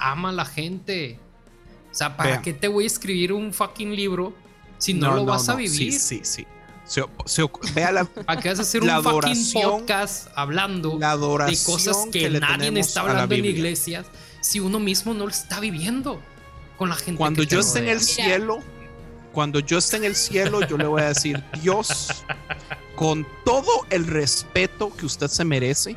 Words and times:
ama 0.00 0.30
a 0.30 0.32
la 0.32 0.44
gente. 0.44 1.18
O 1.90 1.94
sea, 1.94 2.16
¿para 2.16 2.40
qué 2.42 2.52
te 2.52 2.68
voy 2.68 2.84
a 2.84 2.86
escribir 2.86 3.32
un 3.32 3.52
fucking 3.52 3.94
libro 3.94 4.32
si 4.78 4.94
no, 4.94 5.14
lo 5.14 5.24
vas 5.24 5.48
a 5.48 5.54
vivir? 5.54 5.92
Sí, 5.92 6.22
sí, 6.22 6.46
sí. 6.86 7.02
vea 7.74 7.92
la, 7.92 8.04
¿Para 8.26 8.40
qué 8.40 8.48
vas 8.48 8.58
a 8.60 8.62
hacer 8.62 8.82
un 8.82 9.02
fucking 9.02 9.52
podcast 9.52 10.28
hablando 10.34 10.98
de 10.98 11.58
cosas 11.64 12.06
que, 12.12 12.30
nadie 12.30 12.78
está 12.80 13.02
hablando 13.02 13.34
en 13.34 13.44
iglesias 13.44 14.06
si 14.40 14.58
uno 14.58 14.80
mismo 14.80 15.12
no 15.12 15.24
lo 15.24 15.30
está 15.30 15.60
viviendo 15.60 16.20
con 16.76 16.88
la 16.88 16.96
gente? 16.96 17.18
Cuando 17.18 17.42
yo 17.42 17.60
esté 17.60 17.80
en 17.80 17.88
el 17.88 18.00
cielo, 18.00 18.62
cuando 19.32 19.60
yo 19.60 19.78
esté 19.78 19.96
en 19.96 20.04
el 20.04 20.16
cielo, 20.16 20.66
yo 20.66 20.76
le 20.78 20.86
voy 20.86 21.02
a 21.02 21.08
decir, 21.08 21.42
Dios, 21.60 22.24
con 22.94 23.26
todo 23.44 23.86
el 23.90 24.06
respeto 24.06 24.94
que 24.96 25.06
usted 25.06 25.28
se 25.28 25.44
merece, 25.44 25.96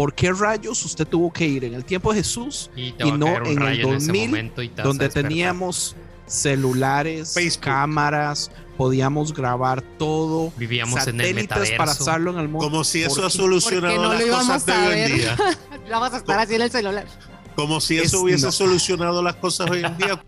¿por 0.00 0.14
qué 0.14 0.32
rayos 0.32 0.82
usted 0.86 1.06
tuvo 1.06 1.30
que 1.30 1.46
ir 1.46 1.62
en 1.62 1.74
el 1.74 1.84
tiempo 1.84 2.10
de 2.10 2.20
Jesús 2.20 2.70
y, 2.74 2.94
no 3.12 3.44
en 3.44 3.60
el 3.60 3.82
2000, 3.82 4.50
donde 4.82 5.10
teníamos 5.10 5.94
celulares, 6.26 7.36
cámaras, 7.60 8.50
podíamos 8.78 9.34
grabar 9.34 9.82
todo, 9.98 10.54
vivíamos 10.56 11.06
en 11.06 11.20
el 11.20 11.34
metaverso 11.34 11.76
para 11.76 11.92
hacerlo 11.92 12.30
en 12.30 12.38
el 12.38 12.48
mundo? 12.48 12.66
Como 12.66 12.82
si 12.82 13.02
eso 13.02 13.26
ha 13.26 13.28
solucionado 13.28 14.14
las 14.14 14.24
cosas 14.24 14.64
de 14.64 14.72
hoy 14.72 15.00
en 15.00 15.16
día. 15.18 15.36
Vamos 15.90 16.14
a 16.14 16.16
estar 16.16 16.38
así 16.38 16.54
en 16.54 16.62
el 16.62 16.70
celular. 16.70 17.06
Como 17.54 17.78
si 17.78 17.98
eso 17.98 18.22
hubiese 18.22 18.50
solucionado 18.52 19.22
las 19.22 19.36
cosas 19.36 19.68
hoy 19.68 19.84
en 19.84 19.98
día. 19.98 20.24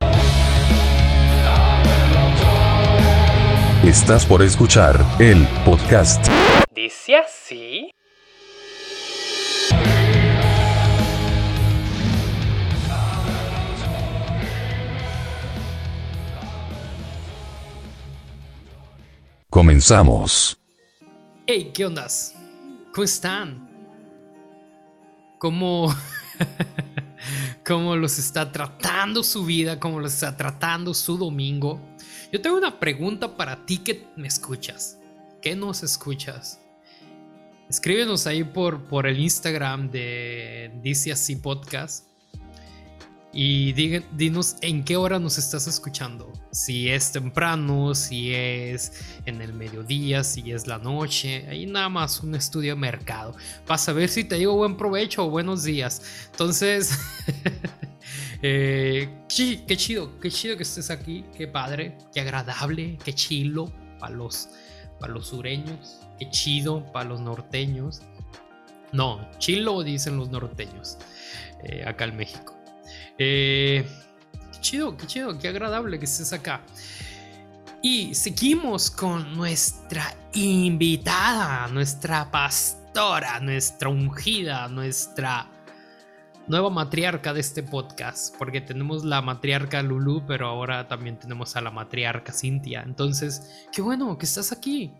Estás 3.84 4.24
por 4.24 4.42
escuchar 4.42 5.04
el 5.18 5.46
podcast. 5.66 6.26
Dice 6.74 7.16
así. 7.16 7.92
Comenzamos. 19.52 20.58
Hey, 21.46 21.72
¿qué 21.74 21.84
ondas? 21.84 22.34
¿Cómo 22.94 23.04
están? 23.04 23.68
¿Cómo, 25.38 25.94
cómo 27.66 27.94
los 27.96 28.18
está 28.18 28.50
tratando 28.50 29.22
su 29.22 29.44
vida? 29.44 29.78
¿Cómo 29.78 30.00
los 30.00 30.14
está 30.14 30.38
tratando 30.38 30.94
su 30.94 31.18
domingo? 31.18 31.78
Yo 32.32 32.40
tengo 32.40 32.56
una 32.56 32.80
pregunta 32.80 33.36
para 33.36 33.66
ti 33.66 33.76
que 33.76 34.06
me 34.16 34.26
escuchas. 34.26 34.98
¿Qué 35.42 35.54
nos 35.54 35.82
escuchas? 35.82 36.58
Escríbenos 37.68 38.26
ahí 38.26 38.44
por, 38.44 38.84
por 38.84 39.06
el 39.06 39.20
Instagram 39.20 39.90
de 39.90 40.72
Dice 40.82 41.12
Así 41.12 41.36
Podcast. 41.36 42.06
Y 43.32 43.72
dinos 43.72 44.56
en 44.60 44.84
qué 44.84 44.96
hora 44.96 45.18
nos 45.18 45.38
estás 45.38 45.66
escuchando. 45.66 46.32
Si 46.50 46.90
es 46.90 47.12
temprano, 47.12 47.94
si 47.94 48.34
es 48.34 48.92
en 49.24 49.40
el 49.40 49.54
mediodía, 49.54 50.22
si 50.22 50.52
es 50.52 50.66
la 50.66 50.78
noche. 50.78 51.46
Ahí 51.48 51.64
nada 51.64 51.88
más 51.88 52.22
un 52.22 52.34
estudio 52.34 52.74
de 52.74 52.80
mercado. 52.80 53.34
Para 53.66 53.78
saber 53.78 54.10
si 54.10 54.24
te 54.24 54.36
digo 54.36 54.54
buen 54.54 54.76
provecho 54.76 55.24
o 55.26 55.30
buenos 55.30 55.64
días. 55.64 56.02
Entonces, 56.30 56.98
Eh, 58.44 59.08
qué 59.28 59.76
chido, 59.76 60.18
qué 60.18 60.28
chido 60.28 60.56
que 60.56 60.64
estés 60.64 60.90
aquí, 60.90 61.24
qué 61.36 61.46
padre, 61.46 61.96
qué 62.12 62.20
agradable, 62.20 62.98
qué 63.04 63.14
chilo 63.14 63.72
para 64.00 64.14
los, 64.14 64.48
para 64.98 65.12
los 65.12 65.28
sureños, 65.28 66.00
qué 66.18 66.28
chido 66.28 66.90
para 66.92 67.08
los 67.08 67.20
norteños. 67.20 68.02
No, 68.90 69.30
chilo 69.38 69.84
dicen 69.84 70.16
los 70.16 70.28
norteños, 70.30 70.98
eh, 71.62 71.84
acá 71.86 72.06
en 72.06 72.16
México. 72.16 72.61
Eh, 73.18 73.86
qué 74.52 74.60
chido, 74.60 74.96
qué 74.96 75.06
chido, 75.06 75.38
qué 75.38 75.48
agradable 75.48 75.98
que 75.98 76.04
estés 76.04 76.32
acá. 76.32 76.62
Y 77.82 78.14
seguimos 78.14 78.90
con 78.90 79.36
nuestra 79.36 80.14
invitada, 80.34 81.66
nuestra 81.68 82.30
pastora, 82.30 83.40
nuestra 83.40 83.88
ungida, 83.88 84.68
nuestra 84.68 85.50
nueva 86.46 86.70
matriarca 86.70 87.32
de 87.32 87.40
este 87.40 87.62
podcast, 87.62 88.36
porque 88.36 88.60
tenemos 88.60 89.04
la 89.04 89.22
matriarca 89.22 89.82
Lulu, 89.82 90.24
pero 90.26 90.46
ahora 90.46 90.88
también 90.88 91.18
tenemos 91.18 91.56
a 91.56 91.60
la 91.60 91.70
matriarca 91.70 92.32
Cintia. 92.32 92.82
Entonces, 92.82 93.66
qué 93.72 93.82
bueno 93.82 94.16
que 94.18 94.26
estás 94.26 94.52
aquí. 94.52 94.92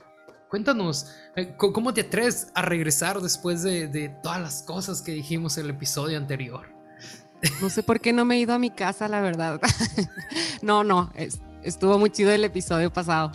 Cuéntanos, 0.49 1.15
eh, 1.35 1.55
¿cómo 1.57 1.95
te 1.95 2.03
atreves 2.03 2.49
a 2.55 2.63
regresar 2.63 3.21
después 3.21 3.63
de, 3.63 4.15
todas 4.23 4.41
las 4.41 4.63
cosas 4.63 5.01
que 5.01 5.13
dijimos 5.13 5.57
en 5.57 5.65
el 5.65 5.71
episodio 5.71 6.19
anterior? 6.19 6.72
No 7.61 7.71
sé 7.71 7.83
por 7.83 8.01
qué 8.01 8.13
no 8.13 8.25
me 8.25 8.37
he 8.37 8.41
ido 8.41 8.55
a 8.55 8.59
mi 8.59 8.71
casa, 8.71 9.09
la 9.09 9.21
verdad. 9.21 9.61
no, 10.63 10.85
no, 10.85 11.13
estuvo 11.63 11.99
muy 11.99 12.11
chido 12.11 12.31
el 12.31 12.45
episodio 12.45 12.93
pasado. 12.93 13.33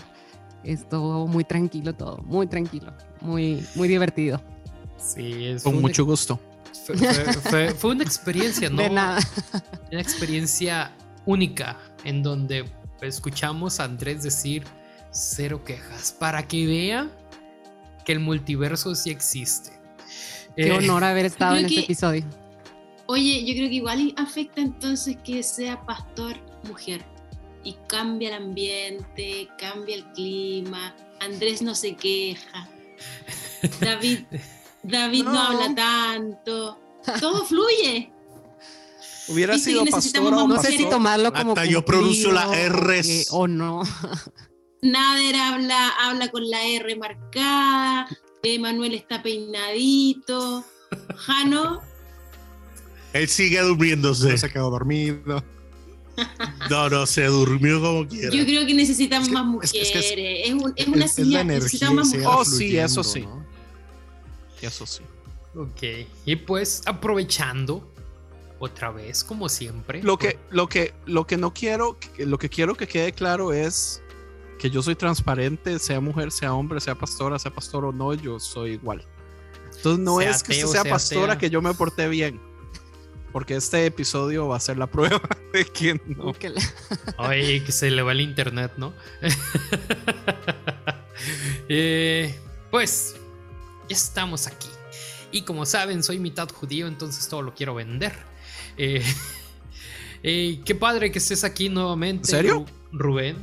Estuvo 0.63 1.27
muy 1.27 1.43
tranquilo 1.43 1.93
todo, 1.93 2.17
muy 2.23 2.47
tranquilo, 2.47 2.93
muy, 3.21 3.65
muy 3.75 3.87
divertido. 3.87 4.41
Sí, 4.97 5.45
es 5.45 5.63
con 5.63 5.81
mucho 5.81 6.05
gusto. 6.05 6.39
Fue, 6.85 7.75
una 7.83 8.03
experiencia, 8.03 8.69
¿no? 8.71 8.81
De 8.81 8.89
nada. 8.89 9.19
Una 9.91 10.01
experiencia 10.01 10.91
única 11.25 11.77
en 12.03 12.23
donde 12.23 12.65
escuchamos 13.01 13.79
a 13.79 13.85
Andrés 13.85 14.23
decir 14.23 14.63
cero 15.11 15.63
quejas 15.63 16.11
para 16.11 16.47
que 16.47 16.65
vea 16.65 17.09
que 18.05 18.13
el 18.13 18.19
multiverso 18.19 18.95
sí 18.95 19.09
existe. 19.09 19.71
Qué 20.55 20.67
eh, 20.67 20.71
honor 20.71 21.03
haber 21.03 21.25
estado 21.25 21.57
en 21.57 21.65
este 21.65 21.81
episodio. 21.81 22.25
Oye, 23.07 23.45
yo 23.45 23.53
creo 23.53 23.69
que 23.69 23.75
igual 23.75 24.13
afecta 24.17 24.61
entonces 24.61 25.17
que 25.23 25.41
sea 25.43 25.85
pastor 25.85 26.35
mujer 26.67 27.05
y 27.63 27.73
cambia 27.87 28.29
el 28.29 28.43
ambiente, 28.43 29.49
cambia 29.57 29.95
el 29.95 30.05
clima. 30.11 30.95
Andrés 31.19 31.61
no 31.61 31.73
se 31.73 31.95
queja. 31.95 32.69
David 33.79 34.19
David 34.83 35.23
no, 35.23 35.39
habla 35.39 35.75
tanto. 35.75 36.79
Todo 37.19 37.45
fluye. 37.45 38.11
Hubiera 39.27 39.57
sido 39.57 39.85
pastor 39.85 40.33
o 40.33 40.47
No 40.47 40.61
sé 40.61 40.71
si 40.71 40.85
tomarlo 40.85 41.33
como. 41.33 41.51
Hasta 41.51 41.65
yo 41.65 41.83
pronuncio 41.83 42.31
la 42.31 42.57
R. 42.57 43.01
O 43.31 43.47
no. 43.47 43.83
Nader 44.81 45.35
habla, 45.35 45.89
habla 45.99 46.29
con 46.29 46.49
la 46.49 46.65
R 46.65 46.95
marcada. 46.95 48.07
Manuel 48.59 48.93
está 48.93 49.21
peinadito. 49.21 50.63
Jano. 51.17 51.81
Él 53.17 53.27
sigue 53.27 53.61
durmiéndose. 53.61 54.37
se 54.37 54.49
quedó 54.49 54.69
dormido. 54.69 55.43
No, 56.71 56.89
no, 56.89 57.05
se 57.05 57.25
durmió 57.25 57.79
como 57.79 58.07
quiera. 58.07 58.35
Yo 58.35 58.43
creo 58.43 58.65
que 58.65 58.73
necesitamos 58.73 59.29
más 59.29 59.45
mujeres. 59.45 59.91
Es, 59.93 60.87
una 60.87 61.07
señal. 61.07 61.45
Necesitamos 61.45 61.95
más 61.95 62.07
mujeres. 62.07 62.27
Oh, 62.27 62.43
sí, 62.43 62.75
eso 62.75 63.03
sí. 63.03 63.23
Eso 64.59 64.87
sí. 64.87 65.03
Ok. 65.55 66.07
Y 66.25 66.35
pues 66.37 66.81
aprovechando 66.87 67.87
otra 68.59 68.91
vez, 68.91 69.23
como 69.23 69.47
siempre. 69.47 70.01
Lo 70.01 70.17
que, 70.17 70.39
lo 70.49 70.67
que, 70.67 70.93
lo 71.05 71.27
que 71.27 71.37
no 71.37 71.53
quiero, 71.53 71.97
lo 72.17 72.37
que 72.37 72.49
quiero 72.49 72.75
que 72.75 72.87
quede 72.87 73.11
claro 73.11 73.53
es 73.53 74.01
que 74.57 74.69
yo 74.69 74.81
soy 74.81 74.95
transparente, 74.95 75.77
sea 75.79 75.99
mujer, 75.99 76.31
sea 76.31 76.53
hombre, 76.53 76.79
sea 76.81 76.95
pastora, 76.95 77.37
sea 77.37 77.53
pastor 77.53 77.85
o 77.85 77.91
no, 77.91 78.13
yo 78.13 78.39
soy 78.39 78.71
igual. 78.71 79.05
Entonces 79.75 80.03
no 80.03 80.21
es 80.21 80.41
que 80.41 80.55
sea, 80.65 80.83
pastora 80.83 81.37
que 81.37 81.49
yo 81.49 81.61
me 81.61 81.73
porté 81.73 82.07
bien. 82.07 82.41
Porque 83.31 83.55
este 83.55 83.85
episodio 83.85 84.47
va 84.47 84.57
a 84.57 84.59
ser 84.59 84.77
la 84.77 84.87
prueba 84.87 85.21
de 85.53 85.65
quién 85.65 86.01
no. 86.05 86.33
Ay, 87.17 87.61
que 87.61 87.71
se 87.71 87.91
le 87.91 88.01
va 88.01 88.11
el 88.11 88.21
internet, 88.21 88.73
¿no? 88.77 88.93
eh, 91.69 92.35
pues 92.71 93.15
ya 93.89 93.95
estamos 93.95 94.47
aquí. 94.47 94.69
Y 95.31 95.41
como 95.41 95.65
saben, 95.65 96.03
soy 96.03 96.19
mitad 96.19 96.49
judío, 96.49 96.87
entonces 96.87 97.27
todo 97.27 97.41
lo 97.41 97.53
quiero 97.53 97.75
vender. 97.75 98.13
Eh, 98.77 99.03
eh, 100.23 100.61
qué 100.63 100.75
padre 100.75 101.11
que 101.11 101.19
estés 101.19 101.43
aquí 101.43 101.69
nuevamente. 101.69 102.29
¿En 102.29 102.37
serio? 102.37 102.65
Rubén. 102.91 103.37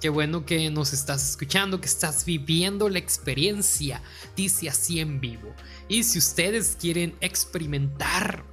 Qué 0.00 0.08
bueno 0.08 0.46
que 0.46 0.70
nos 0.70 0.92
estás 0.92 1.28
escuchando, 1.28 1.80
que 1.80 1.88
estás 1.88 2.24
viviendo 2.24 2.88
la 2.88 2.98
experiencia. 2.98 4.02
Dice 4.36 4.68
así 4.68 5.00
en 5.00 5.20
vivo. 5.20 5.52
Y 5.88 6.04
si 6.04 6.18
ustedes 6.18 6.76
quieren 6.80 7.16
experimentar 7.20 8.44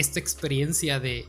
esta 0.00 0.18
experiencia 0.18 0.98
de, 1.00 1.26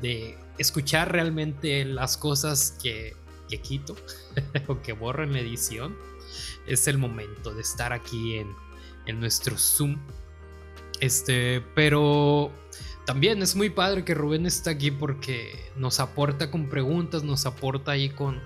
de 0.00 0.36
escuchar 0.58 1.12
realmente 1.12 1.84
las 1.84 2.16
cosas 2.16 2.76
que, 2.82 3.16
que 3.48 3.60
quito 3.60 3.96
o 4.68 4.80
que 4.80 4.92
borro 4.92 5.24
en 5.24 5.32
la 5.32 5.40
edición, 5.40 5.96
es 6.66 6.88
el 6.88 6.98
momento 6.98 7.54
de 7.54 7.60
estar 7.60 7.92
aquí 7.92 8.36
en 8.36 8.48
en 9.06 9.20
nuestro 9.20 9.56
Zoom. 9.58 9.98
Este, 11.00 11.62
pero 11.74 12.50
también 13.04 13.42
es 13.42 13.56
muy 13.56 13.70
padre 13.70 14.04
que 14.04 14.14
Rubén 14.14 14.46
está 14.46 14.70
aquí 14.70 14.90
porque 14.90 15.70
nos 15.76 16.00
aporta 16.00 16.50
con 16.50 16.68
preguntas, 16.68 17.24
nos 17.24 17.46
aporta 17.46 17.92
ahí 17.92 18.10
con, 18.10 18.40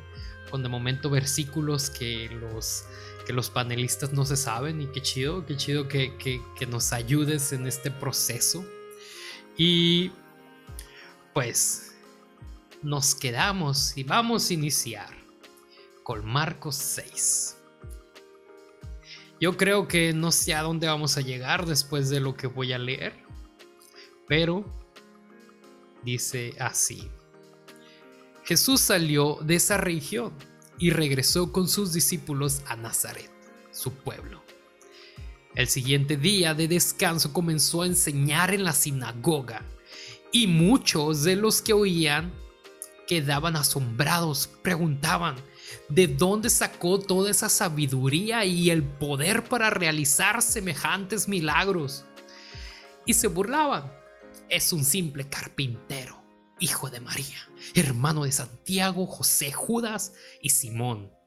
con 0.50 0.62
de 0.62 0.68
momento 0.68 1.10
versículos 1.10 1.90
que 1.90 2.28
los, 2.30 2.84
que 3.26 3.32
los 3.32 3.50
panelistas 3.50 4.12
no 4.12 4.24
se 4.24 4.36
saben 4.36 4.80
y 4.80 4.86
qué 4.86 5.02
chido, 5.02 5.46
qué 5.46 5.56
chido 5.56 5.88
que, 5.88 6.16
que, 6.16 6.66
nos 6.66 6.92
ayudes 6.92 7.52
en 7.52 7.66
este 7.66 7.90
proceso. 7.90 8.64
Y 9.60 10.12
pues 11.34 11.96
nos 12.80 13.16
quedamos 13.16 13.96
y 13.96 14.04
vamos 14.04 14.48
a 14.48 14.54
iniciar 14.54 15.10
con 16.04 16.24
Marcos 16.24 16.76
6. 16.76 17.56
Yo 19.40 19.56
creo 19.56 19.88
que 19.88 20.12
no 20.12 20.30
sé 20.30 20.54
a 20.54 20.62
dónde 20.62 20.86
vamos 20.86 21.16
a 21.16 21.22
llegar 21.22 21.66
después 21.66 22.08
de 22.08 22.20
lo 22.20 22.36
que 22.36 22.46
voy 22.46 22.72
a 22.72 22.78
leer, 22.78 23.14
pero 24.28 24.64
dice 26.04 26.54
así. 26.60 27.10
Jesús 28.44 28.80
salió 28.80 29.38
de 29.42 29.56
esa 29.56 29.76
región 29.76 30.32
y 30.78 30.90
regresó 30.90 31.52
con 31.52 31.66
sus 31.66 31.92
discípulos 31.92 32.62
a 32.66 32.76
Nazaret, 32.76 33.30
su 33.72 33.92
pueblo. 33.92 34.47
El 35.58 35.66
siguiente 35.66 36.16
día 36.16 36.54
de 36.54 36.68
descanso 36.68 37.32
comenzó 37.32 37.82
a 37.82 37.86
enseñar 37.86 38.54
en 38.54 38.62
la 38.62 38.72
sinagoga 38.72 39.64
y 40.30 40.46
muchos 40.46 41.24
de 41.24 41.34
los 41.34 41.62
que 41.62 41.72
oían 41.72 42.32
quedaban 43.08 43.56
asombrados, 43.56 44.48
preguntaban, 44.62 45.34
¿de 45.88 46.06
dónde 46.06 46.48
sacó 46.48 47.00
toda 47.00 47.32
esa 47.32 47.48
sabiduría 47.48 48.44
y 48.44 48.70
el 48.70 48.84
poder 48.84 49.42
para 49.48 49.68
realizar 49.68 50.42
semejantes 50.42 51.26
milagros? 51.26 52.04
Y 53.04 53.14
se 53.14 53.26
burlaban, 53.26 53.92
es 54.48 54.72
un 54.72 54.84
simple 54.84 55.28
carpintero, 55.28 56.22
hijo 56.60 56.88
de 56.88 57.00
María, 57.00 57.48
hermano 57.74 58.22
de 58.22 58.30
Santiago, 58.30 59.06
José, 59.06 59.50
Judas 59.50 60.12
y 60.40 60.50
Simón. 60.50 61.17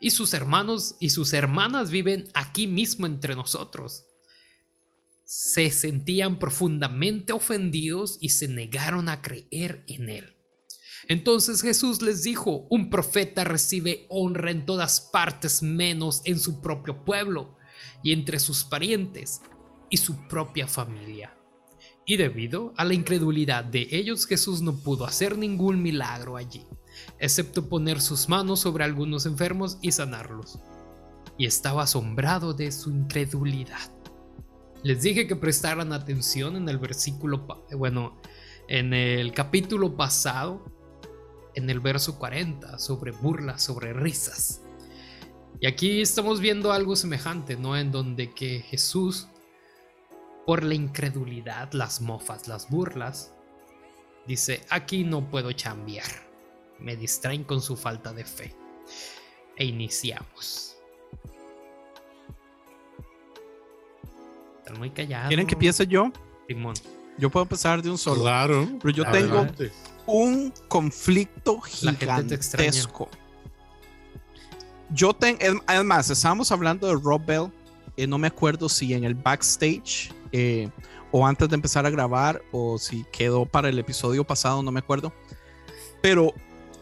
Y 0.00 0.10
sus 0.10 0.34
hermanos 0.34 0.96
y 1.00 1.10
sus 1.10 1.32
hermanas 1.32 1.90
viven 1.90 2.28
aquí 2.34 2.66
mismo 2.66 3.06
entre 3.06 3.34
nosotros 3.34 4.04
se 5.26 5.72
sentían 5.72 6.38
profundamente 6.38 7.32
ofendidos 7.32 8.16
y 8.20 8.28
se 8.28 8.46
negaron 8.46 9.08
a 9.08 9.22
creer 9.22 9.84
en 9.88 10.08
él. 10.08 10.36
Entonces 11.08 11.62
Jesús 11.62 12.00
les 12.00 12.22
dijo, 12.22 12.68
un 12.70 12.90
profeta 12.90 13.42
recibe 13.42 14.06
honra 14.08 14.52
en 14.52 14.64
todas 14.64 15.00
partes 15.00 15.62
menos 15.62 16.22
en 16.24 16.38
su 16.38 16.60
propio 16.60 17.04
pueblo 17.04 17.56
y 18.04 18.12
entre 18.12 18.38
sus 18.38 18.64
parientes 18.64 19.40
y 19.90 19.96
su 19.96 20.28
propia 20.28 20.68
familia. 20.68 21.36
Y 22.06 22.16
debido 22.16 22.72
a 22.76 22.84
la 22.84 22.94
incredulidad 22.94 23.64
de 23.64 23.88
ellos 23.90 24.26
Jesús 24.26 24.62
no 24.62 24.76
pudo 24.78 25.06
hacer 25.06 25.36
ningún 25.36 25.82
milagro 25.82 26.36
allí, 26.36 26.64
excepto 27.18 27.68
poner 27.68 28.00
sus 28.00 28.28
manos 28.28 28.60
sobre 28.60 28.84
algunos 28.84 29.26
enfermos 29.26 29.78
y 29.80 29.92
sanarlos. 29.92 30.58
Y 31.38 31.46
estaba 31.46 31.82
asombrado 31.82 32.54
de 32.54 32.72
su 32.72 32.90
incredulidad. 32.90 33.90
Les 34.82 35.02
dije 35.02 35.26
que 35.26 35.36
prestaran 35.36 35.92
atención 35.92 36.56
en 36.56 36.68
el 36.68 36.78
versículo, 36.78 37.46
bueno, 37.76 38.20
en 38.68 38.94
el 38.94 39.32
capítulo 39.32 39.96
pasado, 39.96 40.64
en 41.54 41.70
el 41.70 41.80
verso 41.80 42.18
40, 42.18 42.78
sobre 42.78 43.10
burlas, 43.12 43.62
sobre 43.62 43.92
risas. 43.92 44.62
Y 45.60 45.66
aquí 45.66 46.02
estamos 46.02 46.40
viendo 46.40 46.72
algo 46.72 46.96
semejante, 46.96 47.56
¿no? 47.56 47.76
En 47.76 47.90
donde 47.90 48.32
que 48.34 48.60
Jesús, 48.60 49.28
por 50.44 50.62
la 50.62 50.74
incredulidad, 50.74 51.72
las 51.72 52.00
mofas, 52.02 52.46
las 52.46 52.68
burlas, 52.68 53.32
dice, 54.26 54.64
aquí 54.68 55.02
no 55.02 55.30
puedo 55.30 55.48
cambiar. 55.60 56.25
Me 56.78 56.96
distraen 56.96 57.44
con 57.44 57.60
su 57.60 57.76
falta 57.76 58.12
de 58.12 58.24
fe. 58.24 58.54
E 59.56 59.64
iniciamos. 59.64 60.76
muy 64.78 64.90
callado. 64.90 65.28
¿Quieren 65.28 65.46
que 65.46 65.54
empiece 65.54 65.86
yo? 65.86 66.10
Simón. 66.48 66.74
Yo 67.18 67.30
puedo 67.30 67.44
empezar 67.44 67.82
de 67.82 67.90
un 67.90 67.98
solo. 67.98 68.22
Claro. 68.22 68.68
Pero 68.82 68.94
yo 68.94 69.10
tengo 69.10 69.46
un 70.06 70.52
conflicto 70.68 71.60
gigantesco. 71.60 73.08
Yo 74.90 75.12
tengo, 75.14 75.40
además, 75.66 76.10
estábamos 76.10 76.52
hablando 76.52 76.86
de 76.86 76.94
Rob 76.94 77.24
Bell. 77.24 77.50
Eh, 77.96 78.06
no 78.06 78.18
me 78.18 78.26
acuerdo 78.26 78.68
si 78.68 78.92
en 78.92 79.04
el 79.04 79.14
backstage 79.14 80.12
eh, 80.32 80.68
o 81.10 81.26
antes 81.26 81.48
de 81.48 81.54
empezar 81.54 81.86
a 81.86 81.90
grabar 81.90 82.42
o 82.52 82.78
si 82.78 83.04
quedó 83.10 83.46
para 83.46 83.70
el 83.70 83.78
episodio 83.78 84.22
pasado, 84.22 84.62
no 84.62 84.70
me 84.70 84.80
acuerdo. 84.80 85.12
Pero 86.02 86.34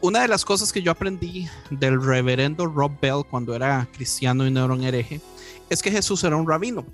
una 0.05 0.21
de 0.21 0.29
las 0.29 0.45
cosas 0.45 0.71
que 0.71 0.83
yo 0.83 0.91
aprendí 0.91 1.49
del 1.71 1.99
reverendo 1.99 2.67
Rob 2.67 2.93
Bell 3.01 3.23
cuando 3.31 3.55
era 3.55 3.89
cristiano 3.91 4.47
y 4.47 4.51
no 4.51 4.63
era 4.63 4.75
un 4.75 4.85
hereje 4.85 5.19
es 5.71 5.81
que 5.81 5.91
Jesús 5.91 6.23
era 6.25 6.37
un 6.37 6.47
rabino. 6.47 6.85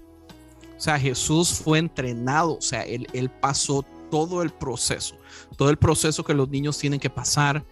O 0.79 0.81
sea, 0.81 0.97
Jesús 0.97 1.53
fue 1.53 1.81
entrenado, 1.81 2.59
o 2.59 2.61
sea, 2.61 2.85
él, 2.85 3.31
pasó 3.41 3.85
todo 4.13 4.43
el 4.43 4.51
proceso, 4.51 5.17
todo 5.57 5.71
el 5.71 5.77
proceso 5.77 6.23
que 6.23 6.35
los 6.35 6.49
niños 6.51 6.79
tienen 6.79 7.01
que 7.01 7.11
pasar 7.11 7.65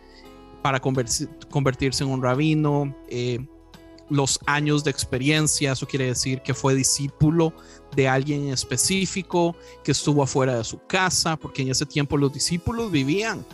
para 0.61 0.81
convertirse 0.81 2.03
en 2.03 2.11
un 2.11 2.21
rabino, 2.21 2.97
eh, 3.09 3.39
los 4.11 4.41
años 4.45 4.83
de 4.83 4.91
experiencia, 4.91 5.71
eso 5.71 5.87
quiere 5.87 6.07
decir 6.07 6.43
que 6.43 6.53
fue 6.53 6.75
discípulo 6.75 7.53
de 7.95 8.09
alguien 8.09 8.49
específico, 8.49 9.55
que 9.85 9.93
estuvo 9.93 10.21
afuera 10.21 10.57
de 10.59 10.65
su 10.65 10.85
casa, 10.89 11.37
porque 11.37 11.63
en 11.63 11.71
ese 11.71 11.87
tiempo 11.87 12.17
los 12.17 12.33
discípulos 12.33 12.91
vivían 12.91 13.47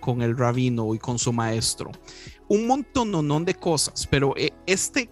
con, 0.00 0.22
el 0.22 0.36
rabino 0.36 0.92
y 0.92 0.98
con 0.98 1.18
su 1.18 1.32
maestro. 1.32 1.92
Un 2.48 2.66
montón 2.66 3.44
de 3.44 3.54
cosas, 3.54 4.08
pero 4.10 4.34
eh, 4.36 4.50
este 4.66 5.08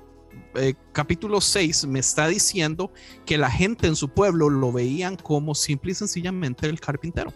eh, 0.56 0.74
capítulo 0.92 1.40
6 1.40 1.86
me 1.86 2.00
está 2.00 2.26
diciendo 2.26 2.92
que 3.24 3.38
la 3.38 3.48
gente 3.48 3.86
en 3.86 3.94
su 3.94 4.08
pueblo 4.08 4.50
lo 4.50 4.72
veían 4.72 5.14
como 5.14 5.54
simple 5.54 5.92
y 5.92 5.94
sencillamente 5.94 6.66
el 6.66 6.80
carpintero. 6.80 7.32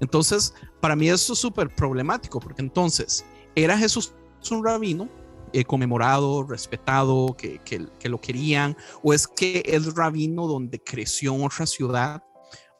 Entonces, 0.00 0.52
para 0.80 0.96
mí 0.96 1.08
eso 1.08 1.32
es 1.32 1.38
súper 1.38 1.74
problemático, 1.74 2.40
porque 2.40 2.60
entonces, 2.60 3.24
¿era 3.54 3.78
Jesús 3.78 4.12
un 4.50 4.62
rabino 4.62 5.08
eh, 5.54 5.64
conmemorado, 5.64 6.42
respetado, 6.42 7.34
que, 7.38 7.58
que, 7.64 8.08
lo 8.08 8.20
querían? 8.20 8.76
¿O 9.02 9.14
es 9.14 9.26
que 9.26 9.62
el 9.64 9.94
rabino 9.94 10.46
donde 10.46 10.78
creció 10.78 11.34
en 11.34 11.44
otra 11.44 11.64
ciudad? 11.64 12.22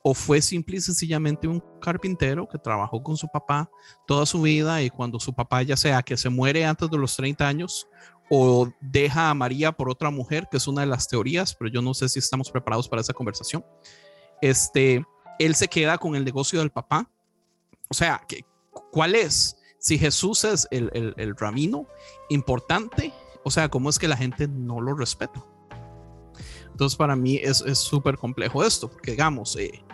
¿O 0.03 0.15
fue 0.15 0.43
simple 0.43 0.79
y 0.79 0.81
sencillamente 0.81 1.47
un 1.47 1.63
carpintero 1.81 2.49
que 2.49 2.59
trabajó 2.59 3.03
con 3.03 3.17
su 3.17 3.29
papá 3.29 3.71
toda 4.07 4.27
su 4.27 4.43
vida 4.43 4.83
y 4.83 4.91
cuando 4.91 5.21
su 5.21 5.33
papá 5.33 5.63
ya 5.63 5.77
sea 5.77 6.03
que 6.03 6.17
se 6.17 6.29
muere 6.29 6.65
antes 6.65 6.91
de 6.91 6.99
los 6.99 7.15
30 7.15 7.47
años 7.47 7.87
o 8.35 8.73
deja 8.81 9.31
a 9.31 9.35
María 9.35 9.73
por 9.73 9.91
otra 9.91 10.11
mujer, 10.11 10.49
que 10.51 10.57
es 10.57 10.67
una 10.67 10.81
de 10.81 10.87
las 10.87 11.07
teorías, 11.07 11.55
pero 11.55 11.71
yo 11.71 11.83
no 11.83 11.93
sé 11.93 12.09
si 12.09 12.19
estamos 12.19 12.51
preparados 12.51 12.89
para 12.89 13.03
esa 13.03 13.13
conversación. 13.13 13.65
Este, 14.41 15.05
él 15.39 15.55
se 15.55 15.69
queda 15.69 15.99
con 15.99 16.17
el 16.17 16.25
negocio 16.25 16.59
del 16.59 16.71
papá. 16.71 17.09
O 17.89 17.95
sea, 17.95 18.27
¿cuál 18.91 19.15
es? 19.15 19.57
Si 19.79 19.99
Jesús 19.99 20.45
es 20.45 20.67
el, 20.71 21.15
el, 21.17 21.37
ramino 21.37 21.87
importante, 22.31 23.13
o 23.45 23.51
sea, 23.51 23.69
¿cómo 23.69 23.91
es 23.91 23.99
que 23.99 24.09
la 24.09 24.17
gente 24.17 24.49
no 24.49 24.81
lo 24.81 24.95
respeta? 24.95 25.45
Entonces, 26.71 26.97
para 26.97 27.17
mí 27.17 27.37
es 27.37 27.59
súper 27.75 28.17
complejo 28.17 28.65
esto, 28.65 28.89
porque 28.91 29.11
digamos, 29.11 29.57
eh, 29.57 29.85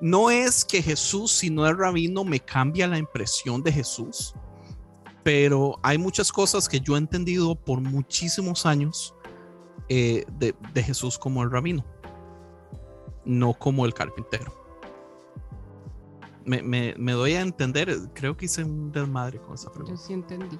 no 0.00 0.30
es 0.30 0.64
que 0.64 0.82
Jesús, 0.82 1.32
si 1.32 1.50
no 1.50 1.66
es 1.66 1.76
rabino, 1.76 2.24
me 2.24 2.40
cambia 2.40 2.86
la 2.86 2.98
impresión 2.98 3.62
de 3.62 3.72
Jesús 3.72 4.34
pero 5.22 5.78
hay 5.82 5.98
muchas 5.98 6.32
cosas 6.32 6.68
que 6.68 6.80
yo 6.80 6.94
he 6.94 6.98
entendido 6.98 7.54
por 7.54 7.80
muchísimos 7.80 8.66
años 8.66 9.14
eh, 9.88 10.24
de, 10.38 10.82
Jesús 10.82 11.18
como 11.18 11.42
el 11.42 11.50
rabino, 11.50 11.84
no 13.24 13.54
como 13.54 13.84
el 13.86 13.94
carpintero. 13.94 14.54
Me, 16.44 17.12
doy 17.12 17.34
a 17.34 17.42
entender, 17.42 17.96
creo 18.14 18.36
que 18.36 18.46
hice 18.46 18.64
un 18.64 18.90
desmadre 18.90 19.38
con 19.40 19.54
esa 19.54 19.70
pregunta. 19.70 19.92
Yo 19.92 20.06
sí 20.06 20.12
entendí. 20.14 20.58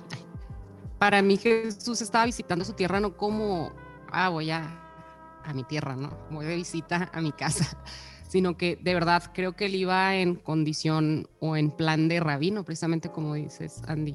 Para 0.98 1.22
mí 1.22 1.36
Jesús 1.36 2.02
estaba 2.02 2.26
visitando 2.26 2.64
su 2.64 2.74
tierra 2.74 3.00
no 3.00 3.16
como, 3.16 3.72
ah, 4.12 4.28
voy 4.28 4.50
a, 4.50 5.40
a 5.42 5.54
mi 5.54 5.64
tierra, 5.64 5.96
¿no? 5.96 6.10
Voy 6.30 6.44
de 6.44 6.56
visita 6.56 7.10
a 7.12 7.20
mi 7.20 7.32
casa, 7.32 7.82
sino 8.30 8.56
que 8.56 8.78
de 8.80 8.94
verdad 8.94 9.24
creo 9.34 9.56
que 9.56 9.66
él 9.66 9.74
iba 9.74 10.14
en 10.14 10.36
condición 10.36 11.28
o 11.40 11.56
en 11.56 11.70
plan 11.70 12.08
de 12.08 12.20
rabino, 12.20 12.64
precisamente 12.64 13.10
como 13.10 13.34
dices, 13.34 13.82
Andy 13.88 14.14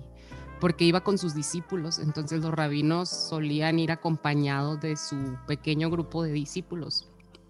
porque 0.60 0.86
iba 0.86 1.02
con 1.02 1.18
sus 1.18 1.36
discípulos, 1.36 2.00
entonces 2.00 2.42
los 2.42 2.52
rabinos 2.52 3.10
solían 3.10 3.78
ir 3.78 3.92
acompañados 3.92 4.80
de 4.80 4.96
su 4.96 5.38
pequeño 5.48 5.90
grupo 5.90 6.24
de 6.24 6.32
discípulos. 6.32 7.08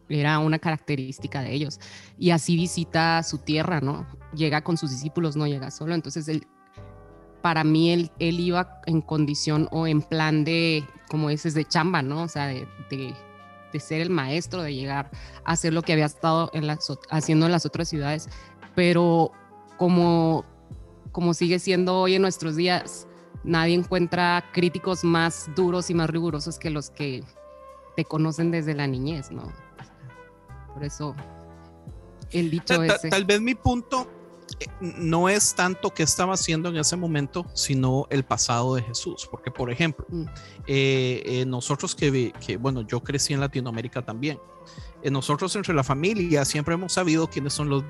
Era 0.10 0.40
una 0.40 0.60
característica 0.60 1.42
de 1.42 1.54
ellos. 1.54 1.80
Y 2.18 2.32
así 2.32 2.56
visita 2.56 3.24
su 3.24 3.40
tierra, 3.40 3.82
¿no? 3.82 4.06
Llega 4.34 4.64
con 4.64 4.78
sus 4.78 4.92
discípulos, 4.92 5.36
no 5.36 5.48
llega 5.48 5.72
solo. 5.72 5.96
Entonces, 5.96 6.28
él, 6.28 6.46
para 7.42 7.64
mí, 7.64 7.92
él, 7.92 8.12
él 8.20 8.40
iba 8.40 8.82
en 8.86 9.02
condición 9.02 9.68
o 9.72 9.88
en 9.88 10.02
plan 10.02 10.44
de, 10.44 10.84
como 11.10 11.30
dices, 11.30 11.54
de 11.54 11.66
chamba, 11.66 12.02
¿no? 12.02 12.24
O 12.24 12.28
sea, 12.28 12.48
de, 12.48 12.68
de, 12.90 13.16
ser 13.80 14.02
el 14.02 14.10
maestro, 14.10 14.62
de 14.64 14.74
llegar 14.74 15.12
a 15.44 15.52
hacer 15.54 15.74
lo 15.74 15.82
que 15.82 15.94
había 15.94 16.06
estado 16.06 16.50
en 16.54 16.68
las, 16.68 16.80
haciendo 17.10 17.46
en 17.46 17.52
las 17.52 17.66
otras 17.66 17.88
ciudades. 17.90 18.28
Pero 18.76 19.32
como 19.78 20.46
como 21.12 21.34
sigue 21.34 21.60
siendo 21.60 21.98
hoy 22.02 22.16
en 22.16 22.22
nuestros 22.22 22.58
días, 22.58 23.08
nadie 23.46 23.74
encuentra 23.74 24.44
críticos 24.52 25.06
más 25.06 25.50
duros 25.56 25.90
y 25.90 25.94
más 25.94 26.10
rigurosos 26.10 26.60
que 26.60 26.70
los 26.70 26.90
que 26.90 27.24
te 27.96 28.04
conocen 28.04 28.52
desde 28.52 28.76
la 28.76 28.86
niñez, 28.86 29.32
¿no? 29.32 29.54
Por 30.74 30.84
eso 30.84 31.16
el 32.32 32.52
dicho 32.52 32.76
Ta- 32.80 32.88
ta- 32.88 32.96
ese. 32.96 33.10
tal 33.10 33.24
vez 33.24 33.40
mi 33.40 33.56
punto 33.56 34.10
no 34.82 35.30
es 35.30 35.56
tanto 35.56 35.94
qué 35.94 36.04
estaba 36.04 36.34
haciendo 36.34 36.70
en 36.70 36.78
ese 36.78 36.96
momento, 36.96 37.46
sino 37.54 38.08
el 38.10 38.24
pasado 38.24 38.76
de 38.76 38.82
Jesús. 38.84 39.28
Porque, 39.30 39.52
por 39.52 39.72
ejemplo, 39.72 40.06
Mm. 40.10 40.26
eh, 40.68 41.24
eh, 41.26 41.46
nosotros 41.46 41.96
que, 41.96 42.34
que, 42.46 42.58
bueno, 42.58 42.82
yo 42.82 43.02
crecí 43.02 43.34
en 43.34 43.40
Latinoamérica 43.40 44.04
también. 44.04 44.40
Eh, 45.04 45.12
nosotros 45.12 45.56
entre 45.56 45.74
la 45.74 45.84
familia 45.84 46.46
siempre 46.46 46.74
hemos 46.74 46.94
sabido 46.94 47.30
quiénes 47.30 47.54
son 47.54 47.70
los, 47.70 47.84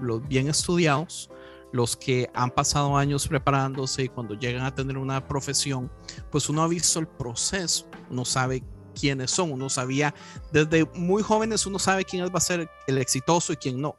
los 0.00 0.26
bien 0.26 0.48
estudiados, 0.48 1.30
los 1.72 1.96
que 1.96 2.30
han 2.34 2.50
pasado 2.50 2.96
años 2.96 3.28
preparándose 3.28 4.04
y 4.04 4.08
cuando 4.08 4.34
llegan 4.34 4.64
a 4.64 4.74
tener 4.74 4.96
una 4.96 5.26
profesión, 5.26 5.90
pues 6.30 6.48
uno 6.48 6.62
ha 6.62 6.68
visto 6.68 6.98
el 6.98 7.06
proceso, 7.06 7.86
uno 8.10 8.24
sabe 8.24 8.62
quiénes 8.98 9.30
son, 9.30 9.52
uno 9.52 9.68
sabía 9.68 10.14
desde 10.50 10.86
muy 10.94 11.22
jóvenes, 11.22 11.66
uno 11.66 11.78
sabe 11.78 12.04
quién 12.04 12.24
va 12.26 12.38
a 12.38 12.40
ser 12.40 12.68
el 12.86 12.98
exitoso 12.98 13.52
y 13.52 13.56
quién 13.56 13.80
no 13.80 13.96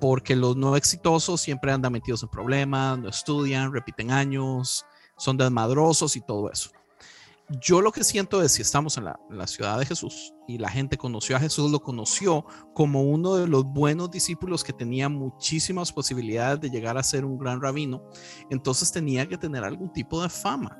porque 0.00 0.36
los 0.36 0.56
no 0.56 0.76
exitosos 0.76 1.40
siempre 1.40 1.72
andan 1.72 1.92
metidos 1.92 2.22
en 2.22 2.28
problemas, 2.28 2.98
no 2.98 3.08
estudian, 3.08 3.72
repiten 3.72 4.10
años, 4.10 4.84
son 5.16 5.36
desmadrosos 5.36 6.16
y 6.16 6.20
todo 6.20 6.50
eso. 6.50 6.70
Yo 7.60 7.80
lo 7.80 7.92
que 7.92 8.02
siento 8.02 8.42
es 8.42 8.52
si 8.52 8.62
estamos 8.62 8.98
en 8.98 9.04
la, 9.04 9.20
en 9.30 9.38
la 9.38 9.46
ciudad 9.46 9.78
de 9.78 9.86
Jesús 9.86 10.34
y 10.48 10.58
la 10.58 10.68
gente 10.68 10.96
conoció 10.96 11.36
a 11.36 11.40
Jesús, 11.40 11.70
lo 11.70 11.78
conoció 11.78 12.44
como 12.74 13.02
uno 13.02 13.36
de 13.36 13.46
los 13.46 13.64
buenos 13.64 14.10
discípulos 14.10 14.64
que 14.64 14.72
tenía 14.72 15.08
muchísimas 15.08 15.92
posibilidades 15.92 16.60
de 16.60 16.70
llegar 16.70 16.98
a 16.98 17.04
ser 17.04 17.24
un 17.24 17.38
gran 17.38 17.62
rabino, 17.62 18.02
entonces 18.50 18.90
tenía 18.90 19.28
que 19.28 19.38
tener 19.38 19.62
algún 19.62 19.92
tipo 19.92 20.20
de 20.20 20.28
fama, 20.28 20.76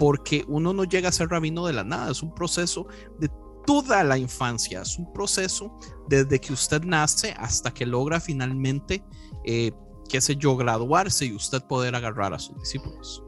porque 0.00 0.44
uno 0.48 0.72
no 0.72 0.82
llega 0.82 1.10
a 1.10 1.12
ser 1.12 1.28
rabino 1.28 1.64
de 1.64 1.74
la 1.74 1.84
nada, 1.84 2.10
es 2.10 2.24
un 2.24 2.34
proceso 2.34 2.88
de 3.20 3.30
toda 3.66 4.02
la 4.04 4.18
infancia, 4.18 4.82
es 4.82 4.98
un 4.98 5.12
proceso 5.12 5.78
desde 6.08 6.40
que 6.40 6.52
usted 6.52 6.82
nace 6.82 7.32
hasta 7.38 7.72
que 7.72 7.86
logra 7.86 8.20
finalmente, 8.20 9.04
eh, 9.44 9.72
qué 10.08 10.20
sé 10.20 10.36
yo, 10.36 10.56
graduarse 10.56 11.26
y 11.26 11.34
usted 11.34 11.62
poder 11.62 11.94
agarrar 11.94 12.34
a 12.34 12.38
sus 12.38 12.58
discípulos. 12.58 13.22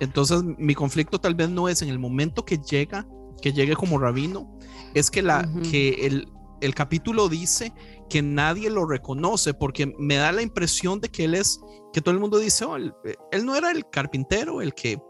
Entonces, 0.00 0.42
mi 0.58 0.74
conflicto 0.74 1.18
tal 1.18 1.34
vez 1.34 1.48
no 1.48 1.68
es 1.68 1.82
en 1.82 1.88
el 1.88 1.98
momento 1.98 2.44
que 2.44 2.58
llega, 2.58 3.06
que 3.42 3.52
llegue 3.52 3.74
como 3.74 3.98
rabino, 3.98 4.58
es 4.94 5.10
que, 5.10 5.22
la, 5.22 5.48
que 5.70 6.06
el, 6.06 6.28
el 6.60 6.74
capítulo 6.74 7.28
dice 7.28 7.72
que 8.08 8.22
nadie 8.22 8.70
lo 8.70 8.86
reconoce, 8.86 9.54
porque 9.54 9.92
me 9.98 10.16
da 10.16 10.32
la 10.32 10.42
impresión 10.42 11.00
de 11.00 11.08
que 11.08 11.24
él 11.24 11.34
es, 11.34 11.60
que 11.92 12.00
todo 12.00 12.14
el 12.14 12.20
mundo 12.20 12.38
dice, 12.38 12.64
oh, 12.64 12.76
él, 12.76 12.94
él 13.32 13.44
no 13.44 13.54
era 13.54 13.70
el 13.70 13.88
carpintero, 13.88 14.62
el 14.62 14.74
que, 14.74 15.00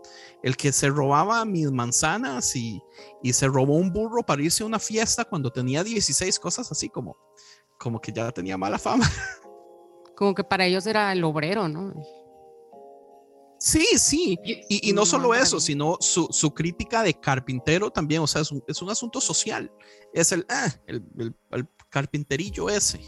el 0.42 0.56
que 0.56 0.72
se 0.72 0.88
robaba 0.88 1.44
mis 1.44 1.70
manzanas 1.70 2.54
y, 2.56 2.82
y 3.22 3.32
se 3.32 3.46
robó 3.46 3.76
un 3.76 3.92
burro 3.92 4.22
para 4.22 4.42
irse 4.42 4.62
a 4.62 4.66
una 4.66 4.78
fiesta 4.78 5.24
cuando 5.24 5.50
tenía 5.50 5.84
16 5.84 6.38
cosas 6.38 6.70
así 6.72 6.88
como, 6.88 7.16
como 7.78 8.00
que 8.00 8.12
ya 8.12 8.30
tenía 8.32 8.56
mala 8.56 8.78
fama. 8.78 9.08
Como 10.16 10.34
que 10.34 10.42
para 10.42 10.66
ellos 10.66 10.84
era 10.86 11.12
el 11.12 11.22
obrero, 11.22 11.68
¿no? 11.68 11.94
Sí, 13.68 13.86
sí. 13.98 14.38
Y, 14.44 14.90
y 14.90 14.92
no 14.92 15.04
solo 15.04 15.34
eso, 15.34 15.60
sino 15.60 15.96
su, 16.00 16.28
su 16.30 16.54
crítica 16.54 17.02
de 17.02 17.14
carpintero 17.14 17.90
también, 17.90 18.22
o 18.22 18.26
sea, 18.26 18.42
es 18.42 18.50
un, 18.52 18.62
es 18.66 18.80
un 18.82 18.90
asunto 18.90 19.20
social. 19.20 19.70
Es 20.14 20.32
el, 20.32 20.46
ah, 20.48 20.68
el, 20.86 21.04
el- 21.18 21.36
el 21.50 21.68
carpinterillo 21.90 22.70
ese. 22.70 23.00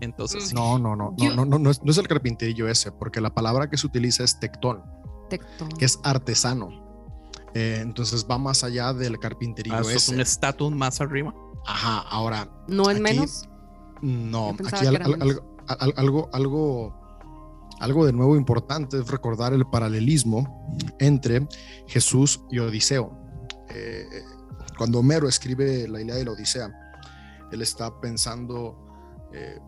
Entonces, 0.00 0.48
sí. 0.48 0.54
No, 0.54 0.78
no, 0.78 0.94
no, 0.96 1.14
no, 1.18 1.34
no, 1.34 1.44
no, 1.44 1.58
no 1.58 1.70
es, 1.70 1.82
no 1.82 1.90
es 1.90 1.98
el 1.98 2.08
carpinterillo 2.08 2.68
ese, 2.68 2.92
porque 2.92 3.20
la 3.20 3.34
palabra 3.34 3.68
que 3.68 3.76
se 3.76 3.86
utiliza 3.86 4.24
es 4.24 4.38
tectón, 4.40 4.82
Tectón. 5.28 5.68
que 5.70 5.84
es 5.84 5.98
artesano. 6.04 6.86
Eh, 7.54 7.78
entonces 7.80 8.26
va 8.30 8.38
más 8.38 8.62
allá 8.64 8.92
del 8.92 9.18
carpinterillo 9.18 9.76
Ah, 9.76 9.80
eso 9.80 9.90
es 9.90 9.96
ese. 10.04 10.14
un 10.14 10.20
estatus 10.20 10.72
más 10.72 11.00
arriba. 11.00 11.34
Ajá, 11.66 12.00
ahora, 12.08 12.48
No 12.68 12.90
es 12.90 13.00
menos. 13.00 13.48
no, 14.02 14.50
aquí 14.72 14.86
al- 14.86 14.96
al- 15.02 15.42
al- 15.66 15.94
algo, 15.96 16.28
algo, 16.32 16.97
algo 17.80 18.06
de 18.06 18.12
nuevo 18.12 18.36
importante 18.36 18.98
es 18.98 19.08
recordar 19.08 19.52
el 19.52 19.66
paralelismo 19.66 20.68
entre 20.98 21.46
Jesús 21.86 22.40
y 22.50 22.58
Odiseo. 22.58 23.16
Eh, 23.70 24.04
cuando 24.76 25.00
Homero 25.00 25.28
escribe 25.28 25.86
la 25.88 26.00
Ilíada 26.00 26.20
y 26.20 26.24
la 26.24 26.32
Odisea, 26.32 26.70
él 27.52 27.62
está 27.62 28.00
pensando 28.00 28.76
eh, 29.32 29.58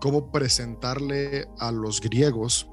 cómo 0.00 0.30
presentarle 0.30 1.48
a 1.58 1.72
los 1.72 2.00
griegos 2.00 2.70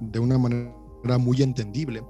de 0.00 0.18
una 0.18 0.38
manera 0.38 1.18
muy 1.18 1.42
entendible 1.42 2.04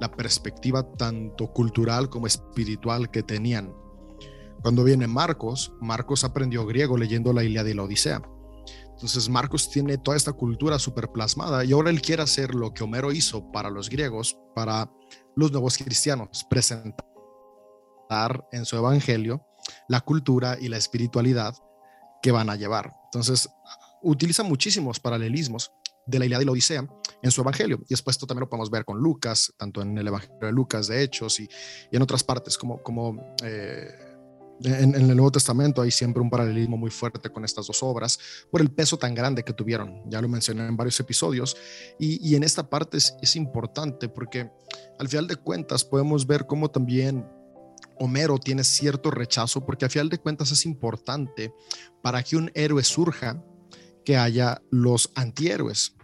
la 0.00 0.10
perspectiva 0.10 0.82
tanto 0.92 1.52
cultural 1.52 2.10
como 2.10 2.26
espiritual 2.26 3.10
que 3.10 3.22
tenían. 3.22 3.72
Cuando 4.62 4.84
viene 4.84 5.06
Marcos, 5.06 5.72
Marcos 5.80 6.24
aprendió 6.24 6.66
griego 6.66 6.96
leyendo 6.96 7.32
la 7.32 7.44
Ilíada 7.44 7.70
y 7.70 7.74
la 7.74 7.82
Odisea. 7.82 8.22
Entonces 8.94 9.28
Marcos 9.28 9.70
tiene 9.70 9.98
toda 9.98 10.16
esta 10.16 10.32
cultura 10.32 10.78
super 10.78 11.10
plasmada 11.10 11.64
y 11.64 11.72
ahora 11.72 11.90
él 11.90 12.00
quiere 12.00 12.22
hacer 12.22 12.54
lo 12.54 12.72
que 12.72 12.84
Homero 12.84 13.12
hizo 13.12 13.50
para 13.52 13.68
los 13.68 13.90
griegos, 13.90 14.38
para 14.54 14.90
los 15.36 15.52
nuevos 15.52 15.76
cristianos, 15.76 16.46
presentar 16.48 17.04
en 18.52 18.64
su 18.64 18.76
evangelio 18.76 19.44
la 19.88 20.00
cultura 20.00 20.56
y 20.60 20.68
la 20.68 20.76
espiritualidad 20.76 21.54
que 22.22 22.30
van 22.32 22.50
a 22.50 22.56
llevar. 22.56 22.94
Entonces 23.06 23.48
utiliza 24.02 24.42
muchísimos 24.42 25.00
paralelismos 25.00 25.72
de 26.06 26.18
la 26.18 26.26
Ilíada 26.26 26.42
y 26.42 26.46
la 26.46 26.52
Odisea 26.52 26.86
en 27.22 27.30
su 27.30 27.40
evangelio. 27.40 27.80
Y 27.86 27.90
después 27.90 28.14
esto 28.16 28.26
también 28.26 28.42
lo 28.42 28.48
podemos 28.48 28.70
ver 28.70 28.84
con 28.84 28.98
Lucas, 28.98 29.52
tanto 29.58 29.82
en 29.82 29.96
el 29.96 30.06
evangelio 30.06 30.38
de 30.40 30.52
Lucas 30.52 30.86
de 30.86 31.02
Hechos 31.02 31.40
y, 31.40 31.48
y 31.90 31.96
en 31.96 32.02
otras 32.02 32.22
partes, 32.22 32.58
como, 32.58 32.82
como 32.82 33.34
eh, 33.42 33.88
en, 34.62 34.94
el 34.94 35.08
Nuevo 35.08 35.32
Testamento 35.32 35.82
hay 35.82 35.90
siempre 35.90 36.22
un 36.22 36.30
paralelismo 36.30 36.76
muy 36.76 36.90
fuerte 36.90 37.30
con 37.30 37.44
estas 37.44 37.66
dos 37.66 37.82
obras 37.82 38.18
por 38.50 38.60
el 38.60 38.70
peso 38.70 38.96
tan 38.98 39.14
grande 39.14 39.42
que 39.42 39.52
tuvieron. 39.52 40.02
Ya 40.06 40.20
lo 40.20 40.28
mencioné 40.28 40.66
en 40.66 40.76
varios 40.76 40.98
episodios. 41.00 41.56
Y, 41.98 42.26
y 42.26 42.36
en 42.36 42.44
esta 42.44 42.68
parte 42.68 42.98
es, 42.98 43.16
es 43.20 43.36
importante 43.36 44.08
porque 44.08 44.50
al 44.98 45.08
final 45.08 45.26
de 45.26 45.36
cuentas 45.36 45.84
podemos 45.84 46.26
ver 46.26 46.46
cómo 46.46 46.70
también 46.70 47.26
Homero 47.98 48.38
tiene 48.38 48.64
cierto 48.64 49.10
rechazo 49.10 49.64
porque 49.64 49.84
al 49.84 49.90
final 49.90 50.08
de 50.08 50.18
cuentas 50.18 50.50
es 50.50 50.66
importante 50.66 51.52
para 52.02 52.22
que 52.22 52.36
un 52.36 52.50
héroe 52.54 52.82
surja 52.82 53.42
que 54.04 54.16
haya 54.16 54.60
los 54.70 55.10
antihéroes. 55.14 55.96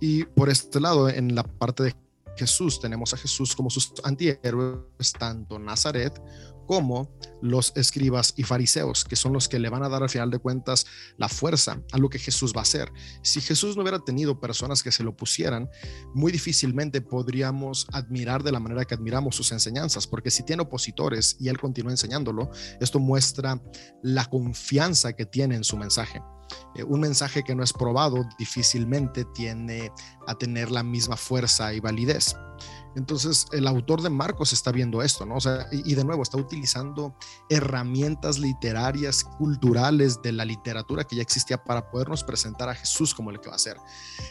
Y 0.00 0.24
por 0.24 0.50
este 0.50 0.80
lado, 0.80 1.08
en 1.08 1.34
la 1.34 1.44
parte 1.44 1.84
de 1.84 1.96
Jesús, 2.36 2.80
tenemos 2.80 3.14
a 3.14 3.16
Jesús 3.16 3.54
como 3.54 3.70
sus 3.70 3.92
antihéroes, 4.02 5.12
tanto 5.18 5.58
Nazaret 5.58 6.20
como 6.66 7.10
los 7.42 7.72
escribas 7.76 8.34
y 8.36 8.42
fariseos, 8.42 9.04
que 9.04 9.16
son 9.16 9.32
los 9.32 9.48
que 9.48 9.58
le 9.58 9.68
van 9.68 9.82
a 9.82 9.88
dar 9.88 10.02
al 10.02 10.10
final 10.10 10.30
de 10.30 10.38
cuentas 10.38 10.86
la 11.16 11.28
fuerza 11.28 11.82
a 11.92 11.98
lo 11.98 12.08
que 12.08 12.18
Jesús 12.18 12.52
va 12.54 12.60
a 12.60 12.62
hacer. 12.62 12.92
Si 13.22 13.40
Jesús 13.40 13.76
no 13.76 13.82
hubiera 13.82 14.00
tenido 14.00 14.40
personas 14.40 14.82
que 14.82 14.92
se 14.92 15.04
lo 15.04 15.16
pusieran, 15.16 15.68
muy 16.14 16.32
difícilmente 16.32 17.00
podríamos 17.00 17.86
admirar 17.92 18.42
de 18.42 18.52
la 18.52 18.60
manera 18.60 18.84
que 18.84 18.94
admiramos 18.94 19.36
sus 19.36 19.52
enseñanzas, 19.52 20.06
porque 20.06 20.30
si 20.30 20.42
tiene 20.42 20.62
opositores 20.62 21.36
y 21.38 21.48
él 21.48 21.58
continúa 21.58 21.92
enseñándolo, 21.92 22.50
esto 22.80 22.98
muestra 22.98 23.60
la 24.02 24.24
confianza 24.26 25.12
que 25.12 25.26
tiene 25.26 25.56
en 25.56 25.64
su 25.64 25.76
mensaje. 25.76 26.20
Eh, 26.74 26.84
un 26.84 27.00
mensaje 27.00 27.42
que 27.42 27.54
no 27.54 27.62
es 27.62 27.72
probado 27.72 28.24
difícilmente 28.38 29.24
tiene 29.34 29.90
a 30.26 30.34
tener 30.34 30.70
la 30.70 30.82
misma 30.82 31.16
fuerza 31.16 31.72
y 31.72 31.80
validez. 31.80 32.36
Entonces, 32.96 33.46
el 33.52 33.66
autor 33.66 34.02
de 34.02 34.10
Marcos 34.10 34.52
está 34.52 34.70
viendo 34.72 35.02
esto, 35.02 35.26
¿no? 35.26 35.36
O 35.36 35.40
sea, 35.40 35.66
y, 35.72 35.94
de 35.94 36.04
nuevo 36.04 36.22
está 36.22 36.38
utilizando 36.38 37.16
herramientas 37.48 38.38
literarias, 38.38 39.24
culturales 39.24 40.20
de 40.22 40.32
la 40.32 40.44
literatura 40.44 41.04
que 41.04 41.16
ya 41.16 41.22
existía 41.22 41.62
para 41.62 41.90
podernos 41.90 42.24
presentar 42.24 42.68
a 42.68 42.74
Jesús 42.74 43.14
como 43.14 43.30
el 43.30 43.40
que 43.40 43.48
va 43.48 43.56
a 43.56 43.58
ser. 43.58 43.76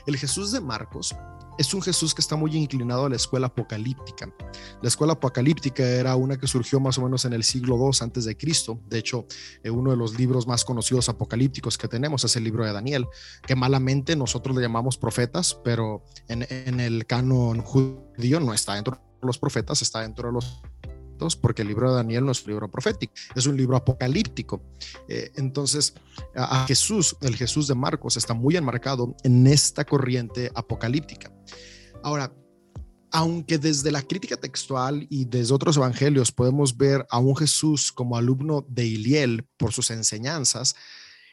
El 0.05 0.17
Jesús 0.17 0.51
de 0.51 0.61
Marcos 0.61 1.15
es 1.57 1.73
un 1.73 1.81
Jesús 1.81 2.15
que 2.15 2.21
está 2.21 2.35
muy 2.35 2.55
inclinado 2.55 3.05
a 3.05 3.09
la 3.09 3.15
escuela 3.15 3.47
apocalíptica. 3.47 4.33
La 4.81 4.87
escuela 4.87 5.13
apocalíptica 5.13 5.83
era 5.83 6.15
una 6.15 6.37
que 6.37 6.47
surgió 6.47 6.79
más 6.79 6.97
o 6.97 7.03
menos 7.03 7.25
en 7.25 7.33
el 7.33 7.43
siglo 7.43 7.77
II 7.77 7.97
antes 8.01 8.25
de 8.25 8.35
Cristo. 8.35 8.79
De 8.87 8.97
hecho, 8.97 9.27
eh, 9.63 9.69
uno 9.69 9.91
de 9.91 9.97
los 9.97 10.17
libros 10.17 10.47
más 10.47 10.65
conocidos 10.65 11.09
apocalípticos 11.09 11.77
que 11.77 11.87
tenemos 11.87 12.23
es 12.23 12.35
el 12.35 12.43
libro 12.43 12.65
de 12.65 12.73
Daniel, 12.73 13.05
que 13.45 13.55
malamente 13.55 14.15
nosotros 14.15 14.55
le 14.55 14.61
llamamos 14.61 14.97
profetas, 14.97 15.59
pero 15.63 16.03
en, 16.27 16.45
en 16.49 16.79
el 16.79 17.05
canon 17.05 17.61
judío 17.61 18.12
no 18.17 18.53
está 18.53 18.75
dentro 18.75 18.95
de 19.21 19.27
los 19.27 19.37
profetas, 19.37 19.81
está 19.81 20.01
dentro 20.01 20.27
de 20.27 20.33
los 20.33 20.61
porque 21.39 21.61
el 21.61 21.69
libro 21.69 21.89
de 21.89 21.95
Daniel 21.95 22.25
no 22.25 22.31
es 22.31 22.43
un 22.43 22.49
libro 22.51 22.69
profético, 22.69 23.13
es 23.35 23.45
un 23.45 23.55
libro 23.55 23.77
apocalíptico. 23.77 24.61
Eh, 25.07 25.31
entonces, 25.35 25.93
a, 26.35 26.65
Jesús, 26.67 27.15
el 27.21 27.35
Jesús 27.35 27.67
de 27.67 27.75
Marcos, 27.75 28.17
está 28.17 28.33
muy 28.33 28.57
enmarcado 28.57 29.15
en 29.23 29.47
esta 29.47 29.85
corriente 29.85 30.51
apocalíptica. 30.53 31.31
Ahora, 32.03 32.33
aunque 33.11 33.57
desde 33.59 33.91
la 33.91 34.01
crítica 34.01 34.37
textual 34.37 35.05
y 35.09 35.25
desde 35.25 35.53
otros 35.53 35.77
evangelios 35.77 36.31
podemos 36.31 36.75
ver 36.75 37.05
a 37.09 37.19
un 37.19 37.35
Jesús 37.35 37.91
como 37.91 38.17
alumno 38.17 38.65
de 38.67 38.85
Iliel 38.85 39.45
por 39.57 39.71
sus 39.71 39.91
enseñanzas, 39.91 40.75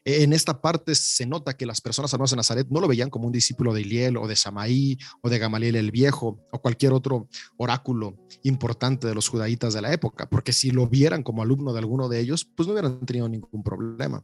En 0.04 0.32
esta 0.32 0.62
parte 0.62 0.94
se 0.94 1.26
nota 1.26 1.56
que 1.56 1.66
las 1.66 1.82
personas 1.82 2.10
hermanos 2.12 2.30
de 2.30 2.36
Nazaret 2.36 2.66
no 2.70 2.80
lo 2.80 2.88
veían 2.88 3.10
como 3.10 3.26
un 3.26 3.32
discípulo 3.32 3.74
de 3.74 3.82
Iliel 3.82 4.16
o 4.16 4.26
de 4.26 4.34
Samaí 4.34 4.96
o 5.20 5.28
de 5.28 5.38
Gamaliel 5.38 5.76
el 5.76 5.90
Viejo 5.90 6.40
o 6.50 6.62
cualquier 6.62 6.94
otro 6.94 7.28
oráculo 7.58 8.16
importante 8.42 9.06
de 9.06 9.14
los 9.14 9.28
judaítas 9.28 9.74
de 9.74 9.82
la 9.82 9.92
época, 9.92 10.28
porque 10.30 10.54
si 10.54 10.70
lo 10.70 10.86
vieran 10.86 11.22
como 11.22 11.42
alumno 11.42 11.74
de 11.74 11.80
alguno 11.80 12.08
de 12.08 12.20
ellos, 12.20 12.46
pues 12.46 12.66
no 12.66 12.72
hubieran 12.72 13.04
tenido 13.04 13.28
ningún 13.28 13.62
problema. 13.62 14.22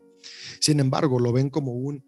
Sin 0.60 0.80
embargo, 0.80 1.20
lo 1.20 1.30
ven 1.32 1.50
como 1.50 1.72
un 1.72 2.02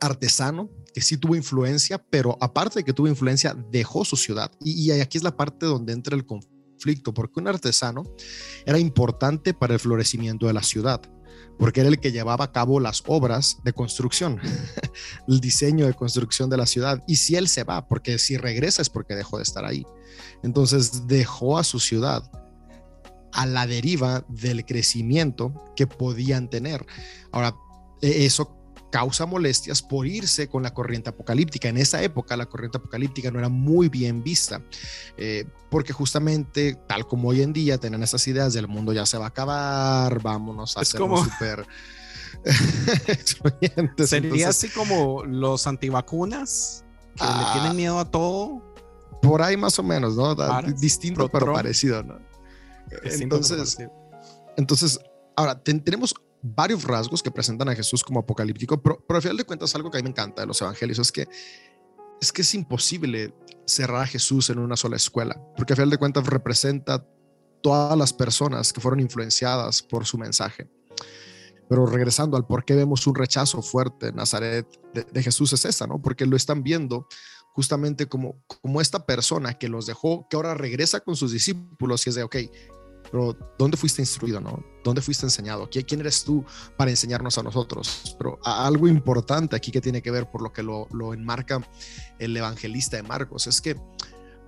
artesano 0.00 0.68
que 0.92 1.00
sí 1.00 1.16
tuvo 1.16 1.36
influencia, 1.36 1.98
pero 1.98 2.36
aparte 2.40 2.80
de 2.80 2.84
que 2.84 2.92
tuvo 2.92 3.06
influencia, 3.06 3.56
dejó 3.70 4.04
su 4.04 4.16
ciudad. 4.16 4.50
Y, 4.60 4.90
y 4.92 5.00
aquí 5.00 5.16
es 5.16 5.24
la 5.24 5.36
parte 5.36 5.66
donde 5.66 5.92
entra 5.92 6.16
el 6.16 6.26
conflicto, 6.26 7.14
porque 7.14 7.38
un 7.38 7.46
artesano 7.46 8.02
era 8.66 8.80
importante 8.80 9.54
para 9.54 9.74
el 9.74 9.80
florecimiento 9.80 10.48
de 10.48 10.52
la 10.52 10.62
ciudad 10.62 11.00
porque 11.58 11.80
era 11.80 11.88
el 11.88 12.00
que 12.00 12.12
llevaba 12.12 12.46
a 12.46 12.52
cabo 12.52 12.80
las 12.80 13.02
obras 13.06 13.58
de 13.64 13.72
construcción, 13.72 14.40
el 15.28 15.40
diseño 15.40 15.86
de 15.86 15.94
construcción 15.94 16.50
de 16.50 16.56
la 16.56 16.66
ciudad. 16.66 17.02
Y 17.06 17.16
si 17.16 17.36
él 17.36 17.48
se 17.48 17.64
va, 17.64 17.86
porque 17.86 18.18
si 18.18 18.36
regresa 18.36 18.82
es 18.82 18.90
porque 18.90 19.14
dejó 19.14 19.38
de 19.38 19.44
estar 19.44 19.64
ahí. 19.64 19.84
Entonces 20.42 21.06
dejó 21.06 21.58
a 21.58 21.64
su 21.64 21.80
ciudad 21.80 22.30
a 23.32 23.46
la 23.46 23.66
deriva 23.66 24.24
del 24.28 24.64
crecimiento 24.64 25.52
que 25.76 25.86
podían 25.86 26.48
tener. 26.48 26.86
Ahora, 27.32 27.54
e-, 28.00 28.24
eso 28.26 28.56
causa 28.94 29.26
molestias 29.26 29.82
por 29.82 30.06
irse 30.06 30.46
con 30.48 30.62
la 30.62 30.72
corriente 30.72 31.10
apocalíptica. 31.10 31.68
En 31.68 31.78
esa 31.78 32.00
época 32.00 32.36
la 32.36 32.46
corriente 32.46 32.78
apocalíptica 32.78 33.28
no 33.32 33.40
era 33.40 33.48
muy 33.48 33.88
bien 33.88 34.22
vista, 34.22 34.62
eh, 35.16 35.46
porque 35.68 35.92
justamente 35.92 36.76
tal 36.86 37.04
como 37.08 37.30
hoy 37.30 37.42
en 37.42 37.52
día 37.52 37.76
tenían 37.78 38.04
esas 38.04 38.24
ideas 38.28 38.52
del 38.52 38.68
mundo 38.68 38.92
ya 38.92 39.04
se 39.04 39.18
va 39.18 39.24
a 39.24 39.28
acabar, 39.28 40.22
vámonos 40.22 40.76
a 40.76 40.82
Es 40.82 40.88
hacer 40.90 41.00
como- 41.00 41.24
súper 41.24 41.66
excluyentes. 43.08 44.10
Sería 44.10 44.28
Entonces, 44.28 44.46
así 44.46 44.68
como 44.68 45.24
los 45.24 45.66
antivacunas 45.66 46.84
que 47.16 47.24
Ah. 47.24 47.52
le 47.54 47.60
tienen 47.60 47.76
miedo 47.76 47.98
a 47.98 48.04
todo. 48.10 48.62
por 49.22 49.40
ahí 49.40 49.56
más 49.56 49.78
o 49.78 49.82
menos, 49.82 50.16
¿no? 50.16 50.34
Distinto 50.78 51.28
pro 51.30 51.40
pero 51.40 51.52
parecido, 51.54 52.02
¿no? 52.02 52.18
Entonces. 53.04 53.78
Entonces, 54.58 55.00
ahora 55.34 55.58
ten- 55.58 55.82
tenemos 55.82 56.14
varios 56.46 56.84
rasgos 56.84 57.22
que 57.22 57.30
presentan 57.30 57.70
a 57.70 57.74
Jesús 57.74 58.04
como 58.04 58.20
apocalíptico, 58.20 58.80
pero, 58.82 59.02
pero 59.06 59.16
al 59.16 59.22
final 59.22 59.36
de 59.38 59.44
cuentas 59.44 59.74
algo 59.74 59.90
que 59.90 59.96
a 59.96 60.00
mí 60.00 60.04
me 60.04 60.10
encanta 60.10 60.42
de 60.42 60.46
los 60.46 60.60
evangelios 60.60 60.98
es 60.98 61.10
que 61.10 61.26
es 62.20 62.32
que 62.32 62.42
es 62.42 62.54
imposible 62.54 63.34
cerrar 63.66 64.02
a 64.02 64.06
Jesús 64.06 64.50
en 64.50 64.58
una 64.58 64.76
sola 64.76 64.96
escuela, 64.96 65.40
porque 65.56 65.72
al 65.72 65.78
final 65.78 65.90
de 65.90 65.98
cuentas 65.98 66.26
representa 66.26 67.06
todas 67.62 67.96
las 67.96 68.12
personas 68.12 68.72
que 68.72 68.80
fueron 68.80 69.00
influenciadas 69.00 69.82
por 69.82 70.04
su 70.06 70.18
mensaje. 70.18 70.68
Pero 71.68 71.86
regresando 71.86 72.36
al 72.36 72.46
por 72.46 72.64
qué 72.64 72.74
vemos 72.74 73.06
un 73.06 73.14
rechazo 73.14 73.62
fuerte 73.62 74.08
en 74.08 74.16
Nazaret 74.16 74.66
de, 74.92 75.22
Jesús 75.22 75.52
es 75.54 75.64
esta, 75.64 75.86
¿no? 75.86 76.00
Porque 76.00 76.26
lo 76.26 76.36
están 76.36 76.62
viendo 76.62 77.08
justamente 77.54 78.06
como, 78.06 78.42
como 78.46 78.80
esta 78.82 79.06
persona 79.06 79.54
que 79.54 79.68
los 79.68 79.86
dejó, 79.86 80.26
que 80.28 80.36
ahora 80.36 80.54
regresa 80.54 81.00
con 81.00 81.16
sus 81.16 81.32
discípulos 81.32 82.06
y 82.06 82.10
es 82.10 82.16
de, 82.16 82.22
ok, 82.22 82.36
pero 83.14 83.38
¿dónde 83.56 83.76
fuiste 83.76 84.02
instruido, 84.02 84.40
no? 84.40 84.60
¿Dónde 84.82 85.00
fuiste 85.00 85.24
enseñado? 85.24 85.70
¿Qui- 85.70 85.84
¿Quién 85.86 86.00
eres 86.00 86.24
tú 86.24 86.44
para 86.76 86.90
enseñarnos 86.90 87.38
a 87.38 87.44
nosotros? 87.44 88.16
Pero 88.18 88.40
algo 88.42 88.88
importante 88.88 89.54
aquí 89.54 89.70
que 89.70 89.80
tiene 89.80 90.02
que 90.02 90.10
ver 90.10 90.28
por 90.28 90.42
lo 90.42 90.52
que 90.52 90.64
lo, 90.64 90.88
lo 90.92 91.14
enmarca 91.14 91.62
el 92.18 92.36
evangelista 92.36 92.96
de 92.96 93.04
Marcos 93.04 93.46
es 93.46 93.60
que 93.60 93.76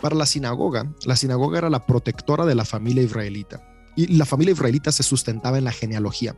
para 0.00 0.16
la 0.16 0.26
sinagoga, 0.26 0.92
la 1.04 1.14
sinagoga 1.14 1.58
era 1.58 1.70
la 1.70 1.87
protectora 1.87 2.44
de 2.44 2.56
la 2.56 2.64
familia 2.64 3.04
israelita 3.04 3.62
y 3.94 4.08
la 4.16 4.26
familia 4.26 4.52
israelita 4.54 4.90
se 4.90 5.04
sustentaba 5.04 5.58
en 5.58 5.64
la 5.64 5.70
genealogía. 5.70 6.35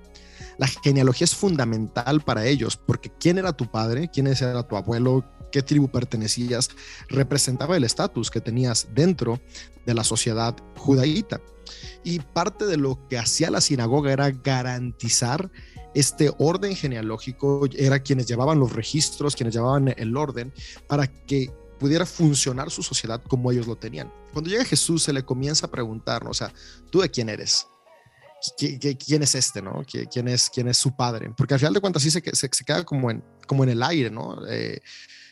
La 0.58 0.66
genealogía 0.66 1.25
es 1.25 1.35
fundamental 1.35 2.20
para 2.20 2.44
ellos 2.44 2.76
porque 2.76 3.11
quién 3.18 3.38
era 3.38 3.54
tu 3.54 3.70
padre, 3.70 4.11
quién 4.12 4.26
era 4.26 4.68
tu 4.68 4.76
abuelo, 4.76 5.25
qué 5.50 5.62
tribu 5.62 5.88
pertenecías, 5.88 6.71
representaba 7.09 7.76
el 7.76 7.85
estatus 7.85 8.31
que 8.31 8.40
tenías 8.40 8.88
dentro 8.95 9.40
de 9.87 9.95
la 9.95 10.05
sociedad 10.05 10.57
judaíta. 10.76 11.40
Y 12.05 12.21
parte 12.21 12.67
de 12.67 12.76
lo 12.76 13.07
que 13.09 13.19
hacía 13.19 13.50
la 13.50 13.61
sinagoga 13.61 14.12
era 14.12 14.31
garantizar 14.31 15.50
este 15.95 16.33
orden 16.38 16.76
genealógico, 16.76 17.67
era 17.76 17.99
quienes 18.03 18.27
llevaban 18.27 18.59
los 18.59 18.72
registros, 18.72 19.35
quienes 19.35 19.55
llevaban 19.55 19.94
el 19.96 20.16
orden 20.16 20.53
para 20.87 21.07
que 21.07 21.51
pudiera 21.79 22.07
funcionar 22.07 22.70
su 22.70 22.83
sociedad 22.83 23.22
como 23.29 23.51
ellos 23.53 23.66
lo 23.66 23.77
tenían. 23.77 24.12
Cuando 24.33 24.51
llega 24.51 24.64
Jesús 24.64 25.03
se 25.03 25.12
le 25.12 25.25
comienza 25.25 25.66
a 25.66 25.70
preguntar, 25.70 26.25
¿no? 26.25 26.31
o 26.31 26.35
sea, 26.35 26.53
¿tú 26.90 27.01
de 27.01 27.11
quién 27.11 27.29
eres? 27.29 27.66
¿Qui- 28.59 28.79
qui- 28.79 28.96
¿Quién 29.05 29.22
es 29.22 29.35
este, 29.35 29.61
no? 29.61 29.83
¿Qui- 29.83 30.09
¿Quién 30.11 30.29
es, 30.29 30.49
quién 30.51 30.68
es 30.68 30.77
su 30.77 30.94
padre? 30.94 31.33
Porque 31.37 31.55
al 31.55 31.61
final 31.61 31.75
de 31.75 31.81
cuentas 31.81 32.03
sí 32.03 32.11
se, 32.11 32.20
se, 32.20 32.49
se 32.53 32.64
queda 32.64 32.85
como 32.85 33.11
en, 33.11 33.25
como 33.46 33.64
en 33.64 33.70
el 33.70 33.83
aire, 33.83 34.11
¿no? 34.11 34.46
Eh, 34.49 34.81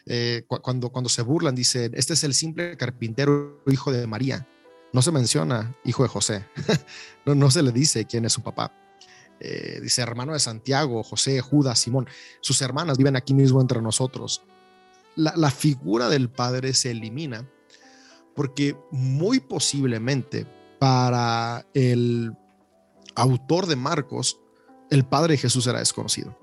eh, 0.06 0.44
cu- 0.46 0.60
cuando, 0.62 0.90
cuando 0.90 1.08
se 1.08 1.22
burlan, 1.22 1.54
dicen, 1.54 1.92
este 1.94 2.14
es 2.14 2.24
el 2.24 2.34
simple 2.34 2.76
carpintero 2.76 3.62
hijo 3.66 3.92
de 3.92 4.06
María. 4.06 4.46
No 4.92 5.02
se 5.02 5.12
menciona 5.12 5.76
hijo 5.84 6.02
de 6.04 6.08
José. 6.08 6.46
no, 7.26 7.34
no 7.34 7.50
se 7.50 7.62
le 7.62 7.72
dice 7.72 8.06
quién 8.06 8.24
es 8.24 8.32
su 8.32 8.42
papá. 8.42 8.72
Eh, 9.40 9.80
dice 9.82 10.00
hermano 10.00 10.32
de 10.32 10.38
Santiago, 10.38 11.02
José, 11.02 11.40
Judas, 11.40 11.78
Simón. 11.78 12.08
Sus 12.40 12.62
hermanas 12.62 12.96
viven 12.96 13.16
aquí 13.16 13.34
mismo 13.34 13.60
entre 13.60 13.82
nosotros. 13.82 14.42
La, 15.16 15.34
la 15.36 15.50
figura 15.50 16.08
del 16.08 16.30
padre 16.30 16.72
se 16.72 16.92
elimina 16.92 17.46
porque 18.34 18.76
muy 18.90 19.40
posiblemente 19.40 20.46
para 20.78 21.66
el 21.74 22.32
autor 23.14 23.66
de 23.66 23.76
Marcos, 23.76 24.38
el 24.90 25.04
padre 25.06 25.32
de 25.32 25.38
Jesús 25.38 25.66
era 25.66 25.78
desconocido. 25.78 26.38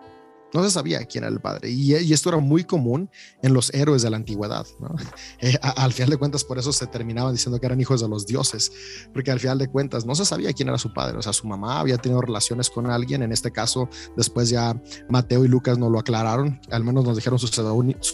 No 0.54 0.64
se 0.64 0.72
sabía 0.72 1.04
quién 1.06 1.24
era 1.24 1.34
el 1.34 1.40
padre. 1.40 1.70
Y, 1.70 1.94
esto 2.14 2.30
era 2.30 2.38
muy 2.38 2.64
común 2.64 3.10
en 3.42 3.54
los 3.54 3.74
héroes 3.74 4.02
de 4.02 4.10
la 4.10 4.18
antigüedad. 4.18 4.66
¿no? 4.80 4.96
Eh, 5.40 5.58
al 5.62 5.92
final 5.92 6.12
de 6.12 6.18
cuentas, 6.18 6.44
por 6.44 6.58
eso 6.58 6.72
se 6.72 6.88
terminaban 6.88 7.34
diciendo 7.34 7.60
que 7.60 7.66
eran 7.66 7.82
hijos 7.82 8.00
de 8.02 8.08
los 8.08 8.26
dioses, 8.26 8.72
porque 9.14 9.30
al 9.30 9.40
final 9.40 9.58
de 9.58 9.68
cuentas 9.68 10.06
no 10.06 10.16
se 10.16 10.26
sabía 10.26 10.54
quién 10.54 10.70
era 10.70 10.78
su 10.78 10.94
padre. 10.94 11.18
O 11.18 11.22
sea, 11.22 11.34
su 11.34 11.48
mamá 11.48 11.80
había 11.80 11.98
tenido 11.98 12.22
relaciones 12.22 12.70
con 12.70 12.90
alguien. 12.90 13.24
En 13.24 13.32
este 13.32 13.52
caso, 13.52 13.90
después 14.16 14.50
ya 14.50 14.80
Mateo 15.10 15.44
y 15.44 15.48
Lucas 15.50 15.78
nos 15.78 15.92
lo 15.92 16.00
aclararon. 16.00 16.62
Al 16.72 16.84
menos 16.84 17.04
nos 17.04 17.18
dijeron 17.18 17.40
su 17.40 17.48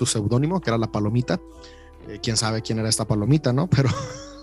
seudónimo, 0.06 0.62
que 0.62 0.70
era 0.70 0.78
la 0.78 0.92
palomita. 0.92 1.40
Eh, 2.08 2.20
quién 2.22 2.38
sabe 2.38 2.62
quién 2.62 2.80
era 2.80 2.90
esta 2.90 3.06
palomita, 3.06 3.54
¿no? 3.54 3.70
Pero 3.70 3.90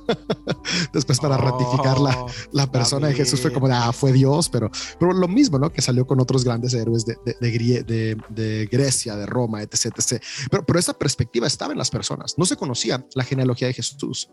después 0.93 1.19
para 1.21 1.37
ratificar 1.37 1.99
la, 2.01 2.17
Oh, 2.17 2.27
la 2.53 2.71
persona 2.71 3.09
de 3.09 3.15
Jesús 3.15 3.41
fue 3.41 3.53
como 3.53 3.67
ah, 3.69 3.93
fue 3.93 4.13
Dios, 4.13 4.49
pero, 4.49 4.71
pero 4.99 5.13
lo 5.13 5.29
mismo, 5.29 5.59
¿no? 5.59 5.73
Que 5.73 5.83
salió 5.83 6.07
con 6.07 6.21
otros 6.21 6.45
grandes 6.45 6.73
héroes 6.75 7.05
de, 7.05 7.17
de, 7.25 7.37
de 7.41 7.53
Grie- 7.53 7.85
de- 8.29 8.67
Grecia, 8.71 9.17
de 9.17 9.27
Roma, 9.27 9.63
etc, 9.63 9.87
etc. 9.97 10.23
Pero, 10.51 10.65
pero 10.65 10.79
esta 10.79 10.95
perspectiva 10.95 11.47
estaba 11.47 11.73
en 11.73 11.79
las 11.79 11.91
personas. 11.91 12.35
No 12.39 12.45
se 12.47 12.57
conocía 12.57 13.05
la 13.15 13.25
genealogía 13.25 13.69
de 13.69 13.75
Jesús. 13.75 14.31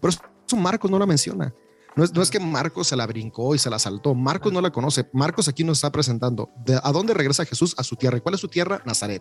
Por 0.00 0.10
eso 0.10 0.20
Marcos 0.56 0.90
no 0.90 0.98
la 0.98 1.06
menciona. 1.06 1.52
No 1.98 2.22
es, 2.22 2.30
que 2.30 2.38
Marcos 2.38 2.86
se 2.86 2.94
la 2.94 3.08
brincó 3.08 3.56
y 3.56 3.58
se 3.58 3.68
la 3.68 3.80
saltó. 3.80 4.14
Marcos 4.14 4.52
no 4.52 4.60
la 4.60 4.70
conoce. 4.70 5.08
Marcos 5.12 5.48
aquí 5.48 5.64
nos 5.64 5.78
está 5.78 5.90
presentando 5.90 6.48
de 6.64 6.78
a 6.80 6.92
dónde 6.92 7.12
regresa 7.12 7.44
Jesús 7.44 7.74
a 7.76 7.82
su 7.82 7.96
tierra. 7.96 8.18
¿Y 8.18 8.20
cuál 8.20 8.36
es 8.36 8.40
su 8.40 8.46
tierra? 8.46 8.80
Nazaret. 8.84 9.20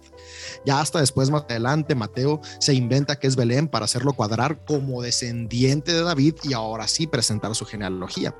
Ya 0.63 0.79
hasta 0.79 0.99
después, 0.99 1.31
más 1.31 1.45
adelante, 1.49 1.95
Mateo 1.95 2.39
se 2.59 2.75
inventa 2.75 3.15
que 3.15 3.25
es 3.25 3.35
Belén 3.35 3.67
para 3.67 3.85
hacerlo 3.85 4.13
cuadrar 4.13 4.63
como 4.63 5.01
descendiente 5.01 5.91
de 5.91 6.03
David 6.03 6.35
y 6.43 6.53
ahora 6.53 6.87
sí 6.87 7.07
presentar 7.07 7.55
su 7.55 7.65
genealogía. 7.65 8.35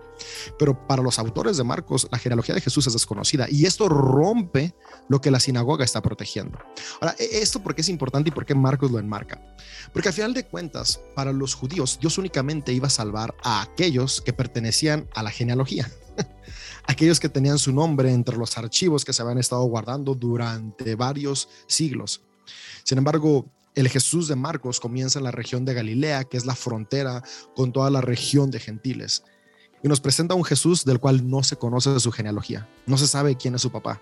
Pero 0.57 0.87
para 0.87 1.01
los 1.01 1.19
autores 1.19 1.57
de 1.57 1.63
Marcos, 1.63 2.07
la 2.11 2.17
genealogía 2.17 2.55
de 2.55 2.61
Jesús 2.61 2.87
es 2.87 2.93
desconocida 2.93 3.47
y 3.49 3.65
esto 3.65 3.89
rompe 3.89 4.73
lo 5.07 5.21
que 5.21 5.31
la 5.31 5.39
sinagoga 5.39 5.85
está 5.85 6.01
protegiendo. 6.01 6.57
Ahora, 6.99 7.15
e- 7.19 7.39
esto 7.41 7.61
porque 7.61 7.81
es 7.81 7.89
importante 7.89 8.29
y 8.29 8.31
por 8.31 8.45
qué 8.45 8.55
Marcos 8.55 8.91
lo 8.91 8.99
enmarca. 8.99 9.41
Porque 9.93 10.09
al 10.09 10.13
final 10.13 10.33
de 10.33 10.45
cuentas, 10.45 11.01
para 11.15 11.31
los 11.31 11.53
judíos, 11.53 11.97
Dios 11.99 12.17
únicamente 12.17 12.73
iba 12.73 12.87
a 12.87 12.91
salvar 12.91 13.35
a 13.43 13.61
aquellos 13.61 14.21
que 14.21 14.33
pertenecían 14.33 15.07
a 15.13 15.23
la 15.23 15.31
genealogía. 15.31 15.89
aquellos 16.87 17.19
que 17.19 17.29
tenían 17.29 17.59
su 17.59 17.71
nombre 17.71 18.11
entre 18.11 18.37
los 18.37 18.57
archivos 18.57 19.05
que 19.05 19.13
se 19.13 19.21
habían 19.21 19.37
estado 19.37 19.63
guardando 19.63 20.15
durante 20.15 20.95
varios 20.95 21.49
siglos. 21.67 22.21
Sin 22.83 22.97
embargo, 22.97 23.51
el 23.75 23.89
Jesús 23.89 24.27
de 24.27 24.35
Marcos 24.35 24.79
comienza 24.79 25.19
en 25.19 25.25
la 25.25 25.31
región 25.31 25.63
de 25.63 25.75
Galilea, 25.75 26.23
que 26.23 26.37
es 26.37 26.45
la 26.45 26.55
frontera 26.55 27.21
con 27.55 27.71
toda 27.71 27.91
la 27.91 28.01
región 28.01 28.49
de 28.49 28.59
gentiles. 28.59 29.23
Y 29.83 29.87
nos 29.87 30.01
presenta 30.01 30.35
un 30.35 30.43
Jesús 30.43 30.85
del 30.85 30.99
cual 30.99 31.29
no 31.29 31.43
se 31.43 31.55
conoce 31.55 31.99
su 31.99 32.11
genealogía. 32.11 32.67
No 32.85 32.97
se 32.97 33.07
sabe 33.07 33.35
quién 33.35 33.55
es 33.55 33.61
su 33.61 33.71
papá. 33.71 34.01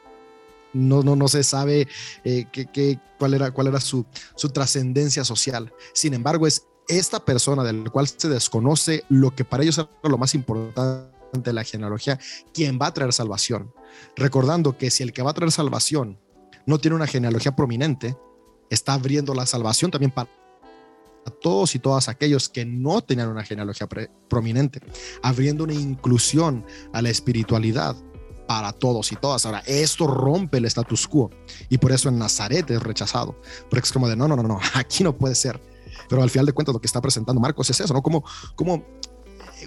No, 0.74 1.04
no, 1.04 1.16
no 1.16 1.28
se 1.28 1.44
sabe 1.44 1.88
eh, 2.24 2.48
cuál 3.18 3.34
era, 3.34 3.52
cuál 3.52 3.68
era 3.68 3.80
su, 3.80 4.06
su 4.36 4.50
trascendencia 4.50 5.24
social. 5.24 5.74
Sin 5.94 6.14
embargo, 6.14 6.48
es 6.48 6.68
esta 6.88 7.24
persona 7.24 7.64
del 7.64 7.90
cual 7.92 8.08
se 8.08 8.30
desconoce 8.30 9.06
lo 9.10 9.36
que 9.36 9.46
para 9.46 9.64
ellos 9.64 9.78
era 9.78 9.90
lo 10.04 10.18
más 10.18 10.36
importante 10.36 11.16
de 11.34 11.54
la 11.54 11.64
genealogía, 11.64 12.20
quien 12.54 12.80
va 12.82 12.88
a 12.88 12.94
traer 12.94 13.14
salvación. 13.14 13.74
Recordando 14.16 14.78
que 14.78 14.92
si 14.92 15.04
el 15.04 15.14
que 15.14 15.22
va 15.22 15.32
a 15.32 15.34
traer 15.34 15.52
salvación 15.52 16.20
no 16.66 16.78
tiene 16.78 16.96
una 16.96 17.08
genealogía 17.08 17.56
prominente, 17.56 18.18
está 18.70 18.94
abriendo 18.94 19.34
la 19.34 19.46
salvación 19.46 19.92
también 19.92 20.12
para 20.12 20.30
a 21.26 21.30
todos 21.32 21.76
y 21.76 21.80
todas 21.80 22.08
aquellos 22.08 22.50
que 22.50 22.66
no 22.66 23.02
tenían 23.02 23.30
una 23.30 23.44
genealogía 23.44 23.88
prominente, 24.30 24.82
abriendo 25.24 25.64
una 25.64 25.74
inclusión 25.74 26.66
a 26.94 27.02
la 27.02 27.10
espiritualidad 27.10 27.96
para 28.48 28.72
todos 28.74 29.12
y 29.12 29.16
todas. 29.16 29.46
Ahora, 29.46 29.64
esto 29.66 30.08
rompe 30.08 30.58
el 30.58 30.66
status 30.66 31.08
quo 31.08 31.32
y 31.70 31.78
por 31.78 31.92
eso 31.92 32.10
en 32.10 32.20
Nazaret 32.20 32.70
es 32.70 32.82
rechazado, 32.82 33.40
porque 33.70 33.86
es 33.86 33.92
como 33.92 34.08
de, 34.08 34.16
no, 34.16 34.28
no, 34.28 34.36
no, 34.36 34.44
no, 34.44 34.60
aquí 34.74 35.04
no 35.04 35.18
puede 35.18 35.36
ser. 35.36 35.60
Pero 36.10 36.22
al 36.22 36.30
final 36.30 36.46
de 36.46 36.54
cuentas 36.54 36.74
lo 36.74 36.80
que 36.80 36.88
está 36.88 37.02
presentando 37.02 37.42
Marcos 37.42 37.70
es 37.70 37.80
eso, 37.80 37.94
¿no? 37.94 38.02
Como, 38.02 38.24
como 38.56 38.86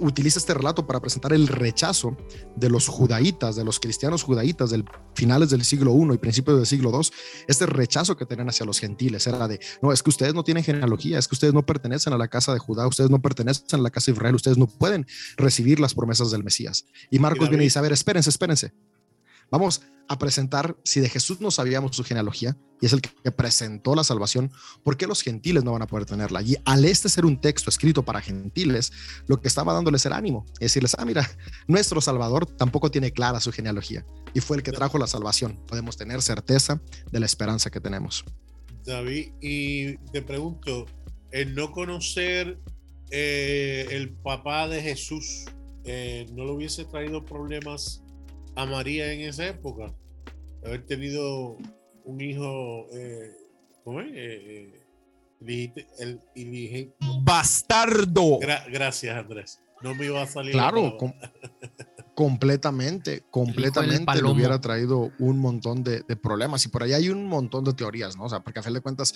utiliza 0.01 0.38
este 0.38 0.55
relato 0.55 0.87
para 0.87 1.01
presentar 1.01 1.33
el 1.33 1.48
rechazo 1.48 2.16
de 2.57 2.70
los 2.70 2.88
judaítas, 2.88 3.57
de 3.57 3.64
los 3.64 3.81
cristianos 3.81 4.22
judaítas 4.22 4.70
del 4.70 4.85
finales 5.14 5.51
del 5.51 5.64
siglo 5.64 5.94
I 5.94 6.14
y 6.14 6.18
principios 6.18 6.57
del 6.57 6.66
siglo 6.66 6.90
II, 6.92 7.09
este 7.48 7.66
rechazo 7.66 8.16
que 8.16 8.27
tenían 8.27 8.48
hacia 8.48 8.64
los 8.64 8.79
gentiles 8.79 9.27
era 9.27 9.48
de, 9.48 9.61
no, 9.83 9.92
es 9.92 10.03
que 10.03 10.11
ustedes 10.11 10.35
no 10.35 10.44
tienen 10.44 10.62
genealogía, 10.62 11.18
es 11.18 11.27
que 11.27 11.35
ustedes 11.35 11.55
no 11.55 11.66
pertenecen 11.66 12.12
a 12.12 12.18
la 12.18 12.29
casa 12.29 12.53
de 12.53 12.59
Judá, 12.59 12.87
ustedes 12.87 13.11
no 13.11 13.20
pertenecen 13.20 13.81
a 13.81 13.83
la 13.83 13.90
casa 13.90 14.11
de 14.11 14.16
Israel, 14.16 14.35
ustedes 14.35 14.59
no 14.59 14.66
pueden 14.66 15.07
recibir 15.37 15.81
las 15.81 15.94
promesas 15.94 16.31
del 16.31 16.44
Mesías. 16.44 16.85
Y 17.11 17.18
Marcos 17.18 17.48
viene 17.48 17.64
y 17.64 17.66
dice, 17.66 17.79
a 17.79 17.83
ver, 17.83 17.92
espérense, 17.92 18.31
espérense, 18.31 18.72
Vamos 19.50 19.82
a 20.08 20.18
presentar 20.18 20.76
si 20.84 21.00
de 21.00 21.08
Jesús 21.08 21.40
no 21.40 21.50
sabíamos 21.50 21.94
su 21.94 22.02
genealogía 22.02 22.56
y 22.80 22.87
es 22.87 22.92
el 22.92 23.00
que 23.00 23.11
presentó 23.32 23.94
la 23.94 24.04
salvación, 24.04 24.50
¿por 24.82 24.96
qué 24.96 25.06
los 25.06 25.22
gentiles 25.22 25.64
no 25.64 25.72
van 25.72 25.82
a 25.82 25.87
poder 25.87 26.06
tenerla? 26.06 26.42
Y 26.42 26.56
al 26.64 26.84
este 26.84 27.08
ser 27.08 27.26
un 27.26 27.40
texto 27.40 27.70
escrito 27.70 28.04
para 28.04 28.20
gentiles, 28.20 28.92
lo 29.26 29.40
que 29.40 29.48
estaba 29.48 29.72
dándoles 29.72 30.06
era 30.06 30.16
ánimo, 30.16 30.46
es 30.54 30.61
decirles, 30.61 30.96
ah, 30.98 31.04
mira, 31.04 31.28
nuestro 31.66 32.00
Salvador 32.00 32.46
tampoco 32.46 32.90
tiene 32.90 33.12
clara 33.12 33.40
su 33.40 33.52
genealogía 33.52 34.04
y 34.32 34.40
fue 34.40 34.56
el 34.56 34.62
que 34.62 34.72
trajo 34.72 34.98
la 34.98 35.06
salvación. 35.06 35.61
Podemos 35.66 35.96
tener 35.96 36.22
certeza 36.22 36.80
de 37.11 37.20
la 37.20 37.26
esperanza 37.26 37.70
que 37.70 37.80
tenemos. 37.80 38.24
David, 38.84 39.32
y 39.40 39.96
te 40.12 40.22
pregunto, 40.22 40.87
el 41.30 41.54
no 41.54 41.72
conocer 41.72 42.58
eh, 43.11 43.87
el 43.90 44.11
papá 44.11 44.68
de 44.68 44.80
Jesús, 44.80 45.44
eh, 45.84 46.26
¿no 46.32 46.44
le 46.44 46.52
hubiese 46.52 46.84
traído 46.84 47.24
problemas 47.24 48.02
a 48.59 48.66
María 48.66 49.12
en 49.12 49.21
esa 49.21 49.47
época. 49.47 49.94
Haber 50.64 50.85
tenido 50.85 51.57
un 52.05 52.21
hijo, 52.21 52.87
eh, 52.92 53.31
¿cómo 53.85 54.01
es? 54.01 54.09
Eh, 54.12 54.83
eh, 55.47 55.73
el, 56.01 56.92
Bastardo. 57.23 58.40
gracias, 58.40 59.16
Andrés. 59.16 59.61
No 59.81 59.94
me 59.94 60.07
iba 60.07 60.21
a 60.21 60.27
salir. 60.27 60.51
Claro, 60.51 60.99
completamente, 62.16 63.23
completamente 63.31 64.21
le 64.21 64.29
hubiera 64.29 64.61
traído 64.61 65.12
un 65.21 65.38
montón 65.38 65.85
de, 65.85 66.03
problemas. 66.16 66.64
Y 66.64 66.68
por 66.68 66.83
ahí 66.83 66.94
hay 66.94 67.11
un 67.11 67.27
montón 67.29 67.62
de 67.62 67.75
teorías, 67.75 68.16
¿no? 68.16 68.25
O 68.25 68.29
sea, 68.29 68.40
porque 68.40 68.59
a 68.59 68.62
fin 68.64 68.75
de 68.75 68.81
cuentas, 68.81 69.14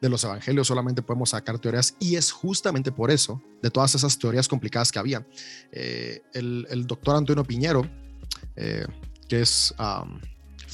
de 0.00 0.08
los 0.08 0.22
evangelios 0.22 0.68
solamente 0.68 1.02
podemos 1.02 1.30
sacar 1.30 1.58
teorías. 1.58 1.96
Y 1.98 2.14
es 2.14 2.30
justamente 2.30 2.92
por 2.92 3.10
eso, 3.10 3.42
de 3.60 3.70
todas 3.70 3.96
esas 3.96 4.16
teorías 4.16 4.46
complicadas 4.46 4.92
que 4.92 5.00
había, 5.00 5.26
el, 5.72 6.68
el 6.70 6.86
doctor 6.86 7.16
Antonio 7.16 7.42
Piñero, 7.42 7.90
eh, 8.56 8.86
que 9.28 9.40
es 9.40 9.74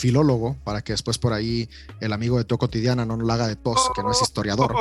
filólogo, 0.01 0.57
para 0.65 0.83
que 0.83 0.93
después 0.95 1.19
por 1.19 1.33
ahí 1.33 1.69
el 2.01 2.13
amigo 2.13 2.39
de 2.39 2.45
Tu 2.45 2.57
Cotidiana 2.57 3.05
no 3.05 3.17
lo 3.17 3.33
haga 3.33 3.47
de 3.47 3.57
tos, 3.57 3.91
que 3.95 4.03
no 4.03 4.11
es 4.11 4.23
historiador. 4.23 4.75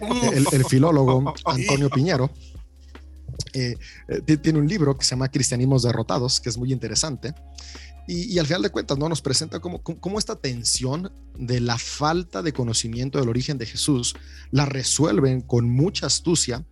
El, 0.52 0.64
filólogo 0.64 1.32
Antonio 1.44 1.88
Piñero 1.88 2.30
eh, 3.52 3.76
eh, 4.08 4.36
tiene 4.36 4.58
un 4.58 4.68
libro 4.68 4.98
que 4.98 5.04
se 5.04 5.10
llama 5.10 5.30
Cristianismos 5.30 5.84
Derrotados, 5.84 6.40
que 6.40 6.48
es 6.48 6.58
muy 6.58 6.72
interesante. 6.72 7.32
Y, 8.08 8.38
al 8.38 8.46
final 8.46 8.62
de 8.62 8.70
cuentas, 8.70 8.98
¿no? 8.98 9.08
Nos 9.08 9.20
presenta 9.20 9.58
cómo, 9.58 9.82
cómo, 9.82 10.18
esta 10.18 10.36
tensión 10.36 11.10
de 11.36 11.58
la 11.58 11.76
falta 11.76 12.40
de 12.40 12.52
conocimiento 12.52 13.18
del 13.18 13.28
origen 13.28 13.58
de 13.58 13.66
Jesús 13.66 14.14
la 14.52 14.64
resuelven 14.64 15.40
con 15.40 15.68
mucha 15.68 16.06
astucia 16.06 16.64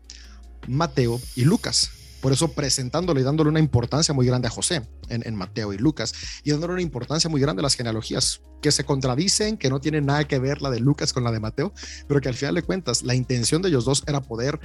Mateo 0.69 1.21
y 1.35 1.45
Lucas. 1.45 1.91
Por 2.25 2.33
eso 2.33 2.49
presentándole 2.49 3.21
y 3.21 3.23
dándole 3.23 3.51
una 3.51 3.61
importancia 3.61 4.15
muy 4.15 4.27
grande 4.27 4.49
a 4.49 4.51
José 4.51 4.81
en, 5.11 5.35
Mateo 5.35 5.75
y 5.75 5.77
Lucas 5.77 6.15
y 6.43 6.53
dándole 6.53 6.73
una 6.73 6.81
importancia 6.81 7.29
muy 7.29 7.39
grande 7.39 7.61
a 7.61 7.65
las 7.65 7.75
genealogías 7.75 8.41
que 8.63 8.73
se 8.73 8.85
contradicen, 8.85 9.59
que 9.59 9.69
no 9.69 9.79
tienen 9.79 10.07
nada 10.07 10.27
que 10.27 10.39
ver 10.39 10.63
la 10.63 10.71
de 10.71 10.81
Lucas 10.81 11.13
con 11.13 11.23
la 11.23 11.31
de 11.31 11.41
Mateo, 11.41 11.75
pero 12.09 12.23
que 12.23 12.31
al 12.31 12.35
final 12.35 12.55
de 12.55 12.63
cuentas 12.63 13.03
la 13.03 13.15
intención 13.15 13.61
de 13.61 13.69
ellos 13.69 13.85
dos 13.85 14.05
era 14.07 14.23
poder 14.23 14.59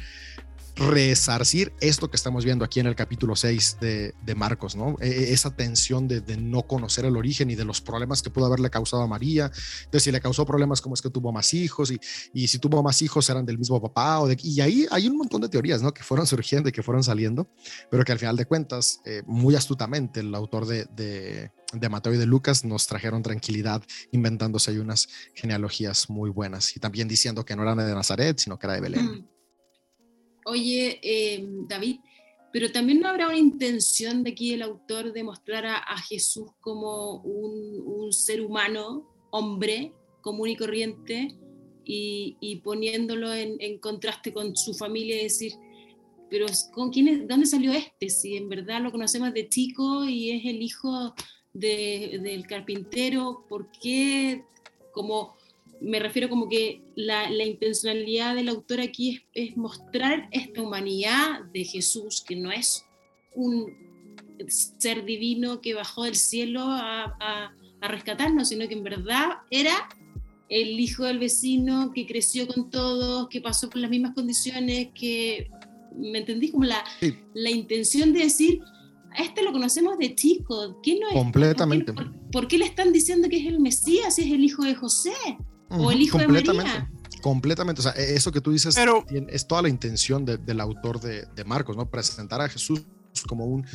resarcir 0.79 1.73
esto 1.81 2.09
que 2.09 2.15
estamos 2.15 2.45
viendo 2.45 2.63
aquí 2.63 2.79
en 2.79 2.87
el 2.87 2.95
capítulo 2.95 3.35
6 3.35 3.77
de, 3.81 4.13
Marcos, 4.35 4.75
¿no? 4.75 4.95
E, 5.01 5.09
e, 5.09 5.33
esa 5.33 5.55
tensión 5.55 6.07
de, 6.07 6.21
no 6.37 6.63
conocer 6.63 7.05
el 7.05 7.17
origen 7.17 7.49
y 7.49 7.55
de 7.55 7.65
los 7.65 7.81
problemas 7.81 8.21
que 8.21 8.29
pudo 8.29 8.45
haberle 8.45 8.69
causado 8.69 9.03
a 9.03 9.07
María, 9.07 9.51
de 9.91 9.99
si 9.99 10.11
le 10.11 10.21
causó 10.21 10.45
problemas 10.45 10.79
como 10.81 10.95
es 10.95 11.01
que 11.01 11.09
tuvo 11.09 11.31
más 11.31 11.53
hijos 11.53 11.91
y, 11.91 12.47
si 12.47 12.59
tuvo 12.59 12.81
más 12.81 13.01
hijos 13.01 13.29
eran 13.29 13.45
del 13.45 13.57
mismo 13.57 13.81
papá, 13.81 14.19
o 14.21 14.27
de, 14.27 14.37
y 14.41 14.61
ahí 14.61 14.87
hay 14.89 15.07
un 15.07 15.17
montón 15.17 15.41
de 15.41 15.49
teorías, 15.49 15.81
¿no? 15.81 15.93
Que 15.93 16.03
fueron 16.03 16.25
surgiendo 16.25 16.69
y 16.69 16.71
que 16.71 16.81
fueron 16.81 17.03
saliendo, 17.03 17.49
pero 17.91 18.03
que 18.05 18.11
al 18.11 18.19
final 18.19 18.37
de 18.37 18.45
cuentas, 18.45 19.01
eh, 19.05 19.21
muy 19.25 19.55
astutamente, 19.55 20.21
el 20.21 20.33
autor 20.33 20.65
de, 20.65 20.85
de, 20.85 21.51
de 21.73 21.89
Mateo 21.89 22.13
y 22.13 22.17
de 22.17 22.25
Lucas 22.25 22.63
nos 22.63 22.87
trajeron 22.87 23.21
tranquilidad 23.21 23.83
inventándose 24.11 24.71
ahí 24.71 24.77
unas 24.77 25.09
genealogías 25.33 26.09
muy 26.09 26.29
buenas 26.29 26.75
y 26.75 26.79
también 26.79 27.07
diciendo 27.07 27.43
que 27.43 27.55
no 27.55 27.63
eran 27.63 27.77
de 27.77 27.93
Nazaret, 27.93 28.39
sino 28.39 28.57
que 28.57 28.67
era 28.67 28.75
de 28.75 28.81
Belén. 28.81 29.29
Oye, 30.49 30.99
eh, 31.03 31.45
David, 31.67 31.97
pero 32.51 32.71
también 32.71 32.99
no 32.99 33.07
habrá 33.07 33.27
una 33.27 33.37
intención 33.37 34.23
de 34.23 34.31
aquí 34.31 34.53
el 34.53 34.63
autor 34.63 35.13
de 35.13 35.23
mostrar 35.23 35.67
a, 35.67 35.97
Jesús 36.09 36.49
como 36.59 37.21
un, 37.21 38.11
ser 38.11 38.41
humano, 38.41 39.07
hombre, 39.29 39.93
común 40.21 40.49
y 40.49 40.55
corriente, 40.55 41.35
y, 41.85 42.61
poniéndolo 42.63 43.31
en, 43.31 43.77
contraste 43.79 44.33
con 44.33 44.55
su 44.55 44.73
familia 44.73 45.19
y 45.19 45.23
decir, 45.23 45.53
pero 46.29 46.47
¿con 46.73 46.89
quién 46.89 47.07
es, 47.07 47.27
¿dónde 47.27 47.45
salió 47.45 47.71
este? 47.71 48.09
Si 48.09 48.35
en 48.35 48.49
verdad 48.49 48.81
lo 48.81 48.91
conocemos 48.91 49.31
de 49.33 49.49
chico 49.49 50.05
y 50.05 50.31
es 50.31 50.45
el 50.45 50.61
hijo 50.63 51.13
del 51.53 52.47
carpintero, 52.47 53.45
¿por 53.47 53.71
qué 53.71 54.43
como 54.91 55.35
me 55.81 55.99
refiero 55.99 56.29
como 56.29 56.49
que 56.49 56.81
la, 56.95 57.31
intencionalidad 57.43 58.35
del 58.35 58.49
autor 58.49 58.81
aquí 58.81 59.21
es, 59.33 59.55
mostrar 59.57 60.27
esta 60.31 60.61
humanidad 60.61 61.45
de 61.53 61.63
Jesús, 61.63 62.23
que 62.25 62.35
no 62.35 62.51
es 62.51 62.85
un 63.35 63.67
ser 64.77 65.05
divino 65.05 65.61
que 65.61 65.73
bajó 65.73 66.03
del 66.03 66.15
cielo 66.15 66.63
a, 66.65 67.53
rescatarnos, 67.81 68.49
sino 68.49 68.67
que 68.67 68.73
en 68.73 68.83
verdad 68.83 69.37
era 69.49 69.87
el 70.49 70.77
hijo 70.77 71.05
del 71.05 71.17
vecino 71.17 71.93
que 71.93 72.05
creció 72.05 72.45
con 72.45 72.69
todos, 72.69 73.29
que 73.29 73.39
pasó 73.39 73.69
por 73.69 73.79
las 73.79 73.89
mismas 73.89 74.13
condiciones, 74.13 74.89
que, 74.93 75.49
¿me 75.95 76.19
entendí? 76.19 76.51
Como 76.51 76.65
la, 76.65 76.83
la 77.33 77.49
intención 77.49 78.11
de 78.11 78.23
decir, 78.23 78.59
a 79.11 79.23
este 79.23 79.43
lo 79.43 79.53
conocemos 79.53 79.97
de 79.97 80.13
chico, 80.13 80.77
¿qué 80.83 80.99
no 80.99 81.07
es? 81.07 81.13
Completamente. 81.13 81.93
¿Por 82.33 82.49
qué, 82.49 82.57
le 82.57 82.65
están 82.65 82.91
diciendo 82.91 83.29
que 83.29 83.37
es 83.37 83.45
el 83.45 83.61
Mesías, 83.61 84.19
es 84.19 84.29
el 84.29 84.43
hijo 84.43 84.63
de 84.63 84.75
José? 84.75 85.13
O 85.69 85.91
el 85.91 86.01
hijo 86.01 86.17
de 86.17 86.27
María. 86.27 86.89
Completamente, 87.21 87.81
o 87.81 87.83
sea, 87.83 87.93
e-, 87.93 88.15
eso 88.15 88.31
que 88.31 88.41
tú 88.41 88.51
dices 88.51 88.75
Pero, 88.75 89.05
es 89.09 89.47
toda 89.47 89.61
la 89.61 89.69
intención 89.69 90.25
del 90.25 90.59
autor 90.59 90.99
de, 90.99 91.43
Marcos, 91.45 91.75
¿no? 91.75 91.89
Presentar 91.89 92.41
a 92.41 92.49
Jesús 92.49 92.85
como 93.27 93.45
un 93.45 93.65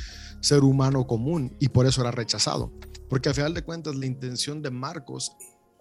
ser 0.40 0.62
humano 0.62 1.06
común 1.06 1.54
y 1.58 1.68
por 1.68 1.86
eso 1.86 2.00
era 2.00 2.10
rechazado. 2.10 2.72
Porque 3.08 3.28
al 3.28 3.34
final 3.34 3.54
de 3.54 3.62
cuentas 3.62 3.94
la 3.94 4.06
intención 4.06 4.62
de 4.62 4.70
Marcos, 4.70 5.32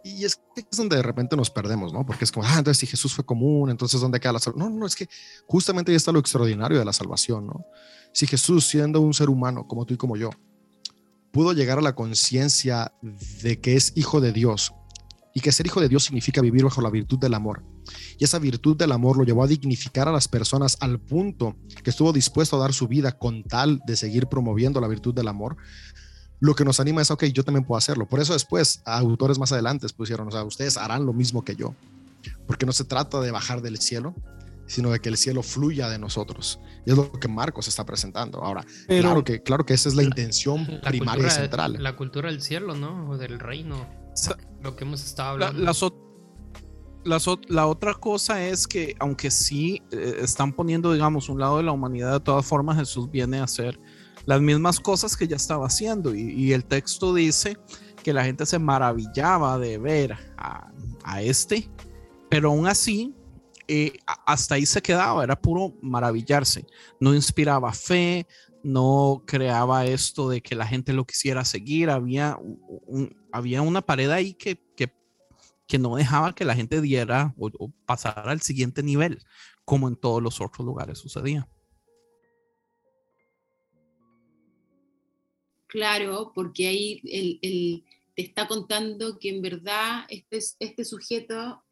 y 0.03 0.25
es 0.25 0.35
que 0.35 0.65
es 0.69 0.77
donde 0.77 0.97
de 0.97 1.03
repente 1.03 1.37
nos 1.37 1.49
perdemos, 1.49 1.93
¿no? 1.93 2.05
Porque 2.05 2.25
es 2.25 2.31
como, 2.31 2.45
ah, 2.45 2.57
entonces 2.57 2.79
si 2.79 2.87
Jesús 2.87 3.13
fue 3.13 3.25
común, 3.25 3.69
entonces 3.69 4.01
¿dónde 4.01 4.19
queda 4.19 4.33
la 4.33 4.39
salvación? 4.39 4.73
No, 4.73 4.79
no, 4.79 4.85
es 4.85 4.95
que 4.95 5.07
justamente 5.47 5.91
ahí 5.91 5.95
está 5.95 6.11
lo 6.11 6.19
extraordinario 6.19 6.77
de 6.77 6.85
la 6.85 6.93
salvación, 6.93 7.47
¿no? 7.47 7.65
Si 8.11 8.27
Jesús, 8.27 8.65
siendo 8.65 9.01
un 9.01 9.13
ser 9.13 9.29
humano 9.29 9.67
como 9.67 9.85
tú 9.85 9.93
y 9.93 9.97
como 9.97 10.17
yo, 10.17 10.29
pudo 11.31 11.53
llegar 11.53 11.79
a 11.79 11.81
la 11.81 11.95
conciencia 11.95 12.93
de 13.01 13.59
que 13.59 13.75
es 13.75 13.93
hijo 13.95 14.21
de 14.21 14.33
Dios 14.33 14.73
y 15.33 15.41
que 15.41 15.51
ser 15.51 15.65
hijo 15.65 15.81
de 15.81 15.89
Dios 15.89 16.03
significa 16.03 16.41
vivir 16.41 16.63
bajo 16.63 16.81
la 16.81 16.91
virtud 16.91 17.17
del 17.17 17.33
amor. 17.33 17.63
Y 18.19 18.23
esa 18.23 18.37
virtud 18.37 18.77
del 18.77 18.91
amor 18.91 19.17
lo 19.17 19.23
llevó 19.23 19.43
a 19.43 19.47
dignificar 19.47 20.07
a 20.07 20.11
las 20.11 20.27
personas 20.27 20.77
al 20.79 20.99
punto 20.99 21.55
que 21.83 21.89
estuvo 21.89 22.13
dispuesto 22.13 22.55
a 22.55 22.59
dar 22.59 22.73
su 22.73 22.87
vida 22.87 23.17
con 23.17 23.43
tal 23.43 23.81
de 23.87 23.95
seguir 23.95 24.27
promoviendo 24.27 24.79
la 24.79 24.87
virtud 24.87 25.13
del 25.13 25.27
amor. 25.27 25.57
Lo 26.39 26.53
que 26.53 26.65
nos 26.65 26.79
anima 26.79 27.01
es, 27.01 27.09
ok, 27.09 27.25
yo 27.25 27.43
también 27.43 27.65
puedo 27.65 27.77
hacerlo. 27.77 28.07
Por 28.07 28.19
eso 28.19 28.33
después, 28.33 28.81
autores 28.85 29.39
más 29.39 29.51
adelante 29.51 29.87
pusieron, 29.95 30.27
o 30.27 30.31
sea, 30.31 30.43
ustedes 30.43 30.77
harán 30.77 31.05
lo 31.05 31.13
mismo 31.13 31.43
que 31.43 31.55
yo. 31.55 31.73
Porque 32.45 32.65
no 32.65 32.71
se 32.71 32.83
trata 32.83 33.19
de 33.19 33.31
bajar 33.31 33.61
del 33.61 33.79
cielo, 33.79 34.13
sino 34.67 34.91
de 34.91 34.99
que 34.99 35.09
el 35.09 35.17
cielo 35.17 35.41
fluya 35.41 35.89
de 35.89 35.97
nosotros. 35.97 36.59
Y 36.85 36.91
es 36.91 36.97
lo 36.97 37.11
que 37.11 37.27
Marcos 37.27 37.67
está 37.67 37.85
presentando. 37.85 38.39
Ahora, 38.43 38.65
claro, 38.87 39.23
que, 39.23 39.41
claro 39.41 39.65
que 39.65 39.73
esa 39.73 39.89
es 39.89 39.95
la 39.95 40.03
intención 40.03 40.79
primaria 40.83 41.27
y 41.27 41.31
central. 41.31 41.77
La 41.81 41.95
cultura 41.95 42.29
del 42.29 42.41
cielo, 42.41 42.75
¿no? 42.75 43.09
O 43.09 43.17
del 43.17 43.39
reino 43.39 43.87
lo 44.63 44.75
que 44.75 44.85
hemos 44.85 45.03
estado 45.03 45.31
hablando. 45.31 45.61
La, 47.03 47.19
la, 47.49 47.67
otra 47.67 47.93
cosa 47.93 48.45
es 48.45 48.65
que, 48.65 48.95
aunque 48.97 49.29
sí 49.29 49.83
eh, 49.91 50.19
están 50.21 50.53
poniendo, 50.53 50.93
digamos, 50.93 51.27
un 51.27 51.39
lado 51.39 51.57
de 51.57 51.63
la 51.63 51.73
humanidad, 51.73 52.13
de 52.13 52.19
todas 52.21 52.45
formas, 52.45 52.77
Jesús 52.77 53.11
viene 53.11 53.39
a 53.39 53.43
hacer 53.43 53.77
las 54.25 54.39
mismas 54.39 54.79
cosas 54.79 55.17
que 55.17 55.27
ya 55.27 55.35
estaba 55.35 55.67
haciendo. 55.67 56.15
Y, 56.15 56.53
el 56.53 56.63
texto 56.63 57.13
dice 57.13 57.57
que 58.03 58.13
la 58.13 58.23
gente 58.23 58.45
se 58.45 58.57
maravillaba 58.57 59.59
de 59.59 59.77
ver 59.77 60.17
a, 60.37 60.71
este, 61.21 61.69
pero 62.29 62.51
aún 62.51 62.67
así, 62.67 63.13
eh, 63.67 63.99
hasta 64.25 64.55
ahí 64.55 64.65
se 64.65 64.81
quedaba, 64.81 65.25
era 65.25 65.35
puro 65.35 65.73
maravillarse. 65.81 66.65
No 67.01 67.13
inspiraba 67.13 67.73
fe, 67.73 68.25
no 68.63 69.23
creaba 69.25 69.85
esto 69.85 70.29
de 70.29 70.41
que 70.41 70.55
la 70.55 70.65
gente 70.65 70.93
lo 70.93 71.05
quisiera 71.05 71.43
seguir. 71.43 71.89
Había, 71.89 72.37
un- 72.87 73.13
había 73.33 73.61
una 73.61 73.81
pared 73.81 74.09
ahí 74.11 74.33
que, 74.33 74.57
que, 74.77 74.93
que 75.67 75.79
no 75.79 75.95
dejaba 75.95 76.33
que 76.35 76.45
la 76.45 76.55
gente 76.55 76.79
diera 76.81 77.33
o, 77.37 77.49
o 77.59 77.71
pasara 77.85 78.31
al 78.31 78.41
siguiente 78.41 78.83
nivel, 78.83 79.19
como 79.65 79.87
en 79.87 79.95
todos 79.97 80.21
los 80.21 80.39
otros 80.39 80.65
lugares 80.65 80.99
sucedía. 80.99 81.49
Claro, 85.67 86.31
porque 86.35 86.67
ahí 86.67 87.01
el, 87.05 87.39
el- 87.41 87.83
te 88.15 88.21
está 88.21 88.47
contando 88.47 89.17
que 89.17 89.29
en 89.29 89.41
verdad 89.41 90.05
este, 90.07 90.37
este 90.59 90.85
sujeto 90.85 91.63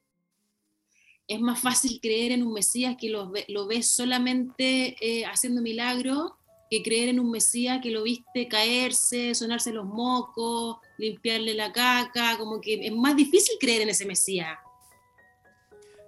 es 1.28 1.40
más 1.40 1.60
fácil 1.62 2.00
creer 2.02 2.32
en 2.32 2.42
un 2.42 2.54
Mesías 2.54 2.96
que 3.00 3.10
lo, 3.12 3.32
lo 3.48 3.68
ves 3.68 3.92
solamente 3.92 4.96
eh, 5.00 5.24
haciendo 5.26 5.62
milagros 5.62 6.32
que 6.72 6.82
creer 6.82 7.10
en 7.10 7.20
un 7.20 7.30
Mesías 7.30 7.80
que 7.84 7.92
lo 7.92 8.02
viste 8.02 8.48
caerse, 8.48 9.36
sonarse 9.36 9.72
los 9.72 9.86
mocos, 9.86 10.78
limpiarle 11.02 11.54
la 11.56 11.72
caca, 11.74 12.38
como 12.38 12.62
que 12.62 12.86
es 12.86 12.94
más 12.94 13.16
difícil 13.16 13.56
creer 13.60 13.82
en 13.82 13.90
ese 13.90 14.06
Mesías. 14.06 14.58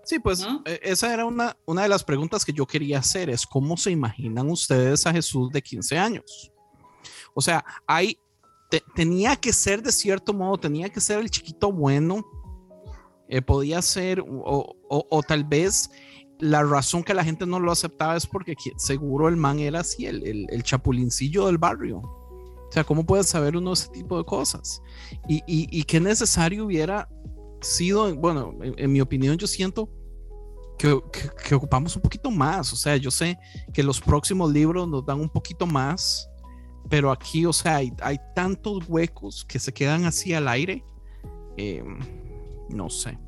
Sí, 0.05 0.19
pues 0.19 0.41
¿No? 0.41 0.61
eh, 0.65 0.79
esa 0.83 1.13
era 1.13 1.25
una, 1.25 1.55
una 1.65 1.83
de 1.83 1.89
las 1.89 2.03
preguntas 2.03 2.43
que 2.45 2.53
yo 2.53 2.65
quería 2.65 2.99
hacer, 2.99 3.29
es 3.29 3.45
cómo 3.45 3.75
se 3.77 3.89
imaginan 3.91 4.49
ustedes 4.51 5.07
a 5.07 5.13
Jesús 5.13 5.49
de 5.51 5.61
15 5.61 5.97
años. 5.97 6.51
O 7.33 7.41
sea, 7.41 7.63
hay, 7.87 8.19
te- 8.69 8.83
tenía 8.95 9.35
que 9.37 9.51
ser 9.53 9.81
de 9.81 9.91
cierto 9.91 10.33
modo, 10.33 10.57
tenía 10.57 10.89
que 10.89 10.99
ser 11.01 11.19
el 11.19 11.29
chiquito 11.29 11.71
bueno, 11.71 12.23
eh, 13.29 13.41
podía 13.41 13.81
ser, 13.81 14.19
o, 14.19 14.75
o- 14.89 15.07
o 15.09 15.23
tal 15.23 15.43
vez 15.45 15.89
la 16.39 16.61
razón 16.63 17.03
que 17.03 17.13
la 17.13 17.23
gente 17.23 17.45
no 17.45 17.59
lo 17.59 17.71
aceptaba 17.71 18.17
es 18.17 18.27
porque 18.27 18.55
seguro 18.77 19.29
el 19.29 19.37
man 19.37 19.59
era 19.59 19.79
así, 19.79 20.05
el, 20.05 20.27
el, 20.27 20.45
el 20.49 20.63
chapulincillo 20.63 21.45
del 21.47 21.57
barrio. 21.57 22.01
O 22.73 22.75
sea, 22.75 22.83
¿cómo 22.83 23.05
puede 23.05 23.23
saber 23.23 23.55
uno 23.55 23.73
ese 23.73 23.87
tipo 23.89 24.17
de 24.17 24.23
cosas? 24.23 24.81
Y, 25.29 25.43
y, 25.45 25.83
qué 25.83 25.99
necesario 25.99 26.65
hubiera 26.65 27.07
sido, 27.61 28.15
bueno, 28.15 28.57
en, 28.63 28.91
mi 28.91 28.99
opinión 28.99 29.37
yo 29.37 29.45
siento 29.45 29.87
que, 30.79 30.99
que- 31.47 31.53
ocupamos 31.53 31.95
un 31.95 32.01
poquito 32.01 32.31
más, 32.31 32.73
o 32.73 32.75
sea, 32.75 32.97
yo 32.97 33.11
sé 33.11 33.37
que 33.71 33.83
los 33.83 34.01
próximos 34.01 34.51
libros 34.51 34.87
nos 34.87 35.05
dan 35.05 35.19
un 35.19 35.29
poquito 35.29 35.67
más, 35.67 36.27
pero 36.89 37.11
aquí, 37.11 37.45
o 37.45 37.53
sea, 37.53 37.75
hay, 37.75 37.93
hay 38.01 38.17
tantos 38.33 38.89
huecos 38.89 39.45
que 39.45 39.59
se 39.59 39.71
quedan 39.71 40.05
así 40.05 40.33
al 40.33 40.47
aire, 40.47 40.83
eh, 41.57 41.83
no 42.69 42.89
sé. 42.89 43.19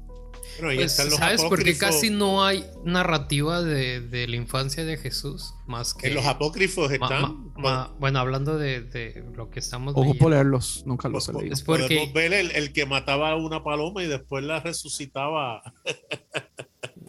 Bueno, 0.60 0.76
Pues, 0.80 0.92
están 0.92 1.10
los 1.10 1.20
¿Sabes? 1.20 1.42
Porque 1.44 1.78
casi 1.78 2.10
no 2.10 2.46
hay 2.46 2.66
narrativa 2.86 3.62
de, 3.62 4.00
de 4.02 4.28
la 4.28 4.36
infancia 4.38 4.86
de 4.86 4.96
Jesús, 4.98 5.54
más 5.68 5.94
que... 5.94 6.08
En 6.08 6.14
los 6.16 6.26
apócrifos 6.26 6.92
están. 6.92 7.22
ma- 7.22 7.52
ma- 7.58 7.94
bueno, 8.00 8.20
hablando 8.20 8.58
de, 8.58 8.82
de 8.82 9.24
lo 9.36 9.50
que 9.50 9.60
estamos 9.60 9.92
Ocupo 9.92 10.06
leyendo. 10.06 10.30
leerlos, 10.30 10.84
nunca 10.86 11.10
los 11.10 11.28
he 11.28 11.32
po- 11.32 11.38
po- 11.38 11.42
leído. 11.42 11.54
Es 11.54 11.62
porque- 11.62 11.84
Podemos 11.96 12.14
ver 12.14 12.34
el, 12.34 12.52
el 12.52 12.72
que 12.74 12.86
mataba 12.86 13.32
a 13.32 13.36
una 13.36 13.64
paloma 13.64 14.02
y 14.04 14.08
después 14.08 14.44
la 14.46 14.60
resucitaba. 14.62 15.62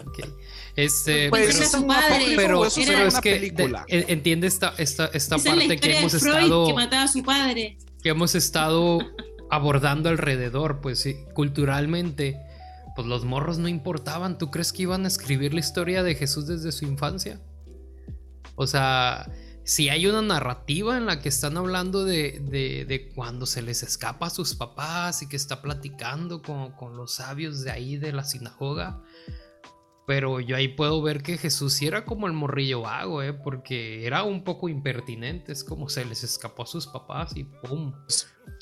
Ok. 0.06 0.20
Este, 0.76 1.30
Pues 1.30 1.46
pero, 1.46 1.52
ese 1.52 1.64
es 1.64 1.70
su 1.70 1.76
apócrifo 1.78 2.32
pero, 2.36 2.60
o 2.60 2.66
eso 2.66 2.80
era 2.80 2.86
será 2.86 2.98
pero 2.98 3.08
es 3.08 3.20
que 3.20 3.50
de- 3.96 4.12
entiende 4.12 4.46
esta, 4.46 4.74
esta, 4.78 5.06
esta 5.06 5.36
Esa 5.36 5.36
es 5.36 5.44
la 5.44 5.54
parte 5.56 5.76
que 5.78 5.98
hemos 5.98 6.12
Freud 6.12 6.34
estado 6.34 6.66
que 6.66 6.74
mataba 6.74 7.02
a 7.04 7.08
su 7.08 7.22
padre. 7.22 7.78
que 8.02 8.08
hemos 8.10 8.34
estado 8.34 8.98
abordando 9.50 10.08
alrededor, 10.08 10.80
pues 10.80 10.98
sí, 11.00 11.16
culturalmente, 11.34 12.40
pues 12.96 13.06
los 13.06 13.24
morros 13.24 13.58
no 13.58 13.68
importaban. 13.68 14.38
¿Tú 14.38 14.50
crees 14.50 14.72
que 14.72 14.82
iban 14.82 15.04
a 15.04 15.08
escribir 15.08 15.54
la 15.54 15.60
historia 15.60 16.02
de 16.02 16.14
Jesús 16.16 16.46
desde 16.48 16.72
su 16.72 16.84
infancia? 16.86 17.40
O 18.56 18.66
sea, 18.66 19.30
si 19.64 19.88
hay 19.90 20.06
una 20.06 20.22
narrativa 20.22 20.96
en 20.96 21.06
la 21.06 21.20
que 21.20 21.28
están 21.28 21.56
hablando 21.58 22.04
de, 22.04 22.40
de- 22.40 22.84
de 22.86 23.12
cuando 23.14 23.44
se 23.46 23.60
les 23.62 23.82
escapa 23.82 24.26
a 24.26 24.30
sus 24.30 24.54
papás 24.54 25.22
y 25.22 25.28
que 25.28 25.36
está 25.36 25.60
platicando 25.60 26.40
con, 26.40 26.72
con 26.72 26.96
los 26.96 27.14
sabios 27.14 27.62
de 27.62 27.70
ahí 27.70 27.96
de 27.98 28.12
la 28.12 28.24
sinagoga. 28.24 29.02
Pero 30.06 30.38
yo 30.38 30.54
ahí 30.56 30.68
puedo 30.68 31.02
ver 31.02 31.20
que 31.22 31.36
Jesús 31.36 31.72
sí 31.74 31.86
era 31.88 32.04
como 32.04 32.28
el 32.28 32.32
morrillo 32.32 32.82
vago, 32.82 33.22
¿eh? 33.22 33.32
porque 33.32 34.06
era 34.06 34.22
un 34.22 34.44
poco 34.44 34.68
impertinente. 34.68 35.50
Es 35.52 35.64
como 35.64 35.88
se 35.88 36.04
les 36.04 36.22
escapó 36.22 36.62
a 36.62 36.66
sus 36.66 36.86
papás 36.86 37.36
y 37.36 37.42
¡pum! 37.44 37.92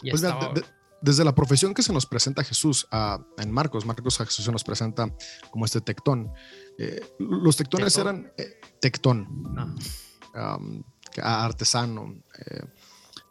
Ya 0.02 0.10
Pues 0.10 0.22
estaba- 0.22 0.54
de- 0.54 0.64
desde 1.04 1.24
la 1.24 1.34
profesión 1.34 1.74
que 1.74 1.82
se 1.82 1.92
nos 1.92 2.06
presenta 2.06 2.42
Jesús 2.42 2.86
ah, 2.90 3.24
en 3.38 3.50
Marcos, 3.50 3.84
Marcos 3.84 4.20
a 4.20 4.24
Jesús 4.26 4.44
se 4.44 4.52
nos 4.52 4.64
presenta 4.64 5.06
como 5.50 5.64
este 5.64 5.80
tectón. 5.80 6.30
Eh, 6.78 7.00
los 7.18 7.56
tectones 7.56 7.94
¿Tectón? 7.94 8.16
eran 8.16 8.32
eh, 8.38 8.60
tectón, 8.80 9.28
Ah, 10.36 10.54
am, 10.54 10.82
artesano, 11.22 12.14
eh, 12.38 12.60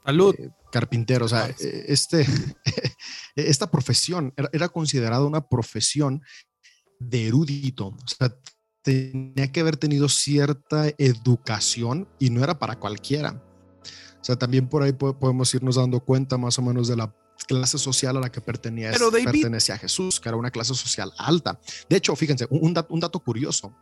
Salud. 0.06 0.36
eh, 0.38 0.50
carpintero. 0.72 1.26
O 1.26 1.28
sea, 1.30 1.50
eh, 1.50 1.86
este, 1.88 2.26
esta 3.36 3.70
profesión 3.70 4.34
era, 4.38 4.50
era 4.54 4.70
considerada 4.70 5.26
una 5.26 5.48
profesión 5.48 6.22
de 7.00 7.28
erudito. 7.28 7.88
O 7.88 8.08
sea, 8.08 8.34
tenía 8.84 9.52
que 9.52 9.60
haber 9.62 9.78
tenido 9.78 10.08
cierta 10.10 10.88
educación 10.98 12.08
y 12.20 12.30
no 12.30 12.44
era 12.44 12.60
para 12.60 12.80
cualquiera. 12.80 13.44
O 14.22 14.24
sea, 14.24 14.38
también 14.38 14.70
por 14.70 14.84
ahí 14.84 14.94
po- 14.94 15.18
podemos 15.20 15.54
irnos 15.54 15.76
dando 15.76 16.00
cuenta 16.00 16.38
más 16.38 16.58
o 16.60 16.62
menos 16.62 16.88
de 16.88 16.96
la 16.96 17.14
clase 17.46 17.78
social 17.78 18.18
a 18.18 18.20
la 18.20 18.32
que 18.32 18.42
pertenecía, 18.42 18.92
Pero, 18.92 19.12
David- 19.12 19.26
pertenecía 19.26 19.78
Jesús, 19.78 20.20
que 20.20 20.30
era 20.30 20.38
una 20.38 20.52
clase 20.52 20.74
social 20.76 21.12
alta. 21.18 21.60
De 21.90 21.98
hecho, 21.98 22.16
fíjense, 22.16 22.48
un, 22.50 22.60
un 22.68 22.74
dat- 22.74 22.88
un 22.90 23.00
dato 23.00 23.20
curioso 23.20 23.74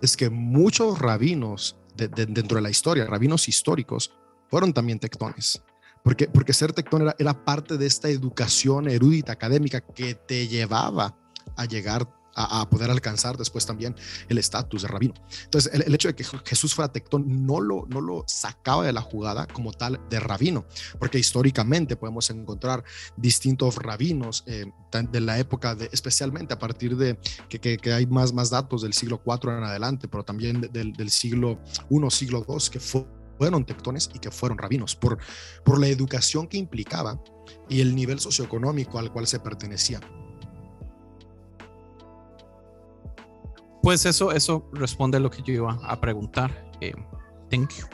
es 0.00 0.16
que 0.16 0.30
muchos 0.30 0.98
rabinos 0.98 1.76
de- 1.96 2.08
de- 2.08 2.26
dentro 2.26 2.56
de 2.56 2.62
la 2.62 2.70
historia, 2.70 3.04
rabinos 3.06 3.48
históricos, 3.48 4.12
fueron 4.50 4.72
también 4.72 4.98
tectones. 4.98 5.62
Porque, 6.04 6.26
porque 6.26 6.52
ser 6.52 6.72
tectón 6.72 7.02
era, 7.02 7.14
era 7.18 7.44
parte 7.44 7.76
de 7.78 7.86
esta 7.86 8.08
educación 8.08 8.88
erudita 8.88 9.32
académica 9.32 9.80
que 9.80 10.14
te 10.14 10.48
llevaba 10.48 11.16
a 11.56 11.64
llegar 11.64 12.08
a, 12.34 12.68
poder 12.68 12.90
alcanzar 12.90 13.36
después 13.36 13.66
también 13.66 13.94
el 14.28 14.38
estatus 14.38 14.82
de 14.82 14.88
rabino. 14.88 15.14
Entonces, 15.44 15.72
el, 15.74 15.94
hecho 15.94 16.08
de 16.08 16.14
que 16.14 16.24
Jesús 16.44 16.74
fuera 16.74 16.92
tectón 16.92 17.46
no 17.46 17.60
lo, 17.60 17.86
no 17.88 18.00
lo 18.00 18.24
sacaba 18.26 18.84
de 18.84 18.92
la 18.92 19.00
jugada 19.02 19.46
como 19.46 19.72
tal 19.72 20.00
de 20.08 20.20
rabino, 20.20 20.64
porque 20.98 21.18
históricamente 21.18 21.96
podemos 21.96 22.30
encontrar 22.30 22.84
distintos 23.16 23.76
rabinos 23.76 24.44
eh, 24.46 24.66
de 25.10 25.20
la 25.20 25.38
época, 25.38 25.76
especialmente 25.92 26.54
a 26.54 26.58
partir 26.58 26.96
de 26.96 27.18
que, 27.48 27.58
que- 27.78 27.92
hay 27.92 28.06
más, 28.06 28.32
más 28.32 28.50
datos 28.50 28.82
del 28.82 28.92
siglo 28.94 29.20
IV 29.26 29.50
en 29.58 29.64
adelante, 29.64 30.08
pero 30.08 30.24
también 30.24 30.60
de- 30.60 30.68
del, 30.68 31.10
siglo 31.10 31.58
I, 31.90 32.10
siglo 32.10 32.44
II, 32.48 32.56
que 32.70 32.80
fu- 32.80 33.06
fueron 33.38 33.64
tectones 33.64 34.08
y 34.14 34.18
que 34.18 34.30
fueron 34.30 34.56
rabinos, 34.56 34.94
por, 34.96 35.18
por 35.64 35.78
la 35.80 35.88
educación 35.88 36.46
que 36.46 36.56
implicaba 36.58 37.20
y 37.68 37.80
el 37.80 37.94
nivel 37.94 38.20
socioeconómico 38.20 38.98
al 38.98 39.12
cual 39.12 39.26
se 39.26 39.40
pertenecía. 39.40 40.00
Pues 43.82 44.06
eso, 44.06 44.30
eso 44.32 44.68
responde 44.72 45.16
a 45.16 45.20
lo 45.20 45.30
que 45.30 45.42
yo 45.42 45.52
iba 45.54 45.72
a 45.82 46.00
preguntar. 46.00 46.70
Eh, 46.80 46.92
thank 47.50 47.70
you. 47.78 47.86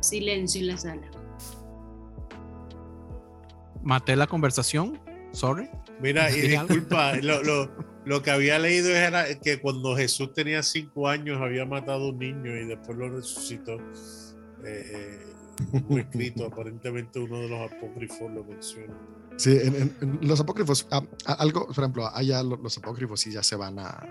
Silencio 0.00 0.60
en 0.60 0.66
la 0.68 0.76
sala. 0.76 1.10
Maté 3.82 4.16
la 4.16 4.26
conversación. 4.26 4.98
Sorry. 5.32 5.68
Mira, 6.00 6.30
y 6.30 6.40
disculpa, 6.42 7.16
lo, 7.22 7.42
lo- 7.42 7.70
lo 8.04 8.22
que 8.22 8.30
había 8.30 8.58
leído 8.60 8.90
era 8.90 9.24
que 9.40 9.58
cuando 9.60 9.96
Jesús 9.96 10.32
tenía 10.32 10.62
cinco 10.62 11.08
años 11.08 11.40
había 11.42 11.64
matado 11.66 12.04
a 12.04 12.08
un 12.10 12.18
niño 12.20 12.54
y 12.56 12.64
después 12.66 12.96
lo 12.96 13.08
resucitó. 13.08 13.78
Eh, 14.64 15.34
fue 15.88 16.00
escrito, 16.10 16.46
aparentemente 16.46 17.18
uno 17.18 17.38
de 17.38 17.48
los 17.48 17.72
apócrifos 17.72 18.30
lo 18.32 18.44
menciona. 18.44 18.94
Sí, 19.36 19.56
en, 19.62 19.74
en- 19.76 19.96
en 20.00 20.28
los 20.28 20.40
apócrifos, 20.40 20.86
ah, 20.90 21.02
ah, 21.26 21.34
algo, 21.38 21.66
por 21.66 21.78
ejemplo, 21.78 22.08
allá 22.14 22.42
lo- 22.42 22.56
los 22.56 22.78
apócrifos 22.78 23.20
sí 23.20 23.30
ya 23.32 23.42
se 23.42 23.54
van 23.56 23.78
a, 23.78 24.06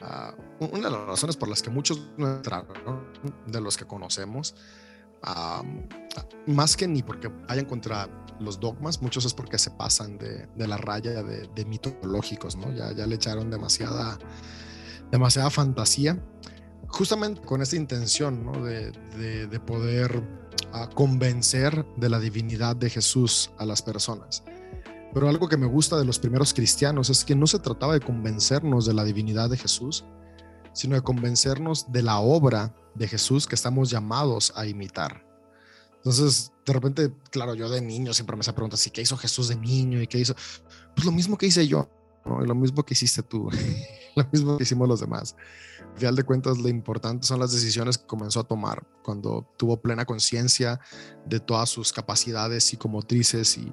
a- 0.00 0.34
Una 0.60 0.88
de 0.88 0.96
las 0.96 1.06
razones 1.06 1.36
por 1.36 1.48
las 1.48 1.60
que 1.62 1.70
muchos 1.70 2.10
no 2.16 2.36
entraron, 2.36 2.72
¿no? 2.86 3.02
de 3.46 3.60
los 3.60 3.76
que 3.76 3.84
conocemos, 3.84 4.54
más 6.46 6.76
que 6.76 6.86
ni 6.86 7.02
porque 7.02 7.28
vayan 7.48 7.64
contra 7.64 8.08
los 8.40 8.60
dogmas, 8.60 9.00
muchos 9.00 9.24
es 9.24 9.32
porque 9.34 9.58
se 9.58 9.70
pasan 9.70 10.18
de, 10.18 10.46
de 10.54 10.68
la 10.68 10.76
raya 10.76 11.22
de, 11.22 11.48
de 11.54 11.64
mitológicos, 11.64 12.56
¿no? 12.56 12.72
Ya, 12.74 12.92
ya 12.92 13.06
le 13.06 13.14
echaron 13.14 13.50
demasiada, 13.50 14.18
demasiada 15.10 15.50
fantasía, 15.50 16.22
justamente 16.88 17.40
con 17.42 17.62
esta 17.62 17.76
intención, 17.76 18.44
¿no? 18.44 18.52
De- 18.64 18.92
de 19.46 19.60
poder 19.60 20.22
a 20.74 20.88
convencer 20.88 21.86
de 21.96 22.08
la 22.08 22.18
divinidad 22.18 22.74
de 22.74 22.90
Jesús 22.90 23.52
a 23.58 23.64
las 23.64 23.80
personas. 23.80 24.42
Pero 25.12 25.28
algo 25.28 25.48
que 25.48 25.56
me 25.56 25.66
gusta 25.66 25.96
de 25.96 26.04
los 26.04 26.18
primeros 26.18 26.52
cristianos 26.52 27.10
es 27.10 27.24
que 27.24 27.36
no 27.36 27.46
se 27.46 27.60
trataba 27.60 27.94
de 27.94 28.00
convencernos 28.00 28.84
de 28.84 28.92
la 28.92 29.04
divinidad 29.04 29.48
de 29.48 29.56
Jesús, 29.56 30.04
sino 30.72 30.96
de 30.96 31.02
convencernos 31.02 31.92
de 31.92 32.02
la 32.02 32.18
obra 32.18 32.74
de 32.96 33.06
Jesús 33.06 33.46
que 33.46 33.54
estamos 33.54 33.88
llamados 33.88 34.52
a 34.56 34.66
imitar. 34.66 35.24
Entonces, 35.98 36.52
de 36.66 36.72
repente, 36.72 37.14
claro, 37.30 37.54
yo 37.54 37.70
de 37.70 37.80
niño 37.80 38.12
siempre 38.12 38.36
me 38.36 38.40
hacía 38.40 38.56
preguntas, 38.56 38.84
¿y 38.88 38.90
qué 38.90 39.00
hizo 39.00 39.16
Jesús 39.16 39.46
de 39.46 39.56
niño? 39.56 40.02
¿Y 40.02 40.08
qué 40.08 40.18
hizo? 40.18 40.34
Pues 40.96 41.06
lo 41.06 41.12
mismo 41.12 41.38
que 41.38 41.46
hice 41.46 41.68
yo. 41.68 41.88
¿no? 42.24 42.42
Y 42.42 42.48
lo 42.48 42.54
mismo 42.56 42.84
que 42.84 42.94
hiciste 42.94 43.22
tú, 43.22 43.48
lo 44.16 44.26
mismo 44.32 44.56
que 44.56 44.64
hicimos 44.64 44.88
los 44.88 45.00
demás. 45.00 45.36
Al 45.92 45.98
final 45.98 46.16
de 46.16 46.22
cuentas, 46.24 46.58
lo 46.58 46.68
importante 46.68 47.26
son 47.26 47.38
las 47.40 47.52
decisiones 47.52 47.98
que 47.98 48.06
comenzó 48.06 48.40
a 48.40 48.44
tomar 48.44 48.86
cuando 49.02 49.46
tuvo 49.56 49.80
plena 49.80 50.04
conciencia 50.04 50.80
de 51.26 51.40
todas 51.40 51.68
sus 51.70 51.92
capacidades 51.92 52.64
psicomotrices 52.64 53.56
y, 53.58 53.72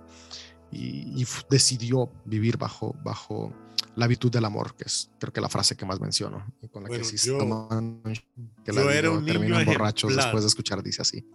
y, 0.72 1.22
y 1.22 1.26
decidió 1.50 2.12
vivir 2.26 2.58
bajo, 2.58 2.96
bajo 3.04 3.54
la 3.96 4.08
virtud 4.08 4.32
del 4.32 4.46
amor, 4.46 4.76
que 4.76 4.86
es 4.86 5.10
creo 5.20 5.34
que 5.34 5.42
la 5.42 5.50
frase 5.50 5.76
que 5.76 5.86
más 5.86 6.00
menciono, 6.00 6.46
y 6.62 6.68
con 6.70 6.84
la 6.84 6.90
Bueno, 6.90 7.04
que 7.04 7.18
sí 7.18 7.28
yo- 7.28 7.38
toman 7.38 8.02
que 8.04 8.72
yo 8.72 8.74
la 8.86 8.94
era 8.94 9.10
un 9.12 9.26
niño 9.26 9.34
terminan 9.34 9.66
borrachos 9.66 10.16
después 10.16 10.44
de 10.44 10.48
escuchar, 10.48 10.82
dice 10.84 11.02
así. 11.02 11.26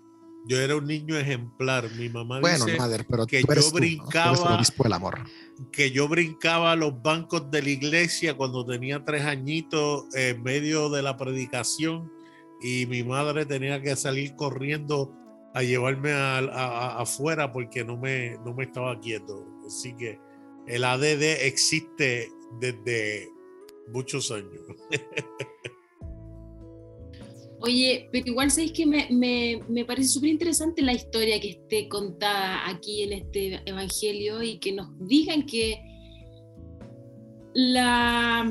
Yo 0.47 0.61
era 0.61 0.77
un 0.77 0.87
niño 0.87 1.17
ejemplar. 1.17 1.91
Mi 1.97 2.09
mamá 2.09 2.41
Bueno, 2.41 2.65
dice 2.65 2.79
madre, 2.79 3.05
pero 3.09 3.27
que 3.27 3.41
yo 3.41 3.47
tú, 3.47 3.53
¿no? 3.55 3.55
Tú 3.55 3.55
eres 3.55 3.67
el 3.67 3.81
brincaba- 3.81 4.95
amor. 4.95 5.19
que 5.73 5.91
yo 5.91 6.09
brincaba 6.09 6.73
a 6.73 6.77
los 6.77 7.03
bancos 7.03 7.51
de 7.51 7.63
la 7.63 7.71
iglesia 7.71 8.37
cuando 8.37 8.65
tenía 8.65 9.05
tres 9.05 9.25
añitos 9.25 10.05
en 10.15 10.43
medio 10.43 10.89
de 10.91 11.03
la 11.03 11.17
predicación 11.17 12.13
y 12.63 12.87
mi 12.87 13.03
madre 13.03 13.45
tenía 13.47 13.81
que 13.83 13.97
salir 13.97 14.35
corriendo 14.37 15.13
a 15.55 15.63
llevarme 15.63 16.13
a- 16.13 16.39
a- 16.39 16.43
a- 16.43 17.01
afuera 17.03 17.53
porque 17.53 17.85
no 17.85 17.97
me, 17.97 18.37
no 18.45 18.55
me 18.55 18.65
estaba 18.65 18.99
quieto. 19.01 19.45
Así 19.67 19.95
que 19.97 20.19
el 20.67 20.85
ADD 20.85 21.47
existe 21.47 22.31
desde 22.61 23.31
muchos 23.93 24.31
años. 24.31 24.61
Oye, 27.61 28.09
pero 28.13 28.27
igual 28.29 28.51
sabéis 28.51 28.73
que 28.73 28.85
me, 28.87 29.09
me- 29.11 29.61
me 29.69 29.85
parece 29.85 30.09
súper 30.11 30.29
interesante 30.31 30.83
la 30.83 30.93
historia 30.93 31.41
que 31.41 31.51
esté 31.51 31.89
contada 31.89 32.69
aquí 32.69 33.03
en 33.03 33.13
este 33.15 33.61
evangelio 33.65 34.43
y 34.43 34.59
que 34.59 34.73
nos 34.73 34.89
digan 35.09 35.47
que 35.47 35.81
la 37.55 38.51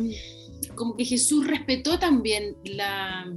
como 0.75 0.95
que 0.97 1.05
Jesús 1.05 1.45
respetó 1.47 1.99
también 1.99 2.57
la 2.65 3.31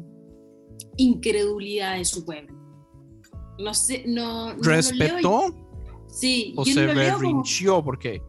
incredulidad 0.96 1.98
de 1.98 2.04
su 2.04 2.24
pueblo. 2.24 2.54
No 3.58 3.74
sé, 3.74 4.04
no, 4.06 4.48
no 4.48 4.54
lo 4.54 4.62
leo- 4.62 4.62
¿Respetó 4.62 5.54
sí, 6.08 6.54
o 6.56 6.64
yo 6.64 6.72
se 6.72 6.86
no 6.86 6.94
lo 6.94 7.00
como- 7.12 7.18
berrincheó? 7.18 7.84
Porque 7.84 8.22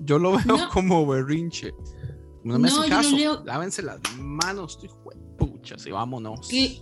yo 0.00 0.18
lo 0.18 0.32
veo 0.36 0.42
No. 0.46 0.68
como 0.70 1.06
berrinche. 1.06 1.72
No 2.44 2.58
me 2.58 2.68
No, 2.68 2.80
hace 2.80 2.88
caso. 2.90 3.16
leo- 3.16 3.42
Lávense 3.44 3.82
las 3.82 3.98
manos, 4.18 4.72
estoy 4.80 4.90
puchas 5.38 5.86
y 5.86 5.90
vámonos. 5.90 6.46
que- 6.48 6.78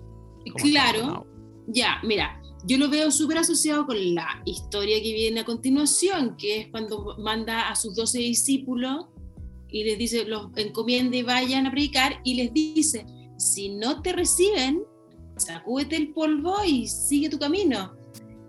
claro. 0.56 1.26
Ya, 1.68 2.00
mira, 2.02 2.42
yo 2.64 2.76
lo 2.78 2.88
veo 2.88 3.10
súper 3.12 3.38
asociado 3.38 3.86
con 3.86 4.14
la 4.14 4.42
historia 4.44 5.00
que 5.00 5.12
viene 5.12 5.40
a 5.40 5.44
continuación, 5.44 6.36
que 6.36 6.62
es 6.62 6.66
cuando 6.68 7.16
manda 7.18 7.68
a 7.70 7.76
sus 7.76 7.94
doce 7.94 8.18
discípulos 8.18 9.06
y 9.68 9.84
les 9.84 9.96
dice, 9.98 10.24
los 10.24 10.48
encomiende 10.56 11.18
y 11.18 11.22
vayan 11.22 11.66
a 11.66 11.70
predicar, 11.70 12.20
y 12.24 12.34
les 12.34 12.52
dice, 12.52 13.06
si 13.38 13.68
no 13.70 14.02
te 14.02 14.12
reciben, 14.12 14.82
sacúdete 15.36 15.96
el 15.96 16.12
polvo 16.12 16.56
y 16.66 16.86
sigue 16.88 17.28
tu 17.30 17.38
camino. 17.38 17.94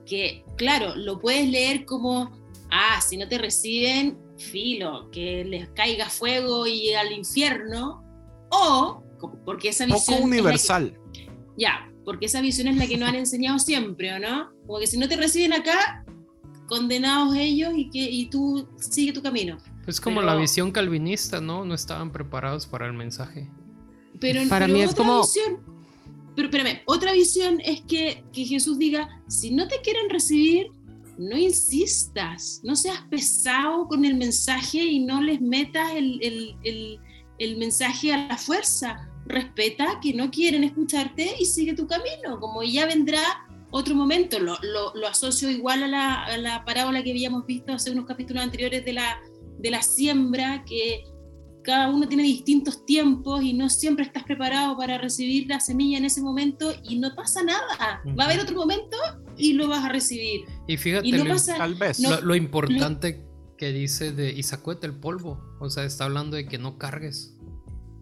Que, 0.06 0.44
claro, 0.58 0.96
lo 0.96 1.20
puedes 1.20 1.48
leer 1.50 1.86
como, 1.86 2.32
ah, 2.72 3.00
si 3.02 3.16
no 3.18 3.28
te 3.28 3.38
reciben, 3.38 4.18
filo, 4.38 5.10
que 5.12 5.44
les 5.46 5.70
caiga 5.70 6.10
fuego 6.10 6.66
y 6.68 6.94
al 6.94 7.12
infierno, 7.12 8.04
o, 8.50 9.04
porque 9.46 9.70
esa 9.70 9.86
visión... 9.86 10.00
Poco 10.00 10.12
es 10.14 10.20
la 10.20 10.26
que- 10.26 10.32
universal. 10.42 10.98
ya, 11.58 11.90
porque 12.06 12.26
esa 12.26 12.42
visión 12.42 12.68
es 12.68 12.78
la 12.78 12.88
que 12.88 12.98
nos 12.98 13.10
han 13.10 13.16
enseñado 13.16 13.60
siempre, 13.60 14.14
¿o 14.14 14.20
no? 14.20 14.52
Como 14.68 14.80
que 14.80 14.88
si 14.88 14.98
no 14.98 15.08
te 15.08 15.16
reciben 15.16 15.54
acá, 15.54 16.04
condenados 16.68 17.36
ellos 17.36 17.72
y, 17.76 17.90
que, 17.90 18.00
y 18.00 18.26
tú 18.30 18.68
sigue 18.78 19.14
tu 19.14 19.22
camino. 19.22 19.58
Es 19.88 20.00
como 20.02 20.18
Pero- 20.22 20.28
la 20.34 20.36
visión 20.36 20.72
calvinista, 20.72 21.42
¿no? 21.42 21.66
No 21.66 21.74
estaban 21.76 22.12
preparados 22.12 22.66
para 22.68 22.86
el 22.88 22.94
mensaje. 22.94 23.50
Pero, 24.20 24.42
Para 24.50 24.66
pero 24.66 24.78
mí 24.78 24.84
es 24.84 24.92
otra 24.92 25.06
como- 25.06 25.22
visión, 25.22 25.60
pero 26.36 26.48
espérame, 26.48 26.82
otra 26.86 27.14
visión 27.14 27.60
es 27.64 27.82
que, 27.82 28.24
que 28.34 28.46
Jesús 28.46 28.78
diga, 28.80 29.22
si 29.28 29.52
no 29.52 29.68
te 29.68 29.82
quieren 29.82 30.10
recibir, 30.10 30.68
no 31.18 31.38
insistas, 31.38 32.60
no 32.64 32.76
seas 32.76 33.02
pesado 33.10 33.88
con 33.88 34.06
el 34.06 34.16
mensaje 34.16 34.80
y 34.84 35.00
no 35.00 35.22
les 35.22 35.42
metas 35.42 35.92
el, 35.94 36.20
el- 36.24 36.56
el- 36.64 37.00
el 37.40 37.58
mensaje 37.58 38.14
a 38.14 38.28
la 38.28 38.38
fuerza. 38.38 39.10
Respeta 39.26 40.00
que 40.02 40.14
no 40.14 40.30
quieren 40.30 40.64
escucharte 40.64 41.36
y 41.40 41.46
sigue 41.46 41.74
tu 41.74 41.88
camino, 41.88 42.40
como 42.40 42.62
ya 42.64 42.86
vendrá 42.86 43.22
otro 43.72 43.96
momento. 43.96 44.40
Lo, 44.40 44.58
lo- 44.62 44.94
lo 44.96 45.08
asocio 45.08 45.50
igual 45.50 45.84
a 45.84 45.88
la, 45.88 46.24
a 46.26 46.38
la 46.38 46.64
parábola 46.66 47.02
que 47.04 47.12
habíamos 47.12 47.46
visto 47.46 47.74
hace 47.74 47.92
unos 47.92 48.06
capítulos 48.06 48.44
anteriores 48.44 48.84
de 48.86 48.94
la, 48.94 49.20
de 49.60 49.72
la 49.72 49.82
siembra, 49.82 50.64
que 50.66 51.04
cada 51.64 51.90
uno 51.90 52.08
tiene 52.08 52.24
distintos 52.24 52.86
tiempos 52.86 53.42
y 53.42 53.54
no 53.54 53.70
siempre 53.70 54.04
estás 54.04 54.24
preparado 54.24 54.76
para 54.78 54.98
recibir 54.98 55.48
la 55.48 55.62
semilla 55.62 55.98
en 55.98 56.06
ese 56.06 56.22
momento 56.22 56.74
y 56.84 57.00
no 57.00 57.16
pasa 57.16 57.42
nada. 57.42 58.02
Va 58.20 58.24
a 58.26 58.28
haber 58.28 58.42
otro 58.42 58.56
momento 58.58 58.98
y 59.38 59.54
lo 59.54 59.68
vas 59.68 59.84
a 59.86 59.90
recibir. 59.90 60.42
Y 60.68 60.78
fíjate, 60.78 61.08
Y 61.08 61.12
no 61.14 61.24
lo, 61.26 61.34
pasa, 61.34 61.58
Tal 61.58 61.76
vez. 61.76 62.00
no- 62.00 62.10
lo- 62.12 62.22
lo 62.22 62.36
importante 62.36 63.26
que 63.58 63.72
dice 63.72 64.12
de 64.12 64.32
y 64.32 64.44
sacúdete 64.44 64.88
el 64.88 64.94
polvo. 64.94 65.40
O 65.60 65.70
sea, 65.70 65.84
está 65.86 66.06
hablando 66.06 66.36
de 66.38 66.46
que 66.46 66.58
no 66.58 66.78
cargues. 66.78 67.36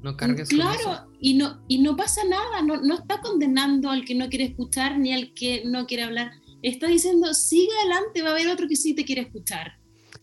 No 0.02 0.18
cargues. 0.18 0.50
Claro, 0.50 1.08
y 1.20 1.36
no, 1.36 1.64
y 1.68 1.80
no 1.80 1.96
pasa 1.96 2.22
nada, 2.24 2.62
no, 2.64 2.82
no 2.82 2.96
está 2.96 3.22
condenando 3.22 3.92
al 3.92 4.04
que 4.04 4.16
no 4.16 4.30
quiere 4.30 4.46
escuchar 4.46 4.98
ni 4.98 5.14
al 5.14 5.34
que 5.36 5.64
no 5.66 5.86
quiere 5.86 6.04
hablar. 6.04 6.32
Está 6.64 6.88
diciendo, 6.88 7.34
sigue 7.36 7.70
adelante, 7.82 8.22
va 8.24 8.30
a 8.30 8.32
haber 8.32 8.48
otro 8.50 8.68
que 8.68 8.76
sí 8.76 8.96
te 8.96 9.06
quiere 9.06 9.22
escuchar. 9.22 9.74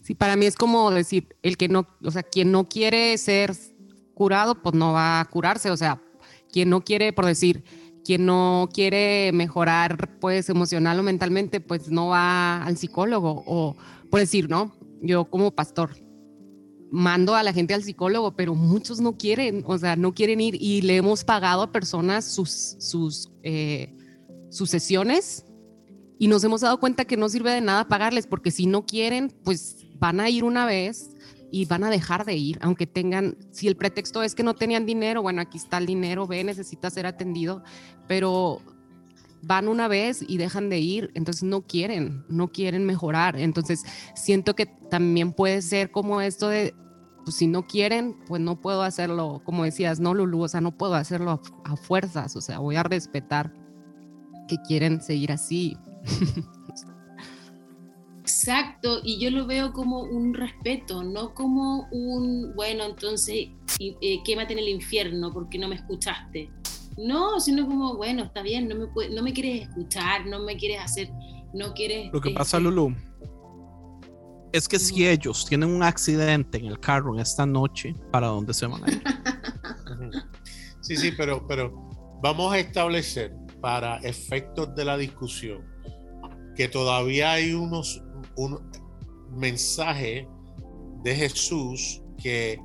Sí, 0.03 0.14
para 0.14 0.35
mí 0.37 0.47
es 0.47 0.57
como 0.57 0.90
decir, 0.90 1.29
el 1.42 1.57
que 1.57 1.68
no, 1.68 1.87
o 2.03 2.11
sea, 2.11 2.23
quien 2.25 2.51
no 2.51 2.68
quiere 2.68 3.16
ser 3.18 3.55
curado, 4.14 4.61
pues 4.61 4.75
no 4.75 4.92
va 4.94 5.21
a 5.21 5.25
curarse. 5.27 5.71
O 5.71 5.77
sea, 5.77 6.01
quien 6.51 6.71
no 6.71 6.83
quiere, 6.83 7.12
por 7.12 7.27
decir, 7.27 7.62
quien 8.09 8.25
no 8.25 8.71
quiere 8.73 9.33
mejorar, 9.35 10.18
pues 10.18 10.49
emocional 10.49 10.99
o 10.99 11.03
mentalmente, 11.03 11.61
pues 11.61 11.90
no 11.90 12.07
va 12.07 12.64
al 12.64 12.79
psicólogo. 12.79 13.44
O, 13.47 13.77
por 14.11 14.21
decir, 14.21 14.49
¿no? 14.49 14.73
Yo 15.03 15.27
como 15.27 15.51
pastor 15.51 15.90
mando 16.90 17.35
a 17.35 17.42
la 17.42 17.53
gente 17.53 17.75
al 17.75 17.83
psicólogo, 17.83 18.35
pero 18.35 18.55
muchos 18.55 18.99
no 18.99 19.18
quieren, 19.18 19.62
o 19.66 19.77
sea, 19.77 19.94
no 19.94 20.14
quieren 20.14 20.40
ir 20.40 20.57
y 20.59 20.81
le 20.81 20.97
hemos 20.97 21.23
pagado 21.23 21.61
a 21.61 21.71
personas 21.71 22.25
sus, 22.25 22.77
sus, 22.79 23.31
eh, 23.42 23.94
sus 24.49 24.71
sesiones 24.71 25.44
y 26.18 26.29
nos 26.29 26.42
hemos 26.44 26.62
dado 26.62 26.81
cuenta 26.81 27.05
que 27.05 27.18
no 27.18 27.29
sirve 27.29 27.53
de 27.53 27.61
nada 27.61 27.88
pagarles 27.88 28.27
porque 28.27 28.51
si 28.51 28.64
no 28.64 28.87
quieren, 28.87 29.37
pues 29.44 29.85
van 29.99 30.21
a 30.21 30.31
ir 30.31 30.44
una 30.44 30.64
vez 30.64 31.11
y 31.51 31.65
van 31.65 31.85
a 31.85 31.91
dejar 31.91 32.25
de 32.25 32.35
ir, 32.35 32.59
aunque 32.61 32.87
tengan, 32.87 33.37
si 33.51 33.69
el 33.69 33.77
pretexto 33.77 34.23
es 34.23 34.35
que 34.35 34.43
no 34.43 34.55
tenían 34.55 34.87
dinero, 34.87 35.23
bueno, 35.23 35.41
aquí 35.41 35.59
está 35.59 35.79
el 35.79 35.87
dinero, 35.87 36.27
ve, 36.27 36.45
necesita 36.45 36.91
ser 36.91 37.07
atendido, 37.07 37.63
pero 38.07 38.61
van 39.43 39.69
una 39.69 39.89
vez 39.89 40.25
y 40.27 40.37
dejan 40.37 40.69
de 40.69 40.79
ir, 40.79 41.11
entonces 41.15 41.43
no 41.43 41.63
quieren, 41.63 42.25
no 42.29 42.49
quieren 42.49 42.85
mejorar. 42.85 43.39
Entonces 43.39 43.85
siento 44.15 44.55
que 44.55 44.67
también 44.67 45.33
puede 45.33 45.63
ser 45.63 45.91
como 45.91 46.21
esto 46.21 46.49
de, 46.49 46.75
pues 47.25 47.37
si 47.37 47.47
no 47.47 47.67
quieren, 47.67 48.17
pues 48.27 48.43
no 48.43 48.61
puedo 48.61 48.83
hacerlo, 48.83 49.41
como 49.45 49.65
decías, 49.65 50.01
no, 50.01 50.15
Lulu, 50.15 50.43
o 50.43 50.49
sea, 50.49 50.61
no 50.61 50.77
puedo 50.77 50.95
hacerlo 50.95 51.31
a, 51.31 51.73
a 51.73 51.77
fuerzas, 51.77 52.37
o 52.37 52.41
sea, 52.41 52.59
voy 52.59 52.77
a 52.77 52.83
respetar 52.83 53.55
que 54.49 54.57
quieren 54.67 55.01
seguir 55.01 55.33
así. 55.33 55.77
Exacto, 58.29 59.01
y 59.03 59.19
yo 59.19 59.31
lo 59.31 59.47
veo 59.47 59.73
como 59.73 60.03
un 60.03 60.35
respeto, 60.35 61.03
no 61.03 61.33
como 61.33 61.88
un, 61.91 62.53
bueno, 62.55 62.85
entonces 62.85 63.49
eh, 63.81 64.23
quémate 64.23 64.53
en 64.53 64.59
el 64.59 64.69
infierno 64.69 65.33
porque 65.33 65.59
no 65.59 65.67
me 65.67 65.77
escuchaste. 65.77 66.51
No, 66.99 67.41
sino 67.41 67.67
como, 67.67 67.97
bueno, 67.97 68.25
está 68.25 68.43
bien, 68.43 68.69
no 68.69 68.75
me, 68.75 68.85
pue- 68.88 69.09
no 69.14 69.23
me 69.23 69.33
quieres 69.33 69.62
escuchar, 69.62 70.27
no 70.27 70.41
me 70.41 70.59
quieres 70.59 70.79
hacer, 70.79 71.11
no 71.55 71.73
quieres... 71.73 72.11
Lo 72.12 72.21
que 72.21 72.29
este, 72.29 72.38
pasa, 72.38 72.61
Lulu, 72.61 72.95
es 74.53 74.69
que 74.69 74.79
si 74.79 75.09
ellos 75.09 75.47
tienen 75.47 75.71
un 75.71 75.83
accidente 75.83 76.59
en 76.59 76.67
el 76.67 76.79
carro 76.81 77.14
en 77.14 77.21
esta 77.21 77.47
noche, 77.47 77.95
¿para 78.12 78.27
dónde 78.27 78.53
se 78.53 78.67
van 78.67 78.85
a 78.85 78.91
ir? 78.91 79.03
Sí, 80.83 80.97
sí, 80.97 81.12
pero, 81.17 81.47
pero 81.47 81.73
vamos 82.23 82.53
a 82.53 82.59
establecer 82.59 83.35
para 83.62 83.97
efectos 83.99 84.75
de 84.75 84.85
la 84.85 84.99
discusión 84.99 85.64
que 86.57 86.69
todavía 86.69 87.33
hay 87.33 87.53
unos 87.53 88.03
un 88.38 88.59
mensaje 89.31 90.27
de 91.02 91.15
Jesús 91.15 92.02
que 92.23 92.58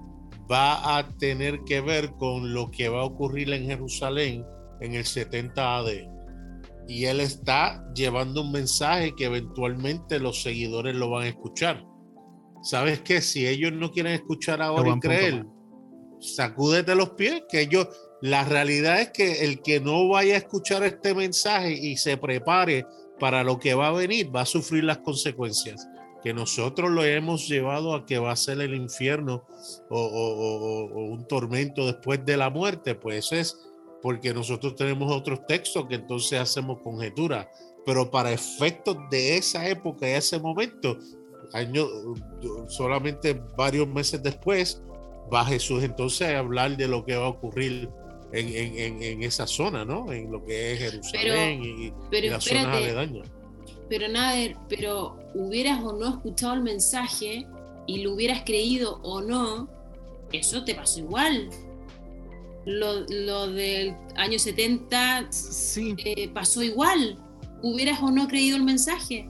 va 0.50 0.98
a 0.98 1.08
tener 1.18 1.64
que 1.66 1.82
ver 1.82 2.12
con 2.14 2.54
lo 2.54 2.70
que 2.72 2.90
va 2.90 3.02
a 3.02 3.06
ocurrir 3.06 3.52
en 3.52 3.66
Jerusalén 3.66 4.46
en 4.82 4.94
el 4.94 5.06
70 5.06 5.78
AD. 5.78 5.88
Y 6.88 7.06
él 7.06 7.20
está 7.22 7.84
llevando 7.96 8.42
un 8.42 8.52
mensaje 8.52 9.16
que 9.16 9.26
eventualmente 9.26 10.20
los 10.20 10.44
seguidores 10.44 10.96
lo 10.96 11.10
van 11.10 11.24
a 11.24 11.30
escuchar. 11.30 11.84
¿Sabes 12.62 13.02
qué? 13.02 13.22
Si 13.22 13.48
ellos 13.48 13.74
no 13.74 13.92
quieren 13.92 14.14
escuchar 14.14 14.62
ahora 14.62 14.96
y 14.96 15.00
creer, 15.00 15.46
sacúdete 16.20 16.96
los 16.96 17.12
pies, 17.12 17.44
que 17.50 17.62
ellos, 17.62 17.88
la 18.22 18.44
realidad 18.44 19.02
es 19.02 19.12
que 19.12 19.46
el 19.46 19.62
que 19.62 19.80
no 19.80 20.08
vaya 20.10 20.36
a 20.36 20.38
escuchar 20.38 20.84
este 20.84 21.14
mensaje 21.14 21.74
y 21.74 21.98
se 21.98 22.18
prepare 22.18 22.86
para 23.20 23.44
lo 23.44 23.60
que 23.60 23.74
va 23.74 23.88
a 23.88 23.92
venir, 23.92 24.36
va 24.36 24.42
a 24.42 24.46
sufrir 24.46 24.84
las 24.84 25.00
consecuencias. 25.00 25.88
que 26.24 26.34
nosotros 26.34 26.90
lo 26.90 27.04
hemos 27.04 27.50
llevado 27.50 27.94
a 27.94 28.06
que 28.06 28.18
va 28.18 28.32
a 28.32 28.38
ser 28.38 28.62
el 28.62 28.74
infierno 28.74 29.44
o, 29.90 30.90
un 30.94 31.28
tormento 31.28 31.86
después 31.86 32.26
de 32.26 32.38
la 32.38 32.50
muerte, 32.50 32.96
pues 32.96 33.34
es 33.34 33.60
porque 34.02 34.34
nosotros 34.34 34.76
tenemos 34.78 35.12
otros 35.12 35.46
textos 35.48 35.86
que 35.88 35.96
entonces 35.96 36.40
hacemos 36.40 36.82
conjetura, 36.82 37.52
pero 37.86 38.10
para 38.10 38.32
efectos 38.32 38.96
de 39.12 39.36
esa 39.36 39.68
época 39.68 40.08
y 40.08 40.14
ese 40.14 40.40
momento, 40.40 40.98
año, 41.52 41.86
solamente 42.68 43.34
varios 43.58 43.88
meses 43.90 44.24
después, 44.24 44.82
va 45.34 45.46
Jesús 45.46 45.84
entonces 45.84 46.30
a 46.30 46.40
hablar 46.40 46.78
de 46.78 46.88
lo 46.88 47.04
que 47.04 47.18
va 47.18 47.26
a 47.26 47.30
ocurrir 47.30 47.90
en, 48.34 48.48
en- 48.50 48.78
en- 48.80 49.04
en 49.04 49.24
esa 49.24 49.46
zona, 49.48 49.86
¿no? 49.86 50.12
En 50.12 50.32
lo 50.32 50.44
que 50.44 50.74
es 50.74 50.80
Jerusalén 50.80 51.64
y, 51.64 51.68
y 51.88 51.94
Pero 52.12 52.32
las 52.34 52.44
zonas 52.44 52.66
aledañas. 52.68 53.28
pero 53.90 54.08
nada, 54.10 54.36
pero 54.68 55.18
hubieras 55.36 55.82
o 55.84 55.94
no 55.94 56.10
escuchado 56.10 56.54
el 56.56 56.62
mensaje 56.64 57.46
y 57.88 58.02
lo 58.04 58.14
hubieras 58.14 58.42
creído 58.46 59.00
o 59.04 59.22
no, 59.22 59.70
eso 60.32 60.64
te 60.66 60.74
pasó 60.76 61.00
igual. 61.00 61.50
Lo, 62.66 63.02
lo 63.10 63.48
del 63.52 63.94
año 64.16 64.40
70 64.40 65.28
Sí. 65.32 65.96
eh, 65.98 66.30
pasó 66.30 66.64
igual. 66.64 67.18
Hubieras 67.62 68.02
o 68.02 68.10
no 68.10 68.28
creído 68.28 68.56
el 68.58 68.64
mensaje. 68.64 69.28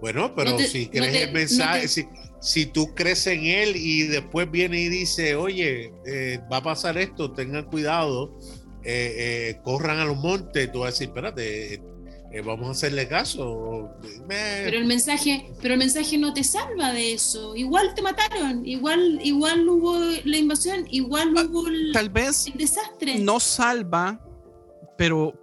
Bueno, 0.00 0.34
pero 0.34 0.56
te- 0.56 0.66
si 0.66 0.86
no 0.86 0.90
crees 0.90 1.12
te- 1.12 1.22
el 1.22 1.32
mensaje, 1.32 1.76
no 1.76 1.82
te- 1.82 1.88
si, 1.88 2.04
si 2.46 2.64
tú 2.64 2.94
crees 2.94 3.26
en 3.26 3.44
él 3.44 3.74
y 3.74 4.04
después 4.04 4.48
viene 4.48 4.80
y 4.80 4.88
dice, 4.88 5.34
oye, 5.34 5.92
eh, 6.06 6.38
va 6.50 6.58
a 6.58 6.62
pasar 6.62 6.96
esto, 6.96 7.32
tengan 7.32 7.64
cuidado, 7.64 8.38
eh, 8.84 9.14
eh, 9.18 9.60
corran 9.64 9.98
a 9.98 10.04
los 10.04 10.16
montes, 10.16 10.70
tú 10.70 10.80
vas 10.80 10.88
a 10.88 10.90
decir, 10.92 11.08
espérate, 11.08 11.82
vamos 12.44 12.68
a 12.68 12.70
hacerle 12.70 13.08
caso. 13.08 13.90
Pero 14.28 14.78
el 14.78 14.84
mensaje, 14.84 15.50
pero 15.60 15.74
el 15.74 15.80
mensaje 15.80 16.18
no 16.18 16.32
te 16.32 16.44
salva 16.44 16.92
de 16.92 17.14
eso. 17.14 17.56
Igual 17.56 17.94
te 17.96 18.02
mataron, 18.02 18.64
igual, 18.64 19.18
igual 19.24 19.68
hubo 19.68 19.98
la 20.24 20.36
invasión, 20.36 20.86
igual 20.88 21.34
hubo 21.34 21.66
el, 21.66 21.90
Tal 21.92 22.10
vez 22.10 22.46
el 22.46 22.58
desastre. 22.58 23.18
no 23.18 23.40
salva, 23.40 24.20
pero, 24.96 25.34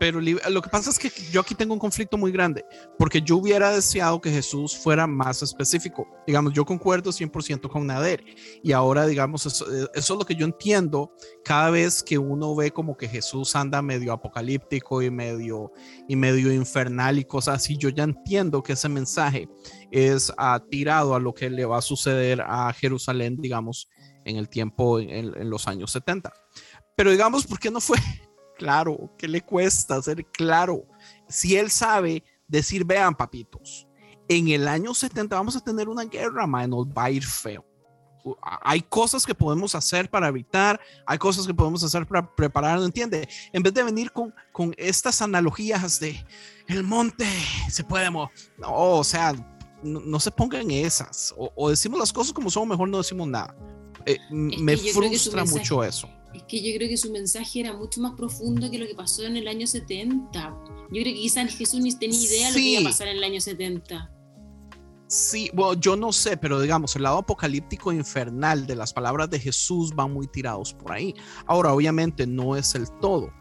pero 0.00 0.18
lo 0.18 0.62
que 0.62 0.70
pasa 0.70 0.88
es 0.88 0.98
que 0.98 1.12
yo 1.30 1.42
aquí 1.42 1.54
tengo 1.54 1.74
un 1.74 1.78
conflicto 1.78 2.16
muy 2.16 2.32
grande, 2.32 2.64
porque 2.98 3.20
yo 3.20 3.36
hubiera 3.36 3.70
deseado 3.70 4.18
que 4.18 4.30
Jesús 4.30 4.74
fuera 4.74 5.06
más 5.06 5.42
específico. 5.42 6.08
Digamos, 6.26 6.54
yo 6.54 6.64
concuerdo 6.64 7.10
100% 7.10 7.68
con 7.68 7.86
Nader, 7.86 8.24
y 8.62 8.72
ahora, 8.72 9.06
digamos, 9.06 9.44
eso, 9.44 9.70
eh, 9.70 9.86
eso 9.92 10.14
es 10.14 10.18
lo 10.18 10.24
que 10.24 10.34
yo 10.34 10.46
entiendo 10.46 11.12
cada 11.44 11.68
vez 11.68 12.02
que 12.02 12.16
uno 12.16 12.56
ve 12.56 12.70
como 12.70 12.96
que 12.96 13.08
Jesús 13.08 13.54
anda 13.54 13.82
medio 13.82 14.14
apocalíptico 14.14 15.02
y 15.02 15.10
medio, 15.10 15.70
y 16.08 16.16
medio 16.16 16.50
infernal 16.50 17.18
y 17.18 17.26
cosas 17.26 17.56
así, 17.56 17.76
yo 17.76 17.90
ya 17.90 18.04
entiendo 18.04 18.62
que 18.62 18.72
ese 18.72 18.88
mensaje 18.88 19.50
es 19.90 20.32
ah, 20.38 20.64
tirado 20.70 21.14
a 21.14 21.20
lo 21.20 21.34
que 21.34 21.50
le 21.50 21.66
va 21.66 21.76
a 21.76 21.82
suceder 21.82 22.40
a 22.40 22.72
Jerusalén, 22.72 23.36
digamos, 23.36 23.86
en 24.24 24.38
el 24.38 24.48
tiempo, 24.48 24.98
en, 24.98 25.10
en 25.10 25.50
los 25.50 25.68
años 25.68 25.92
70. 25.92 26.32
Pero 26.96 27.10
digamos, 27.10 27.46
¿por 27.46 27.58
qué 27.58 27.70
no 27.70 27.82
fue 27.82 27.98
claro? 28.60 29.10
¿Qué 29.16 29.26
le 29.26 29.40
cuesta 29.40 30.02
ser 30.02 30.26
claro? 30.26 30.84
Si 31.28 31.56
él 31.56 31.70
sabe 31.70 32.22
decir, 32.46 32.84
vean, 32.84 33.14
papitos, 33.14 33.88
en 34.28 34.48
el 34.48 34.68
año 34.68 34.92
70 34.92 35.34
vamos 35.34 35.56
a 35.56 35.60
tener 35.60 35.88
una 35.88 36.04
guerra, 36.04 36.46
man, 36.46 36.68
nos 36.68 36.86
va 36.86 37.04
a 37.04 37.10
ir 37.10 37.24
feo. 37.24 37.64
Hay 38.62 38.82
cosas 38.82 39.24
que 39.24 39.34
podemos 39.34 39.74
hacer 39.74 40.10
para 40.10 40.28
evitar, 40.28 40.78
hay 41.06 41.16
cosas 41.16 41.46
que 41.46 41.54
podemos 41.54 41.82
hacer 41.82 42.06
para 42.06 42.34
preparar, 42.34 42.78
¿no 42.78 42.84
entiende? 42.84 43.26
En 43.50 43.62
vez 43.62 43.72
de 43.72 43.82
venir 43.82 44.12
con, 44.12 44.34
con 44.52 44.74
estas 44.76 45.22
analogías 45.22 45.98
de 46.00 46.22
el 46.68 46.82
monte 46.82 47.26
se 47.70 47.82
puede 47.82 48.10
mover, 48.10 48.28
no, 48.58 48.70
o 48.70 49.04
sea, 49.04 49.32
no, 49.82 50.00
no 50.00 50.20
se 50.20 50.30
pongan 50.30 50.70
esas, 50.70 51.32
o, 51.34 51.50
o 51.56 51.70
decimos 51.70 51.98
las 51.98 52.12
cosas 52.12 52.34
como 52.34 52.50
son, 52.50 52.68
mejor 52.68 52.90
no 52.90 52.98
decimos 52.98 53.26
nada. 53.26 53.56
Eh, 54.04 54.18
me 54.30 54.76
frustra 54.76 55.44
mucho 55.44 55.82
eso. 55.82 56.08
Es 56.34 56.44
que 56.44 56.62
yo 56.62 56.76
creo 56.76 56.88
que 56.88 56.96
su 56.96 57.10
mensaje 57.10 57.60
era 57.60 57.72
mucho 57.72 58.00
más 58.00 58.14
profundo 58.14 58.70
que 58.70 58.78
lo 58.78 58.86
que 58.86 58.94
pasó 58.94 59.24
en 59.24 59.36
el 59.36 59.48
año 59.48 59.66
70. 59.66 60.40
Yo 60.40 60.88
creo 60.88 61.04
que 61.04 61.14
quizás 61.14 61.54
Jesús 61.54 61.80
ni 61.80 61.94
tenía 61.94 62.20
idea 62.20 62.46
de 62.48 62.52
lo 62.52 62.56
que 62.56 62.70
iba 62.70 62.80
a 62.80 62.84
pasar 62.84 63.08
en 63.08 63.16
el 63.16 63.24
año 63.24 63.40
70. 63.40 64.10
Sí, 65.10 65.50
bueno, 65.52 65.74
yo 65.80 65.96
no 65.96 66.12
sé, 66.12 66.36
pero 66.36 66.60
digamos, 66.60 66.94
el 66.94 67.02
lado 67.02 67.18
apocalíptico 67.18 67.92
infernal 67.92 68.64
de 68.64 68.76
las 68.76 68.92
palabras 68.92 69.28
de 69.28 69.40
Jesús 69.40 69.92
van 69.92 70.12
muy 70.12 70.28
tirados 70.28 70.72
por 70.72 70.92
ahí. 70.92 71.12
Ahora, 71.46 71.72
obviamente, 71.72 72.28
no 72.28 72.54
es 72.54 72.76
el 72.76 72.88
todo, 73.00 73.32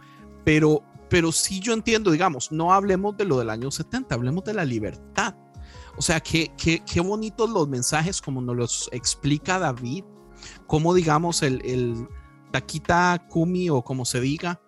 pero, 0.44 0.82
pero 1.12 1.32
sí 1.32 1.60
yo 1.60 1.74
entiendo, 1.74 2.10
digamos, 2.10 2.52
no 2.52 2.74
hablemos 2.74 3.16
de 3.18 3.26
lo 3.26 3.38
del 3.38 3.52
año 3.52 3.70
70, 3.70 4.16
hablemos 4.16 4.44
de 4.46 4.56
la 4.56 4.66
libertad. 4.66 5.36
O 5.96 6.02
sea, 6.02 6.20
qué, 6.22 6.52
qué, 6.58 6.82
qué 6.84 7.02
bonitos 7.02 7.48
los 7.48 7.68
mensajes 7.68 8.20
como 8.20 8.42
nos 8.42 8.56
los 8.56 8.90
explica 8.92 9.60
David, 9.60 10.06
como 10.66 10.96
digamos 10.96 11.44
el, 11.44 11.62
el 11.64 12.08
Taquita 12.52 13.26
Kumi 13.30 13.70
o 13.70 13.84
como 13.84 14.06
se 14.06 14.20
diga, 14.20 14.62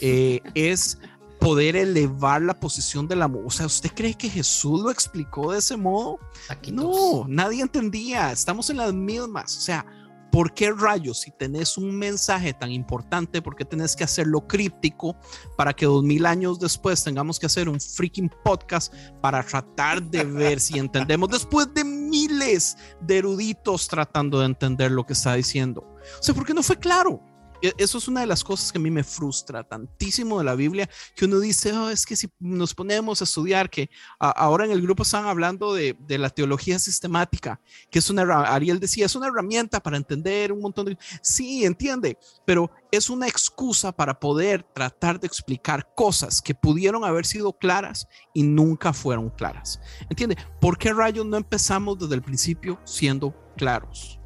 eh, 0.00 0.40
es 0.54 0.98
poder 1.38 1.76
elevar 1.76 2.42
la 2.42 2.58
posición 2.58 3.06
de 3.08 3.16
la 3.16 3.28
mujer. 3.28 3.46
O 3.46 3.50
sea, 3.50 3.66
¿usted 3.66 3.90
cree 3.94 4.14
que 4.14 4.28
Jesús 4.28 4.82
lo 4.82 4.90
explicó 4.90 5.52
de 5.52 5.58
ese 5.58 5.76
modo? 5.76 6.18
Taquitos. 6.48 6.84
No, 6.84 7.24
nadie 7.28 7.62
entendía. 7.62 8.32
Estamos 8.32 8.70
en 8.70 8.78
las 8.78 8.92
mismas. 8.92 9.56
O 9.56 9.60
sea, 9.60 9.86
¿por 10.30 10.52
qué 10.52 10.72
rayos 10.72 11.20
si 11.20 11.30
tenés 11.30 11.78
un 11.78 11.96
mensaje 11.96 12.52
tan 12.52 12.70
importante, 12.70 13.40
por 13.40 13.56
qué 13.56 13.64
tenés 13.64 13.96
que 13.96 14.04
hacerlo 14.04 14.46
críptico 14.46 15.16
para 15.56 15.72
que 15.72 15.86
dos 15.86 16.02
mil 16.02 16.26
años 16.26 16.58
después 16.58 17.02
tengamos 17.02 17.38
que 17.38 17.46
hacer 17.46 17.68
un 17.68 17.80
freaking 17.80 18.30
podcast 18.44 18.92
para 19.20 19.42
tratar 19.42 20.02
de 20.02 20.24
ver 20.24 20.60
si 20.60 20.78
entendemos 20.78 21.28
después 21.30 21.72
de 21.72 21.84
miles 21.84 22.76
de 23.00 23.18
eruditos 23.18 23.88
tratando 23.88 24.40
de 24.40 24.46
entender 24.46 24.90
lo 24.90 25.06
que 25.06 25.12
está 25.12 25.34
diciendo? 25.34 25.80
O 26.18 26.22
sea, 26.22 26.34
¿por 26.34 26.44
qué 26.44 26.54
no 26.54 26.62
fue 26.62 26.76
claro? 26.76 27.22
E- 27.62 27.74
Eso 27.78 27.98
es 27.98 28.08
una 28.08 28.20
de 28.20 28.26
las 28.26 28.44
cosas 28.44 28.70
que 28.72 28.78
a 28.78 28.80
mí 28.80 28.90
me 28.90 29.02
frustra 29.04 29.64
tantísimo 29.64 30.38
de 30.38 30.44
la 30.44 30.54
Biblia, 30.54 30.88
que 31.16 31.24
uno 31.24 31.40
dice, 31.40 31.72
"Oh, 31.72 31.90
es 31.90 32.06
que 32.06 32.16
si 32.16 32.28
nos 32.38 32.74
ponemos 32.74 33.20
a 33.20 33.24
estudiar, 33.24 33.68
que 33.70 33.90
ahora 34.18 34.64
en 34.64 34.70
el 34.70 34.80
grupo 34.82 35.02
están 35.02 35.26
hablando 35.26 35.74
de, 35.74 35.96
de 36.06 36.18
la 36.18 36.30
teología 36.30 36.78
sistemática, 36.78 37.60
que 37.90 37.98
es 37.98 38.10
una, 38.10 38.22
Ariel 38.54 38.80
decía, 38.80 39.06
es 39.06 39.14
una 39.16 39.26
herramienta 39.28 39.80
para 39.80 39.96
entender 39.96 40.52
un 40.52 40.60
montón 40.60 40.86
de... 40.86 40.98
Sí, 41.22 41.64
entiende, 41.64 42.16
pero 42.44 42.70
es 42.92 43.10
una 43.10 43.26
excusa 43.28 43.92
para 43.92 44.18
poder 44.18 44.62
tratar 44.62 45.18
de 45.20 45.26
explicar 45.26 45.88
cosas 45.94 46.40
que 46.40 46.54
pudieron 46.54 47.04
haber 47.04 47.26
sido 47.26 47.52
claras 47.52 48.06
y 48.34 48.42
nunca 48.42 48.92
fueron 48.92 49.30
claras. 49.30 49.80
¿Entiende? 50.08 50.36
¿Por 50.60 50.78
qué 50.78 50.92
rayos 50.92 51.26
no 51.26 51.36
empezamos 51.36 51.98
desde 51.98 52.14
el 52.14 52.22
principio 52.22 52.80
siendo 52.84 53.34
claros? 53.56 54.20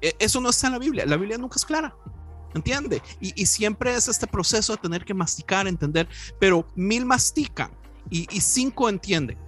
E- 0.00 0.14
Eso 0.18 0.40
no 0.40 0.50
está 0.50 0.68
en 0.68 0.74
la 0.74 0.78
Biblia, 0.78 1.06
la 1.06 1.16
Biblia 1.16 1.38
nunca 1.38 1.56
es 1.56 1.64
clara. 1.64 1.94
¿Entiende? 2.54 3.00
Y, 3.20 3.40
y 3.42 3.46
siempre 3.46 3.94
es 3.94 4.08
este 4.08 4.26
proceso 4.26 4.72
de 4.74 4.78
tener 4.82 5.04
que 5.04 5.14
masticar, 5.14 5.66
entender, 5.66 6.08
pero 6.38 6.66
mil 6.74 7.04
mastican 7.06 7.70
y, 8.10 8.26
y 8.34 8.40
cinco 8.40 8.88
entienden. 8.88 9.38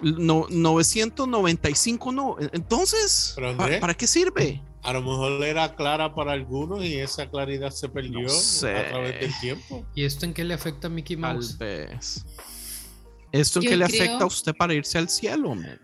No, 0.00 0.46
995 0.48 2.12
no. 2.12 2.36
Entonces, 2.52 3.34
¿pa- 3.36 3.48
Andrés, 3.50 3.80
¿para 3.80 3.94
qué 3.94 4.06
sirve? 4.06 4.62
A 4.82 4.94
lo 4.94 5.02
mejor 5.02 5.44
era 5.44 5.74
clara 5.76 6.14
para 6.14 6.32
algunos 6.32 6.82
y 6.82 6.94
esa 6.96 7.28
claridad 7.28 7.70
se 7.70 7.86
perdió 7.90 8.20
No 8.22 8.28
sé. 8.30 8.74
a 8.74 8.88
través 8.88 9.20
del 9.20 9.38
tiempo. 9.40 9.84
¿Y 9.94 10.04
esto 10.04 10.24
en 10.24 10.32
qué 10.32 10.42
le 10.44 10.54
afecta 10.54 10.86
a 10.86 10.90
Mickey 10.90 11.16
Tal 11.16 11.34
Mouse? 11.34 11.58
vez. 11.58 12.24
¿Esto 13.32 13.58
en 13.58 13.64
Yo 13.64 13.70
qué 13.70 13.76
le 13.76 13.84
creo- 13.86 14.02
afecta 14.04 14.24
a 14.24 14.26
usted 14.26 14.54
para 14.54 14.72
irse 14.72 14.96
al 14.96 15.10
cielo? 15.10 15.54
man? 15.54 15.78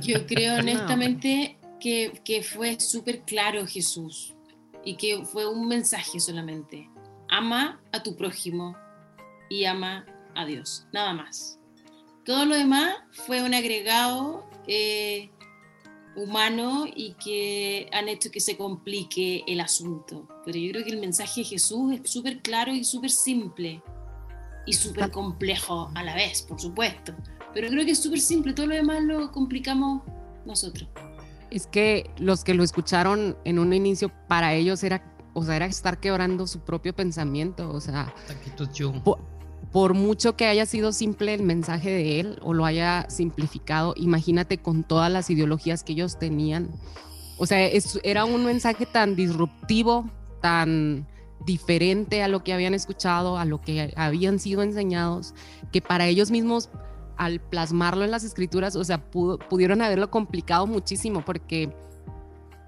Yo 0.00 0.24
creo 0.26 0.54
honestamente 0.60 1.58
que, 1.80 2.22
que 2.24 2.42
fue 2.44 2.78
súper 2.78 3.22
claro 3.22 3.66
Jesús 3.66 4.31
y 4.84 4.96
que 4.96 5.24
fue 5.24 5.48
un 5.48 5.68
mensaje 5.68 6.20
solamente. 6.20 6.90
Ama 7.28 7.80
a 7.92 8.02
tu 8.02 8.16
prójimo 8.16 8.76
y 9.48 9.64
ama 9.64 10.06
a 10.34 10.44
Dios, 10.44 10.86
nada 10.92 11.12
más. 11.12 11.58
Todo 12.24 12.44
lo 12.44 12.54
demás 12.54 12.94
fue 13.10 13.42
un 13.42 13.54
agregado 13.54 14.48
eh, 14.66 15.30
humano 16.14 16.84
y 16.86 17.14
que 17.14 17.88
han 17.92 18.08
hecho 18.08 18.30
que 18.30 18.40
se 18.40 18.56
complique 18.56 19.44
el 19.46 19.60
asunto. 19.60 20.28
Pero 20.44 20.58
yo 20.58 20.72
creo 20.72 20.84
que 20.84 20.90
el 20.90 21.00
mensaje 21.00 21.40
de 21.40 21.46
Jesús 21.46 21.92
es 21.94 22.10
súper 22.10 22.40
claro 22.40 22.72
y 22.72 22.84
súper 22.84 23.10
simple 23.10 23.82
y 24.66 24.72
súper 24.72 25.10
complejo 25.10 25.90
a 25.94 26.02
la 26.02 26.14
vez, 26.14 26.42
por 26.42 26.60
supuesto. 26.60 27.14
Pero 27.52 27.68
creo 27.68 27.84
que 27.84 27.92
es 27.92 28.02
súper 28.02 28.20
simple, 28.20 28.52
todo 28.52 28.66
lo 28.66 28.74
demás 28.74 29.02
lo 29.02 29.30
complicamos 29.32 30.02
nosotros. 30.46 30.88
Es 31.54 31.66
que 31.66 32.10
los 32.18 32.44
que 32.44 32.54
lo 32.54 32.62
escucharon 32.64 33.36
en 33.44 33.58
un 33.58 33.72
inicio, 33.72 34.10
para 34.28 34.54
ellos 34.54 34.82
era, 34.84 35.02
o 35.34 35.44
sea, 35.44 35.56
era 35.56 35.66
estar 35.66 36.00
quebrando 36.00 36.46
su 36.46 36.60
propio 36.60 36.94
pensamiento. 36.94 37.70
O 37.70 37.80
sea, 37.80 38.12
por, 39.04 39.18
por 39.70 39.94
mucho 39.94 40.34
que 40.36 40.46
haya 40.46 40.64
sido 40.66 40.92
simple 40.92 41.34
el 41.34 41.42
mensaje 41.42 41.90
de 41.90 42.20
él 42.20 42.38
o 42.42 42.54
lo 42.54 42.64
haya 42.64 43.06
simplificado, 43.08 43.92
imagínate 43.96 44.58
con 44.58 44.82
todas 44.82 45.12
las 45.12 45.28
ideologías 45.30 45.82
que 45.84 45.92
ellos 45.92 46.18
tenían. 46.18 46.70
O 47.38 47.46
sea, 47.46 47.64
es- 47.66 47.98
era 48.02 48.24
un 48.24 48.44
mensaje 48.44 48.86
tan 48.86 49.14
disruptivo, 49.16 50.08
tan 50.40 51.06
diferente 51.44 52.22
a 52.22 52.28
lo 52.28 52.44
que 52.44 52.52
habían 52.52 52.72
escuchado, 52.72 53.36
a 53.36 53.44
lo 53.44 53.60
que 53.60 53.92
habían 53.96 54.38
sido 54.38 54.62
enseñados, 54.62 55.34
que 55.72 55.82
para 55.82 56.06
ellos 56.06 56.30
mismos 56.30 56.68
al 57.24 57.40
plasmarlo 57.40 58.04
en 58.04 58.10
las 58.10 58.24
escrituras, 58.24 58.76
o 58.76 58.84
sea, 58.84 59.10
pudo- 59.10 59.38
pudieron 59.38 59.82
haberlo 59.82 60.10
complicado 60.10 60.66
muchísimo 60.66 61.24
porque 61.24 61.74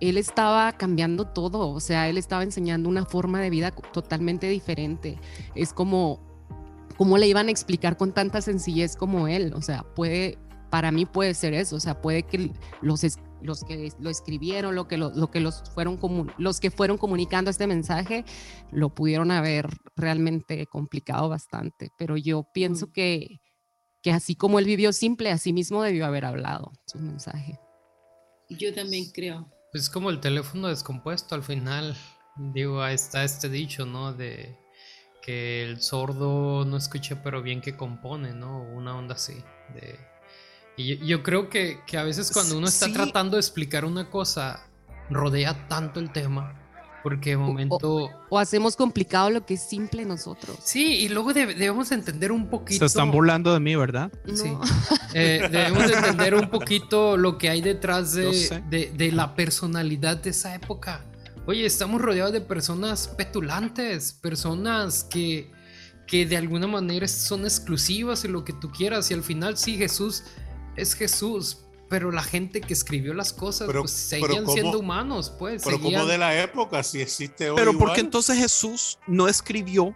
él 0.01 0.17
estaba 0.19 0.73
cambiando 0.73 1.27
todo, 1.27 1.71
o 1.71 1.81
sea, 1.81 2.09
él 2.09 2.19
estaba 2.19 2.43
enseñando 2.43 2.89
una 2.89 3.05
forma 3.05 3.41
de 3.41 3.51
vida 3.51 3.71
totalmente 3.71 4.49
diferente. 4.49 5.19
Es 5.55 5.73
como, 5.73 6.21
¿cómo 6.97 7.17
le 7.17 7.27
iban 7.27 7.49
a 7.49 7.51
explicar 7.51 7.97
con 7.97 8.13
tanta 8.13 8.41
sencillez 8.41 8.97
como 8.97 9.29
él? 9.29 9.53
O 9.55 9.63
sea, 9.63 9.83
puede, 9.95 10.39
para 10.71 10.93
mí 10.93 11.07
puede 11.07 11.35
ser 11.35 11.55
eso, 11.55 11.77
o 11.77 11.81
sea, 11.81 12.01
puede 12.03 12.25
que 12.25 12.53
los, 12.83 13.03
los 13.41 13.65
que 13.65 13.93
lo 13.99 14.11
escribieron, 14.11 14.75
lo 14.75 14.89
que, 14.89 14.99
lo, 14.99 15.11
lo 15.11 15.31
que 15.31 15.41
los, 15.41 15.63
fueron 15.75 15.99
los 16.39 16.61
que 16.61 16.71
fueron 16.71 16.99
comunicando 16.99 17.51
este 17.51 17.67
mensaje, 17.67 18.25
lo 18.73 18.91
pudieron 18.91 19.31
haber 19.31 19.69
realmente 19.97 20.67
complicado 20.67 21.29
bastante, 21.29 21.91
pero 21.97 22.17
yo 22.17 22.47
pienso 22.53 22.93
que, 22.93 23.41
que 24.05 24.13
así 24.13 24.37
como 24.37 24.59
él 24.59 24.67
vivió 24.67 24.93
simple, 24.93 25.31
así 25.31 25.55
mismo 25.55 25.83
debió 25.83 26.05
haber 26.05 26.27
hablado 26.27 26.73
su 26.85 26.99
mensaje. 26.99 27.59
Yo 28.51 28.73
también 28.75 29.11
creo. 29.11 29.51
Es 29.73 29.89
como 29.89 30.11
el 30.11 30.21
teléfono 30.21 30.69
descompuesto 30.69 31.35
al 31.35 31.43
final. 31.43 31.97
Digo, 32.37 32.83
ahí 32.83 32.95
está 32.95 33.25
este 33.25 33.49
dicho, 33.49 33.87
¿no? 33.87 34.13
De 34.13 34.57
que 35.23 35.63
el 35.65 35.81
sordo 35.81 36.67
no 36.67 36.77
escucha 36.77 37.23
pero 37.23 37.41
bien 37.43 37.63
que 37.63 37.79
compone, 37.79 38.35
¿no? 38.35 38.61
Una 38.63 38.95
onda 38.95 39.15
así. 39.15 39.43
De... 39.75 39.99
Y 40.77 40.97
yo, 40.99 41.07
yo 41.07 41.23
creo 41.23 41.49
que, 41.49 41.81
que 41.87 41.97
a 41.97 42.03
veces 42.05 42.31
cuando 42.31 42.59
uno 42.59 42.67
está 42.67 42.87
Sí. 42.87 42.93
tratando 42.93 43.37
de 43.39 43.41
explicar 43.41 43.87
una 43.87 44.11
cosa, 44.11 44.69
rodea 45.09 45.67
tanto 45.67 45.99
el 45.99 46.13
tema. 46.13 46.61
Porque 47.05 47.31
de 47.31 47.37
momento... 47.37 48.09
O 48.31 48.39
hacemos 48.39 48.75
complicado 48.75 49.31
lo 49.31 49.47
que 49.47 49.55
es 49.55 49.63
simple 49.63 50.05
nosotros. 50.05 50.57
Sí, 50.65 50.95
y 51.01 51.09
luego 51.11 51.33
debe- 51.33 51.55
debemos 51.55 51.93
entender 51.93 52.33
un 52.33 52.49
poquito... 52.49 52.81
Se 52.81 52.87
están 52.87 53.13
burlando 53.13 53.53
de 53.53 53.61
mí, 53.61 53.77
¿verdad? 53.77 54.11
¿no? 54.27 54.37
Sí. 54.37 54.53
Eh, 55.17 55.47
debemos 55.49 55.87
de 55.87 55.93
entender 55.95 56.35
un 56.35 56.51
poquito 56.51 57.17
lo 57.17 57.39
que 57.39 57.49
hay 57.49 57.61
detrás 57.61 58.15
de- 58.15 58.91
de 58.97 59.13
la 59.13 59.37
personalidad 59.37 60.17
de 60.17 60.31
esa 60.31 60.53
época. 60.57 61.05
Oye, 61.47 61.65
estamos 61.67 62.01
rodeados 62.01 62.33
de 62.33 62.41
personas 62.41 63.07
petulantes, 63.07 64.13
personas 64.15 65.05
que, 65.05 65.53
que 66.07 66.27
de 66.27 66.37
alguna 66.37 66.67
manera 66.67 67.07
son 67.07 67.45
exclusivas 67.45 68.25
y 68.25 68.29
lo 68.29 68.45
que 68.45 68.55
tú 68.55 68.71
quieras. 68.73 69.11
Y 69.11 69.15
al 69.15 69.23
final 69.23 69.57
sí, 69.57 69.77
Jesús 69.77 70.25
es 70.75 70.95
Jesús, 70.95 71.59
pero 71.95 72.11
la 72.11 72.25
gente 72.25 72.61
que 72.61 72.73
escribió 72.73 73.15
las 73.15 73.33
cosas 73.33 73.69
Pero- 73.69 73.83
pues, 73.83 74.09
pero 74.11 74.27
seguían 74.27 74.45
¿cómo? 74.45 74.55
siendo 74.57 74.79
humanos, 74.81 75.33
pues. 75.39 75.63
Pero 75.65 75.77
seguían- 75.77 76.01
como 76.01 76.11
de 76.11 76.19
la 76.19 76.43
época, 76.43 76.83
si 76.83 77.01
existe 77.01 77.51
hoy 77.51 77.57
Pero 77.57 77.71
¿por 77.71 77.91
qué 77.93 78.01
igual. 78.01 78.07
entonces 78.07 78.37
Jesús 78.37 78.99
no 79.07 79.29
escribió 79.29 79.95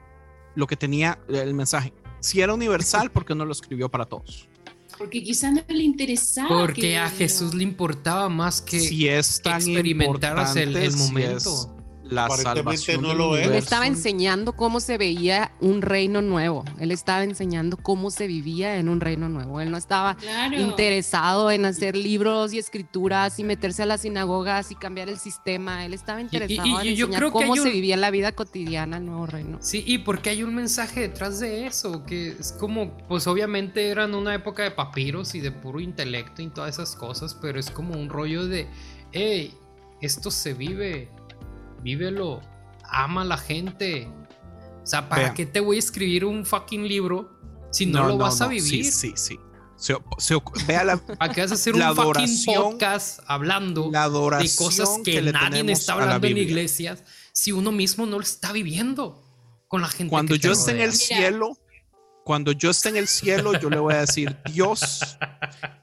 lo 0.55 0.69
que 0.69 0.77
tenía 0.77 1.19
el 1.29 1.55
mensaje? 1.55 1.93
Si 2.21 2.41
era 2.41 2.55
universal, 2.55 3.11
¿por 3.11 3.25
qué 3.25 3.35
no 3.35 3.45
lo 3.45 3.51
escribió 3.51 3.89
para 3.89 4.05
todos? 4.05 4.49
Porque 4.97 5.25
quizás 5.25 5.53
no 5.53 5.61
le 5.67 5.83
interesaba. 5.83 6.49
Porque 6.61 6.81
que- 6.83 6.99
a 6.99 7.11
Jesús 7.11 7.53
le 7.53 7.65
importaba 7.65 8.29
más 8.29 8.61
que, 8.63 8.79
si 8.79 9.09
es 9.09 9.43
tan 9.43 9.57
experimentaras 9.57 10.55
el, 10.55 10.77
el 10.77 10.85
importante, 10.85 10.91
si 10.93 11.03
momento. 11.03 11.37
es 11.37 11.69
la 12.11 12.29
salvación 12.29 13.03
no 13.03 13.09
del 13.09 13.19
lo 13.19 13.37
es. 13.37 13.47
Él 13.47 13.55
estaba 13.55 13.87
enseñando 13.87 14.53
cómo 14.55 14.81
se 14.81 14.99
veía 14.99 15.53
un 15.61 15.83
reino 15.83 16.23
nuevo. 16.23 16.65
Él 16.79 16.91
estaba 16.91 17.25
enseñando 17.25 17.77
cómo 17.77 18.11
se 18.11 18.27
vivía 18.27 18.77
en 18.79 18.89
un 18.89 19.01
reino 19.01 19.29
nuevo. 19.29 19.61
Él 19.61 19.71
no 19.71 19.77
estaba 19.77 20.17
Claro. 20.17 20.57
interesado 20.59 21.51
en 21.51 21.65
hacer 21.65 21.97
libros 21.97 22.53
y 22.53 22.59
escrituras 22.59 23.39
y 23.39 23.45
meterse 23.45 23.83
a 23.83 23.87
las 23.87 24.03
sinagogas 24.03 24.71
y 24.71 24.75
cambiar 24.75 25.09
el 25.09 25.19
sistema. 25.19 25.85
Él 25.85 25.95
estaba 25.95 26.21
interesado 26.21 26.67
y 26.85 26.89
en 26.89 26.95
yo 26.97 27.07
enseñar 27.07 27.21
creo 27.21 27.33
que 27.33 27.47
cómo 27.47 27.57
se 27.57 27.71
vivía 27.71 27.97
la 27.97 28.11
vida 28.11 28.33
cotidiana 28.33 28.97
el 28.99 29.07
nuevo 29.07 29.27
reino. 29.27 29.59
Sí, 29.61 29.83
y 29.87 29.99
porque 29.99 30.31
hay 30.31 30.43
un 30.43 30.55
mensaje 30.55 31.01
detrás 31.01 31.41
de 31.41 31.67
eso, 31.67 32.05
que 32.05 32.29
es 32.39 32.53
como, 32.53 32.97
pues 33.09 33.27
obviamente 33.27 33.89
eran 33.89 34.15
una 34.15 34.35
época 34.35 34.63
de 34.63 34.71
papiros 34.71 35.35
y 35.35 35.41
de 35.41 35.51
puro 35.53 35.81
intelecto 35.81 36.43
y 36.43 36.49
todas 36.49 36.75
esas 36.75 36.97
cosas, 36.97 37.35
pero 37.35 37.59
es 37.59 37.71
como 37.71 37.95
un 37.95 38.09
rollo 38.09 38.47
de, 38.47 38.67
hey, 39.13 39.55
esto 40.01 40.31
se 40.31 40.55
vive, 40.55 41.11
vívelo, 41.83 42.41
ama 42.85 43.23
a 43.23 43.25
la 43.25 43.37
gente. 43.37 44.09
O 44.83 44.87
sea, 44.87 45.09
¿para 45.09 45.23
Vean. 45.23 45.35
qué 45.35 45.47
te 45.47 45.61
voy 45.61 45.77
a 45.77 45.79
escribir 45.79 46.25
un 46.25 46.47
fucking 46.47 46.87
libro 46.87 47.39
si 47.71 47.87
no, 47.87 48.09
lo 48.09 48.17
vas 48.17 48.41
a 48.41 48.49
vivir? 48.49 48.85
Sí, 48.85 48.85
sí, 48.85 49.13
sí. 49.17 49.39
Se 49.77 49.95
se 50.19 50.37
vea 50.67 50.83
la, 50.83 50.97
¿Para 51.19 51.33
qué 51.33 51.43
vas 51.43 51.53
a 51.53 51.55
hacer 51.55 51.77
La 51.77 51.93
un 51.93 51.97
fucking 51.97 52.45
podcast 52.47 53.21
hablando 53.27 53.91
la 53.93 54.09
de 54.09 54.51
cosas 54.57 54.99
que, 55.05 55.23
nadie 55.23 55.71
está 55.71 55.93
a 55.93 55.97
la 55.97 56.03
hablando 56.03 56.27
en 56.27 56.37
iglesias 56.39 57.05
si 57.33 57.53
uno 57.53 57.71
mismo 57.71 58.05
no 58.05 58.17
lo 58.17 58.25
está 58.25 58.51
viviendo 58.51 59.23
con 59.69 59.81
la 59.81 59.89
gente 59.89 60.11
Cuando 60.11 60.35
que 60.35 60.41
yo 60.41 60.53
esté 60.53 60.73
en 60.73 60.81
el 60.81 60.93
cielo, 60.93 61.57
cuando 62.25 62.53
yo 62.53 62.71
esté 62.71 62.89
en 62.89 62.97
el 62.97 63.07
cielo, 63.07 63.59
yo 63.61 63.71
le 63.71 63.79
voy 63.79 63.95
a 63.95 64.01
decir, 64.01 64.37
Dios, 64.53 65.17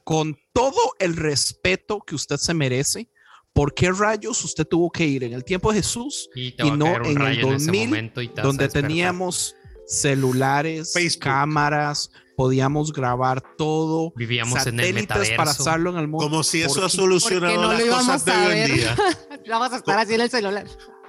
con 0.04 0.38
todo 0.54 0.93
el 1.00 1.16
respeto 1.16 2.02
que 2.02 2.16
usted 2.16 2.38
se 2.38 2.54
merece, 2.54 3.10
¿por 3.56 3.74
qué 3.74 3.91
rayos 3.91 4.43
usted 4.43 4.68
tuvo 4.68 4.91
que 4.91 5.06
ir 5.08 5.24
en 5.24 5.34
el 5.34 5.43
tiempo 5.43 5.72
de 5.72 5.78
Jesús, 5.82 6.30
Y, 6.36 6.53
no 6.78 6.97
en 6.97 7.06
el 7.06 7.16
rayo 7.16 7.47
en 7.47 7.53
ese 7.56 7.66
2000, 7.66 7.86
momento 7.88 8.22
y 8.22 8.28
te 8.28 8.34
vas 8.36 8.39
a 8.43 8.47
donde 8.47 8.68
teníamos 8.68 9.56
celulares, 9.88 10.91
Facebook. 10.93 11.24
cámaras, 11.24 12.12
podíamos 12.36 12.91
grabar 12.91 13.41
todo, 13.58 14.12
Vivíamos 14.16 14.53
en 14.53 14.58
el 14.58 14.86
satélites 14.86 15.01
metaverso. 15.03 15.36
para 15.38 15.51
hacerlo 15.51 15.89
en 15.91 15.97
el 15.97 16.08
mundo? 16.08 16.26
Como 16.26 16.43
si 16.43 16.62
eso 16.62 16.76
¿Por 16.76 16.84
ha 16.84 16.89
solucionado 16.89 17.62
no 17.62 17.74
las 17.74 17.84
cosas 17.84 18.26
de 18.26 18.32
hoy 18.34 18.60
en 18.60 18.74
día. 18.76 18.95
Vamos 19.49 19.72
a 19.74 19.78
estar 19.78 19.99
así 19.99 20.14
en 20.16 20.22
el 20.22 20.30
celular. 20.30 20.66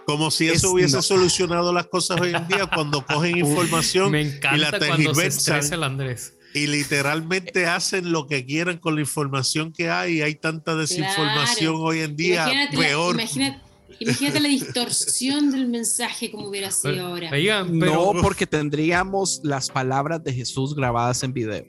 Como 0.06 0.30
si 0.30 0.46
Es- 0.48 0.58
eso 0.58 0.70
hubiese 0.70 0.96
no. 0.96 1.02
solucionado 1.02 1.72
las 1.72 1.88
cosas 1.88 2.20
hoy 2.20 2.32
en 2.32 2.46
día 2.46 2.70
cuando 2.72 3.04
cogen 3.04 3.38
información 3.44 4.12
Me 4.12 4.22
y 4.22 4.24
la 4.30 4.36
encanta 4.36 4.78
cuando 4.86 5.14
se 5.16 5.26
estresa 5.26 5.74
el 5.74 5.82
Andrés. 5.82 6.35
Y 6.56 6.66
literalmente 6.66 7.66
hacen 7.66 8.10
lo 8.12 8.26
que 8.26 8.44
quieran 8.46 8.78
con 8.78 8.94
la 8.94 9.00
información 9.02 9.72
que 9.72 9.90
hay. 9.90 10.22
Hay 10.22 10.34
tanta 10.36 10.74
desinformación 10.74 11.74
Claro. 11.74 11.82
hoy 11.82 12.00
en 12.00 12.16
día, 12.16 12.42
Imagínate 12.44 12.76
la, 12.76 12.82
peor. 12.82 13.14
imagina- 13.14 13.62
imagínate 14.00 14.40
la 14.40 14.48
distorsión 14.48 15.50
del 15.50 15.68
mensaje 15.68 16.30
como 16.30 16.48
hubiera 16.48 16.70
sido 16.70 17.06
ahora. 17.06 17.30
Oigan, 17.32 17.78
pero 17.78 18.12
No, 18.14 18.22
porque 18.22 18.46
tendríamos 18.46 19.40
las 19.44 19.70
palabras 19.70 20.24
de 20.24 20.32
Jesús 20.32 20.74
grabadas 20.74 21.22
en 21.22 21.32
video. 21.32 21.64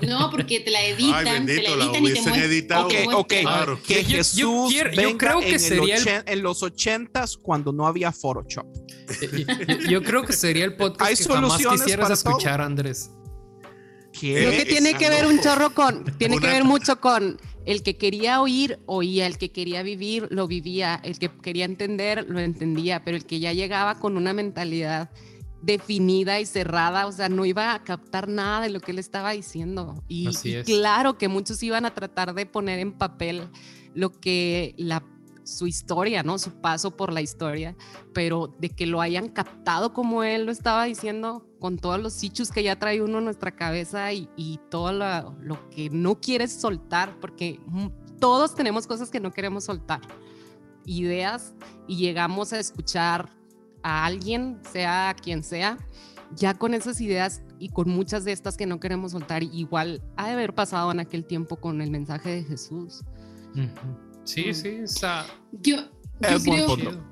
No, 0.00 0.30
porque 0.30 0.60
te 0.60 0.70
la 0.70 0.82
editan, 0.86 1.14
Ay, 1.14 1.24
te 1.26 1.32
bendito, 1.32 1.76
la 1.76 1.76
la 1.76 1.84
editan 1.84 1.90
y 1.90 1.92
te 1.92 2.00
hubiesen 2.12 2.24
muestran. 2.30 2.50
editado. 2.50 2.86
Ok, 2.86 2.94
ok. 3.14 3.34
Claro. 3.42 3.78
que 3.86 3.94
Yo- 3.94 4.00
yo- 4.00 4.08
yo 4.08 4.16
Jesús 4.16 4.74
yo 5.04 5.18
creo 5.18 5.40
que 5.40 5.52
en, 5.52 5.60
sería 5.60 5.96
el- 5.96 6.02
ochen- 6.02 6.22
en 6.26 6.42
los 6.42 6.62
ochentas 6.62 7.36
cuando 7.36 7.70
no 7.72 7.86
había 7.86 8.10
Photoshop. 8.10 8.64
yo, 9.20 9.78
yo 9.90 10.02
creo 10.02 10.22
que 10.24 10.32
sería 10.32 10.64
el 10.64 10.76
podcast 10.76 11.10
Hay 11.10 11.16
que 11.16 11.24
jamás 11.24 11.58
quisieras 11.58 12.22
todo. 12.22 12.32
escuchar, 12.32 12.60
Andrés. 12.62 13.10
¿Qué? 14.20 14.34
Creo 14.34 14.50
que 14.50 14.66
tiene 14.66 14.94
que 14.94 15.08
ver 15.08 15.26
un 15.26 15.40
chorro 15.40 15.74
con, 15.74 16.04
tiene 16.18 16.38
que 16.38 16.46
ver 16.46 16.64
mucho 16.64 17.00
con 17.00 17.40
el 17.64 17.82
que 17.82 17.96
quería 17.96 18.40
oír, 18.40 18.78
oía, 18.86 19.26
el 19.26 19.38
que 19.38 19.50
quería 19.50 19.82
vivir, 19.82 20.28
lo 20.30 20.46
vivía, 20.46 21.00
el 21.04 21.18
que 21.18 21.30
quería 21.42 21.64
entender, 21.64 22.26
lo 22.28 22.40
entendía, 22.40 23.04
pero 23.04 23.16
el 23.16 23.24
que 23.24 23.40
ya 23.40 23.52
llegaba 23.52 23.98
con 23.98 24.16
una 24.16 24.32
mentalidad 24.32 25.10
definida 25.62 26.40
y 26.40 26.46
cerrada, 26.46 27.06
o 27.06 27.12
sea, 27.12 27.28
no 27.28 27.44
iba 27.44 27.74
a 27.74 27.84
captar 27.84 28.28
nada 28.28 28.62
de 28.62 28.70
lo 28.70 28.80
que 28.80 28.92
él 28.92 28.98
estaba 28.98 29.32
diciendo. 29.32 30.02
Y, 30.08 30.28
y 30.44 30.62
claro 30.64 31.18
que 31.18 31.28
muchos 31.28 31.62
iban 31.62 31.84
a 31.84 31.94
tratar 31.94 32.34
de 32.34 32.46
poner 32.46 32.78
en 32.78 32.92
papel 32.92 33.48
lo 33.94 34.10
que 34.10 34.74
la 34.78 35.04
su 35.44 35.66
historia, 35.66 36.22
¿no? 36.22 36.38
Su 36.38 36.60
paso 36.60 36.96
por 36.96 37.12
la 37.12 37.20
historia, 37.20 37.76
pero 38.12 38.54
de 38.58 38.70
que 38.70 38.86
lo 38.86 39.00
hayan 39.00 39.28
captado 39.28 39.92
como 39.92 40.22
él 40.22 40.46
lo 40.46 40.52
estaba 40.52 40.84
diciendo, 40.84 41.46
con 41.58 41.78
todos 41.78 42.00
los 42.00 42.12
sichus 42.14 42.50
que 42.50 42.62
ya 42.62 42.78
trae 42.78 43.02
uno 43.02 43.18
en 43.18 43.24
nuestra 43.24 43.52
cabeza 43.52 44.12
y, 44.12 44.60
todo 44.70 44.92
lo, 44.92 45.70
que 45.70 45.90
no 45.90 46.20
quieres 46.20 46.52
soltar, 46.52 47.18
porque 47.20 47.60
todos 48.18 48.54
tenemos 48.54 48.86
cosas 48.86 49.10
que 49.10 49.20
no 49.20 49.32
queremos 49.32 49.64
soltar, 49.64 50.00
ideas, 50.84 51.54
y 51.86 51.96
llegamos 51.96 52.52
a 52.52 52.58
escuchar 52.58 53.28
a 53.82 54.04
alguien, 54.06 54.60
sea 54.72 55.14
quien 55.20 55.42
sea, 55.42 55.78
ya 56.34 56.54
con 56.54 56.74
esas 56.74 57.00
ideas 57.00 57.42
y 57.58 57.70
con 57.70 57.90
muchas 57.90 58.24
de 58.24 58.32
estas 58.32 58.56
que 58.56 58.66
no 58.66 58.80
queremos 58.80 59.12
soltar, 59.12 59.42
igual 59.42 60.02
ha 60.16 60.26
de 60.26 60.32
haber 60.32 60.54
pasado 60.54 60.90
en 60.92 61.00
aquel 61.00 61.24
tiempo 61.24 61.56
con 61.56 61.82
el 61.82 61.90
mensaje 61.90 62.30
de 62.30 62.44
Jesús. 62.44 63.02
Sí, 64.24 64.52
sí, 64.54 64.80
o 64.84 64.86
sea, 64.86 65.26
Yo, 65.52 65.76
yo 65.76 66.28
Es 66.28 66.44
buen 66.44 66.64
creo, 66.64 66.76
punto. 66.76 67.04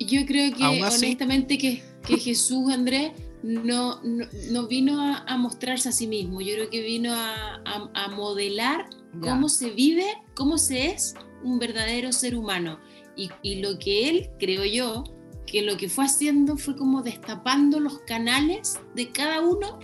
yo 0.00 0.26
creo 0.26 0.54
que 0.54 0.64
honestamente 0.64 1.58
que, 1.58 1.82
que 2.06 2.16
Jesús, 2.18 2.72
Andrés, 2.72 3.12
no, 3.42 4.02
no, 4.02 4.26
no 4.50 4.66
vino 4.66 5.00
a, 5.00 5.18
a 5.26 5.36
mostrarse 5.36 5.88
a 5.88 5.92
sí 5.92 6.06
mismo. 6.06 6.40
Yo 6.40 6.54
creo 6.54 6.70
que 6.70 6.82
vino 6.82 7.12
a, 7.14 7.56
a- 7.64 7.90
a 7.94 8.08
modelar 8.08 8.88
Ya. 9.14 9.30
cómo 9.30 9.48
se 9.48 9.70
vive, 9.70 10.04
cómo 10.34 10.58
se 10.58 10.88
es 10.92 11.14
un 11.42 11.58
verdadero 11.58 12.12
ser 12.12 12.36
humano. 12.36 12.78
Y, 13.16 13.30
y 13.42 13.60
lo 13.62 13.78
que 13.78 14.08
él, 14.08 14.30
creo 14.38 14.64
yo, 14.64 15.04
que 15.46 15.62
lo 15.62 15.76
que 15.76 15.88
fue 15.88 16.04
haciendo 16.04 16.56
fue 16.56 16.76
como 16.76 17.02
destapando 17.02 17.80
los 17.80 17.98
canales 18.00 18.78
de 18.94 19.10
cada 19.10 19.40
uno 19.40 19.78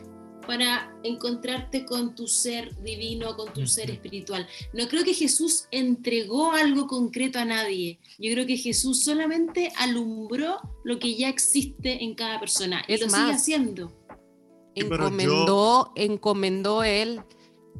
para 0.46 0.94
encontrarte 1.02 1.84
con 1.84 2.14
tu 2.14 2.26
ser 2.28 2.74
divino, 2.82 3.36
con 3.36 3.52
tu 3.52 3.66
ser 3.66 3.90
espiritual. 3.90 4.46
No 4.72 4.86
creo 4.88 5.04
que 5.04 5.14
Jesús 5.14 5.66
entregó 5.70 6.52
algo 6.52 6.86
concreto 6.86 7.38
a 7.38 7.44
nadie. 7.44 7.98
Yo 8.18 8.32
creo 8.32 8.46
que 8.46 8.56
Jesús 8.56 9.02
solamente 9.04 9.72
alumbró 9.78 10.56
lo 10.84 10.98
que 10.98 11.14
ya 11.16 11.28
existe 11.28 12.02
en 12.04 12.14
cada 12.14 12.38
persona. 12.40 12.82
Y 12.88 12.94
Es 12.94 13.00
lo 13.00 13.06
más, 13.08 13.20
sigue 13.20 13.32
haciendo. 13.34 13.88
yo- 14.74 14.84
encomendó, 14.86 15.92
encomendó 15.96 16.82
él 16.84 17.20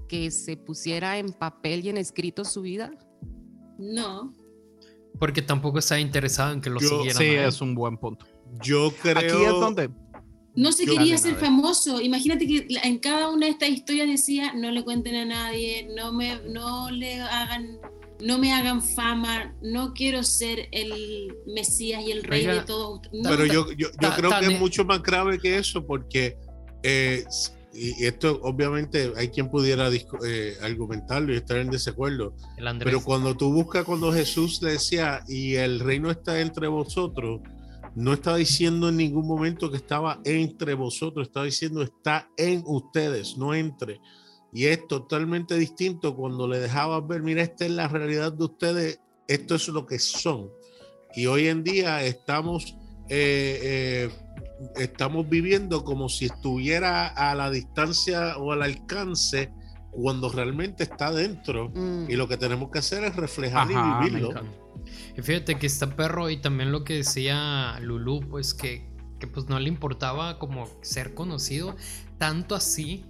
que 0.09 0.31
se 0.31 0.57
pusiera 0.57 1.19
en 1.19 1.33
papel 1.33 1.85
y 1.85 1.89
en 1.91 1.97
escrito 1.99 2.45
su 2.45 2.63
vida. 2.63 2.91
No, 3.79 4.33
Porque 5.19 5.41
tampoco 5.41 5.79
estaba 5.79 5.99
interesado 6.01 6.53
en 6.53 6.61
que 6.61 6.69
lo 6.69 6.79
Yo- 6.81 6.89
siguieran. 6.89 7.17
Sí, 7.17 7.25
es 7.35 7.61
un 7.63 7.75
buen 7.75 7.97
punto. 7.97 8.27
Yo 8.63 8.93
creo. 9.03 9.19
Aquí 9.19 9.45
es 9.45 9.51
donde 9.61 9.89
no 10.57 10.73
se 10.73 10.87
Yo- 10.87 10.95
quería 10.95 11.19
ser 11.19 11.37
famoso. 11.37 12.01
Imagínate 12.01 12.47
que 12.47 12.67
en 12.83 12.99
cada 12.99 13.31
una 13.31 13.47
de 13.47 13.53
estas 13.53 13.69
historias 13.69 14.09
decía, 14.09 14.53
no 14.55 14.71
le 14.71 14.83
cuenten 14.83 15.15
a 15.15 15.25
nadie, 15.25 15.89
no 15.95 16.13
me, 16.13 16.41
no 16.49 16.91
le 16.91 17.21
hagan, 17.21 17.79
no 18.21 18.39
me 18.39 18.53
hagan 18.53 18.83
fama, 18.83 19.55
no 19.63 19.93
quiero 19.93 20.23
ser 20.23 20.69
el 20.73 21.35
Mesías 21.47 22.03
y 22.03 22.11
el 22.11 22.25
rey 22.25 22.41
Oiga, 22.41 22.55
de 22.55 22.61
todo. 22.63 23.03
No, 23.13 23.29
Pero 23.29 23.45
yo, 23.47 23.71
yo, 23.73 23.89
yo 24.01 24.11
creo 24.17 24.31
que 24.41 24.47
es 24.47 24.59
mucho 24.59 24.85
más 24.85 25.03
grave 25.03 25.39
que 25.39 25.59
eso, 25.59 25.87
porque 25.87 26.37
eh, 26.83 27.25
y 27.77 28.07
esto 28.07 28.41
obviamente 28.43 29.13
hay 29.17 29.29
quien 29.29 29.51
pudiera 29.51 29.91
eh, 29.93 30.57
argumentarlo 30.63 31.33
y 31.35 31.37
estar 31.37 31.59
en 31.59 31.71
desacuerdo. 31.71 32.35
Pero 32.79 33.03
cuando 33.03 33.37
tú 33.37 33.53
buscas 33.53 33.85
cuando 33.85 34.13
Jesús 34.13 34.63
le 34.63 34.73
decía, 34.73 35.23
y 35.29 35.57
el 35.57 35.81
reino 35.81 36.11
está 36.11 36.41
entre 36.41 36.69
vosotros, 36.69 37.41
no 37.97 38.13
estaba 38.13 38.37
diciendo 38.37 38.91
en 38.91 38.99
ningún 38.99 39.27
momento 39.27 39.71
que 39.71 39.79
estaba 39.79 40.21
entre 40.25 40.75
vosotros, 40.75 41.27
estaba 41.27 41.47
diciendo 41.47 41.83
está 41.83 42.29
en 42.37 42.63
ustedes, 42.67 43.39
no 43.39 43.55
entre. 43.55 44.01
Y 44.53 44.67
es 44.67 44.87
totalmente 44.87 45.57
distinto 45.57 46.15
cuando 46.15 46.47
le 46.47 46.61
dejabas 46.61 47.07
ver, 47.09 47.23
mira, 47.23 47.43
esta 47.43 47.65
es 47.65 47.71
la 47.71 47.89
realidad 47.89 48.35
de 48.35 48.45
ustedes, 48.45 49.01
esto 49.27 49.55
es 49.55 49.69
lo 49.69 49.87
que 49.87 49.99
son. 49.99 50.51
Y 51.15 51.25
hoy 51.25 51.49
en 51.49 51.65
día 51.65 52.05
estamos, 52.05 52.77
eh, 53.09 53.61
eh, 53.63 54.11
estamos 54.77 55.27
viviendo 55.27 55.83
como 55.83 56.11
si 56.11 56.27
estuviera 56.27 57.09
a 57.09 57.35
la 57.35 57.51
distancia 57.51 58.37
o 58.37 58.53
al 58.53 58.61
alcance 58.61 59.51
cuando 59.91 60.29
realmente 60.29 60.83
está 60.83 61.11
dentro. 61.13 61.71
Mm. 61.71 62.11
Y 62.11 62.17
lo 62.17 62.29
que 62.29 62.37
tenemos 62.37 62.71
que 62.71 62.81
hacer 62.81 63.05
es 63.05 63.17
reflejar 63.17 63.69
Ajá, 63.71 64.01
y 64.03 64.11
vivirlo. 64.11 64.66
Y 65.17 65.23
fíjate 65.23 65.59
que 65.59 65.67
está 65.67 65.97
perro 65.97 66.29
y 66.29 66.37
también 66.37 66.73
lo 66.73 66.85
que 66.85 66.95
decía 66.95 67.79
Lulu, 67.81 68.21
pues 68.29 68.53
que, 68.53 68.87
que 69.19 69.27
pues 69.27 69.49
no 69.49 69.59
le 69.59 69.69
importaba 69.69 70.39
como 70.39 70.69
ser 70.83 71.15
conocido, 71.15 71.75
tanto 72.19 72.55
así 72.55 73.07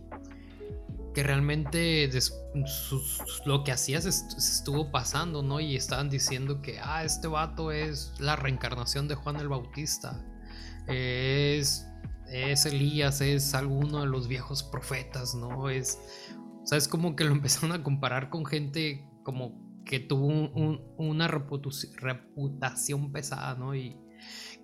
que 1.16 1.22
realmente 1.22 2.08
lo 3.46 3.64
que 3.64 3.72
hacía 3.72 4.00
se 4.02 4.10
estuvo 4.10 4.92
pasando, 4.92 5.42
¿no? 5.42 5.60
Y 5.60 5.74
estaban 5.74 6.10
diciendo 6.10 6.60
que, 6.60 6.78
ah, 6.78 7.04
este 7.04 7.26
vato 7.26 7.72
es 7.72 8.12
la 8.18 8.36
reencarnación 8.36 9.08
de 9.08 9.14
Juan 9.14 9.36
el 9.36 9.48
Bautista, 9.48 10.22
es, 10.86 11.86
es 12.28 12.66
Elías, 12.66 13.20
es 13.22 13.54
alguno 13.54 14.02
de 14.02 14.06
los 14.06 14.28
viejos 14.28 14.62
profetas, 14.62 15.34
¿no? 15.34 15.70
Es, 15.70 15.98
o 16.62 16.66
sea, 16.66 16.78
es 16.78 16.86
como 16.86 17.16
que 17.16 17.24
lo 17.24 17.32
empezaron 17.32 17.72
a 17.72 17.82
comparar 17.82 18.28
con 18.28 18.44
gente 18.44 19.08
como 19.24 19.65
que 19.86 20.00
tuvo 20.00 20.26
un- 20.26 20.50
un- 20.54 20.94
una 20.98 21.28
reputación 21.28 23.12
pesada, 23.12 23.54
¿no? 23.54 23.74
Y 23.74 23.96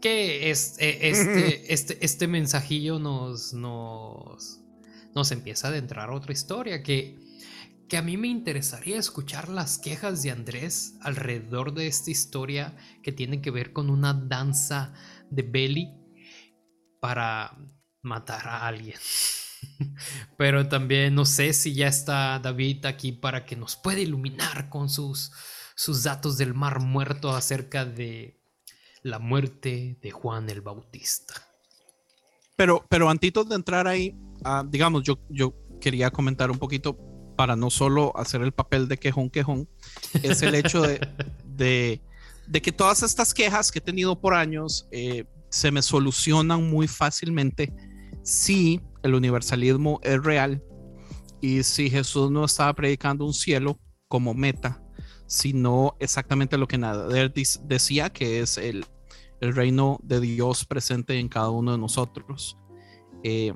que 0.00 0.50
es, 0.50 0.76
eh, 0.80 0.98
este, 1.10 1.72
este, 1.72 2.04
este 2.04 2.26
mensajillo 2.26 2.98
nos, 2.98 3.54
nos, 3.54 4.60
nos 5.14 5.30
empieza 5.30 5.68
a 5.68 5.70
adentrar 5.70 6.10
otra 6.10 6.32
historia 6.32 6.82
que, 6.82 7.18
que 7.88 7.96
a 7.98 8.02
mí 8.02 8.16
me 8.16 8.26
interesaría 8.28 8.98
escuchar 8.98 9.48
las 9.48 9.78
quejas 9.78 10.22
de 10.22 10.32
Andrés 10.32 10.96
alrededor 11.02 11.72
de 11.72 11.86
esta 11.86 12.10
historia 12.10 12.76
que 13.02 13.12
tiene 13.12 13.40
que 13.40 13.50
ver 13.52 13.72
con 13.72 13.90
una 13.90 14.12
danza 14.14 14.92
de 15.30 15.42
Belly 15.42 15.88
para 17.00 17.56
matar 18.02 18.48
a 18.48 18.66
alguien. 18.66 18.96
Pero 20.36 20.68
también 20.68 21.14
no 21.14 21.24
sé 21.24 21.52
si 21.52 21.74
ya 21.74 21.88
está 21.88 22.38
David 22.38 22.86
aquí 22.86 23.12
para 23.12 23.44
que 23.44 23.56
nos 23.56 23.76
pueda 23.76 24.00
iluminar 24.00 24.68
con 24.68 24.88
sus, 24.88 25.32
sus 25.74 26.02
datos 26.02 26.38
del 26.38 26.54
mar 26.54 26.80
muerto 26.80 27.34
acerca 27.34 27.84
de 27.84 28.40
la 29.02 29.18
muerte 29.18 29.98
de 30.00 30.10
Juan 30.10 30.48
el 30.48 30.60
Bautista. 30.60 31.34
Pero, 32.56 32.84
pero 32.88 33.08
antes 33.08 33.32
de 33.48 33.54
entrar 33.54 33.88
ahí, 33.88 34.14
ah, 34.44 34.64
digamos, 34.66 35.02
yo, 35.02 35.18
yo 35.28 35.54
quería 35.80 36.10
comentar 36.10 36.50
un 36.50 36.58
poquito 36.58 36.96
para 37.36 37.56
no 37.56 37.70
solo 37.70 38.16
hacer 38.16 38.42
el 38.42 38.52
papel 38.52 38.88
de 38.88 38.98
quejón, 38.98 39.30
quejón, 39.30 39.68
es 40.22 40.42
el 40.42 40.54
hecho 40.54 40.82
de, 40.82 41.00
de, 41.44 42.00
de 42.46 42.62
que 42.62 42.70
todas 42.70 43.02
estas 43.02 43.34
quejas 43.34 43.72
que 43.72 43.78
he 43.78 43.82
tenido 43.82 44.20
por 44.20 44.34
años 44.34 44.86
eh, 44.92 45.24
se 45.48 45.70
me 45.70 45.82
solucionan 45.82 46.70
muy 46.70 46.86
fácilmente 46.86 47.72
si 48.22 48.80
el 49.02 49.14
universalismo 49.14 50.00
es 50.02 50.22
real 50.22 50.62
y 51.40 51.62
si 51.64 51.90
Jesús 51.90 52.30
no 52.30 52.44
estaba 52.44 52.72
predicando 52.72 53.26
un 53.26 53.34
cielo 53.34 53.78
como 54.08 54.32
meta, 54.34 54.82
sino 55.26 55.96
exactamente 55.98 56.56
lo 56.56 56.68
que 56.68 56.78
Nader 56.78 57.32
decía, 57.64 58.10
que 58.10 58.40
es 58.40 58.58
el, 58.58 58.84
reino 59.40 59.98
de 60.04 60.20
Dios 60.20 60.64
presente 60.64 61.18
en 61.18 61.28
cada 61.28 61.50
uno 61.50 61.72
de 61.72 61.78
nosotros. 61.78 62.56
Y, 63.24 63.52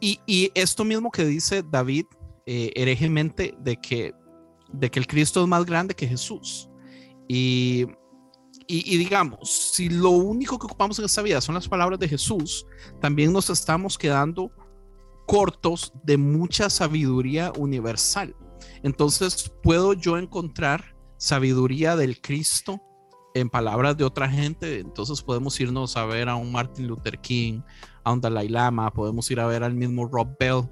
y 0.00 0.52
esto 0.54 0.84
mismo 0.84 1.10
que 1.10 1.24
dice 1.24 1.64
David 1.68 2.04
eh, 2.46 2.72
herejemente 2.76 3.54
de 3.58 3.76
que, 3.76 4.12
de 4.70 4.90
que 4.90 4.98
el 5.00 5.06
Cristo 5.06 5.40
es 5.40 5.48
más 5.48 5.64
grande 5.64 5.94
que 5.94 6.06
Jesús. 6.06 6.68
Y, 7.26 7.86
y, 8.66 8.96
digamos, 8.96 9.70
si 9.72 9.88
lo 9.88 10.10
único 10.10 10.58
que 10.58 10.66
ocupamos 10.66 10.98
en 10.98 11.04
esta 11.04 11.22
vida 11.22 11.40
son 11.40 11.54
las 11.54 11.68
palabras 11.68 11.98
de 11.98 12.08
Jesús, 12.08 12.66
también 13.00 13.32
nos 13.32 13.50
estamos 13.50 13.98
quedando 13.98 14.50
cortos 15.26 15.92
de 16.02 16.16
mucha 16.16 16.70
sabiduría 16.70 17.52
universal. 17.56 18.34
Entonces, 18.82 19.52
¿puedo 19.62 19.92
yo 19.92 20.18
encontrar 20.18 20.96
sabiduría 21.16 21.96
del 21.96 22.20
Cristo 22.20 22.80
en 23.34 23.50
palabras 23.50 23.96
de 23.96 24.04
otra 24.04 24.28
gente? 24.28 24.80
Entonces 24.80 25.22
podemos 25.22 25.58
irnos 25.60 25.96
a 25.96 26.04
ver 26.04 26.28
a 26.28 26.36
un 26.36 26.52
Martin 26.52 26.86
Luther 26.86 27.18
King, 27.18 27.60
a 28.02 28.12
un 28.12 28.20
Dalai 28.20 28.48
Lama, 28.48 28.92
podemos 28.92 29.30
ir 29.30 29.40
a 29.40 29.46
ver 29.46 29.62
al 29.62 29.74
mismo 29.74 30.06
Rob 30.06 30.36
Bell. 30.38 30.68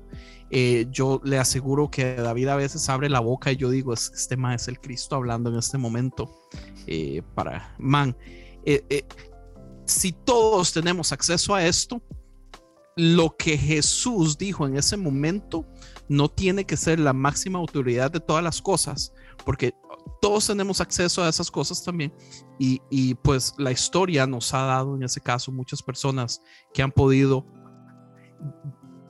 Eh, 0.55 0.87
yo 0.91 1.19
le 1.25 1.39
aseguro 1.39 1.91
que 1.91 2.15
David 2.15 2.49
a 2.49 2.57
veces 2.57 2.87
abre 2.91 3.09
la 3.09 3.21
boca 3.21 3.51
y 3.51 3.57
yo 3.57 3.71
digo, 3.71 3.95
"Es- 3.95 4.13
este 4.15 4.37
man 4.37 4.53
es 4.53 4.69
el 4.69 4.79
Cristo 4.79 5.17
hablando 5.17 5.49
en 5.51 5.57
este 5.57 5.79
momento. 5.79 6.31
Eh, 6.87 7.23
para, 7.35 7.75
man, 7.79 8.15
eh, 8.65 9.05
si 9.87 10.13
todos 10.13 10.73
tenemos 10.73 11.11
acceso 11.11 11.55
a 11.55 11.65
esto, 11.65 12.03
lo 12.97 13.35
que 13.37 13.57
Jesús 13.57 14.37
dijo 14.37 14.67
en 14.67 14.77
ese 14.77 14.97
momento 14.99 15.67
no 16.09 16.29
tiene 16.29 16.67
que 16.67 16.77
ser 16.77 17.01
la 17.01 17.15
máxima 17.15 17.59
autoridad 17.59 18.11
de 18.11 18.21
todas 18.21 18.45
las 18.45 18.61
cosas, 18.61 19.15
porque 19.47 19.73
todos 20.21 20.47
tenemos 20.47 20.81
acceso 20.81 21.23
a 21.25 21.29
esas 21.29 21.51
cosas 21.51 21.83
también. 21.83 22.13
Y, 22.59 22.81
y, 22.91 23.15
pues 23.15 23.55
la 23.57 23.73
historia 23.73 24.27
nos 24.27 24.53
ha 24.53 24.63
dado 24.63 24.95
en 24.97 25.03
ese 25.03 25.21
caso 25.21 25.51
muchas 25.51 25.83
personas 25.83 26.43
que 26.75 26.83
han 26.83 26.93
podido 26.93 27.47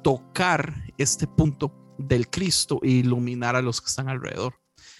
tocar 0.02 0.74
este 0.98 1.26
punto 1.26 1.72
del 1.98 2.28
Cristo 2.28 2.80
e 2.82 2.90
iluminar 2.90 3.56
a 3.56 3.62
los 3.62 3.80
que 3.80 3.88
están 3.88 4.08
alrededor. 4.08 4.54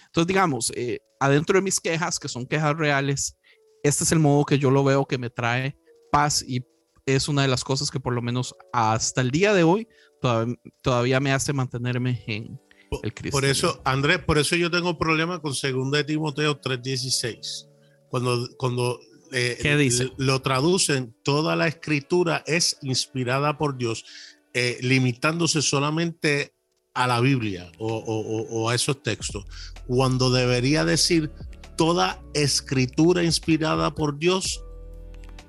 Entonces, 0.05 0.27
digamos, 0.27 0.71
eh, 0.75 0.99
adentro 1.19 1.57
de 1.57 1.63
mis 1.63 1.79
quejas, 1.79 2.19
que 2.19 2.27
son 2.27 2.45
quejas 2.45 2.77
reales, 2.77 3.37
este 3.83 4.03
es 4.03 4.11
el 4.11 4.19
modo 4.19 4.45
que 4.45 4.59
yo 4.59 4.71
lo 4.71 4.83
veo 4.83 5.05
que 5.05 5.17
me 5.17 5.29
trae 5.29 5.77
paz 6.11 6.43
y 6.47 6.63
es 7.05 7.27
una 7.27 7.41
de 7.41 7.47
las 7.47 7.63
cosas 7.63 7.91
que 7.91 7.99
por 7.99 8.13
lo 8.13 8.21
menos 8.21 8.55
hasta 8.71 9.21
el 9.21 9.31
día 9.31 9.53
de 9.53 9.63
hoy 9.63 9.87
todavía, 10.21 10.55
todavía 10.81 11.19
me 11.19 11.33
hace 11.33 11.51
mantenerme 11.51 12.23
en 12.27 12.59
el 13.01 13.13
Cristo. 13.13 13.35
Por 13.35 13.45
eso, 13.45 13.81
Andrés, 13.83 14.19
por 14.19 14.37
eso 14.37 14.55
yo 14.55 14.69
tengo 14.69 14.97
problema 14.97 15.41
con 15.41 15.51
2 15.51 15.91
de 15.91 16.03
Timoteo 16.03 16.59
3:16. 16.61 17.67
Cuando, 18.09 18.47
cuando 18.57 18.99
eh, 19.31 19.57
¿Qué 19.59 19.75
dice? 19.75 20.11
lo 20.17 20.41
traducen, 20.41 21.15
toda 21.23 21.55
la 21.55 21.67
escritura 21.67 22.43
es 22.45 22.77
inspirada 22.83 23.57
por 23.57 23.77
Dios, 23.77 24.05
eh, 24.53 24.77
limitándose 24.81 25.61
solamente 25.61 26.53
a 26.93 27.07
la 27.07 27.19
Biblia 27.19 27.71
o, 27.79 27.87
o- 27.87 28.19
o- 28.19 28.61
o 28.63 28.69
a 28.69 28.75
esos 28.75 29.01
textos, 29.01 29.45
cuando 29.87 30.29
debería 30.31 30.85
decir 30.85 31.31
toda 31.75 32.21
escritura 32.35 33.23
inspirada 33.23 33.95
por 33.95 34.17
Dios 34.19 34.61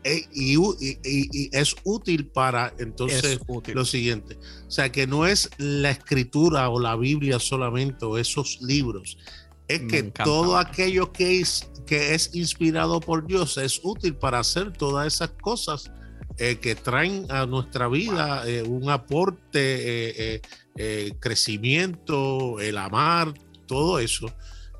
eh, 0.05 0.27
y, 0.35 0.57
es 1.53 1.75
útil 1.85 2.27
para 2.29 2.75
entonces 2.79 3.39
útil. 3.47 3.75
lo 3.75 3.85
siguiente. 3.87 4.39
O 4.67 4.71
sea, 4.71 4.91
que 4.93 5.07
no 5.07 5.27
es 5.27 5.49
la 5.59 5.91
escritura 5.91 6.69
o 6.69 6.79
la 6.81 6.95
Biblia 6.97 7.39
solamente 7.39 8.05
o 8.05 8.19
esos 8.19 8.59
libros. 8.61 9.17
Es 9.69 9.81
Me 9.83 9.89
que 9.89 9.99
encanta. 9.99 10.25
todo 10.25 10.59
aquello 10.59 11.11
que 11.13 11.41
es, 11.41 11.71
que 11.87 12.15
es 12.15 12.35
inspirado 12.35 13.01
por 13.01 13.27
Dios 13.27 13.57
es 13.57 13.81
útil 13.83 14.15
para 14.15 14.41
hacer 14.41 14.73
todas 14.75 15.07
esas 15.15 15.31
cosas 15.41 15.91
eh, 16.39 16.57
que 16.57 16.75
traen 16.75 17.27
a 17.31 17.47
nuestra 17.47 17.89
vida 17.89 18.49
eh, 18.49 18.63
un 18.63 18.91
aporte, 18.91 19.59
eh, 20.09 20.15
eh, 20.19 20.41
eh, 20.77 21.13
crecimiento, 21.21 22.61
el 22.61 22.79
amar, 22.79 23.33
todo 23.67 23.99
eso. 23.99 24.27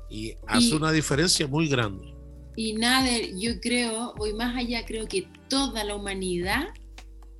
Y 0.09 0.33
hace 0.47 0.67
Y- 0.67 0.73
una 0.73 0.91
diferencia 0.91 1.47
muy 1.47 1.67
grande. 1.67 2.13
Y 2.57 2.73
Nader, 2.73 3.37
yo 3.37 3.59
creo, 3.59 4.13
voy 4.17 4.33
más 4.33 4.55
allá, 4.55 4.85
creo 4.85 5.07
que 5.07 5.27
toda 5.49 5.83
la 5.83 5.95
humanidad 5.95 6.67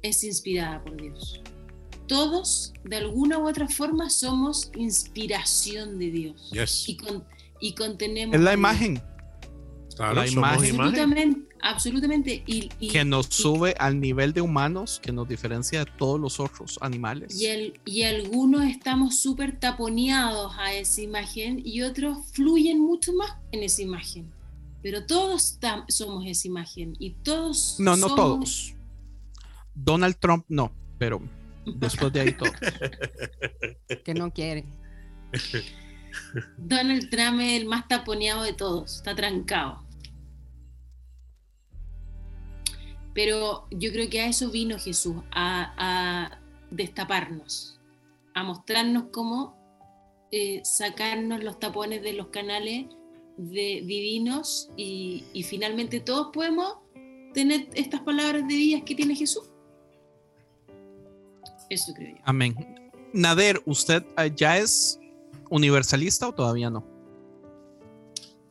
es 0.01 0.23
inspirada 0.25 0.83
por 0.83 1.01
Dios. 1.01 1.41
Todos, 2.07 2.73
de 2.83 2.97
alguna 2.97 3.39
u 3.39 3.47
otra 3.47 3.67
forma, 3.67 4.09
somos 4.09 4.69
inspiración 4.77 5.97
de 5.99 6.11
Dios. 6.11 6.49
Yes. 6.51 6.87
Y, 6.89 6.97
con, 6.97 7.23
y 7.61 7.73
contenemos. 7.73 8.35
Es 8.35 8.41
la 8.41 8.53
imagen 8.53 9.01
Claro, 9.95 10.15
la 10.15 10.27
somos 10.27 10.33
imagen. 10.33 10.75
imagen. 10.75 10.81
Absolutamente, 10.81 11.55
absolutamente. 11.61 12.43
Y, 12.45 12.69
y- 12.79 12.87
que 12.89 13.05
nos 13.05 13.27
y- 13.27 13.43
sube 13.43 13.75
al 13.79 13.99
nivel 13.99 14.33
de 14.33 14.41
humanos 14.41 14.99
que 15.01 15.11
nos 15.11 15.27
diferencia 15.27 15.85
de 15.85 15.91
todos 15.97 16.19
los 16.19 16.39
otros 16.39 16.77
animales. 16.81 17.39
Y, 17.39 17.45
el- 17.47 17.79
y 17.85 18.03
algunos 18.03 18.63
estamos 18.65 19.17
súper 19.19 19.57
taponeados 19.59 20.53
a 20.57 20.73
esa 20.73 21.01
imagen 21.01 21.61
y 21.63 21.81
otros 21.81 22.17
fluyen 22.33 22.79
mucho 22.81 23.13
más 23.13 23.35
en 23.51 23.63
esa 23.63 23.81
imagen. 23.81 24.29
Pero 24.83 25.05
todos 25.05 25.57
somos 25.87 26.25
esa 26.27 26.47
imagen 26.47 26.95
y 26.99 27.11
todos. 27.11 27.77
No, 27.79 27.95
no 27.95 28.09
somos- 28.09 28.15
todos. 28.15 28.73
Donald 29.73 30.15
Trump 30.19 30.45
no, 30.47 30.71
pero 30.97 31.21
después 31.65 32.11
de 32.13 32.19
ahí 32.21 32.31
todos. 32.33 32.53
Que 34.05 34.13
no 34.13 34.31
quiere. 34.31 34.65
Donald 36.57 37.09
Trump 37.09 37.39
es 37.39 37.61
el 37.61 37.67
más 37.67 37.87
taponeado 37.87 38.43
de 38.43 38.53
todos, 38.53 38.97
está 38.97 39.15
trancado. 39.15 39.83
Pero 43.13 43.67
yo 43.71 43.91
creo 43.91 44.09
que 44.09 44.21
a 44.21 44.27
eso 44.27 44.51
vino 44.51 44.77
Jesús, 44.77 45.15
a, 45.31 46.37
destaparnos, 46.69 47.79
a 48.33 48.43
mostrarnos 48.43 49.05
cómo 49.11 49.55
eh, 50.31 50.61
sacarnos 50.65 51.43
los 51.43 51.59
tapones 51.59 52.01
de 52.01 52.13
los 52.13 52.27
canales 52.27 52.87
de, 53.37 53.83
divinos 53.85 54.69
y, 54.75 55.23
y 55.31 55.43
finalmente 55.43 56.01
todos 56.01 56.31
podemos 56.33 56.79
tener 57.33 57.69
estas 57.73 58.01
palabras 58.01 58.47
de 58.47 58.53
vida 58.53 58.81
que 58.83 58.95
tiene 58.95 59.15
Jesús. 59.15 59.49
Eso 61.69 61.93
creo 61.93 62.15
yo. 62.15 62.21
Amén. 62.25 62.55
Nader, 63.13 63.61
¿usted 63.65 64.03
eh, 64.17 64.31
ya 64.35 64.57
es 64.57 64.99
universalista 65.55 66.27
o 66.27 66.33
todavía 66.33 66.69
no? 66.69 66.85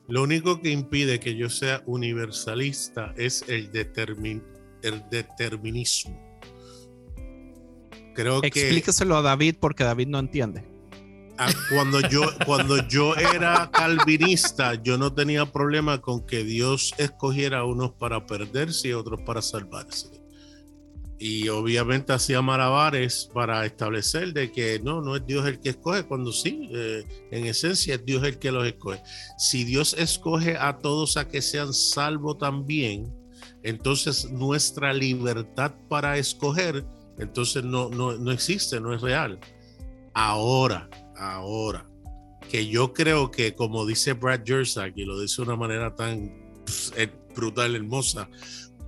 Lo 0.09 0.23
único 0.23 0.61
que 0.61 0.71
impide 0.71 1.19
que 1.21 1.35
yo 1.37 1.49
sea 1.49 1.83
universalista 1.87 3.15
es 3.17 3.45
el, 3.49 3.73
determin- 3.73 4.43
el 4.83 5.03
determinismo. 5.11 6.21
Creo 8.15 8.41
que 8.43 8.49
Explíqueselo 8.49 9.17
a 9.17 9.23
David 9.23 9.57
porque 9.61 9.83
David 9.85 10.09
no 10.09 10.19
entiende. 10.19 10.63
ah, 11.39 11.51
cuando 11.75 12.01
yo, 12.01 12.23
cuando 12.47 12.87
yo 12.87 13.15
era 13.17 13.71
calvinista, 13.73 14.75
yo 14.83 14.99
no 14.99 15.13
tenía 15.13 15.51
problema 15.51 16.01
con 16.01 16.25
que 16.27 16.45
Dios 16.45 16.95
escogiera 16.99 17.61
a 17.61 17.65
unos 17.65 17.93
para 17.93 18.25
perderse 18.27 18.89
y 18.89 18.93
otros 18.93 19.21
para 19.23 19.43
salvarse. 19.43 20.23
Y 21.19 21.49
obviamente 21.49 22.13
hacía 22.13 22.43
malabares 22.43 23.31
para 23.33 23.65
establecer 23.65 24.33
de 24.33 24.51
que 24.51 24.81
no, 24.81 25.01
no 25.01 25.17
es 25.17 25.25
Dios 25.27 25.47
el 25.47 25.61
que 25.61 25.71
escoge, 25.71 26.03
cuando 26.05 26.33
sí, 26.33 26.69
eh, 26.73 27.05
en 27.31 27.47
esencia 27.47 27.95
es 27.95 28.05
Dios 28.05 28.25
el 28.25 28.39
que 28.39 28.51
los 28.51 28.67
escoge. 28.67 29.01
Si 29.39 29.65
Dios 29.65 29.95
escoge 29.97 30.57
a 30.57 30.79
todos 30.79 31.17
a 31.17 31.29
que 31.29 31.41
sean 31.41 31.73
salvos 31.73 32.39
también, 32.39 33.15
entonces 33.63 34.31
nuestra 34.31 34.93
libertad 34.93 35.73
para 35.89 36.19
escoger, 36.19 36.85
entonces 37.19 37.65
no, 37.65 37.89
no, 37.91 38.17
no 38.17 38.31
existe, 38.33 38.81
no 38.81 38.93
es 38.93 39.01
real. 39.01 39.39
Ahora, 40.13 40.91
ahora, 41.17 41.89
que 42.51 42.67
yo 42.67 42.93
creo 42.93 43.31
que 43.31 43.55
como 43.55 43.87
dice 43.87 44.13
Brad 44.13 44.43
Jersak, 44.45 44.93
y 44.97 45.05
lo 45.05 45.19
dice 45.19 45.37
de 45.37 45.43
una 45.43 45.57
manera 45.57 45.95
tan 45.95 46.31
pss, 46.65 46.93
eh, 46.97 47.11
brutal, 47.35 47.75
hermosa, 47.75 48.29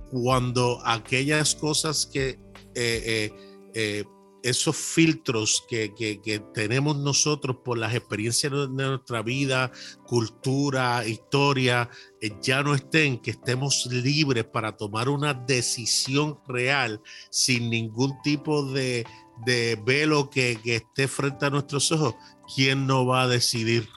cuando 0.09 0.79
aquellas 0.85 1.55
cosas 1.55 2.05
que 2.05 2.29
eh, 2.29 2.39
eh, 2.75 3.33
eh, 3.73 4.03
esos 4.43 4.77
filtros 4.77 5.63
que, 5.67 5.93
que- 5.95 6.39
tenemos 6.53 6.95
nosotros 6.95 7.57
por 7.65 7.77
las 7.77 7.93
experiencias 7.93 8.51
de 8.53 8.67
nuestra 8.67 9.21
vida, 9.21 9.71
cultura, 10.05 11.05
historia, 11.05 11.89
ya 12.41 12.63
no 12.63 12.75
estén, 12.75 13.17
que 13.19 13.31
estemos 13.31 13.87
libres 13.87 14.45
para 14.45 14.77
tomar 14.77 15.09
una 15.09 15.33
decisión 15.33 16.39
real 16.47 17.01
sin 17.29 17.69
ningún 17.69 18.13
tipo 18.21 18.63
de, 18.71 19.05
de 19.45 19.77
velo 19.83 20.29
que, 20.29 20.59
que 20.63 20.77
esté 20.77 21.07
frente 21.07 21.45
a 21.47 21.49
nuestros 21.49 21.91
ojos, 21.91 22.13
¿quién 22.55 22.87
no 22.87 23.05
va 23.05 23.23
a 23.23 23.27
decidir 23.27 23.89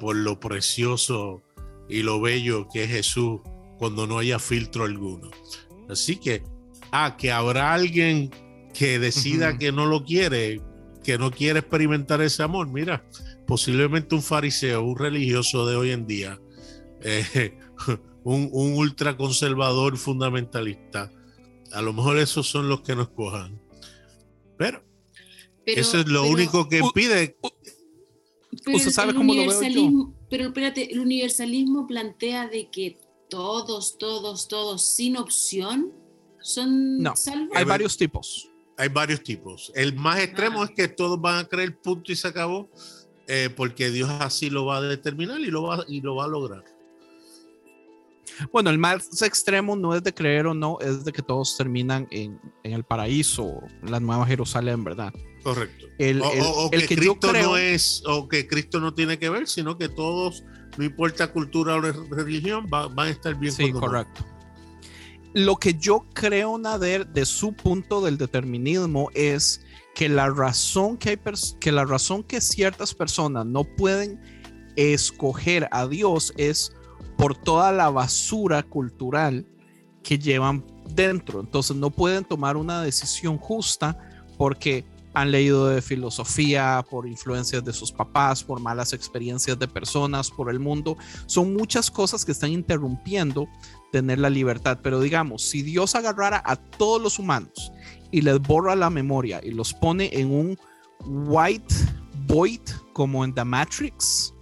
por 0.00 0.16
lo 0.16 0.40
precioso 0.40 1.42
y 1.88 2.02
lo 2.02 2.20
bello 2.20 2.66
que 2.72 2.84
es 2.84 2.90
Jesús 2.90 3.40
cuando 3.84 4.06
no 4.06 4.16
haya 4.18 4.38
filtro 4.38 4.84
alguno? 4.84 5.30
Así 5.90 6.16
que, 6.16 6.42
ah, 6.90 7.18
que 7.18 7.30
habrá 7.30 7.74
alguien 7.74 8.30
que 8.72 8.98
decida 8.98 9.58
que 9.58 9.72
no 9.72 9.84
lo 9.84 10.04
quiere, 10.04 10.62
que 11.04 11.18
no 11.18 11.30
quiere 11.30 11.58
experimentar 11.58 12.22
ese 12.22 12.42
amor. 12.42 12.66
Mira, 12.68 13.04
posiblemente 13.46 14.14
un 14.14 14.22
fariseo, 14.22 14.82
un 14.82 14.96
religioso 14.96 15.66
de 15.66 15.76
hoy 15.76 15.90
en 15.90 16.06
día, 16.06 16.40
eh, 17.02 17.58
un, 18.24 18.48
un 18.52 18.72
ultraconservador 18.72 19.98
fundamentalista. 19.98 21.10
A 21.72 21.82
lo 21.82 21.92
mejor 21.92 22.16
esos 22.16 22.48
son 22.48 22.70
los 22.70 22.80
que 22.80 22.96
nos 22.96 23.10
cojan. 23.10 23.60
Pero, 24.56 24.82
Pero- 25.66 25.78
eso 25.82 25.98
es 26.00 26.08
lo 26.08 26.22
pero- 26.22 26.32
único 26.32 26.68
que 26.70 26.78
impide. 26.78 27.36
Pero 28.64 28.76
¿Usted 28.78 28.88
el- 28.88 28.94
sabe 28.94 29.14
cómo 29.14 29.34
lo 29.34 29.46
veo 29.46 29.62
yo? 29.68 30.12
Pero 30.30 30.46
espérate, 30.46 30.90
el 30.90 31.00
universalismo 31.00 31.86
plantea 31.86 32.48
de 32.48 32.70
que 32.70 32.96
todos, 33.34 33.98
todos, 33.98 34.46
todos, 34.46 34.84
sin 34.94 35.16
opción, 35.16 35.92
son 36.40 36.98
No, 36.98 37.16
salvos. 37.16 37.48
Hay 37.56 37.64
varios 37.64 37.96
tipos. 37.96 38.48
Hay 38.76 38.88
varios 38.88 39.22
tipos. 39.24 39.72
El 39.74 39.96
más 39.96 40.20
extremo 40.20 40.62
Ah. 40.62 40.66
es 40.66 40.70
que 40.70 40.86
todos 40.86 41.20
van 41.20 41.44
a 41.44 41.48
creer 41.48 41.76
punto 41.80 42.12
y 42.12 42.16
se 42.16 42.28
acabó, 42.28 42.70
eh, 43.26 43.50
porque 43.56 43.90
Dios 43.90 44.08
así 44.20 44.50
lo 44.50 44.66
va 44.66 44.76
a 44.76 44.80
determinar 44.82 45.40
y 45.40 45.46
lo 45.50 45.64
va, 45.64 45.84
y 45.88 46.00
lo 46.00 46.14
va 46.14 46.24
a 46.26 46.28
lograr. 46.28 46.62
Bueno, 48.52 48.70
el 48.70 48.78
más 48.78 49.22
extremo 49.22 49.74
no 49.76 49.94
es 49.94 50.02
de 50.02 50.12
creer 50.14 50.46
o 50.46 50.54
no, 50.54 50.78
es 50.80 51.04
de 51.04 51.12
que 51.12 51.22
todos 51.22 51.56
terminan 51.56 52.06
en, 52.10 52.40
en 52.62 52.72
el 52.72 52.84
paraíso, 52.84 53.60
la 53.82 53.98
nueva 54.00 54.26
Jerusalén, 54.26 54.82
¿verdad? 54.84 55.12
Correcto. 55.42 55.86
El, 55.98 56.20
o, 56.22 56.32
el- 56.32 56.40
o- 56.40 56.50
o 56.66 56.70
el 56.72 56.80
que, 56.82 56.86
que 56.88 56.94
yo 56.96 57.12
Cristo 57.16 57.28
creo, 57.30 57.50
no 57.50 57.56
es, 57.56 58.02
o 58.06 58.28
que 58.28 58.46
Cristo 58.48 58.80
no 58.80 58.94
tiene 58.94 59.18
que 59.18 59.28
ver, 59.28 59.46
sino 59.46 59.76
que 59.76 59.88
todos, 59.88 60.42
no 60.76 60.84
importa 60.84 61.30
cultura 61.32 61.74
o 61.74 61.80
re- 61.80 61.92
religión, 62.10 62.66
va- 62.72 62.88
van 62.88 63.08
a 63.08 63.10
estar 63.10 63.34
bien. 63.34 63.52
Sí, 63.52 63.70
correcto. 63.72 64.24
Lo 65.32 65.56
que 65.56 65.74
yo 65.74 66.04
creo, 66.12 66.56
Nader, 66.58 67.06
de 67.08 67.26
su 67.26 67.52
punto 67.52 68.00
del 68.00 68.16
determinismo 68.18 69.10
es 69.14 69.64
que 69.94 70.08
la 70.08 70.28
razón 70.30 70.96
que 70.96 71.10
hay 71.10 71.18
que 71.60 71.72
la 71.72 71.84
razón 71.84 72.22
que 72.22 72.40
ciertas 72.40 72.94
personas 72.94 73.44
no 73.46 73.64
pueden 73.64 74.20
escoger 74.76 75.68
a 75.70 75.86
Dios 75.86 76.32
es 76.36 76.72
por 77.16 77.36
toda 77.36 77.72
la 77.72 77.90
basura 77.90 78.62
cultural 78.62 79.46
que 80.02 80.18
llevan 80.18 80.64
dentro. 80.90 81.40
Entonces 81.40 81.76
no 81.76 81.90
pueden 81.90 82.24
tomar 82.24 82.56
una 82.56 82.82
decisión 82.82 83.38
justa 83.38 83.98
porque 84.36 84.84
han 85.14 85.30
leído 85.30 85.68
de 85.68 85.80
filosofía, 85.80 86.84
por 86.90 87.06
influencias 87.06 87.64
de 87.64 87.72
sus 87.72 87.92
papás, 87.92 88.42
por 88.42 88.60
malas 88.60 88.92
experiencias 88.92 89.58
de 89.58 89.68
personas, 89.68 90.30
por 90.30 90.50
el 90.50 90.58
mundo. 90.58 90.96
Son 91.26 91.54
muchas 91.54 91.90
cosas 91.90 92.24
que 92.24 92.32
están 92.32 92.50
interrumpiendo 92.50 93.48
tener 93.92 94.18
la 94.18 94.28
libertad. 94.28 94.80
Pero 94.82 95.00
digamos, 95.00 95.42
si 95.42 95.62
Dios 95.62 95.94
agarrara 95.94 96.42
a 96.44 96.56
todos 96.56 97.00
los 97.00 97.20
humanos 97.20 97.72
y 98.10 98.22
les 98.22 98.40
borra 98.40 98.74
la 98.74 98.90
memoria 98.90 99.40
y 99.42 99.52
los 99.52 99.72
pone 99.72 100.10
en 100.12 100.32
un 100.32 100.58
white 101.06 101.74
void 102.26 102.60
como 102.92 103.24
en 103.24 103.32
The 103.32 103.44
Matrix, 103.44 104.34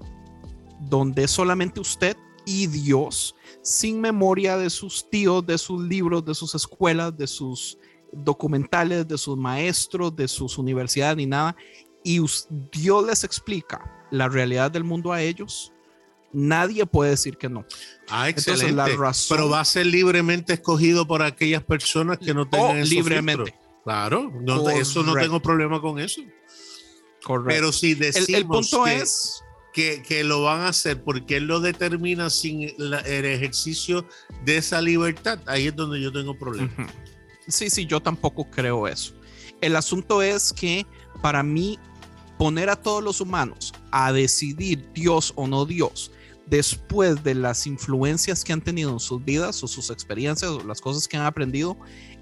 donde 0.89 1.29
solamente 1.29 1.81
usted 1.81 2.17
y 2.47 2.67
Dios, 2.67 3.35
sin 3.63 4.01
memoria 4.01 4.57
de 4.57 4.71
sus 4.71 5.09
tíos, 5.11 5.47
de 5.47 5.59
sus 5.59 5.83
libros, 5.83 6.25
de 6.25 6.35
sus 6.35 6.55
escuelas, 6.55 7.17
de 7.17 7.27
sus 7.27 7.79
documentales, 8.13 9.09
de 9.09 9.17
sus 9.19 9.37
maestros, 9.37 10.15
de 10.15 10.29
sus 10.29 10.59
universidades 10.59 11.17
ni 11.17 11.27
nada, 11.27 11.57
y 12.05 12.21
Dios 12.73 13.07
les 13.07 13.25
explica 13.25 14.07
la 14.11 14.29
realidad 14.29 14.71
del 14.71 14.85
mundo 14.85 15.13
a 15.13 15.23
ellos, 15.23 15.73
nadie 16.33 16.85
puede 16.87 17.11
decir 17.13 17.37
que 17.37 17.49
no. 17.49 17.65
Ah, 18.09 18.29
Entonces, 18.29 18.55
excelente. 18.55 18.77
la 18.77 18.97
razón- 18.97 19.37
Pero 19.37 19.49
va 19.49 19.61
a 19.61 19.65
ser 19.65 19.87
libremente 19.87 20.53
escogido 20.55 21.07
por 21.07 21.23
aquellas 21.23 21.63
personas 21.63 22.19
que 22.19 22.35
no 22.35 22.49
tengan 22.49 22.83
Oh, 22.83 22.85
libremente. 22.85 23.45
filtros. 23.53 23.63
Claro, 23.85 24.31
no, 24.43 24.69
eso 24.71 25.03
no 25.03 25.15
tengo 25.15 25.41
problema 25.41 25.81
con 25.81 25.99
eso. 25.99 26.21
Correcto. 27.25 27.49
Pero 27.49 27.73
si 27.73 27.93
el, 27.93 27.99
decimos 27.99 28.29
el 28.41 28.47
punto 28.47 28.85
que, 28.85 28.97
es, 28.97 29.43
que, 29.73 30.03
que 30.03 30.23
lo 30.25 30.43
van 30.43 30.61
a 30.63 30.69
hacer 30.69 31.03
porque 31.03 31.37
él 31.37 31.47
lo 31.47 31.61
determina 31.61 32.31
sin 32.31 32.73
la- 32.79 33.01
el 33.01 33.25
ejercicio 33.25 34.07
de 34.45 34.57
esa 34.59 34.81
libertad, 34.81 35.39
ahí 35.47 35.69
es 35.69 35.77
donde 35.77 36.01
yo 36.01 36.13
tengo 36.13 36.37
problemas. 36.39 36.73
Ujú. 36.79 36.89
Sí, 37.49 37.71
sí, 37.71 37.87
yo 37.87 38.01
tampoco 38.01 38.49
creo 38.51 38.87
eso. 38.87 39.15
El 39.61 39.77
asunto 39.77 40.23
es 40.23 40.53
que 40.53 40.87
para 41.21 41.43
mí 41.43 41.79
poner 42.39 42.71
a 42.71 42.77
todos 42.77 43.03
los 43.03 43.21
humanos 43.21 43.73
a 43.91 44.13
decidir 44.13 44.91
Dios 44.93 45.33
o 45.37 45.47
no 45.47 45.65
Dios 45.65 46.11
después 46.47 47.23
de 47.23 47.35
las 47.35 47.67
influencias 47.67 48.45
que 48.45 48.53
han 48.53 48.61
tenido 48.61 48.91
en 48.91 49.01
sus 49.01 49.25
vidas 49.25 49.63
o 49.63 49.69
sus 49.69 49.91
experiencias 49.91 50.51
o 50.51 50.65
las 50.65 50.81
cosas 50.81 51.07
que 51.07 51.17
han 51.17 51.25
aprendido, 51.25 51.77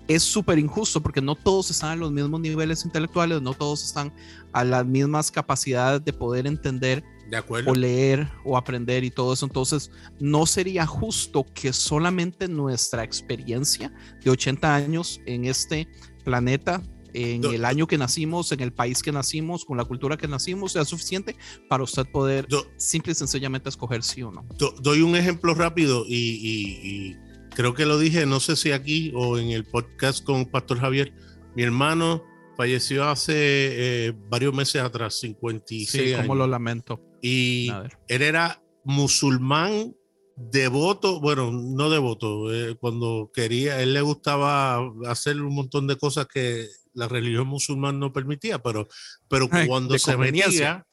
es 0.09 0.23
súper 0.23 0.59
injusto 0.59 1.01
porque 1.01 1.21
no 1.21 1.35
todos 1.35 1.71
están 1.71 1.91
a 1.91 1.97
los 1.97 2.13
mismos 2.13 2.41
niveles 2.41 2.85
intelectuales, 2.85 3.41
no 3.41 3.55
todos 3.55 3.85
están 3.85 4.13
a 4.53 4.65
las 4.65 4.85
mismas 4.85 5.31
capacidades 5.31 6.05
de 6.05 6.13
poder 6.13 6.47
entender 6.47 7.03
De 7.31 7.37
acuerdo. 7.37 7.71
o 7.71 7.75
leer 7.75 8.29
o 8.45 8.57
aprender 8.57 9.05
y 9.05 9.11
todo 9.11 9.33
eso. 9.33 9.47
Entonces, 9.47 9.91
no 10.19 10.47
sería 10.47 10.87
justo 10.87 11.47
que 11.55 11.73
solamente 11.73 12.49
nuestra 12.49 13.05
experiencia 13.05 13.93
de 14.25 14.31
80 14.31 14.75
años 14.75 15.21
en 15.27 15.45
este 15.45 15.89
planeta, 16.25 16.83
en 17.13 17.41
Do- 17.41 17.53
el 17.53 17.65
año 17.65 17.87
que 17.87 17.99
nacimos, 17.99 18.53
en 18.53 18.61
el 18.61 18.73
país 18.73 19.03
que 19.03 19.11
nacimos, 19.13 19.65
con 19.65 19.77
la 19.77 19.85
cultura 19.85 20.17
que 20.17 20.29
nacimos, 20.29 20.73
sea 20.73 20.85
suficiente 20.85 21.35
para 21.69 21.83
usted 21.83 22.07
poder 22.13 22.47
Do- 22.47 22.67
simple 22.77 23.13
y 23.13 23.15
sencillamente 23.15 23.69
escoger 23.69 24.03
sí 24.03 24.23
o 24.23 24.31
no. 24.31 24.47
Do- 24.59 24.75
doy 24.81 25.01
un 25.03 25.17
ejemplo 25.17 25.55
rápido 25.55 26.05
y, 26.07 26.15
y- 26.15 26.89
y 27.11 27.17
creo 27.55 27.75
que 27.75 27.85
lo 27.87 27.99
dije, 27.99 28.27
no 28.27 28.39
sé 28.41 28.55
si 28.57 28.71
aquí 28.73 29.13
o 29.15 29.39
en 29.39 29.51
el 29.51 29.65
podcast 29.65 30.25
con 30.25 30.47
Pastor 30.47 30.79
Javier. 30.79 31.13
Mi 31.57 31.65
hermano 31.65 32.23
falleció 32.57 33.09
hace 33.09 33.33
eh, 33.35 34.13
varios 34.29 34.55
meses 34.55 34.81
atrás, 34.83 35.19
56 35.19 35.91
Sí, 35.91 36.11
como 36.13 36.35
años. 36.35 36.37
lo 36.37 36.47
lamento. 36.47 37.01
Y 37.23 37.71
él 38.09 38.23
era 38.23 38.63
musulmán 38.85 39.95
devoto, 40.37 41.21
bueno, 41.21 41.53
no 41.53 41.91
devoto, 41.91 42.53
eh, 42.53 42.77
cuando 42.77 43.31
quería, 43.33 43.83
él 43.83 43.93
le 43.93 44.01
gustaba 44.01 44.81
hacer 45.07 45.41
un 45.41 45.55
montón 45.55 45.87
de 45.87 45.97
cosas 45.97 46.27
que 46.27 46.67
la 46.95 47.09
religión 47.09 47.47
musulmana 47.47 47.99
no 47.99 48.13
permitía, 48.13 48.63
pero, 48.63 48.89
pero 49.29 49.49
Ay, 49.51 49.67
cuando 49.67 49.99
se 49.99 50.17
metía, 50.17 50.87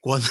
cuando, 0.00 0.26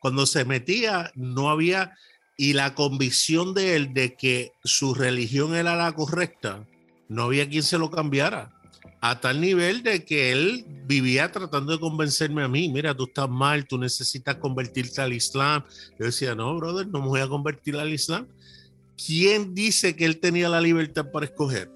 cuando 0.00 0.26
se 0.26 0.44
metía, 0.44 1.10
no 1.14 1.48
había, 1.48 1.94
y 2.36 2.52
la 2.52 2.74
convicción 2.74 3.54
de 3.54 3.76
él 3.76 3.94
de 3.94 4.14
que 4.14 4.52
su 4.62 4.94
religión 4.94 5.54
era 5.54 5.74
la 5.74 5.92
correcta, 5.92 6.66
no 7.08 7.24
había 7.24 7.48
quien 7.48 7.62
se 7.62 7.78
lo 7.78 7.90
cambiara. 7.90 8.57
A 9.00 9.20
tal 9.20 9.40
nivel 9.40 9.82
de 9.82 10.04
que 10.04 10.32
él 10.32 10.64
vivía 10.86 11.30
tratando 11.30 11.72
de 11.72 11.78
convencerme 11.78 12.42
a 12.42 12.48
mí, 12.48 12.68
mira, 12.68 12.96
tú 12.96 13.04
estás 13.04 13.28
mal, 13.28 13.66
tú 13.66 13.78
necesitas 13.78 14.36
convertirte 14.36 15.00
al 15.00 15.12
Islam. 15.12 15.62
Yo 15.98 16.06
decía, 16.06 16.34
no, 16.34 16.56
brother, 16.56 16.88
no 16.88 17.00
me 17.00 17.08
voy 17.08 17.20
a 17.20 17.28
convertir 17.28 17.76
al 17.76 17.92
Islam. 17.92 18.26
¿Quién 18.96 19.54
dice 19.54 19.94
que 19.94 20.04
él 20.04 20.18
tenía 20.18 20.48
la 20.48 20.60
libertad 20.60 21.10
para 21.12 21.26
escoger? 21.26 21.70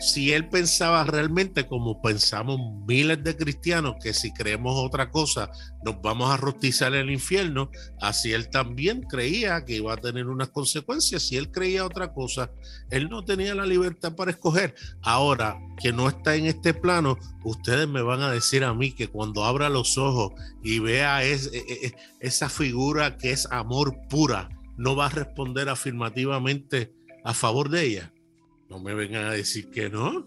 Si 0.00 0.32
él 0.32 0.48
pensaba 0.48 1.02
realmente 1.04 1.66
como 1.66 2.00
pensamos 2.00 2.60
miles 2.86 3.22
de 3.24 3.36
cristianos, 3.36 3.96
que 4.02 4.14
si 4.14 4.32
creemos 4.32 4.74
otra 4.76 5.10
cosa 5.10 5.50
nos 5.84 6.00
vamos 6.00 6.30
a 6.30 6.36
rostizar 6.36 6.94
en 6.94 7.00
el 7.08 7.10
infierno, 7.10 7.70
así 8.00 8.32
él 8.32 8.48
también 8.48 9.02
creía 9.02 9.64
que 9.64 9.76
iba 9.76 9.92
a 9.92 9.96
tener 9.96 10.28
unas 10.28 10.50
consecuencias. 10.50 11.24
Si 11.24 11.36
él 11.36 11.50
creía 11.50 11.84
otra 11.84 12.12
cosa, 12.12 12.50
él 12.90 13.08
no 13.08 13.24
tenía 13.24 13.54
la 13.54 13.66
libertad 13.66 14.14
para 14.14 14.30
escoger. 14.30 14.74
Ahora 15.02 15.58
que 15.82 15.92
no 15.92 16.08
está 16.08 16.36
en 16.36 16.46
este 16.46 16.74
plano, 16.74 17.18
ustedes 17.44 17.88
me 17.88 18.02
van 18.02 18.22
a 18.22 18.30
decir 18.30 18.62
a 18.64 18.74
mí 18.74 18.92
que 18.92 19.08
cuando 19.08 19.44
abra 19.44 19.68
los 19.68 19.98
ojos 19.98 20.32
y 20.62 20.78
vea 20.78 21.24
es- 21.24 21.50
e- 21.52 21.86
e- 21.86 21.94
esa 22.20 22.48
figura 22.48 23.16
que 23.16 23.32
es 23.32 23.46
amor 23.50 23.96
pura, 24.08 24.48
no 24.76 24.94
va 24.94 25.06
a 25.06 25.10
responder 25.10 25.68
afirmativamente 25.68 26.92
a 27.24 27.34
favor 27.34 27.68
de 27.68 27.84
ella. 27.84 28.12
No 28.68 28.78
me 28.78 28.94
vengan 28.94 29.24
a 29.26 29.30
decir 29.32 29.70
que 29.70 29.88
no. 29.88 30.26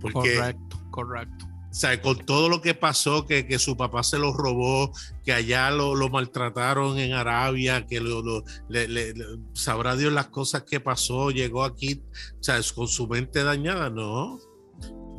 Porque, 0.00 0.36
Correcto, 0.36 0.80
correcto. 0.90 1.44
o 1.70 1.74
sea, 1.74 2.00
con 2.00 2.18
todo 2.24 2.48
lo 2.48 2.60
que 2.62 2.72
pasó, 2.74 3.26
que, 3.26 3.46
que 3.46 3.58
su 3.58 3.76
papá 3.76 4.02
se 4.02 4.18
lo 4.18 4.32
robó, 4.32 4.92
que 5.24 5.32
allá 5.32 5.70
lo, 5.70 5.94
lo 5.96 6.08
maltrataron 6.08 6.98
en 6.98 7.12
Arabia, 7.12 7.84
que 7.86 8.00
lo, 8.00 8.22
lo- 8.22 8.44
le- 8.68 9.12
sabrá 9.54 9.96
Dios 9.96 10.12
las 10.12 10.28
cosas 10.28 10.62
que 10.62 10.78
pasó, 10.80 11.30
llegó 11.30 11.64
aquí, 11.64 12.02
o 12.38 12.42
sea, 12.42 12.60
con 12.74 12.86
su 12.88 13.08
mente 13.08 13.42
dañada, 13.42 13.90
no. 13.90 14.38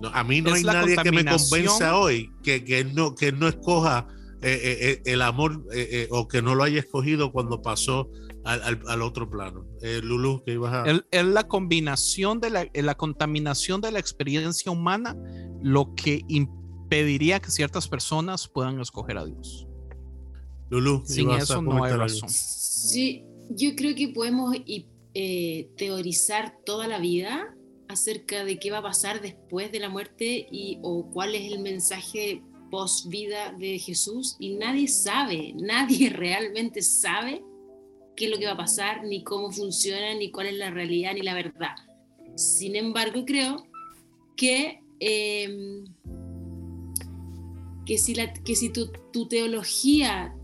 No, 0.01 0.07
a 0.13 0.23
mí 0.23 0.39
no 0.41 0.51
Es 0.51 0.55
hay 0.57 0.63
nadie 0.63 0.95
que 0.95 1.11
me 1.11 1.25
convenza 1.25 1.97
hoy 1.97 2.31
que, 2.41 2.63
que 2.63 2.79
él 2.79 2.95
no, 2.95 3.15
que 3.15 3.27
él 3.27 3.37
no 3.39 3.49
escoja 3.49 4.07
eh, 4.41 4.53
eh, 4.63 4.77
eh, 4.81 5.01
el 5.03 5.21
amor 5.21 5.65
eh, 5.73 6.07
o 6.09 6.29
que 6.29 6.41
no 6.41 6.55
lo 6.55 6.63
haya 6.63 6.79
escogido 6.79 7.33
cuando 7.33 7.61
pasó 7.61 8.09
al, 8.43 8.61
al- 8.63 8.81
al 8.87 9.01
otro 9.01 9.29
plano. 9.29 9.65
Eh, 9.81 10.01
Lulu, 10.03 10.43
que 10.45 10.53
ibas 10.53 10.73
a... 10.73 10.83
Es, 11.11 11.25
la 11.25 11.47
combinación 11.47 12.39
de 12.39 12.49
la, 12.49 12.61
eh, 12.73 12.81
la 12.81 12.95
contaminación 12.95 13.81
de 13.81 13.91
la 13.91 13.99
experiencia 13.99 14.71
humana 14.71 15.15
lo 15.61 15.93
que 15.95 16.23
impediría 16.27 17.39
que 17.39 17.51
ciertas 17.51 17.87
personas 17.87 18.47
puedan 18.47 18.79
escoger 18.79 19.17
a 19.17 19.25
Dios. 19.25 19.67
Lulu, 20.69 21.03
Sin 21.05 21.31
eso 21.31 21.61
no 21.61 21.83
hay 21.83 21.93
razón. 21.93 22.29
Sí, 22.29 23.25
yo 23.49 23.75
creo 23.75 23.95
que 23.95 24.09
podemos 24.09 24.55
y, 24.65 24.87
eh, 25.13 25.69
teorizar 25.75 26.55
toda 26.65 26.87
la 26.87 26.99
vida 26.99 27.55
acerca 27.87 28.45
de 28.45 28.59
qué 28.59 28.69
va 28.69 28.77
a 28.77 28.83
pasar 28.83 29.19
después 29.21 29.71
de 29.71 29.79
la 29.79 29.89
muerte 29.89 30.47
y 30.51 30.77
o 30.83 31.09
cuál 31.11 31.33
es 31.33 31.51
el 31.51 31.59
mensaje 31.59 32.43
post 32.69 33.07
vida 33.09 33.51
de 33.57 33.79
Jesús 33.79 34.35
y 34.39 34.55
nadie 34.55 34.87
sabe, 34.87 35.53
nadie 35.59 36.09
realmente 36.15 36.83
sabe 36.83 37.43
qué 38.19 38.25
es 38.25 38.31
lo 38.31 38.37
que 38.37 38.47
va 38.47 38.51
a 38.51 38.57
pasar, 38.57 39.05
ni 39.05 39.23
cómo 39.23 39.49
funciona, 39.49 40.13
ni 40.13 40.29
cuál 40.29 40.47
es 40.47 40.57
la 40.57 40.69
realidad, 40.69 41.13
ni 41.13 41.21
la 41.21 41.33
verdad. 41.33 41.73
Sin 42.35 42.75
embargo, 42.75 43.23
creo 43.25 43.65
que, 44.35 44.81
eh, 44.99 45.83
que 47.85 47.97
si, 47.97 48.15
la, 48.15 48.33
que 48.33 48.57
si 48.57 48.73
tu, 48.73 48.91
tu 49.13 49.29
teología 49.29 50.35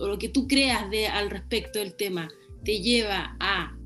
o 0.00 0.06
lo 0.06 0.16
que 0.16 0.28
tú 0.28 0.46
creas 0.46 0.88
de, 0.90 1.08
al 1.08 1.28
respecto 1.28 1.80
del 1.80 1.96
tema 1.96 2.28
te 2.64 2.80
lleva 2.80 3.36
a 3.40 3.76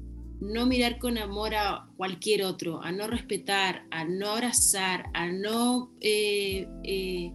no 0.40 0.66
mirar 0.66 0.98
con 0.98 1.16
amor 1.16 1.54
a 1.54 1.88
cualquier 1.96 2.44
otro, 2.44 2.82
a 2.82 2.92
no 2.92 3.06
respetar, 3.06 3.86
a 3.90 4.04
no 4.04 4.28
abrazar, 4.28 5.06
a 5.14 5.26
no 5.28 5.90
eh, 6.02 6.68
eh, 6.84 7.32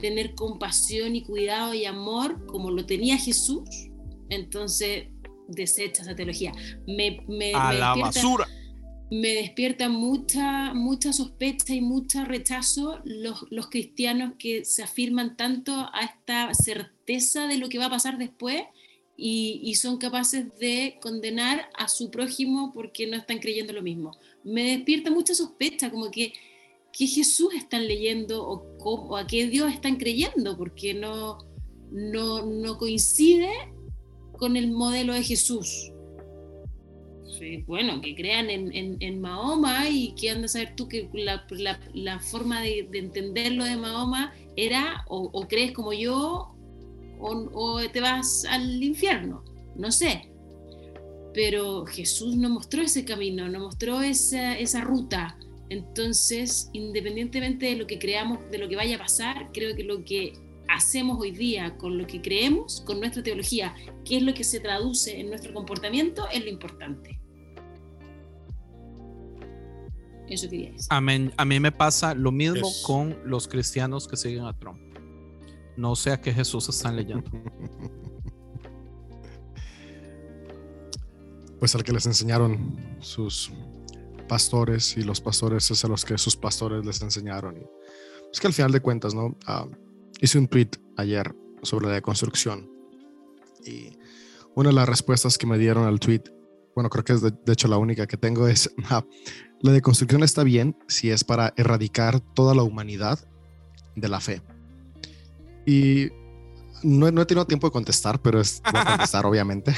tener 0.00 0.34
compasión 0.34 1.14
y 1.14 1.22
cuidado 1.22 1.72
y 1.72 1.84
amor 1.84 2.44
como 2.46 2.72
lo 2.72 2.84
tenía 2.84 3.16
Jesús, 3.16 3.92
entonces 4.30 5.08
desecha 5.48 6.02
esa 6.02 6.14
teología. 6.16 6.52
Me, 6.86 7.20
me- 7.28 7.54
A 7.54 7.68
me 7.72 7.78
la 7.78 7.94
despierta- 7.94 8.00
basura. 8.02 8.48
me 9.10 9.28
despierta 9.34 9.88
mucha, 9.88 10.72
mucha 10.74 11.12
sospecha 11.12 11.74
y 11.74 11.80
mucho 11.80 12.24
rechazo 12.24 13.00
los, 13.04 13.44
los 13.50 13.68
cristianos 13.68 14.32
que 14.38 14.64
se 14.64 14.82
afirman 14.82 15.36
tanto 15.36 15.72
a 15.92 16.00
esta 16.02 16.52
certeza 16.54 17.46
de 17.46 17.58
lo 17.58 17.68
que 17.68 17.78
va 17.78 17.86
a 17.86 17.90
pasar 17.90 18.16
después 18.18 18.62
y, 19.16 19.60
y 19.62 19.74
son 19.76 19.98
capaces 19.98 20.46
de 20.58 20.98
condenar 21.00 21.68
a 21.76 21.86
su 21.88 22.10
prójimo 22.10 22.72
porque 22.72 23.06
no 23.06 23.16
están 23.16 23.38
creyendo 23.38 23.72
lo 23.72 23.82
mismo. 23.82 24.16
Me 24.42 24.64
despierta 24.64 25.10
mucha 25.10 25.34
sospecha, 25.34 25.90
como 25.90 26.10
que 26.10 26.32
qué 26.92 27.06
Jesús 27.06 27.54
están 27.54 27.86
leyendo 27.86 28.44
o, 28.48 28.64
o 28.80 29.16
a 29.16 29.26
qué 29.26 29.46
Dios 29.46 29.72
están 29.72 29.96
creyendo, 29.96 30.56
porque 30.56 30.94
no, 30.94 31.38
no, 31.92 32.44
no 32.46 32.78
coincide 32.78 33.50
con 34.44 34.58
el 34.58 34.70
modelo 34.72 35.14
de 35.14 35.22
Jesús. 35.22 35.90
Sí, 37.38 37.64
bueno, 37.66 38.02
que 38.02 38.14
crean 38.14 38.50
en, 38.50 38.70
en- 38.74 38.98
en 39.00 39.18
Mahoma 39.18 39.88
y 39.88 40.14
que 40.16 40.28
andas 40.28 40.50
a 40.54 40.58
saber 40.58 40.76
tú 40.76 40.86
que 40.86 41.08
la, 41.14 41.46
la- 41.94 42.20
forma 42.20 42.60
de, 42.60 42.86
de 42.92 42.98
entenderlo 42.98 43.64
de 43.64 43.78
Mahoma 43.78 44.34
era 44.54 45.02
o, 45.08 45.46
crees 45.48 45.72
como 45.72 45.94
yo 45.94 46.54
o, 47.18 47.30
o 47.54 47.80
te 47.90 48.00
vas 48.02 48.44
al 48.44 48.82
infierno, 48.82 49.42
no 49.76 49.90
sé. 49.90 50.28
Pero 51.32 51.86
Jesús 51.86 52.36
no 52.36 52.50
mostró 52.50 52.82
ese 52.82 53.06
camino, 53.06 53.48
no 53.48 53.60
mostró 53.60 54.02
esa, 54.02 54.58
esa 54.58 54.82
ruta. 54.82 55.38
Entonces, 55.70 56.68
independientemente 56.74 57.64
de 57.64 57.76
lo 57.76 57.86
que 57.86 57.98
creamos, 57.98 58.40
de 58.50 58.58
lo 58.58 58.68
que 58.68 58.76
vaya 58.76 58.96
a 58.96 58.98
pasar, 58.98 59.48
creo 59.54 59.74
que 59.74 59.84
lo 59.84 60.04
que 60.04 60.34
hacemos 60.68 61.18
hoy 61.20 61.30
día 61.30 61.76
con 61.76 61.98
lo 61.98 62.06
que 62.06 62.20
creemos, 62.22 62.82
con 62.86 63.00
nuestra 63.00 63.22
teología, 63.22 63.74
qué 64.04 64.16
es 64.18 64.22
lo 64.22 64.34
que 64.34 64.44
se 64.44 64.60
traduce 64.60 65.18
en 65.20 65.28
nuestro 65.28 65.52
comportamiento, 65.54 66.26
es 66.32 66.42
lo 66.44 66.50
importante. 66.50 67.20
Eso 70.28 70.48
quería 70.48 70.70
decir. 70.72 70.86
Amén. 70.90 71.32
A 71.36 71.44
mí 71.44 71.60
me 71.60 71.70
pasa 71.70 72.14
lo 72.14 72.32
mismo 72.32 72.66
Es- 72.68 72.82
con 72.86 73.16
los 73.24 73.46
cristianos 73.46 74.08
que 74.08 74.16
siguen 74.16 74.44
a 74.46 74.58
Trump. 74.58 74.80
No 75.76 75.94
sé 75.96 76.12
a 76.12 76.20
qué 76.20 76.32
Jesús 76.32 76.68
están 76.68 76.96
leyendo. 76.96 77.30
Pues 81.58 81.74
al 81.74 81.82
que 81.82 81.92
les 81.92 82.04
enseñaron 82.04 82.76
sus 83.00 83.50
pastores 84.28 84.96
y 84.98 85.02
los 85.02 85.20
pastores 85.20 85.70
es 85.70 85.82
a 85.84 85.88
los 85.88 86.04
que 86.04 86.18
sus 86.18 86.36
pastores 86.36 86.84
les 86.84 87.00
enseñaron. 87.00 87.56
Es 88.30 88.38
que 88.40 88.46
al 88.48 88.52
final 88.52 88.70
de 88.72 88.80
cuentas, 88.80 89.14
¿no? 89.14 89.34
Ah, 89.46 89.66
hice 90.20 90.38
un 90.38 90.48
tweet 90.48 90.70
ayer 90.96 91.34
sobre 91.62 91.88
la 91.88 91.94
deconstrucción 91.94 92.70
y 93.64 93.96
una 94.54 94.70
de 94.70 94.74
las 94.74 94.88
respuestas 94.88 95.38
que 95.38 95.46
me 95.46 95.58
dieron 95.58 95.86
al 95.86 95.98
tweet, 95.98 96.22
bueno, 96.74 96.90
creo 96.90 97.04
que 97.04 97.12
es 97.12 97.22
de, 97.22 97.30
de 97.30 97.52
hecho 97.52 97.68
la 97.68 97.78
única 97.78 98.06
que 98.06 98.16
tengo 98.16 98.46
es, 98.46 98.70
ah, 98.90 99.04
la 99.60 99.72
deconstrucción 99.72 100.22
está 100.22 100.44
bien 100.44 100.76
si 100.88 101.10
es 101.10 101.24
para 101.24 101.52
erradicar 101.56 102.20
toda 102.20 102.54
la 102.54 102.62
humanidad 102.62 103.18
de 103.96 104.08
la 104.08 104.20
fe. 104.20 104.42
Y 105.66 106.08
no, 106.82 107.10
no 107.10 107.22
he 107.22 107.26
tenido 107.26 107.46
tiempo 107.46 107.66
de 107.66 107.72
contestar, 107.72 108.20
pero 108.20 108.40
es, 108.40 108.62
voy 108.70 108.80
a 108.80 108.84
contestar 108.84 109.26
obviamente. 109.26 109.74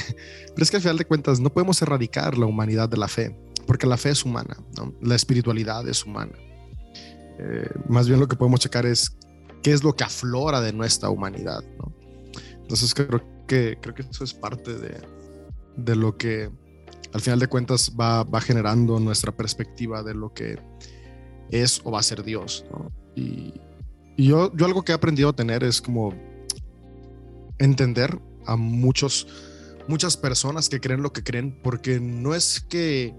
Pero 0.47 0.63
es 0.63 0.69
que 0.69 0.77
al 0.77 0.81
final 0.81 0.97
de 0.97 1.05
cuentas 1.05 1.39
no 1.39 1.51
podemos 1.51 1.81
erradicar 1.81 2.37
la 2.37 2.45
humanidad 2.45 2.89
de 2.89 2.97
la 2.97 3.07
fe, 3.07 3.35
porque 3.65 3.87
la 3.87 3.97
fe 3.97 4.09
es 4.09 4.25
humana, 4.25 4.57
¿no? 4.77 4.93
la 5.01 5.15
espiritualidad 5.15 5.87
es 5.87 6.05
humana. 6.05 6.33
Eh, 7.39 7.69
más 7.87 8.07
bien 8.07 8.19
lo 8.19 8.27
que 8.27 8.35
podemos 8.35 8.59
checar 8.59 8.85
es 8.85 9.15
qué 9.67 9.73
es 9.73 9.83
lo 9.83 9.93
que 9.93 10.05
aflora 10.05 10.61
de 10.61 10.71
nuestra 10.71 11.09
humanidad. 11.09 11.61
¿no? 11.77 11.93
Entonces 12.61 12.93
creo 12.93 13.21
que, 13.45 13.77
creo 13.81 13.93
que 13.93 14.03
eso 14.03 14.23
es 14.23 14.33
parte 14.33 14.73
de, 14.73 14.97
de 15.75 15.93
lo 15.93 16.15
que 16.15 16.49
al 17.11 17.19
final 17.19 17.37
de 17.37 17.47
cuentas 17.47 17.91
va, 17.99 18.23
va, 18.23 18.39
generando 18.39 18.97
nuestra 18.97 19.35
perspectiva 19.35 20.03
de 20.03 20.13
lo 20.13 20.33
que 20.33 20.57
es 21.51 21.81
o 21.83 21.91
va 21.91 21.99
a 21.99 22.03
ser 22.03 22.23
Dios. 22.23 22.63
Y, 23.13 23.55
y 24.15 24.27
yo, 24.27 24.55
yo 24.55 24.65
algo 24.65 24.83
que 24.83 24.93
he 24.93 24.95
aprendido 24.95 25.27
a 25.27 25.33
tener 25.33 25.65
es 25.65 25.81
como 25.81 26.13
entender 27.57 28.21
a 28.45 28.55
muchos, 28.55 29.27
muchas 29.89 30.15
personas 30.15 30.69
que 30.69 30.79
creen 30.79 31.01
lo 31.01 31.11
que 31.11 31.23
creen, 31.23 31.59
porque 31.61 31.99
no 31.99 32.33
es 32.33 32.61
que 32.69 33.13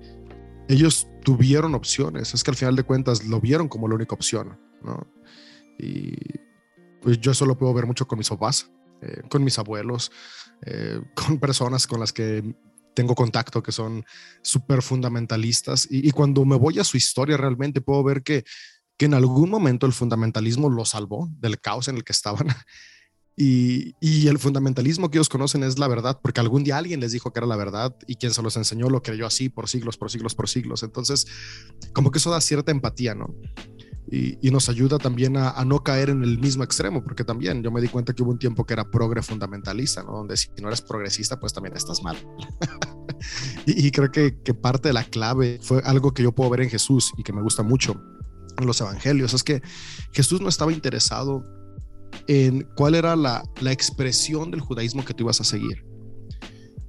ellos 0.71 1.09
tuvieron 1.25 1.75
opciones, 1.75 2.33
es 2.33 2.43
que 2.43 2.53
al 2.53 2.57
final 2.57 2.75
de 2.75 2.85
cuentas 2.85 3.27
lo 3.27 3.39
vieron 3.39 3.69
como 3.69 3.87
la 3.87 3.97
única 3.97 4.15
opción, 4.15 4.59
¿no? 4.83 5.07
Y 5.79 6.15
pues 7.01 7.21
yo 7.21 7.33
eso 7.33 7.47
lo 7.47 7.57
puedo 7.57 7.73
ver 7.75 7.87
mucho 7.87 8.07
con 8.07 8.19
mis 8.19 8.29
papás, 8.29 8.71
eh, 9.01 9.23
con 9.29 9.45
mis 9.45 9.59
abuelos, 9.59 10.11
eh, 10.63 11.01
con 11.15 11.39
personas 11.39 11.87
con 11.87 12.01
las 12.01 12.13
que 12.13 12.43
tengo 12.95 13.15
contacto 13.15 13.63
que 13.63 13.71
son 13.71 14.05
súper 14.43 14.83
fundamentalistas 14.83 15.87
y, 15.89 16.11
cuando 16.11 16.45
me 16.45 16.57
voy 16.57 16.81
a 16.81 16.85
su 16.85 16.97
historia 16.97 17.37
realmente 17.37 17.81
puedo 17.81 18.03
ver 18.03 18.25
que, 18.25 18.43
que 18.97 19.07
en 19.07 19.15
algún 19.15 19.51
momento 19.51 19.87
el 19.87 19.93
fundamentalismo 19.93 20.69
lo 20.69 20.85
salvó 20.85 21.29
del 21.39 21.61
caos 21.61 21.87
en 21.87 21.95
el 21.95 22.03
que 22.03 22.11
estaban 22.11 22.49
y, 23.37 23.95
y, 24.01 24.27
el 24.27 24.41
fundamentalismo 24.41 25.13
que 25.13 25.19
ellos 25.19 25.29
conocen 25.29 25.63
es 25.63 25.79
la 25.79 25.87
verdad, 25.87 26.19
porque 26.21 26.41
algún 26.41 26.65
día 26.65 26.77
alguien 26.77 26.99
les 26.99 27.13
dijo 27.13 27.33
que 27.33 27.39
era 27.39 27.47
la 27.47 27.55
verdad 27.55 27.95
y 28.09 28.17
quien 28.17 28.35
se 28.35 28.43
los 28.43 28.57
enseñó 28.57 28.91
lo 28.91 29.01
creyó 29.01 29.27
así 29.27 29.49
por 29.49 29.69
siglos, 29.69 29.97
por 29.97 30.11
siglos, 30.11 30.35
por 30.35 30.49
siglos. 30.49 30.83
Entonces, 30.83 31.29
como 31.93 32.11
que 32.11 32.19
eso 32.19 32.33
da 32.33 32.41
cierta 32.41 32.73
empatía, 32.73 33.15
¿no? 33.15 33.33
Y, 34.11 34.51
nos 34.51 34.71
ayuda 34.71 34.99
también 34.99 35.37
a, 35.37 35.63
no 35.67 35.83
caer 35.83 36.09
en 36.09 36.23
el 36.23 36.39
mismo 36.39 36.65
extremo, 36.65 37.05
porque 37.05 37.25
también 37.25 37.63
yo 37.63 37.71
me 37.71 37.81
di 37.81 37.89
cuenta 37.89 38.15
que 38.15 38.23
hubo 38.23 38.31
un 38.31 38.39
tiempo 38.39 38.65
que 38.65 38.73
era 38.73 38.91
progre 38.91 39.23
fundamentalista, 39.23 40.03
¿no? 40.03 40.13
Donde 40.13 40.37
si 40.37 40.49
no 40.63 40.69
eres 40.69 40.81
progresista, 40.81 41.39
pues 41.39 41.53
también 41.53 41.77
estás 41.77 42.03
mal. 42.03 42.17
y, 43.67 43.87
y, 43.87 43.91
creo 43.91 44.11
que, 44.11 44.41
que 44.43 44.55
parte 44.55 44.89
de 44.89 44.95
la 44.95 45.05
clave 45.05 45.59
fue 45.63 45.83
algo 45.85 46.15
que 46.15 46.23
yo 46.23 46.33
puedo 46.33 46.49
ver 46.49 46.63
en 46.63 46.71
Jesús 46.71 47.13
y 47.19 47.23
que 47.23 47.35
me 47.35 47.43
gusta 47.43 47.63
mucho 47.63 48.01
en 48.59 48.67
los 48.67 48.81
evangelios, 48.81 49.35
es 49.35 49.45
que 49.45 49.63
Jesús 50.13 50.41
no 50.41 50.49
estaba 50.49 50.73
interesado 50.73 51.45
en 52.27 52.69
cuál 52.77 52.95
era 52.95 53.17
la, 53.17 53.43
la, 53.61 53.73
expresión 53.73 54.51
del 54.51 54.61
judaísmo 54.61 55.05
que 55.05 55.15
tú 55.15 55.25
ibas 55.25 55.41
a 55.41 55.45
seguir. 55.45 55.85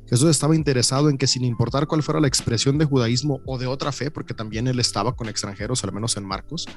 Jesús 0.10 0.30
estaba 0.30 0.56
interesado 0.56 1.10
en 1.10 1.18
que 1.18 1.28
sin 1.28 1.46
importar 1.46 1.86
cuál 1.88 2.02
fuera 2.02 2.20
la 2.20 2.28
expresión 2.28 2.78
de 2.78 2.86
judaísmo 2.86 3.42
o 3.46 3.58
de 3.58 3.68
otra 3.68 3.92
fe, 3.92 4.10
porque 4.10 4.34
también 4.34 4.68
él 4.68 4.80
estaba 4.80 5.16
con 5.16 5.30
extranjeros, 5.30 5.84
al 5.84 5.94
menos 5.94 6.18
en 6.18 6.26
Marcos, 6.26 6.68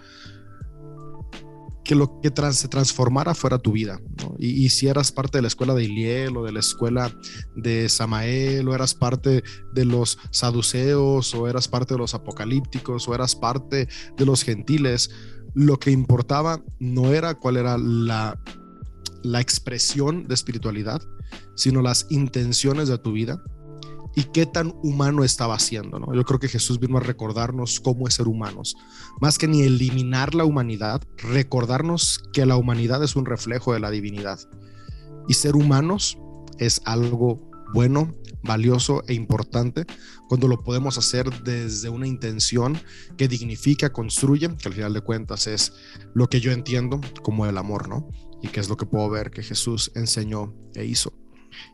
que 1.82 1.94
lo 1.94 2.20
que 2.20 2.30
trans, 2.30 2.56
se 2.56 2.68
transformara 2.68 3.34
fuera 3.34 3.58
tu 3.58 3.72
vida. 3.72 4.00
Y, 4.38 4.64
y, 4.64 4.68
si 4.68 4.86
eras 4.86 5.10
parte 5.12 5.38
de 5.38 5.42
la 5.42 5.48
escuela 5.48 5.74
de 5.74 5.84
Iliel 5.84 6.36
o 6.36 6.44
de 6.44 6.52
la 6.52 6.60
escuela 6.60 7.10
de 7.56 7.88
Samael, 7.88 8.68
o 8.68 8.74
eras 8.74 8.94
parte 8.94 9.42
de 9.72 9.84
los 9.84 10.18
saduceos, 10.30 11.34
o 11.34 11.48
eras 11.48 11.68
parte 11.68 11.94
de 11.94 11.98
los 11.98 12.14
apocalípticos, 12.14 13.08
o 13.08 13.14
eras 13.14 13.34
parte 13.34 13.88
de 14.16 14.26
los 14.26 14.42
gentiles, 14.42 15.10
lo 15.54 15.78
que 15.78 15.90
importaba 15.90 16.62
no 16.78 17.12
era 17.12 17.34
cuál 17.34 17.56
era 17.56 17.76
la, 17.78 18.38
la 19.22 19.40
expresión 19.40 20.26
de 20.28 20.34
espiritualidad, 20.34 21.02
sino 21.54 21.82
las 21.82 22.06
intenciones 22.10 22.88
de 22.88 22.98
tu 22.98 23.12
vida 23.12 23.42
y 24.14 24.24
qué 24.24 24.46
tan 24.46 24.74
humano 24.82 25.24
estaba 25.24 25.58
siendo. 25.58 25.98
¿no? 25.98 26.14
Yo 26.14 26.24
creo 26.24 26.38
que 26.38 26.48
Jesús 26.48 26.78
vino 26.78 26.98
a 26.98 27.00
recordarnos 27.00 27.80
cómo 27.80 28.08
ser 28.10 28.28
humanos, 28.28 28.76
más 29.20 29.38
que 29.38 29.48
ni 29.48 29.62
eliminar 29.62 30.34
la 30.34 30.44
humanidad, 30.44 31.02
recordarnos 31.18 32.22
que 32.32 32.46
la 32.46 32.56
humanidad 32.56 33.02
es 33.02 33.16
un 33.16 33.26
reflejo 33.26 33.72
de 33.72 33.80
la 33.80 33.90
divinidad 33.90 34.38
y 35.28 35.34
ser 35.34 35.56
humanos 35.56 36.18
es 36.58 36.82
algo 36.84 37.50
bueno, 37.72 38.14
valioso 38.42 39.02
e 39.06 39.14
importante 39.14 39.86
cuando 40.28 40.46
lo 40.46 40.62
podemos 40.62 40.98
hacer 40.98 41.30
desde 41.42 41.88
una 41.88 42.06
intención 42.06 42.78
que 43.16 43.28
dignifica, 43.28 43.92
construye, 43.92 44.54
que 44.56 44.68
al 44.68 44.74
final 44.74 44.92
de 44.92 45.00
cuentas 45.00 45.46
es 45.46 45.72
lo 46.14 46.28
que 46.28 46.40
yo 46.40 46.52
entiendo 46.52 47.00
como 47.22 47.46
el 47.46 47.56
amor, 47.56 47.88
¿no? 47.88 48.08
Y 48.42 48.48
que 48.48 48.60
es 48.60 48.68
lo 48.68 48.76
que 48.76 48.86
puedo 48.86 49.08
ver 49.08 49.30
que 49.30 49.42
Jesús 49.42 49.92
enseñó 49.94 50.54
e 50.74 50.84
hizo. 50.84 51.21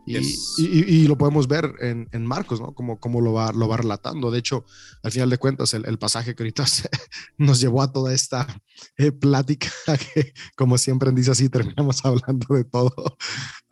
Y, 0.06 0.18
yes. 0.18 0.54
y, 0.58 0.66
y, 0.66 1.02
y, 1.02 1.06
lo 1.06 1.18
podemos 1.18 1.48
ver 1.48 1.72
en, 1.80 2.08
en, 2.12 2.26
Marcos, 2.26 2.60
¿no? 2.60 2.74
Como, 2.74 2.98
como 2.98 3.20
lo, 3.20 3.32
va, 3.32 3.52
lo 3.52 3.68
va 3.68 3.76
relatando. 3.76 4.30
De 4.30 4.38
hecho, 4.38 4.64
al 5.02 5.12
final 5.12 5.30
de 5.30 5.38
cuentas, 5.38 5.74
el, 5.74 5.84
el 5.86 5.98
pasaje 5.98 6.34
que 6.34 6.42
ahorita 6.42 6.66
se, 6.66 6.88
nos 7.36 7.60
llevó 7.60 7.82
a 7.82 7.92
toda 7.92 8.12
esta 8.14 8.46
eh, 8.96 9.12
plática, 9.12 9.70
que 10.14 10.32
como 10.56 10.78
siempre 10.78 11.12
dice 11.12 11.30
así, 11.30 11.48
terminamos 11.48 12.00
hablando 12.04 12.54
de 12.54 12.64
todo. 12.64 13.16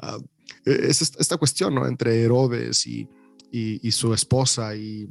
Uh, 0.02 0.24
es 0.64 1.00
esta 1.00 1.36
cuestión, 1.36 1.74
¿no? 1.74 1.86
Entre 1.86 2.22
Herodes 2.22 2.86
y, 2.86 3.08
y 3.50 3.90
su 3.92 4.12
esposa 4.12 4.74
y, 4.76 5.08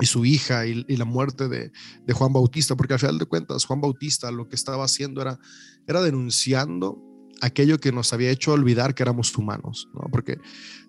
y 0.00 0.06
su 0.06 0.24
hija 0.24 0.66
y, 0.66 0.84
y 0.88 0.96
la 0.96 1.04
muerte 1.04 1.48
de, 1.48 1.70
de, 2.04 2.12
Juan 2.12 2.32
Bautista, 2.32 2.74
porque 2.74 2.94
al 2.94 3.00
final 3.00 3.18
de 3.18 3.26
cuentas 3.26 3.64
Juan 3.64 3.80
Bautista 3.80 4.30
lo 4.30 4.48
que 4.48 4.56
estaba 4.56 4.84
haciendo 4.84 5.22
era, 5.22 5.38
era 5.86 6.02
denunciando 6.02 7.00
aquello 7.44 7.78
que 7.78 7.92
nos 7.92 8.12
había 8.12 8.30
hecho 8.30 8.52
olvidar 8.52 8.94
que 8.94 9.02
éramos 9.02 9.36
humanos, 9.36 9.88
¿no? 9.92 10.08
Porque 10.10 10.38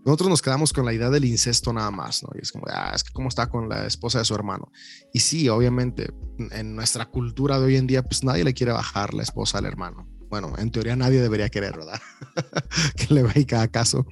nosotros 0.05 0.29
nos 0.29 0.41
quedamos 0.41 0.71
con 0.71 0.85
la 0.85 0.93
idea 0.93 1.09
del 1.09 1.25
incesto 1.25 1.73
nada 1.73 1.91
más, 1.91 2.23
¿no? 2.23 2.29
Y 2.35 2.41
es 2.41 2.51
como, 2.51 2.65
ah, 2.69 2.91
es 2.95 3.03
que 3.03 3.11
cómo 3.11 3.27
está 3.27 3.47
con 3.49 3.67
la 3.67 3.85
esposa 3.85 4.19
de 4.19 4.25
su 4.25 4.33
hermano. 4.35 4.71
Y 5.13 5.19
sí, 5.19 5.49
obviamente, 5.49 6.13
en 6.37 6.75
nuestra 6.75 7.05
cultura 7.05 7.59
de 7.59 7.65
hoy 7.65 7.75
en 7.75 7.87
día, 7.87 8.03
pues 8.03 8.23
nadie 8.23 8.43
le 8.43 8.53
quiere 8.53 8.71
bajar 8.71 9.13
la 9.13 9.23
esposa 9.23 9.57
al 9.57 9.65
hermano. 9.65 10.07
Bueno, 10.29 10.53
en 10.57 10.71
teoría 10.71 10.95
nadie 10.95 11.21
debería 11.21 11.49
querer, 11.49 11.77
¿verdad? 11.77 11.99
que 12.95 13.13
le 13.13 13.23
vaya 13.23 13.45
cada 13.45 13.67
caso. 13.67 14.05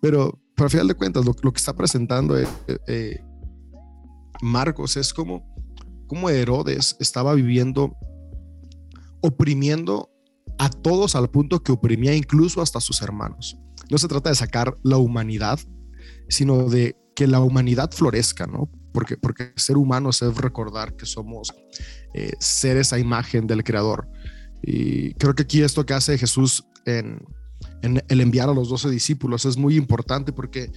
Pero, 0.00 0.40
pero 0.54 0.66
al 0.66 0.70
final 0.70 0.88
de 0.88 0.94
cuentas, 0.94 1.24
lo, 1.24 1.34
lo 1.42 1.52
que 1.52 1.58
está 1.58 1.74
presentando 1.74 2.38
eh, 2.38 2.46
eh, 2.86 3.20
Marcos 4.40 4.96
es 4.96 5.12
como, 5.12 5.44
como 6.06 6.30
Herodes 6.30 6.96
estaba 7.00 7.34
viviendo, 7.34 7.96
oprimiendo 9.20 10.11
a 10.58 10.70
todos 10.70 11.16
al 11.16 11.30
punto 11.30 11.62
que 11.62 11.72
oprimía 11.72 12.14
incluso 12.14 12.60
hasta 12.60 12.80
sus 12.80 13.02
hermanos. 13.02 13.58
No 13.90 13.98
se 13.98 14.08
trata 14.08 14.30
de 14.30 14.36
sacar 14.36 14.78
la 14.82 14.96
humanidad, 14.96 15.58
sino 16.28 16.68
de 16.68 16.96
que 17.14 17.26
la 17.26 17.40
humanidad 17.40 17.90
florezca, 17.92 18.46
¿no? 18.46 18.70
Porque, 18.92 19.16
porque 19.16 19.52
ser 19.56 19.76
humanos 19.76 20.22
es 20.22 20.36
recordar 20.36 20.96
que 20.96 21.06
somos 21.06 21.52
eh, 22.14 22.32
seres 22.38 22.92
a 22.92 22.98
imagen 22.98 23.46
del 23.46 23.64
Creador. 23.64 24.08
Y 24.62 25.14
creo 25.14 25.34
que 25.34 25.42
aquí 25.42 25.62
esto 25.62 25.84
que 25.84 25.94
hace 25.94 26.18
Jesús 26.18 26.64
en 26.84 27.18
el 27.82 28.20
enviar 28.20 28.48
a 28.48 28.54
los 28.54 28.68
doce 28.68 28.88
discípulos 28.90 29.44
es 29.44 29.56
muy 29.56 29.76
importante 29.76 30.32
porque 30.32 30.70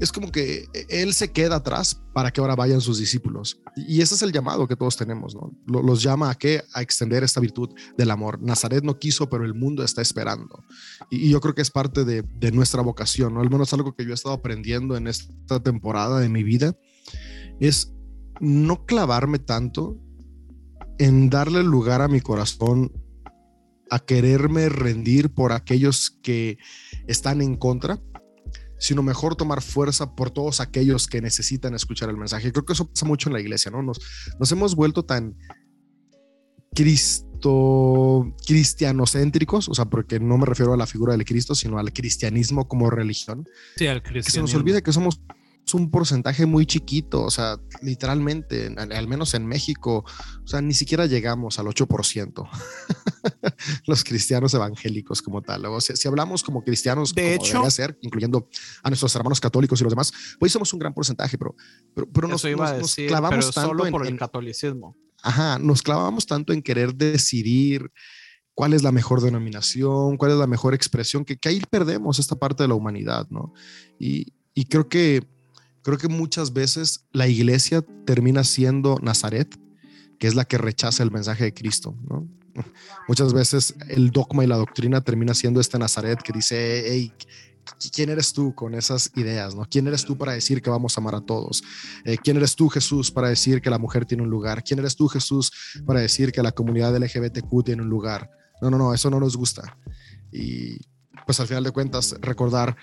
es 0.00 0.10
como 0.12 0.32
que 0.32 0.66
él 0.88 1.12
se 1.12 1.30
queda 1.30 1.56
atrás 1.56 2.02
para 2.14 2.30
que 2.30 2.40
ahora 2.40 2.56
vayan 2.56 2.80
sus 2.80 2.98
discípulos. 2.98 3.60
Y 3.76 4.00
ese 4.00 4.14
es 4.14 4.22
el 4.22 4.32
llamado 4.32 4.66
que 4.66 4.74
todos 4.74 4.96
tenemos, 4.96 5.34
¿no? 5.34 5.52
Los 5.66 6.02
llama 6.02 6.30
a 6.30 6.34
qué? 6.34 6.62
A 6.72 6.80
extender 6.80 7.22
esta 7.22 7.38
virtud 7.38 7.70
del 7.98 8.10
amor. 8.10 8.40
Nazaret 8.40 8.82
no 8.82 8.98
quiso, 8.98 9.28
pero 9.28 9.44
el 9.44 9.54
mundo 9.54 9.84
está 9.84 10.00
esperando. 10.00 10.64
Y, 11.10 11.28
yo 11.28 11.40
creo 11.40 11.54
que 11.54 11.62
es 11.62 11.70
parte 11.70 12.04
de, 12.04 12.22
de 12.22 12.50
nuestra 12.50 12.80
vocación, 12.80 13.34
¿no? 13.34 13.40
Al 13.40 13.50
menos 13.50 13.72
algo 13.74 13.94
que 13.94 14.04
yo 14.04 14.12
he 14.12 14.14
estado 14.14 14.34
aprendiendo 14.34 14.96
en 14.96 15.06
esta 15.06 15.62
temporada 15.62 16.18
de 16.18 16.30
mi 16.30 16.42
vida 16.42 16.74
es 17.60 17.92
no 18.40 18.86
clavarme 18.86 19.38
tanto 19.38 19.98
en 20.98 21.28
darle 21.28 21.62
lugar 21.62 22.00
a 22.00 22.08
mi 22.08 22.22
corazón 22.22 22.90
a 23.90 23.98
quererme 23.98 24.68
rendir 24.68 25.30
por 25.34 25.52
aquellos 25.52 26.10
que 26.22 26.58
están 27.06 27.42
en 27.42 27.56
contra 27.56 28.00
sino 28.80 29.02
mejor 29.02 29.36
tomar 29.36 29.62
fuerza 29.62 30.16
por 30.16 30.30
todos 30.30 30.60
aquellos 30.60 31.06
que 31.06 31.20
necesitan 31.20 31.74
escuchar 31.74 32.08
el 32.08 32.16
mensaje. 32.16 32.50
Creo 32.50 32.64
que 32.64 32.72
eso 32.72 32.88
pasa 32.88 33.06
mucho 33.06 33.28
en 33.28 33.34
la 33.34 33.40
iglesia, 33.40 33.70
¿no? 33.70 33.82
Nos, 33.82 34.00
nos 34.40 34.50
hemos 34.50 34.74
vuelto 34.74 35.04
tan 35.04 35.36
cristo, 36.74 38.34
cristianocéntricos, 38.46 39.68
o 39.68 39.74
sea, 39.74 39.84
porque 39.84 40.18
no 40.18 40.38
me 40.38 40.46
refiero 40.46 40.72
a 40.72 40.76
la 40.76 40.86
figura 40.86 41.12
del 41.12 41.24
Cristo, 41.24 41.54
sino 41.54 41.78
al 41.78 41.92
cristianismo 41.92 42.66
como 42.66 42.90
religión. 42.90 43.46
Sí, 43.76 43.86
al 43.86 44.02
cristianismo. 44.02 44.24
Que 44.24 44.30
se 44.30 44.40
nos 44.40 44.54
olvida 44.54 44.80
que 44.80 44.92
somos 44.92 45.20
un 45.74 45.90
porcentaje 45.90 46.46
muy 46.46 46.66
chiquito, 46.66 47.22
o 47.22 47.30
sea, 47.30 47.58
literalmente, 47.82 48.74
al 48.76 49.08
menos 49.08 49.34
en 49.34 49.46
México, 49.46 50.04
o 50.42 50.46
sea, 50.46 50.60
ni 50.60 50.74
siquiera 50.74 51.06
llegamos 51.06 51.58
al 51.58 51.66
8%. 51.66 52.48
Los 53.86 54.04
cristianos 54.04 54.54
evangélicos 54.54 55.22
como 55.22 55.42
tal. 55.42 55.66
O 55.66 55.80
sea, 55.80 55.96
si 55.96 56.08
hablamos 56.08 56.42
como 56.42 56.64
cristianos, 56.64 57.14
de 57.14 57.36
como 57.36 57.66
hecho, 57.66 57.70
ser, 57.70 57.98
incluyendo 58.02 58.48
a 58.82 58.90
nuestros 58.90 59.14
hermanos 59.14 59.40
católicos 59.40 59.80
y 59.80 59.84
los 59.84 59.92
demás, 59.92 60.12
pues 60.38 60.52
somos 60.52 60.72
un 60.72 60.78
gran 60.78 60.94
porcentaje, 60.94 61.38
pero, 61.38 61.54
pero, 61.94 62.10
pero 62.10 62.28
nos, 62.28 62.44
nos, 62.44 62.78
nos, 62.78 62.94
clavamos 62.94 63.30
pero 63.30 63.52
tanto 63.52 63.68
solo 63.68 63.86
en, 63.86 63.92
por 63.92 64.02
el 64.02 64.08
en, 64.12 64.16
catolicismo. 64.16 64.96
Ajá, 65.22 65.58
nos 65.58 65.82
clavamos 65.82 66.26
tanto 66.26 66.52
en 66.52 66.62
querer 66.62 66.94
decidir 66.94 67.90
cuál 68.54 68.72
es 68.72 68.82
la 68.82 68.92
mejor 68.92 69.20
denominación, 69.20 70.16
cuál 70.16 70.32
es 70.32 70.38
la 70.38 70.46
mejor 70.46 70.74
expresión, 70.74 71.24
que, 71.24 71.36
que 71.36 71.48
ahí 71.48 71.62
perdemos 71.70 72.18
esta 72.18 72.36
parte 72.36 72.62
de 72.64 72.68
la 72.68 72.74
humanidad, 72.74 73.26
¿no? 73.30 73.52
Y, 73.98 74.32
y 74.54 74.64
creo 74.64 74.88
que 74.88 75.26
creo 75.82 75.98
que 75.98 76.08
muchas 76.08 76.52
veces 76.52 77.06
la 77.12 77.28
iglesia 77.28 77.84
termina 78.04 78.44
siendo 78.44 78.98
Nazaret, 79.02 79.58
que 80.18 80.26
es 80.26 80.34
la 80.34 80.44
que 80.44 80.58
rechaza 80.58 81.02
el 81.02 81.10
mensaje 81.10 81.44
de 81.44 81.54
Cristo, 81.54 81.96
¿no? 82.08 82.28
Muchas 83.08 83.32
veces 83.32 83.74
el 83.88 84.10
dogma 84.10 84.44
y 84.44 84.46
la 84.46 84.56
doctrina 84.56 85.00
termina 85.00 85.34
siendo 85.34 85.60
este 85.60 85.78
Nazaret 85.78 86.20
que 86.22 86.32
dice, 86.32 86.84
hey, 86.86 87.12
¿quién 87.92 88.10
eres 88.10 88.32
tú 88.32 88.54
con 88.54 88.74
esas 88.74 89.10
ideas? 89.16 89.54
¿no? 89.54 89.64
¿Quién 89.64 89.86
eres 89.86 90.04
tú 90.04 90.16
para 90.16 90.32
decir 90.32 90.62
que 90.62 90.70
vamos 90.70 90.96
a 90.96 91.00
amar 91.00 91.14
a 91.14 91.20
todos? 91.20 91.62
Eh, 92.04 92.18
¿Quién 92.22 92.36
eres 92.36 92.54
tú, 92.54 92.68
Jesús, 92.68 93.10
para 93.10 93.28
decir 93.28 93.60
que 93.60 93.70
la 93.70 93.78
mujer 93.78 94.04
tiene 94.04 94.22
un 94.22 94.30
lugar? 94.30 94.62
¿Quién 94.62 94.78
eres 94.80 94.96
tú, 94.96 95.08
Jesús, 95.08 95.52
para 95.86 96.00
decir 96.00 96.32
que 96.32 96.42
la 96.42 96.52
comunidad 96.52 96.96
LGBTQ 96.96 97.64
tiene 97.64 97.82
un 97.82 97.88
lugar? 97.88 98.30
No, 98.60 98.70
no, 98.70 98.78
no, 98.78 98.92
eso 98.92 99.10
no 99.10 99.20
nos 99.20 99.36
gusta. 99.36 99.78
Y 100.32 100.78
pues 101.26 101.40
al 101.40 101.46
final 101.46 101.64
de 101.64 101.70
cuentas, 101.70 102.14
recordar 102.20 102.76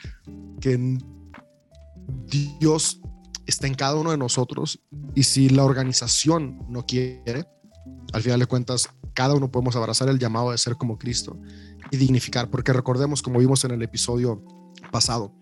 que 0.60 0.98
Dios 2.28 3.02
está 3.46 3.68
en 3.68 3.76
cada 3.76 3.96
uno 3.96 4.12
de 4.12 4.18
nosotros 4.18 4.80
y 5.16 5.24
si 5.24 5.50
la 5.50 5.64
organización 5.64 6.60
no 6.70 6.86
quiere, 6.86 7.46
al 8.14 8.22
final 8.22 8.40
de 8.40 8.46
cuentas, 8.46 8.90
cada 9.14 9.34
uno 9.34 9.52
podemos 9.52 9.76
abrazar 9.76 10.10
el 10.10 10.20
llamado 10.20 10.52
de 10.52 10.58
ser 10.58 10.76
como 10.76 10.98
Cristo 10.98 11.40
y 11.92 11.98
dignificar, 11.98 12.50
porque 12.50 12.74
recordemos, 12.74 13.22
como 13.22 13.40
vimos 13.40 13.64
en 13.64 13.72
el 13.72 13.82
episodio 13.82 14.44
pasado, 14.92 15.34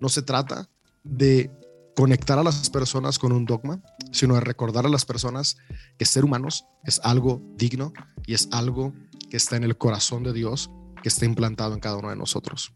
no 0.00 0.08
se 0.08 0.22
trata 0.22 0.68
de 1.04 1.50
conectar 1.94 2.38
a 2.38 2.42
las 2.42 2.70
personas 2.70 3.18
con 3.18 3.32
un 3.32 3.44
dogma, 3.44 3.82
sino 4.10 4.34
de 4.34 4.40
recordar 4.40 4.86
a 4.86 4.88
las 4.88 5.04
personas 5.04 5.58
que 5.98 6.06
ser 6.06 6.24
humanos 6.24 6.64
es 6.84 7.00
algo 7.04 7.42
digno 7.56 7.92
y 8.26 8.34
es 8.34 8.48
algo 8.52 8.94
que 9.28 9.36
está 9.36 9.56
en 9.56 9.64
el 9.64 9.76
corazón 9.76 10.22
de 10.22 10.32
Dios, 10.32 10.70
que 11.02 11.08
está 11.08 11.24
implantado 11.24 11.74
en 11.74 11.80
cada 11.80 11.96
uno 11.96 12.10
de 12.10 12.16
nosotros. 12.16 12.72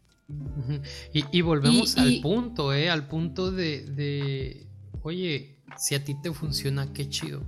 Y, 1.12 1.24
y 1.32 1.40
volvemos 1.42 1.96
y, 1.96 2.00
al 2.00 2.12
y... 2.12 2.20
punto, 2.20 2.72
¿eh? 2.72 2.90
Al 2.90 3.08
punto 3.08 3.50
de, 3.52 3.84
de, 3.84 4.66
oye, 5.02 5.58
si 5.76 5.94
a 5.94 6.04
ti 6.04 6.14
te 6.14 6.32
funciona, 6.32 6.92
qué 6.92 7.08
chido. 7.08 7.42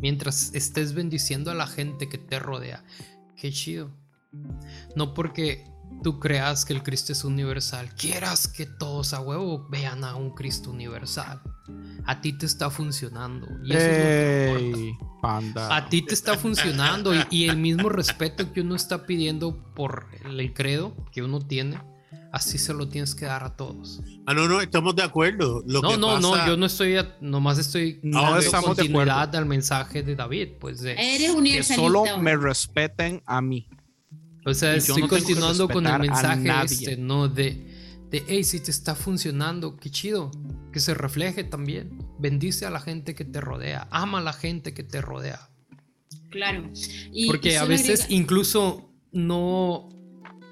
Mientras 0.00 0.54
estés 0.54 0.92
bendiciendo 0.92 1.50
a 1.50 1.54
la 1.54 1.66
gente 1.66 2.08
que 2.08 2.18
te 2.18 2.38
rodea, 2.38 2.84
qué 3.36 3.50
chido. 3.50 3.90
No 4.94 5.14
porque 5.14 5.64
tú 6.02 6.20
creas 6.20 6.64
que 6.64 6.72
el 6.72 6.82
Cristo 6.82 7.12
es 7.12 7.24
universal, 7.24 7.94
quieras 7.94 8.46
que 8.46 8.66
todos 8.66 9.14
a 9.14 9.20
huevo 9.20 9.66
vean 9.68 10.04
a 10.04 10.14
un 10.14 10.30
Cristo 10.30 10.70
universal. 10.70 11.40
A 12.04 12.20
ti 12.20 12.32
te 12.32 12.46
está 12.46 12.70
funcionando. 12.70 13.48
Y 13.64 13.74
eso 13.74 13.86
Ey, 13.86 13.90
es 13.90 14.52
lo 14.54 14.58
que 14.58 14.80
importa. 14.88 15.20
panda. 15.20 15.76
A 15.76 15.88
ti 15.88 16.02
te 16.02 16.14
está 16.14 16.36
funcionando 16.38 17.14
y, 17.14 17.22
y, 17.30 17.48
el 17.48 17.58
mismo 17.58 17.88
respeto 17.88 18.52
que 18.52 18.62
uno 18.62 18.74
está 18.76 19.04
pidiendo 19.06 19.56
por 19.74 20.06
el 20.24 20.54
credo 20.54 20.94
que 21.12 21.22
uno 21.22 21.40
tiene, 21.40 21.78
así 22.32 22.58
se 22.58 22.74
lo 22.74 22.88
tienes 22.88 23.14
que 23.14 23.24
dar 23.26 23.44
a 23.44 23.56
todos. 23.56 24.00
Ah, 24.26 24.34
no, 24.34 24.48
no, 24.48 24.60
estamos 24.60 24.94
de 24.96 25.02
acuerdo. 25.02 25.62
Lo 25.66 25.80
no, 25.82 25.90
que 25.90 25.96
no, 25.96 26.06
pasa... 26.08 26.20
no, 26.20 26.46
yo 26.46 26.56
no 26.56 26.66
estoy, 26.66 26.96
nomás 27.20 27.58
estoy 27.58 28.00
No 28.02 28.22
dando 28.22 28.38
estamos 28.38 28.76
de 28.76 28.82
continuidad 28.84 29.34
al 29.36 29.46
mensaje 29.46 30.02
de 30.02 30.14
David, 30.16 30.48
pues 30.60 30.80
de, 30.80 30.92
Eres 30.92 31.34
Que 31.34 31.62
solo 31.74 32.04
me 32.18 32.36
respeten 32.36 33.22
a 33.26 33.40
mí. 33.40 33.68
o 34.44 34.54
sea, 34.54 34.74
y 34.74 34.78
estoy 34.78 35.02
no 35.02 35.08
continuando 35.08 35.68
con 35.68 35.86
el 35.86 35.98
mensaje 36.00 36.50
este, 36.64 36.96
¿no? 36.96 37.28
De, 37.28 37.66
de, 38.10 38.24
hey, 38.26 38.44
si 38.44 38.60
te 38.60 38.70
está 38.70 38.94
funcionando, 38.94 39.76
qué 39.76 39.90
chido, 39.90 40.30
que 40.72 40.80
se 40.80 40.94
refleje 40.94 41.44
también. 41.44 41.98
Bendice 42.18 42.64
a 42.66 42.70
la 42.70 42.80
gente 42.80 43.14
que 43.14 43.24
te 43.24 43.40
rodea, 43.40 43.86
ama 43.90 44.18
a 44.18 44.22
la 44.22 44.32
gente 44.32 44.72
que 44.74 44.82
te 44.82 45.00
rodea. 45.00 45.50
Claro. 46.30 46.70
Y- 47.12 47.26
Porque 47.26 47.58
a 47.58 47.64
veces 47.64 48.04
agrega- 48.04 48.14
incluso 48.14 48.90
no. 49.12 49.88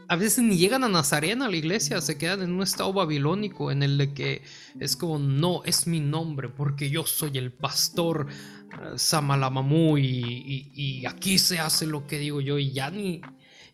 A 0.09 0.15
veces 0.17 0.45
ni 0.45 0.57
llegan 0.57 0.85
a 0.85 0.89
Nazarena 0.89 1.47
a 1.47 1.51
la 1.51 1.57
iglesia, 1.57 2.01
se 2.01 2.17
quedan 2.17 2.43
en 2.43 2.53
un 2.53 2.63
estado 2.63 2.93
babilónico 2.93 3.73
en 3.73 3.83
el 3.83 3.99
de 3.99 4.15
que 4.15 4.43
es 4.79 4.97
como, 4.97 5.19
no, 5.19 5.65
es 5.65 5.89
mi 5.89 5.99
nombre, 5.99 6.49
porque 6.49 6.91
yo 6.91 7.05
soy 7.07 7.37
el 7.39 7.53
pastor 7.53 8.29
eh, 8.31 8.93
Samalamamú 8.97 9.99
y, 9.99 10.05
y- 10.07 10.73
y 10.75 11.07
aquí 11.07 11.39
se 11.39 11.59
hace 11.59 11.87
lo 11.87 12.07
que 12.07 12.19
digo 12.19 12.41
yo 12.41 12.57
y 12.59 12.71
ya 12.73 12.91
ni, 12.91 13.21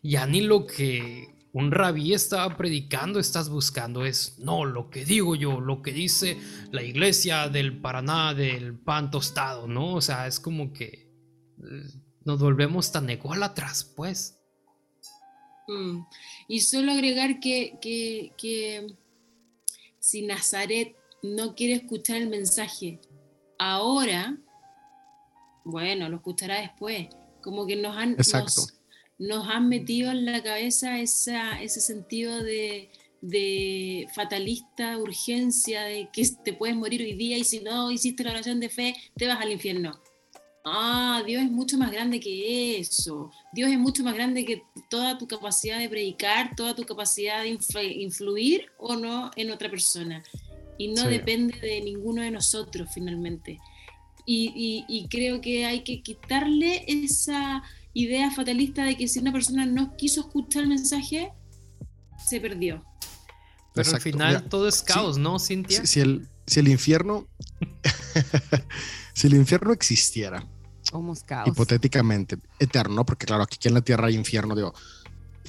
ya 0.01 0.25
ni 0.25 0.41
lo 0.41 0.65
que 0.65 1.35
un 1.51 1.71
rabí 1.71 2.13
estaba 2.13 2.57
predicando 2.57 3.19
estás 3.19 3.49
buscando, 3.49 4.03
es, 4.03 4.39
no, 4.39 4.65
lo 4.65 4.89
que 4.89 5.05
digo 5.05 5.35
yo, 5.35 5.59
lo 5.61 5.83
que 5.83 5.91
dice 5.93 6.37
la 6.71 6.81
iglesia 6.81 7.47
del 7.47 7.79
Paraná, 7.79 8.33
del 8.33 8.75
pan 8.79 9.11
tostado, 9.11 9.67
¿no? 9.67 9.93
O 9.93 10.01
sea, 10.01 10.25
es 10.25 10.39
como 10.39 10.73
que 10.73 11.11
eh, 11.63 11.83
nos 12.25 12.39
volvemos 12.39 12.91
tan 12.91 13.07
ególatras, 13.09 13.83
pues. 13.95 14.39
Mm. 15.67 16.01
Y 16.47 16.59
solo 16.61 16.91
agregar 16.91 17.39
que, 17.39 17.77
que, 17.81 18.31
que 18.37 18.87
si 19.99 20.23
Nazaret 20.23 20.95
no 21.21 21.55
quiere 21.55 21.73
escuchar 21.73 22.17
el 22.17 22.27
mensaje 22.27 22.99
ahora, 23.57 24.37
bueno, 25.63 26.09
lo 26.09 26.17
escuchará 26.17 26.61
después. 26.61 27.07
Como 27.41 27.65
que 27.65 27.75
nos 27.75 27.95
han, 27.97 28.17
nos 29.17 29.47
han 29.49 29.69
metido 29.69 30.11
en 30.11 30.25
la 30.25 30.43
cabeza 30.43 30.99
esa, 30.99 31.61
ese 31.61 31.81
sentido 31.81 32.43
de, 32.43 32.89
de 33.21 34.07
fatalista 34.13 34.97
urgencia, 34.97 35.83
de 35.83 36.09
que 36.11 36.27
te 36.43 36.53
puedes 36.53 36.75
morir 36.75 37.01
hoy 37.01 37.13
día 37.13 37.37
y 37.37 37.45
si 37.45 37.61
no 37.61 37.89
hiciste 37.89 38.23
la 38.23 38.31
oración 38.31 38.59
de 38.59 38.69
fe, 38.69 38.95
te 39.15 39.27
vas 39.27 39.39
al 39.39 39.51
infierno. 39.51 40.02
Ah, 40.65 41.21
Dios 41.25 41.43
es 41.43 41.51
mucho 41.51 41.77
más 41.77 41.91
grande 41.91 42.19
que 42.19 42.77
eso. 42.79 43.31
Dios 43.51 43.69
es 43.69 43.77
mucho 43.77 44.03
más 44.03 44.13
grande 44.13 44.45
que 44.45 44.63
toda 44.89 45.17
tu 45.17 45.27
capacidad 45.27 45.77
de 45.77 45.89
predicar, 45.89 46.55
toda 46.55 46.73
tu 46.73 46.83
capacidad 46.85 47.43
de 47.43 47.57
influ- 47.57 47.95
influir 48.01 48.67
o 48.77 48.95
no 48.95 49.29
en 49.35 49.51
otra 49.51 49.69
persona. 49.69 50.23
Y 50.77 50.87
no 50.89 51.03
Sí. 51.03 51.09
depende 51.09 51.57
de 51.59 51.81
ninguno 51.81 52.21
de 52.21 52.31
nosotros 52.31 52.89
finalmente. 52.93 53.59
Y, 54.25 54.53
y- 54.55 54.85
y 54.87 55.07
creo 55.09 55.41
que 55.41 55.65
hay 55.65 55.83
que 55.83 56.01
quitarle 56.01 56.85
esa 56.87 57.61
idea 57.93 58.31
fatalista 58.31 58.85
de 58.85 58.95
que 58.95 59.07
si 59.09 59.19
una 59.19 59.33
persona 59.33 59.65
no 59.65 59.95
quiso 59.97 60.21
escuchar 60.21 60.63
el 60.63 60.69
mensaje, 60.69 61.31
se 62.25 62.39
perdió. 62.39 62.85
Pero 63.75 63.91
al 63.91 64.01
final 64.01 64.47
todo 64.49 64.67
es 64.69 64.81
caos, 64.81 65.17
¿no, 65.17 65.39
Cintia? 65.39 65.81
si, 65.81 65.87
si 65.87 65.99
el, 65.99 66.27
si 66.47 66.59
el 66.61 66.69
infierno, 66.69 67.27
si 69.13 69.27
el 69.27 69.33
infierno 69.35 69.73
existiera, 69.73 70.47
Somos 70.93 71.23
caos. 71.23 71.47
hipotéticamente, 71.47 72.37
eterno, 72.59 73.03
porque 73.05 73.25
claro, 73.25 73.43
aquí 73.43 73.67
en 73.67 73.73
la 73.73 73.81
tierra 73.81 74.07
hay 74.07 74.15
infierno, 74.15 74.55
digo, 74.55 74.73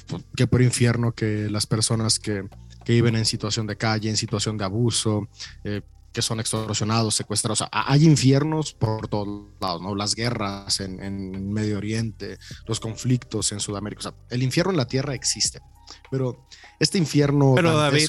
pues, 0.07 0.23
qué 0.35 0.47
por 0.47 0.61
infierno 0.61 1.11
que 1.11 1.47
las 1.51 1.67
personas 1.67 2.17
que, 2.17 2.49
que 2.83 2.93
viven 2.93 3.15
en 3.15 3.25
situación 3.25 3.67
de 3.67 3.77
calle, 3.77 4.09
en 4.09 4.17
situación 4.17 4.57
de 4.57 4.65
abuso, 4.65 5.29
eh, 5.63 5.81
que 6.11 6.23
son 6.23 6.39
extorsionados, 6.39 7.13
secuestrados, 7.13 7.61
o 7.61 7.65
sea, 7.65 7.69
hay 7.71 8.05
infiernos 8.05 8.73
por 8.73 9.07
todos 9.07 9.45
lados, 9.61 9.81
¿no? 9.81 9.93
Las 9.93 10.15
guerras 10.15 10.79
en, 10.79 11.03
en 11.03 11.53
Medio 11.53 11.77
Oriente, 11.77 12.39
los 12.65 12.79
conflictos 12.79 13.51
en 13.51 13.59
Sudamérica, 13.59 13.99
o 13.99 14.03
sea, 14.03 14.13
el 14.31 14.41
infierno 14.41 14.71
en 14.71 14.77
la 14.77 14.87
tierra 14.87 15.13
existe, 15.13 15.61
pero 16.09 16.47
este 16.79 16.97
infierno 16.97 17.53
Pero, 17.55 17.77
David, 17.77 18.07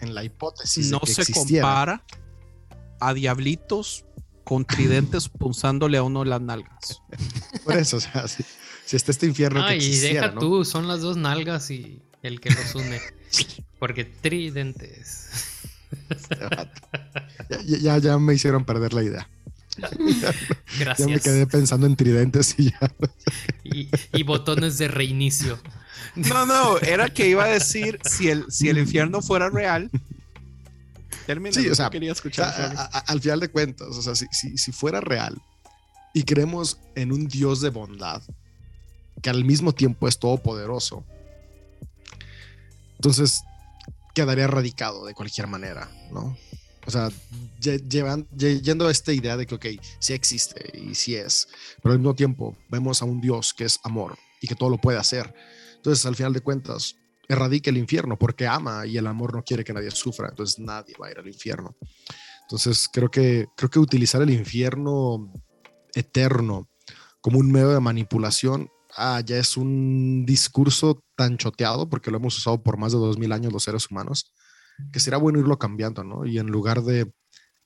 en 0.00 0.14
la 0.14 0.24
hipótesis 0.24 0.86
de 0.86 0.92
No 0.92 1.00
que 1.00 1.14
se 1.14 1.22
existiera, 1.22 1.62
compara 1.66 2.04
a 3.00 3.14
diablitos 3.14 4.04
con 4.44 4.64
tridentes 4.64 5.28
punzándole 5.28 5.98
a 5.98 6.02
uno 6.02 6.24
las 6.24 6.40
nalgas. 6.40 7.02
por 7.64 7.76
eso, 7.76 7.96
o 7.98 8.00
sea, 8.00 8.28
si, 8.28 8.44
si 8.84 8.96
está 8.96 9.10
este 9.10 9.26
infierno 9.26 9.60
que 9.66 9.72
Ay, 9.72 9.76
existiera, 9.78 10.22
deja 10.22 10.34
¿no? 10.34 10.40
tú, 10.40 10.64
son 10.64 10.88
las 10.88 11.00
dos 11.00 11.16
nalgas 11.16 11.70
y 11.70 12.02
el 12.22 12.40
que 12.40 12.50
los 12.50 12.74
une. 12.74 13.00
Porque 13.78 14.04
tridentes. 14.04 15.28
Este. 16.08 16.36
Ya, 17.66 17.78
ya, 17.78 17.98
ya 17.98 18.18
me 18.18 18.34
hicieron 18.34 18.64
perder 18.64 18.92
la 18.94 19.02
idea. 19.02 19.28
Ya 19.78 19.88
me 19.98 20.84
Gracias. 20.84 21.22
quedé 21.22 21.46
pensando 21.46 21.86
en 21.86 21.96
tridentes 21.96 22.54
y 22.58 22.70
ya. 22.70 22.94
Y, 23.64 23.88
y 24.12 24.22
botones 24.22 24.76
de 24.78 24.88
reinicio. 24.88 25.58
No, 26.14 26.44
no, 26.46 26.78
era 26.78 27.08
que 27.08 27.28
iba 27.28 27.44
a 27.44 27.48
decir 27.48 27.98
si 28.04 28.28
el, 28.28 28.44
si 28.50 28.68
el 28.68 28.78
infierno 28.78 29.22
fuera 29.22 29.48
real. 29.48 29.90
Termina, 31.26 31.52
Sí, 31.54 31.68
o 31.68 31.74
sea, 31.74 31.90
quería 31.90 32.12
O 32.12 32.14
sea, 32.14 32.18
escuchar. 32.20 32.76
a- 32.76 32.82
a- 32.82 32.98
al 33.00 33.20
final 33.20 33.40
de 33.40 33.48
cuentas, 33.48 33.88
o 33.88 34.02
sea, 34.02 34.14
si, 34.14 34.26
si- 34.30 34.56
si 34.58 34.72
fuera 34.72 35.00
real 35.00 35.40
y 36.14 36.22
creemos 36.24 36.78
en 36.94 37.12
un 37.12 37.26
Dios 37.28 37.60
de 37.60 37.70
bondad 37.70 38.22
que 39.22 39.30
al 39.30 39.44
mismo 39.44 39.72
tiempo 39.72 40.08
es 40.08 40.18
todopoderoso, 40.18 41.04
entonces 42.96 43.42
quedaría 44.14 44.46
radicado 44.46 45.06
de 45.06 45.14
cualquier 45.14 45.46
manera, 45.46 45.90
¿no? 46.12 46.36
O 46.86 46.90
sea, 46.90 47.10
lle- 47.60 47.80
llevan, 47.88 48.28
lle- 48.30 48.60
yendo 48.60 48.88
a 48.88 48.90
esta 48.90 49.12
idea 49.12 49.36
de 49.36 49.46
que, 49.46 49.54
ok, 49.54 49.66
sí 50.00 50.12
existe 50.12 50.76
y 50.76 50.94
sí 50.94 51.14
es, 51.14 51.46
pero 51.82 51.92
al 51.92 51.98
mismo 52.00 52.14
tiempo 52.14 52.56
vemos 52.68 53.00
a 53.02 53.04
un 53.04 53.20
Dios 53.20 53.54
que 53.54 53.64
es 53.64 53.78
amor 53.84 54.18
y 54.40 54.48
que 54.48 54.56
todo 54.56 54.68
lo 54.70 54.78
puede 54.78 54.98
hacer. 54.98 55.32
Entonces, 55.76 56.04
al 56.06 56.16
final 56.16 56.32
de 56.32 56.40
cuentas, 56.40 56.96
erradica 57.32 57.70
el 57.70 57.78
infierno 57.78 58.18
porque 58.18 58.46
ama 58.46 58.86
y 58.86 58.96
el 58.96 59.06
amor 59.06 59.34
no 59.34 59.42
quiere 59.42 59.64
que 59.64 59.72
nadie 59.72 59.90
sufra, 59.90 60.28
entonces 60.28 60.58
nadie 60.58 60.94
va 61.00 61.08
a 61.08 61.10
ir 61.10 61.18
al 61.18 61.26
infierno. 61.26 61.76
Entonces, 62.42 62.88
creo 62.92 63.10
que, 63.10 63.46
creo 63.56 63.70
que 63.70 63.78
utilizar 63.78 64.20
el 64.22 64.30
infierno 64.30 65.32
eterno 65.94 66.68
como 67.20 67.38
un 67.38 67.50
medio 67.50 67.70
de 67.70 67.80
manipulación 67.80 68.68
ah, 68.96 69.20
ya 69.24 69.38
es 69.38 69.56
un 69.56 70.24
discurso 70.26 71.04
tan 71.16 71.36
choteado, 71.36 71.88
porque 71.88 72.10
lo 72.10 72.18
hemos 72.18 72.36
usado 72.36 72.62
por 72.62 72.76
más 72.76 72.92
de 72.92 72.98
dos 72.98 73.18
mil 73.18 73.32
años 73.32 73.52
los 73.52 73.64
seres 73.64 73.90
humanos, 73.90 74.32
que 74.92 75.00
será 75.00 75.16
bueno 75.16 75.38
irlo 75.38 75.58
cambiando, 75.58 76.04
¿no? 76.04 76.26
Y 76.26 76.38
en 76.38 76.46
lugar 76.46 76.82
de 76.82 77.12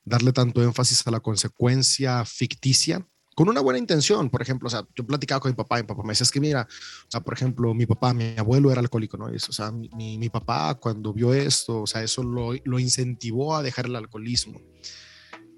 darle 0.05 0.33
tanto 0.33 0.63
énfasis 0.63 1.07
a 1.07 1.11
la 1.11 1.21
consecuencia 1.21 2.25
ficticia, 2.25 3.07
con 3.37 3.51
una 3.51 3.61
buena 3.61 3.79
intención, 3.79 4.31
por 4.31 4.41
ejemplo, 4.41 4.67
o 4.67 4.71
sea, 4.71 4.89
yo 4.97 5.07
platicaba 5.07 5.41
con 5.41 5.51
mi 5.51 5.55
papá 5.55 5.79
y 5.79 5.83
mi 5.83 5.89
papá 5.89 6.03
me 6.03 6.13
decía, 6.13 6.25
es 6.25 6.31
que 6.31 6.41
mira, 6.41 6.67
o 6.71 7.11
sea, 7.11 7.21
por 7.21 7.35
ejemplo, 7.35 7.75
mi 7.75 7.85
papá, 7.85 8.15
mi 8.15 8.35
abuelo 8.39 8.73
era 8.73 8.81
alcohólico, 8.81 9.19
¿no? 9.19 9.31
Y 9.31 9.37
eso, 9.37 9.49
o 9.51 9.53
sea, 9.53 9.71
mi, 9.71 9.91
mi, 9.91 10.17
mi 10.17 10.31
papá 10.31 10.75
cuando 10.77 11.13
vio 11.13 11.35
esto, 11.35 11.83
o 11.83 11.87
sea, 11.87 12.03
eso 12.03 12.23
lo, 12.23 12.55
lo 12.65 12.79
incentivó 12.79 13.55
a 13.55 13.63
dejar 13.63 13.85
el 13.85 13.97
alcoholismo. 13.97 14.59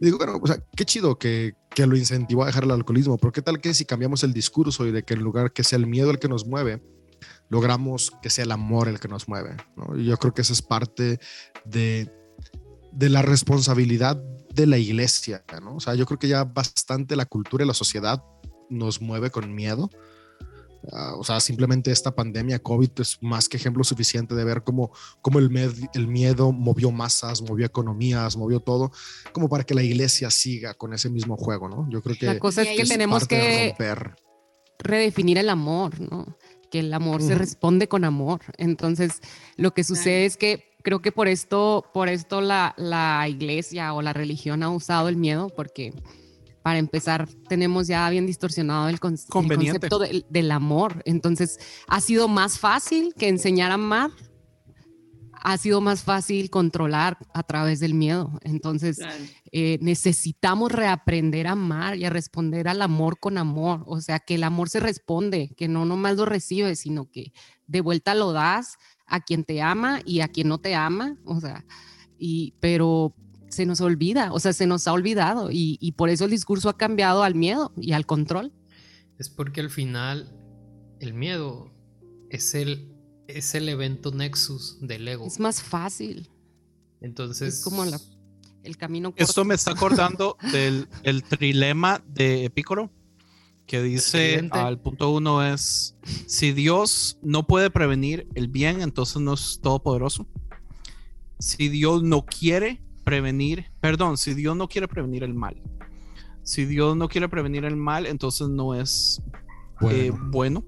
Y 0.00 0.06
digo, 0.06 0.18
bueno, 0.18 0.40
o 0.42 0.46
sea, 0.48 0.60
qué 0.76 0.84
chido 0.84 1.20
que, 1.20 1.54
que 1.70 1.86
lo 1.86 1.96
incentivó 1.96 2.42
a 2.42 2.46
dejar 2.46 2.64
el 2.64 2.72
alcoholismo, 2.72 3.16
pero 3.16 3.30
qué 3.30 3.42
tal 3.42 3.60
que 3.60 3.72
si 3.72 3.84
cambiamos 3.84 4.24
el 4.24 4.32
discurso 4.32 4.84
y 4.84 4.90
de 4.90 5.04
que 5.04 5.14
en 5.14 5.20
lugar 5.20 5.52
que 5.52 5.62
sea 5.62 5.78
el 5.78 5.86
miedo 5.86 6.10
el 6.10 6.18
que 6.18 6.28
nos 6.28 6.48
mueve, 6.48 6.82
logramos 7.48 8.10
que 8.20 8.28
sea 8.28 8.42
el 8.42 8.50
amor 8.50 8.88
el 8.88 8.98
que 8.98 9.06
nos 9.06 9.28
mueve, 9.28 9.56
¿no? 9.76 9.96
Y 9.96 10.04
yo 10.04 10.16
creo 10.16 10.34
que 10.34 10.42
esa 10.42 10.52
es 10.52 10.62
parte 10.62 11.20
de, 11.64 12.12
de 12.90 13.08
la 13.08 13.22
responsabilidad 13.22 14.20
de 14.62 14.66
la 14.66 14.78
iglesia, 14.78 15.44
¿no? 15.62 15.76
O 15.76 15.80
sea, 15.80 15.94
yo 15.94 16.04
creo 16.06 16.18
que 16.18 16.28
ya 16.28 16.44
bastante 16.44 17.16
la 17.16 17.26
cultura 17.26 17.64
y 17.64 17.66
la 17.66 17.74
sociedad 17.74 18.22
nos 18.68 19.00
mueve 19.00 19.30
con 19.30 19.54
miedo. 19.54 19.88
Ah, 20.92 21.14
o 21.18 21.24
sea, 21.24 21.40
simplemente 21.40 21.90
esta 21.90 22.14
pandemia 22.14 22.60
COVID 22.60 22.90
es 23.00 23.18
más 23.20 23.48
que 23.48 23.56
ejemplo 23.56 23.82
suficiente 23.84 24.34
de 24.34 24.44
ver 24.44 24.62
cómo, 24.62 24.92
cómo 25.20 25.38
el, 25.40 25.50
med- 25.50 25.90
el 25.94 26.06
miedo 26.06 26.52
movió 26.52 26.90
masas, 26.92 27.42
movió 27.42 27.66
economías, 27.66 28.36
movió 28.36 28.60
todo, 28.60 28.92
como 29.32 29.48
para 29.48 29.64
que 29.64 29.74
la 29.74 29.82
iglesia 29.82 30.30
siga 30.30 30.74
con 30.74 30.92
ese 30.94 31.10
mismo 31.10 31.36
juego, 31.36 31.68
¿no? 31.68 31.88
Yo 31.90 32.00
creo 32.00 32.16
que 32.16 32.26
La 32.26 32.38
cosa 32.38 32.62
es 32.62 32.68
que 32.68 32.82
ahí- 32.82 32.88
tenemos 32.88 33.26
que 33.26 33.68
romper. 33.76 34.14
redefinir 34.78 35.38
el 35.38 35.48
amor, 35.50 36.00
¿no? 36.00 36.36
Que 36.70 36.80
el 36.80 36.92
amor 36.92 37.22
se 37.22 37.34
responde 37.34 37.88
con 37.88 38.04
amor. 38.04 38.40
Entonces, 38.58 39.20
lo 39.56 39.72
que 39.72 39.84
sucede 39.84 40.26
es 40.26 40.36
que 40.36 40.64
creo 40.82 41.00
que 41.00 41.12
por 41.12 41.28
esto, 41.28 41.84
por 41.94 42.08
esto 42.08 42.40
la, 42.40 42.74
la 42.76 43.26
iglesia 43.28 43.92
o 43.94 44.02
la 44.02 44.12
religión 44.12 44.62
ha 44.62 44.70
usado 44.70 45.08
el 45.08 45.16
miedo, 45.16 45.48
porque 45.54 45.92
para 46.62 46.78
empezar 46.78 47.26
tenemos 47.48 47.86
ya 47.86 48.08
bien 48.10 48.26
distorsionado 48.26 48.88
el, 48.88 49.00
con- 49.00 49.14
el 49.14 49.20
Conveniente. 49.28 49.80
concepto 49.88 49.98
del, 49.98 50.26
del 50.28 50.50
amor. 50.50 51.02
Entonces, 51.06 51.58
ha 51.86 52.00
sido 52.00 52.28
más 52.28 52.58
fácil 52.58 53.14
que 53.16 53.28
enseñar 53.28 53.70
a 53.70 53.74
amar, 53.74 54.10
ha 55.42 55.56
sido 55.58 55.80
más 55.80 56.02
fácil 56.02 56.50
controlar 56.50 57.18
a 57.34 57.42
través 57.42 57.80
del 57.80 57.94
miedo. 57.94 58.38
Entonces, 58.42 58.98
Claro. 58.98 59.24
eh, 59.52 59.78
necesitamos 59.80 60.72
reaprender 60.72 61.46
a 61.46 61.52
amar 61.52 61.96
y 61.96 62.04
a 62.04 62.10
responder 62.10 62.68
al 62.68 62.82
amor 62.82 63.18
con 63.18 63.38
amor. 63.38 63.82
O 63.86 64.00
sea, 64.00 64.18
que 64.20 64.36
el 64.36 64.44
amor 64.44 64.68
se 64.68 64.80
responde, 64.80 65.54
que 65.56 65.68
no 65.68 65.84
nomás 65.84 66.16
lo 66.16 66.24
recibes, 66.24 66.80
sino 66.80 67.10
que 67.10 67.32
de 67.66 67.80
vuelta 67.80 68.14
lo 68.14 68.32
das 68.32 68.76
a 69.06 69.20
quien 69.20 69.44
te 69.44 69.62
ama 69.62 70.00
y 70.04 70.20
a 70.20 70.28
quien 70.28 70.48
no 70.48 70.58
te 70.58 70.74
ama. 70.74 71.16
O 71.24 71.40
sea, 71.40 71.64
y, 72.18 72.54
pero 72.60 73.14
se 73.48 73.64
nos 73.64 73.80
olvida, 73.80 74.32
o 74.32 74.40
sea, 74.40 74.52
se 74.52 74.66
nos 74.66 74.86
ha 74.86 74.92
olvidado 74.92 75.50
y, 75.50 75.78
y 75.80 75.92
por 75.92 76.10
eso 76.10 76.26
el 76.26 76.30
discurso 76.30 76.68
ha 76.68 76.76
cambiado 76.76 77.22
al 77.22 77.34
miedo 77.34 77.72
y 77.78 77.92
al 77.92 78.04
control. 78.04 78.52
Es 79.18 79.30
porque 79.30 79.60
al 79.60 79.70
final 79.70 80.34
el 81.00 81.14
miedo 81.14 81.72
es 82.30 82.54
el, 82.54 82.92
es 83.28 83.54
el 83.54 83.68
evento 83.68 84.10
nexus 84.10 84.78
del 84.80 85.06
ego. 85.06 85.26
Es 85.26 85.38
más 85.38 85.62
fácil, 85.62 86.28
Entonces, 87.00 87.58
es 87.58 87.64
como 87.64 87.84
la- 87.84 88.00
el 88.64 88.76
camino 88.76 89.10
corto. 89.10 89.22
Esto 89.22 89.44
me 89.44 89.54
está 89.54 89.70
acordando 89.72 90.36
del 90.52 90.88
el 91.04 91.22
trilema 91.22 92.02
de 92.08 92.46
Epicuro, 92.46 92.90
que 93.66 93.82
dice 93.82 94.48
al 94.50 94.80
punto 94.80 95.10
uno 95.10 95.44
es, 95.46 95.94
si 96.26 96.52
Dios 96.52 97.18
no 97.22 97.46
puede 97.46 97.70
prevenir 97.70 98.26
el 98.34 98.48
bien, 98.48 98.80
entonces 98.80 99.20
no 99.22 99.34
es 99.34 99.60
todopoderoso. 99.62 100.26
Si 101.38 101.68
Dios 101.68 102.02
no 102.02 102.24
quiere 102.26 102.82
prevenir, 103.04 103.66
perdón, 103.80 104.16
si 104.18 104.34
Dios 104.34 104.56
no 104.56 104.68
quiere 104.68 104.88
prevenir 104.88 105.22
el 105.22 105.34
mal. 105.34 105.62
Si 106.42 106.64
Dios 106.64 106.96
no 106.96 107.08
quiere 107.08 107.28
prevenir 107.28 107.64
el 107.66 107.76
mal, 107.76 108.06
entonces 108.06 108.48
no 108.48 108.74
es 108.74 109.22
eh, 109.82 110.10
Bueno. 110.30 110.64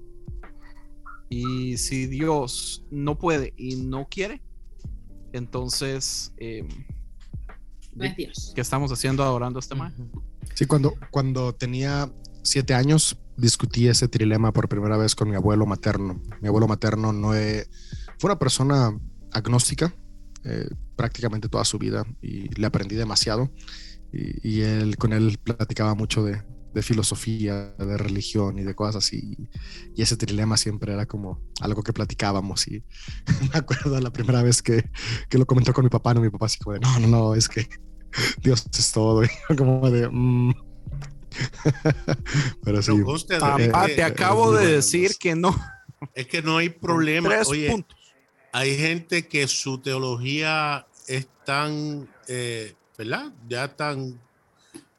Y 1.31 1.77
si 1.77 2.07
Dios 2.07 2.83
no 2.91 3.17
puede 3.17 3.53
y 3.55 3.77
no 3.77 4.05
quiere, 4.09 4.41
entonces, 5.31 6.33
eh, 6.35 6.67
No 7.95 8.03
es 8.03 8.17
Dios. 8.17 8.51
¿qué 8.53 8.59
estamos 8.59 8.91
haciendo 8.91 9.23
adorando 9.23 9.57
a 9.57 9.61
este 9.61 9.73
man? 9.73 9.95
Sí, 10.55 10.65
cuando, 10.65 10.93
cuando 11.09 11.55
tenía 11.55 12.11
siete 12.43 12.73
años 12.73 13.17
discutí 13.37 13.87
ese 13.87 14.09
trilema 14.09 14.51
por 14.51 14.67
primera 14.67 14.97
vez 14.97 15.15
con 15.15 15.29
mi 15.29 15.37
abuelo 15.37 15.65
materno. 15.65 16.21
Mi 16.41 16.49
abuelo 16.49 16.67
materno 16.67 17.13
no 17.13 17.29
fue 17.29 18.29
una 18.29 18.37
persona 18.37 18.99
agnóstica 19.31 19.95
eh, 20.43 20.67
prácticamente 20.97 21.47
toda 21.47 21.63
su 21.63 21.79
vida 21.79 22.05
y 22.21 22.49
le 22.59 22.67
aprendí 22.67 22.95
demasiado. 22.97 23.49
Y, 24.11 24.57
y 24.57 24.61
él, 24.63 24.97
con 24.97 25.13
él 25.13 25.39
platicaba 25.41 25.95
mucho 25.95 26.25
de, 26.25 26.43
de 26.73 26.81
filosofía, 26.81 27.73
de 27.77 27.97
religión 27.97 28.57
y 28.59 28.63
de 28.63 28.73
cosas 28.75 28.97
así. 28.97 29.37
Y 29.95 30.01
ese 30.01 30.15
trilema 30.17 30.57
siempre 30.57 30.93
era 30.93 31.05
como 31.05 31.41
algo 31.59 31.83
que 31.83 31.93
platicábamos. 31.93 32.67
Y 32.67 32.83
me 33.53 33.59
acuerdo 33.59 33.99
la 33.99 34.11
primera 34.11 34.41
vez 34.43 34.61
que, 34.61 34.89
que 35.29 35.37
lo 35.37 35.45
comentó 35.45 35.73
con 35.73 35.83
mi 35.83 35.89
papá, 35.89 36.13
no, 36.13 36.21
mi 36.21 36.29
papá 36.29 36.45
así 36.47 36.59
como 36.59 36.73
de, 36.73 36.79
no, 36.79 36.99
no, 36.99 37.07
no, 37.07 37.35
es 37.35 37.47
que 37.49 37.67
Dios 38.43 38.65
es 38.77 38.91
todo. 38.91 39.23
Y 39.25 39.27
yo 39.49 39.55
como 39.55 39.89
de, 39.89 40.09
"Mm". 40.09 40.53
pero 42.63 42.81
sí. 42.81 42.91
Ah, 42.91 43.39
David, 43.39 43.71
ah, 43.73 43.87
que- 43.87 43.95
te 43.95 44.01
eh, 44.01 44.03
acabo 44.03 44.51
de 44.53 44.67
decir 44.67 45.11
que 45.19 45.35
no. 45.35 45.55
Es 46.13 46.27
que 46.27 46.41
no 46.41 46.57
hay 46.57 46.69
problema. 46.69 47.29
Tres 47.29 47.47
Oye, 47.47 47.69
puntos. 47.69 47.97
hay 48.51 48.75
gente 48.77 49.27
que 49.27 49.47
su 49.47 49.77
teología 49.79 50.85
es 51.07 51.27
tan, 51.45 52.07
eh, 52.27 52.73
¿verdad? 52.97 53.31
Ya 53.47 53.67
tan 53.75 54.19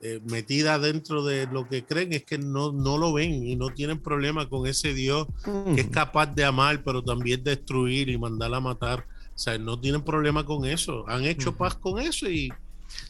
eh, 0.03 0.21
metida 0.25 0.79
dentro 0.79 1.25
de 1.25 1.47
lo 1.47 1.67
que 1.69 1.85
creen, 1.87 2.13
es 2.13 2.25
que 2.25 2.37
no, 2.37 2.73
no 2.73 2.99
lo 2.99 3.13
ven 3.13 3.33
y 3.47 3.57
no 3.57 3.73
tienen 3.73 4.01
problema 4.03 4.49
con 4.49 4.67
ese 4.67 4.93
Dios 4.95 5.29
que 5.75 5.81
es 5.83 5.89
capaz 5.89 6.27
de 6.35 6.45
amar, 6.45 6.83
pero 6.85 7.03
también 7.03 7.43
destruir 7.45 8.09
y 8.09 8.19
mandar 8.19 8.53
a 8.53 8.61
matar. 8.61 9.07
O 9.35 9.39
sea, 9.39 9.57
no 9.59 9.81
tienen 9.81 10.03
problema 10.03 10.45
con 10.45 10.67
eso. 10.67 11.09
Han 11.09 11.25
hecho 11.25 11.51
Ujú. 11.51 11.59
paz 11.59 11.75
con 11.77 11.99
eso 12.01 12.29
y, 12.29 12.53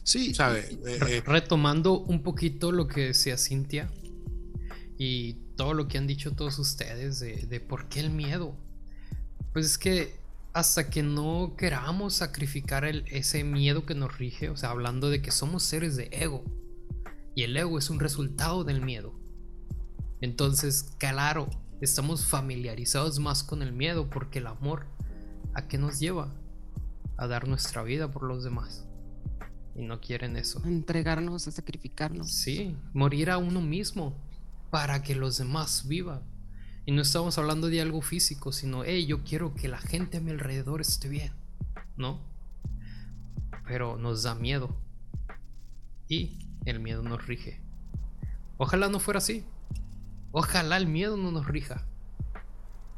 Sí, 0.03 0.33
¿sabes? 0.33 0.71
Eh, 0.85 0.99
eh, 1.09 1.21
Retomando 1.25 1.99
un 1.99 2.23
poquito 2.23 2.71
lo 2.71 2.87
que 2.87 3.07
decía 3.07 3.37
Cintia 3.37 3.89
y 4.97 5.33
todo 5.57 5.73
lo 5.73 5.87
que 5.87 5.97
han 5.97 6.07
dicho 6.07 6.31
todos 6.31 6.59
ustedes 6.59 7.19
de, 7.19 7.35
de 7.47 7.59
por 7.59 7.89
qué 7.89 7.99
el 7.99 8.09
miedo. 8.09 8.55
Pues 9.51 9.65
es 9.65 9.77
que 9.77 10.15
hasta 10.53 10.89
que 10.89 11.03
no 11.03 11.55
queramos 11.57 12.13
sacrificar 12.15 12.85
el- 12.85 13.03
ese 13.07 13.43
miedo 13.43 13.85
que 13.85 13.95
nos 13.95 14.17
rige, 14.17 14.49
o 14.49 14.55
sea, 14.57 14.69
hablando 14.69 15.09
de 15.09 15.21
que 15.21 15.31
somos 15.31 15.63
seres 15.63 15.95
de 15.95 16.09
ego, 16.11 16.43
y 17.35 17.43
el 17.43 17.55
ego 17.57 17.77
es 17.77 17.89
un 17.89 17.99
resultado 17.99 18.63
del 18.63 18.81
miedo. 18.81 19.13
Entonces, 20.21 20.93
claro, 20.99 21.49
estamos 21.81 22.25
familiarizados 22.25 23.19
más 23.19 23.43
con 23.43 23.61
el 23.61 23.73
miedo 23.73 24.09
porque 24.09 24.39
el 24.39 24.47
amor, 24.47 24.85
¿a 25.53 25.67
qué 25.67 25.77
nos 25.77 25.99
lleva? 25.99 26.33
A 27.17 27.27
dar 27.27 27.47
nuestra 27.47 27.83
vida 27.83 28.11
por 28.11 28.23
los 28.23 28.43
demás. 28.43 28.85
Y 29.75 29.81
no 29.81 29.99
quieren 29.99 30.37
eso. 30.37 30.61
A 30.63 30.67
entregarnos, 30.67 31.47
a 31.47 31.51
sacrificarnos. 31.51 32.31
Sí, 32.31 32.77
morir 32.93 33.31
a 33.31 33.37
uno 33.37 33.59
mismo 33.61 34.15
para 34.69 35.03
que 35.03 35.15
los 35.15 35.37
demás 35.37 35.87
vivan. 35.87 36.21
Y 36.85 36.91
no 36.91 37.01
estamos 37.01 37.37
hablando 37.37 37.67
de 37.67 37.81
algo 37.81 38.01
físico, 38.01 38.51
sino, 38.51 38.83
hey, 38.83 39.05
yo 39.05 39.23
quiero 39.23 39.53
que 39.55 39.67
la 39.67 39.79
gente 39.79 40.17
a 40.17 40.21
mi 40.21 40.31
alrededor 40.31 40.81
esté 40.81 41.09
bien, 41.09 41.31
¿no? 41.95 42.19
Pero 43.65 43.97
nos 43.97 44.23
da 44.23 44.35
miedo. 44.35 44.75
Y 46.09 46.42
el 46.65 46.79
miedo 46.79 47.03
nos 47.03 47.25
rige. 47.25 47.61
Ojalá 48.57 48.89
no 48.89 48.99
fuera 48.99 49.17
así. 49.17 49.43
Ojalá 50.31 50.77
el 50.77 50.87
miedo 50.87 51.17
no 51.17 51.31
nos 51.31 51.47
rija. 51.47 51.85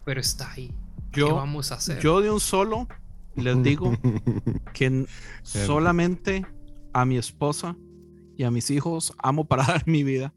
Pero 0.03 0.19
está 0.19 0.51
ahí. 0.51 0.73
¿Qué 1.11 1.21
Yo, 1.21 1.35
vamos 1.35 1.71
a 1.71 1.75
hacer? 1.75 1.99
yo 2.01 2.21
de 2.21 2.29
un 2.29 2.39
solo 2.39 2.87
les 3.35 3.61
digo 3.63 3.93
que 4.73 5.05
solamente 5.43 6.45
a 6.93 7.05
mi 7.05 7.17
esposa 7.17 7.75
y 8.37 8.43
a 8.43 8.51
mis 8.51 8.69
hijos 8.69 9.13
amo 9.17 9.45
para 9.45 9.63
dar 9.67 9.87
mi 9.87 10.03
vida 10.03 10.33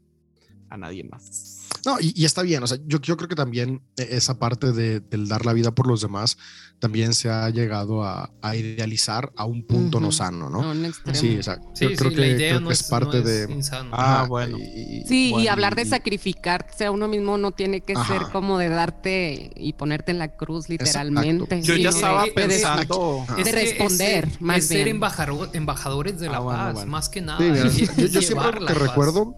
a 0.69 0.77
nadie 0.77 1.03
más. 1.03 1.58
No, 1.85 1.99
y, 1.99 2.13
y 2.15 2.25
está 2.25 2.41
bien, 2.41 2.61
o 2.63 2.67
sea, 2.67 2.77
yo, 2.85 2.99
yo 3.01 3.15
creo 3.17 3.29
que 3.29 3.35
también 3.35 3.81
e- 3.97 4.07
esa 4.11 4.37
parte 4.39 4.71
de, 4.71 4.99
del 4.99 5.27
dar 5.27 5.45
la 5.45 5.53
vida 5.53 5.71
por 5.71 5.87
los 5.87 6.01
demás 6.01 6.37
también 6.79 7.13
se 7.13 7.29
ha 7.29 7.49
llegado 7.49 8.03
a, 8.05 8.31
a 8.41 8.55
idealizar 8.55 9.31
a 9.35 9.43
un 9.45 9.63
punto 9.67 9.99
no 9.99 10.07
Ujú. 10.07 10.15
sano, 10.17 10.49
¿no? 10.49 10.59
Un 10.59 10.85
extremo. 10.85 11.19
Sí, 11.19 11.37
o 11.37 11.43
sea, 11.43 11.59
sí, 11.73 11.89
yo 11.89 11.95
creo 11.97 12.09
sí, 12.09 12.15
que, 12.15 12.21
la 12.21 12.27
idea 12.27 12.49
creo 12.51 12.59
no 12.61 12.67
que 12.69 12.73
es, 12.73 12.81
es 12.81 12.87
parte 12.87 13.17
no 13.17 13.23
de... 13.23 13.43
es 13.43 13.49
insano. 13.49 13.89
Ah, 13.93 14.15
Ajá, 14.21 14.27
bueno. 14.27 14.57
y- 14.57 15.03
Sí, 15.05 15.33
y 15.37 15.47
hablar 15.47 15.75
de 15.75 15.81
y- 15.81 15.85
sacrificarse 15.89 16.85
a 16.85 16.91
uno 16.91 17.07
mismo 17.09 17.37
no 17.37 17.51
tiene 17.51 17.81
que 17.81 17.95
ser 18.07 18.21
como 18.31 18.57
de 18.57 18.69
darte 18.69 19.51
y 19.57 19.73
ponerte 19.73 20.11
en 20.11 20.19
la 20.19 20.35
cruz 20.35 20.69
literalmente. 20.69 21.61
Yo 21.61 21.75
ya 21.75 21.89
estaba 21.89 22.21
de- 22.23 22.29
de- 22.29 22.33
pensando. 22.33 23.25
De 23.35 23.51
responder, 23.51 24.25
es 24.25 24.31
ser- 24.33 24.41
más 24.41 24.57
es 24.59 24.67
ser 24.67 24.83
bien. 24.85 25.01
embajador- 25.01 25.49
embajadores 25.53 26.19
de 26.19 26.27
la 26.29 26.37
Ah, 26.37 26.39
bueno, 26.39 26.59
paz, 26.59 26.73
bueno. 26.75 26.91
más 26.91 27.09
que 27.09 27.21
nada. 27.21 27.39
Yo, 27.39 27.63
yo 27.65 27.69
siempre 27.71 28.21
llevar 28.21 28.53
lo 28.55 28.59
la 28.61 28.67
que 28.73 28.79
paz. 28.79 28.87
recuerdo 28.89 29.35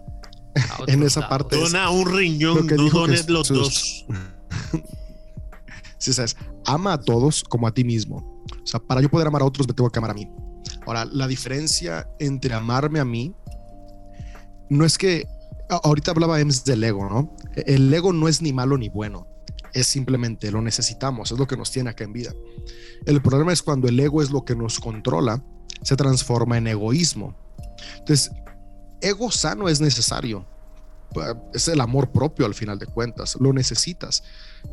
en 0.86 1.02
esa 1.02 1.28
parte 1.28 1.56
es- 1.56 1.62
Dona 1.72 1.90
un 1.90 2.10
riñón, 2.12 2.56
lo 2.58 2.66
que 2.66 2.74
no 2.76 2.88
dones 2.90 3.28
los 3.28 3.48
dos. 3.48 4.06
Sí, 5.98 6.12
sabes, 6.12 6.36
ama 6.66 6.94
a 6.94 7.00
todos 7.00 7.44
como 7.44 7.66
a 7.68 7.72
ti 7.72 7.84
mismo. 7.84 8.16
O 8.62 8.66
sea, 8.66 8.80
para 8.80 9.00
yo 9.00 9.08
poder 9.08 9.28
amar 9.28 9.42
a 9.42 9.44
otros 9.44 9.68
me 9.68 9.74
tengo 9.74 9.88
que 9.88 10.00
amar 10.00 10.10
a 10.10 10.14
mí. 10.14 10.28
Ahora, 10.84 11.04
la 11.04 11.28
diferencia 11.28 12.08
entre 12.18 12.54
amarme 12.54 12.98
a 12.98 13.04
mí 13.04 13.32
no 14.68 14.84
es 14.84 14.98
que 14.98 15.26
a- 15.70 15.76
ahorita 15.84 16.10
hablaba 16.10 16.40
Ems 16.40 16.64
del 16.64 16.82
ego, 16.82 17.08
¿no? 17.08 17.36
El 17.54 17.92
ego 17.94 18.12
no 18.12 18.26
es 18.26 18.42
ni 18.42 18.52
malo 18.52 18.76
ni 18.76 18.88
bueno. 18.88 19.28
Es 19.74 19.86
simplemente 19.86 20.50
lo 20.50 20.60
necesitamos, 20.60 21.30
es 21.30 21.38
lo 21.38 21.46
que 21.46 21.56
nos 21.56 21.70
tiene 21.70 21.90
acá 21.90 22.02
en 22.02 22.12
vida. 22.12 22.32
El 23.06 23.22
problema 23.22 23.52
es 23.52 23.62
cuando 23.62 23.86
el 23.88 23.98
ego 24.00 24.22
es 24.22 24.32
lo 24.32 24.44
que 24.44 24.56
nos 24.56 24.80
controla, 24.80 25.40
se 25.82 25.94
transforma 25.94 26.58
en 26.58 26.66
egoísmo. 26.66 27.36
Entonces, 28.00 28.32
ego 29.02 29.30
sano 29.30 29.68
es 29.68 29.80
necesario. 29.80 30.46
Es 31.52 31.68
el 31.68 31.80
amor 31.82 32.10
propio 32.10 32.46
al 32.46 32.54
final 32.54 32.78
de 32.78 32.86
cuentas, 32.86 33.36
lo 33.38 33.52
necesitas 33.52 34.22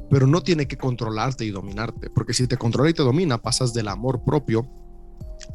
pero 0.10 0.28
no 0.28 0.42
tiene 0.42 0.68
que 0.68 0.78
controlarte 0.78 1.46
y 1.46 1.52
dominarte, 1.52 2.10
porque 2.10 2.34
si 2.34 2.48
te 2.48 2.58
controla 2.58 2.90
y 2.90 2.94
te 2.94 3.04
domina, 3.04 3.38
pasas 3.38 3.74
del 3.74 3.88
amor 3.88 4.24
propio 4.24 4.68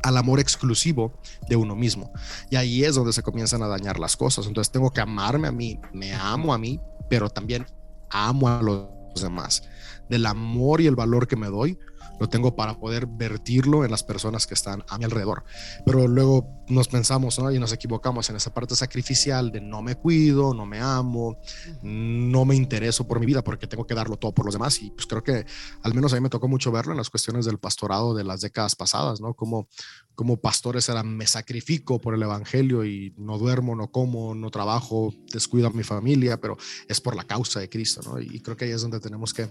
al 0.03 0.17
amor 0.17 0.41
exclusivo 0.41 1.21
de 1.49 1.57
uno 1.57 1.75
mismo. 1.75 2.13
Y 2.51 2.57
ahí 2.57 2.85
es 2.85 2.95
donde 2.95 3.13
se 3.13 3.23
comienzan 3.23 3.63
a 3.63 3.69
dañar 3.69 3.99
las 3.99 4.17
cosas. 4.17 4.47
Entonces 4.47 4.73
tengo 4.73 4.91
que 4.91 5.01
amarme 5.01 5.49
a 5.49 5.53
mí, 5.53 5.79
me 5.93 6.15
amo 6.15 6.55
a 6.55 6.59
mí, 6.59 6.81
pero 7.11 7.29
también 7.29 7.67
amo 8.11 8.49
a 8.49 8.63
los 8.63 8.89
demás. 9.21 9.65
Del 10.09 10.27
amor 10.27 10.81
y 10.81 10.87
el 10.87 10.97
valor 10.97 11.27
que 11.27 11.37
me 11.37 11.49
doy, 11.49 11.79
lo 12.19 12.29
tengo 12.29 12.55
para 12.55 12.79
poder 12.79 13.07
vertirlo 13.07 13.85
en 13.85 13.91
las 13.91 14.03
personas 14.03 14.47
que 14.47 14.55
están 14.55 14.85
a 14.89 14.99
mi 14.99 15.05
alrededor. 15.05 15.45
Pero 15.85 16.07
luego 16.07 16.65
nos 16.69 16.89
pensamos 16.89 17.39
¿no? 17.39 17.51
y 17.53 17.59
nos 17.59 17.73
equivocamos 17.73 18.31
en 18.31 18.37
esa 18.37 18.53
parte 18.53 18.75
sacrificial 18.75 19.53
de 19.53 19.61
no 19.61 19.83
me 19.83 19.97
cuido, 19.97 20.55
no 20.55 20.65
me 20.67 20.81
amo, 20.81 21.39
no 21.83 22.45
me 22.45 22.55
intereso 22.55 23.07
por 23.07 23.21
mi 23.21 23.27
vida 23.27 23.43
porque 23.43 23.67
tengo 23.67 23.87
que 23.87 23.95
darlo 23.95 24.17
todo 24.17 24.33
por 24.33 24.47
los 24.47 24.55
demás. 24.55 24.81
Y 24.83 24.91
pues 24.91 25.07
creo 25.07 25.23
que 25.23 25.45
al 25.83 25.95
menos 25.95 26.13
a 26.13 26.17
mí 26.17 26.23
me 26.23 26.31
tocó 26.31 26.49
mucho 26.49 26.73
verlo 26.73 26.93
en 26.93 26.99
las 26.99 27.11
cuestiones 27.11 27.45
del 27.45 27.59
pastorado 27.59 28.15
de 28.15 28.25
las 28.25 28.41
décadas 28.41 28.77
pasadas, 28.77 29.21
¿no? 29.21 29.35
Como, 29.35 29.69
como 30.15 30.39
pastores 30.39 30.89
eran, 30.89 31.17
me 31.17 31.27
sacrifico 31.27 32.01
por 32.01 32.15
el 32.15 32.23
evangelio 32.23 32.85
y 32.85 33.15
no 33.19 33.39
duermo, 33.39 33.75
no 33.75 33.91
como, 33.91 34.35
no 34.35 34.51
trabajo, 34.51 35.13
descuido 35.33 35.69
a 35.69 35.71
mi 35.71 35.83
familia, 35.83 36.41
pero 36.41 36.57
es 36.89 37.01
por 37.01 37.17
la 37.17 37.25
causa 37.25 37.61
de 37.61 37.69
Cristo, 37.69 38.01
¿no? 38.05 38.21
Y 38.21 38.41
creo 38.41 38.57
que 38.57 38.67
ahí 38.67 38.71
es 38.71 38.83
donde 38.83 39.01
tenemos 39.01 39.35
que, 39.35 39.49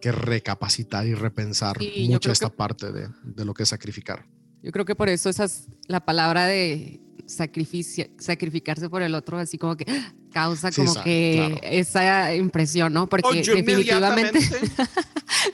que 0.00 0.12
recapacitar 0.12 1.06
y 1.06 1.14
repensar 1.14 1.76
Sí, 1.78 2.08
mucho 2.10 2.32
esta 2.32 2.50
que- 2.50 2.56
parte 2.56 2.92
de, 2.92 3.08
de 3.22 3.44
lo 3.44 3.54
que 3.54 3.62
es 3.64 3.68
sacrificar. 3.68 4.26
Yo 4.62 4.72
creo 4.72 4.84
que 4.84 4.94
por 4.94 5.08
eso 5.08 5.28
esas, 5.30 5.68
la 5.88 6.04
palabra 6.04 6.46
de 6.46 7.00
sacrificio, 7.26 8.06
sacrificarse 8.18 8.90
por 8.90 9.02
el 9.02 9.14
otro, 9.14 9.38
así 9.38 9.56
como 9.56 9.76
que 9.76 9.86
causa 10.32 10.70
Sí, 10.72 10.80
como 10.82 10.94
sa- 10.94 11.04
que 11.04 11.34
claro. 11.36 11.60
esa 11.62 12.34
impresión, 12.34 12.92
¿no? 12.92 13.08
Porque 13.08 13.28
Oye, 13.28 13.42
definitivamente, 13.54 14.38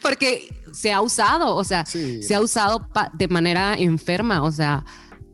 porque 0.02 0.48
se 0.72 0.92
ha 0.92 1.00
usado, 1.02 1.54
o 1.54 1.64
sea, 1.64 1.84
Sí. 1.86 2.22
se 2.22 2.34
ha 2.34 2.40
usado 2.40 2.88
pa- 2.88 3.10
de 3.14 3.28
manera 3.28 3.74
enferma, 3.78 4.42
o 4.42 4.50
sea, 4.52 4.84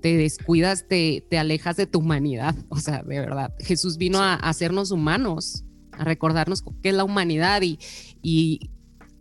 te 0.01 0.17
descuidas, 0.17 0.87
te, 0.89 1.25
te 1.31 1.39
alejas 1.39 1.77
de 1.77 1.87
tu 1.87 2.01
humanidad, 2.01 2.55
o 2.69 2.79
sea, 2.79 3.03
de 3.03 3.21
verdad. 3.21 3.55
Jesús 3.61 3.97
vino 3.99 4.19
a, 4.21 4.35
a 4.35 4.49
hacernos 4.49 4.91
humanos, 4.91 5.65
a 5.93 6.05
recordarnos 6.05 6.63
qué 6.83 6.89
es 6.91 6.95
la 6.95 7.05
humanidad 7.05 7.63
y, 7.63 7.79
y 8.21 8.71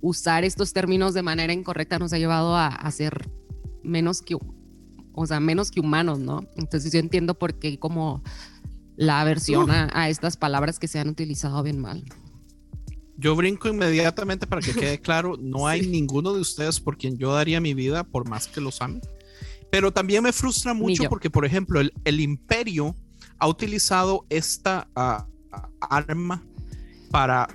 usar 0.02 0.44
estos 0.44 0.74
términos 0.74 1.14
de 1.14 1.22
manera 1.22 1.54
incorrecta 1.54 2.00
nos 2.00 2.14
ha 2.14 2.18
llevado 2.18 2.56
a, 2.56 2.68
a 2.68 2.92
ser 2.92 3.30
menos 3.84 4.22
que, 4.22 4.36
o 5.14 5.26
sea, 5.26 5.40
menos 5.40 5.72
que 5.72 5.80
humanos, 5.80 6.20
¿no? 6.20 6.48
Entonces 6.56 6.92
yo 6.92 7.00
entiendo 7.00 7.38
por 7.38 7.60
qué 7.60 7.78
como 7.80 8.24
la 8.96 9.22
aversión 9.22 9.72
a, 9.72 9.90
a 9.94 10.10
estas 10.10 10.38
palabras 10.38 10.80
que 10.80 10.88
se 10.88 11.00
han 11.00 11.10
utilizado 11.10 11.62
bien 11.64 11.80
mal. 11.80 12.04
Yo 13.18 13.36
brinco 13.36 13.70
inmediatamente 13.70 14.48
para 14.48 14.62
que 14.62 14.74
quede 14.74 15.00
claro, 15.00 15.38
no 15.40 15.68
hay 15.68 15.88
ninguno 15.88 16.34
de 16.34 16.42
ustedes 16.42 16.80
por 16.80 16.98
quien 16.98 17.18
yo 17.18 17.34
daría 17.34 17.62
mi 17.62 17.74
vida, 17.74 18.04
por 18.04 18.28
más 18.28 18.48
que 18.48 18.62
los 18.62 18.82
ame. 18.82 19.02
Pero 19.72 19.94
también 19.94 20.24
me 20.24 20.34
frustra 20.34 20.74
mucho 20.74 21.04
porque, 21.08 21.30
por 21.30 21.46
ejemplo, 21.46 21.80
el, 21.80 21.94
el 22.04 22.20
imperio 22.20 22.96
ha 23.40 23.48
utilizado 23.48 24.26
esta 24.30 24.88
ah, 24.96 25.26
arma 25.80 26.44
para, 27.10 27.48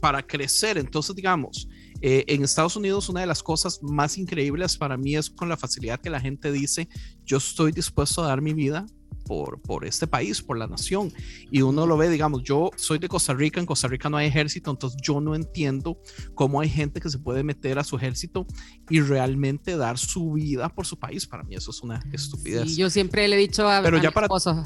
para 0.00 0.22
crecer. 0.26 0.78
Entonces, 0.78 1.14
digamos, 1.16 1.68
eh, 2.00 2.24
en 2.28 2.44
Estados 2.44 2.76
Unidos 2.76 3.08
una 3.08 3.20
de 3.20 3.26
las 3.26 3.42
cosas 3.42 3.80
más 3.82 4.18
increíbles 4.18 4.76
para 4.76 4.96
mí 4.96 5.16
es 5.16 5.28
con 5.30 5.48
la 5.48 5.56
facilidad 5.56 6.00
que 6.00 6.10
la 6.10 6.20
gente 6.20 6.52
dice, 6.52 6.88
yo 7.24 7.38
estoy 7.38 7.72
dispuesto 7.72 8.22
a 8.22 8.28
dar 8.28 8.40
mi 8.40 8.52
vida 8.54 8.86
por, 9.24 9.60
por 9.60 9.84
este 9.84 10.06
país, 10.06 10.40
por 10.40 10.56
la 10.56 10.66
nación. 10.66 11.12
Y 11.50 11.60
uno 11.60 11.86
lo 11.86 11.98
ve, 11.98 12.08
digamos, 12.08 12.42
yo 12.44 12.70
soy 12.76 12.98
de 12.98 13.08
Costa 13.08 13.34
Rica, 13.34 13.60
en 13.60 13.66
Costa 13.66 13.86
Rica 13.86 14.08
no 14.08 14.16
hay 14.16 14.26
ejército, 14.28 14.70
entonces 14.70 14.98
yo 15.02 15.20
no 15.20 15.34
entiendo 15.34 16.00
cómo 16.34 16.62
hay 16.62 16.70
gente 16.70 16.98
que 17.00 17.10
se 17.10 17.18
puede 17.18 17.42
meter 17.42 17.78
a 17.78 17.84
su 17.84 17.96
ejército 17.96 18.46
y 18.88 19.00
realmente 19.00 19.76
dar 19.76 19.98
su 19.98 20.32
vida 20.32 20.70
por 20.70 20.86
su 20.86 20.98
país. 20.98 21.26
Para 21.26 21.42
mí 21.42 21.56
eso 21.56 21.72
es 21.72 21.82
una 21.82 22.02
estupidez. 22.10 22.70
Sí, 22.70 22.76
yo 22.76 22.88
siempre 22.88 23.28
le 23.28 23.36
he 23.36 23.38
dicho 23.38 23.68
a, 23.68 23.82
Pero 23.82 23.98
a 23.98 24.02
ya 24.02 24.08
mi 24.08 24.14
para- 24.14 24.26
esposo, 24.26 24.62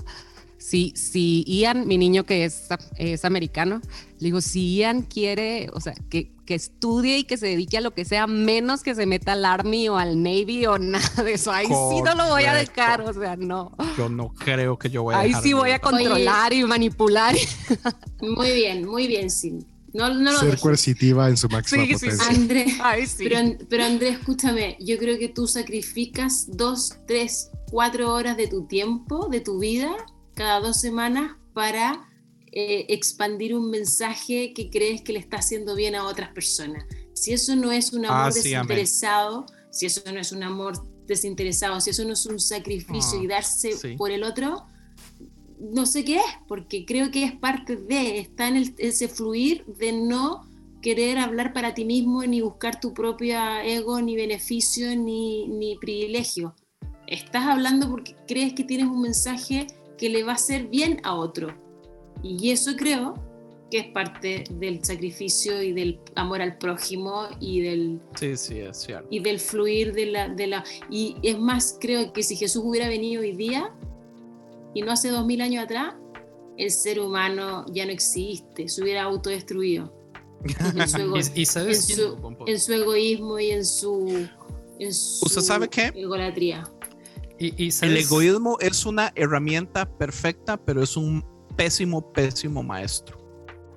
si, 0.63 0.93
si 0.95 1.45
Ian, 1.47 1.89
mi 1.89 1.99
niño 1.99 2.25
que 2.25 2.45
es, 2.45 2.69
es 2.97 3.25
americano, 3.25 3.81
le 4.21 4.27
digo, 4.27 4.41
si 4.41 4.77
Ian 4.77 5.03
quiere, 5.03 5.69
o 5.73 5.81
sea, 5.81 5.93
que, 6.09 6.33
que 6.47 6.55
estudie 6.55 7.19
y 7.19 7.25
que 7.25 7.37
se 7.37 7.47
dedique 7.47 7.79
a 7.79 7.81
lo 7.81 7.93
que 7.93 8.05
sea, 8.05 8.29
menos 8.29 8.83
que 8.83 8.95
se 8.95 9.05
meta 9.05 9.33
al 9.33 9.45
Army 9.45 9.89
o 9.89 9.97
al 9.97 10.23
Navy 10.23 10.67
o 10.67 10.79
nada 10.79 11.25
de 11.25 11.33
eso. 11.35 11.51
Ahí 11.51 11.67
sí 11.67 12.03
no 12.05 12.15
lo 12.15 12.29
voy 12.29 12.45
a 12.45 12.55
dejar, 12.55 13.01
o 13.01 13.13
sea, 13.13 13.37
no. 13.37 13.73
Yo 13.99 14.09
no 14.09 14.33
creo 14.33 14.79
que 14.79 14.89
yo 14.89 15.03
voy 15.03 15.17
a 15.17 15.19
Ahí 15.19 15.29
dejar 15.29 15.43
sí 15.43 15.53
voy 15.53 15.71
a 15.73 15.81
controlar 15.81 16.53
y 16.53 16.65
manipular. 16.65 17.35
Muy 18.21 18.53
bien, 18.53 18.87
muy 18.87 19.09
bien, 19.09 19.31
Sin. 19.31 19.67
No, 19.93 20.15
no 20.15 20.33
lo 20.33 20.39
Ser 20.39 20.59
coercitiva 20.59 21.29
en 21.29 21.37
su 21.37 21.49
máxima 21.49 21.85
Sí, 21.85 21.89
sí, 21.89 21.99
sí. 21.99 22.07
potencia. 22.07 22.29
Andrés, 22.29 22.73
Ay, 22.81 23.07
sí. 23.07 23.25
pero, 23.29 23.41
pero 23.69 23.85
Andrés, 23.85 24.19
escúchame, 24.21 24.79
yo 24.81 24.97
creo 24.97 25.19
que 25.19 25.29
tú 25.29 25.47
sacrificas 25.47 26.47
dos, 26.57 26.95
tres, 27.07 27.51
cuatro 27.71 28.13
horas 28.15 28.37
de 28.37 28.47
tu 28.47 28.67
tiempo, 28.67 29.29
de 29.29 29.41
tu 29.41 29.59
vida, 29.59 29.91
cada 30.35 30.61
dos 30.61 30.81
semanas 30.81 31.37
para 31.53 32.09
eh, 32.53 32.87
expandir 32.89 33.55
un 33.55 33.71
mensaje 33.71 34.53
que 34.55 34.71
crees 34.71 35.03
que 35.03 35.13
le 35.13 35.19
está 35.19 35.39
haciendo 35.39 35.75
bien 35.75 35.95
a 35.95 36.05
otras 36.07 36.31
personas. 36.33 36.85
Si 37.15 37.33
eso 37.33 37.57
no 37.57 37.73
es 37.73 37.93
un 37.93 38.07
amor 38.07 38.29
Ah, 38.29 38.33
sí, 38.33 38.53
amén. 38.55 38.69
desinteresado, 38.69 39.47
si 39.71 39.87
eso 39.87 40.03
no 40.13 40.21
es 40.21 40.33
un 40.33 40.43
amor 40.43 40.75
desinteresado, 41.07 41.81
si 41.81 41.91
eso 41.91 42.05
no 42.05 42.13
es 42.13 42.27
un 42.27 42.39
sacrificio 42.41 43.19
Ah, 43.19 43.23
y 43.23 43.27
darse 43.27 43.73
sí. 43.73 43.97
por 43.97 44.11
el 44.11 44.23
otro, 44.25 44.65
no 45.61 45.87
sé 45.87 46.05
qué 46.05 46.17
es, 46.17 46.23
porque 46.49 46.85
creo 46.85 47.11
que 47.11 47.25
es 47.25 47.33
parte 47.33 47.77
de, 47.77 48.19
está 48.19 48.49
en 48.49 48.57
el- 48.57 48.75
ese 48.79 49.09
fluir 49.09 49.65
de 49.67 49.93
no 49.93 50.47
querer 50.83 51.19
hablar 51.19 51.53
para 51.53 51.75
ti 51.75 51.85
mismo, 51.85 52.25
ni 52.25 52.41
buscar 52.41 52.81
tu 52.81 52.93
propia 52.93 53.65
ego, 53.65 54.01
ni 54.01 54.17
beneficio, 54.17 54.97
ni, 54.97 55.47
ni 55.49 55.77
privilegio. 55.77 56.55
Estás 57.07 57.47
hablando 57.47 57.89
porque 57.89 58.17
crees 58.27 58.53
que 58.55 58.65
tienes 58.65 58.87
un 58.87 59.01
mensaje 59.03 59.69
que 60.03 60.09
le 60.09 60.25
va 60.25 60.33
a 60.33 60.35
hacer 60.35 60.67
bien 60.67 61.01
a 61.05 61.15
otro. 61.15 61.55
Y 62.25 62.51
eso 62.51 62.73
creo 62.77 63.15
que 63.71 63.79
es 63.79 63.87
parte 63.93 64.43
del 64.51 64.85
sacrificio 64.85 65.63
y 65.63 65.73
del 65.73 66.01
amor 66.17 66.43
al 66.43 66.59
prójimo 66.59 67.29
y 67.39 67.61
del, 67.61 68.01
Sí, 68.19 68.37
sí, 68.37 68.59
es 68.59 68.79
cierto. 68.79 69.07
y 69.13 69.21
del 69.21 69.39
fluir 69.39 69.93
de 69.93 70.07
la, 70.07 70.29
de 70.29 70.49
la... 70.49 70.65
Y 70.91 71.15
es 71.23 71.39
más, 71.39 71.79
creo 71.81 72.13
que 72.13 72.25
si 72.25 72.35
Jesús 72.35 72.65
hubiera 72.67 72.89
venido 72.89 73.23
hoy 73.23 73.31
día 73.37 73.73
y 74.75 74.83
no 74.83 74.91
hace 74.91 75.09
dos 75.11 75.25
mil 75.25 75.41
años 75.41 75.63
atrás, 75.63 75.95
el 76.59 76.71
ser 76.73 76.99
humano 76.99 77.65
ya 77.73 77.87
no 77.87 77.93
existe, 77.93 78.69
se 78.69 78.83
hubiera 78.83 79.05
autodestruido. 79.05 79.95
En 80.45 80.89
su, 80.89 80.97
ego- 80.99 81.17
Y, 81.37 81.43
y 81.43 81.47
sabes 81.47 81.89
en 81.91 81.97
su- 81.97 82.37
en 82.73 82.81
egoísmo 82.83 83.39
y 83.39 83.51
en 83.53 83.65
su, 83.65 84.27
en 84.81 84.93
su 84.93 85.27
¿Usted 85.27 85.43
sabe 85.43 85.69
qué? 85.69 85.93
egolatría. 85.95 86.69
Y- 87.47 87.55
y 87.69 87.71
El 87.83 87.97
egoísmo 87.97 88.57
es 88.61 88.85
una 88.87 89.13
herramienta 89.15 89.87
perfecta, 89.87 90.57
pero 90.57 90.83
es 90.83 90.97
un 90.97 91.25
pésimo, 91.57 92.13
pésimo 92.13 92.63
maestro. 92.63 93.19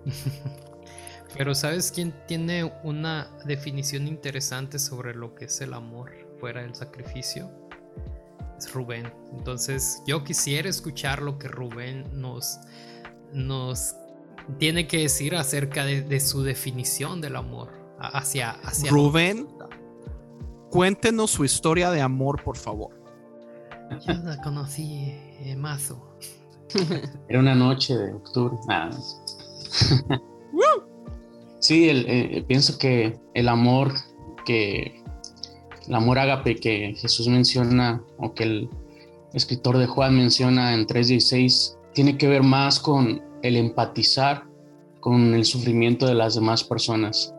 Pero 1.37 1.53
¿sabes 1.53 1.91
quién 1.91 2.13
tiene 2.29 2.63
una 2.85 3.29
definición 3.45 4.07
interesante 4.07 4.79
sobre 4.79 5.13
lo 5.13 5.35
que 5.35 5.45
es 5.45 5.59
el 5.59 5.73
amor 5.73 6.11
fuera 6.39 6.61
del 6.61 6.73
sacrificio? 6.73 7.51
Es 8.57 8.71
Rubén. 8.71 9.11
Entonces 9.37 10.01
yo 10.07 10.23
quisiera 10.23 10.69
escuchar 10.69 11.21
lo 11.21 11.37
que 11.37 11.49
Rubén 11.49 12.05
nos, 12.13 12.57
nos 13.33 13.95
tiene 14.59 14.87
que 14.87 14.99
decir 14.99 15.35
acerca 15.35 15.83
de, 15.83 16.03
de 16.03 16.21
su 16.21 16.41
definición 16.41 17.19
del 17.19 17.35
amor 17.35 17.69
hacia, 17.99 18.51
hacia 18.51 18.89
Rubén, 18.89 19.45
cuéntenos 20.71 21.31
su 21.31 21.43
historia 21.43 21.91
de 21.91 21.99
amor, 22.01 22.41
por 22.43 22.55
favor. 22.55 22.91
Yo 24.05 24.13
la 24.23 24.41
conocí 24.41 25.13
en 25.39 25.59
mazo. 25.59 26.17
Era 27.29 27.39
una 27.39 27.55
noche 27.55 27.95
de 27.97 28.13
octubre. 28.13 28.57
Nada. 28.67 28.91
sí, 31.59 31.89
el- 31.89 32.05
eh, 32.07 32.43
pienso 32.47 32.77
que 32.77 33.17
el 33.33 33.47
amor 33.47 33.93
que 34.45 35.01
el 35.87 35.95
amor 35.95 36.19
ágape 36.19 36.55
que 36.55 36.93
Jesús 36.97 37.27
menciona 37.27 38.01
o 38.17 38.33
que 38.33 38.43
el 38.43 38.69
escritor 39.33 39.77
de 39.77 39.85
Juan 39.87 40.15
menciona 40.15 40.73
en 40.73 40.85
3.16 40.87 41.77
tiene 41.93 42.17
que 42.17 42.27
ver 42.27 42.43
más 42.43 42.79
con 42.79 43.21
el 43.43 43.55
empatizar 43.55 44.43
con 44.99 45.33
el 45.35 45.45
sufrimiento 45.45 46.07
de 46.07 46.15
las 46.15 46.33
demás 46.35 46.63
personas. 46.63 47.33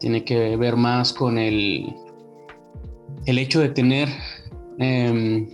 Tiene 0.00 0.24
que 0.24 0.56
ver 0.56 0.76
más 0.76 1.12
con 1.14 1.38
el, 1.38 1.94
el 3.24 3.38
hecho 3.38 3.60
de 3.60 3.70
tener, 3.70 4.08
em, 4.78 5.48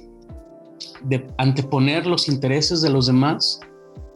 de 1.02 1.26
anteponer 1.38 2.06
los 2.06 2.28
intereses 2.28 2.80
de 2.82 2.90
los 2.90 3.06
demás 3.06 3.60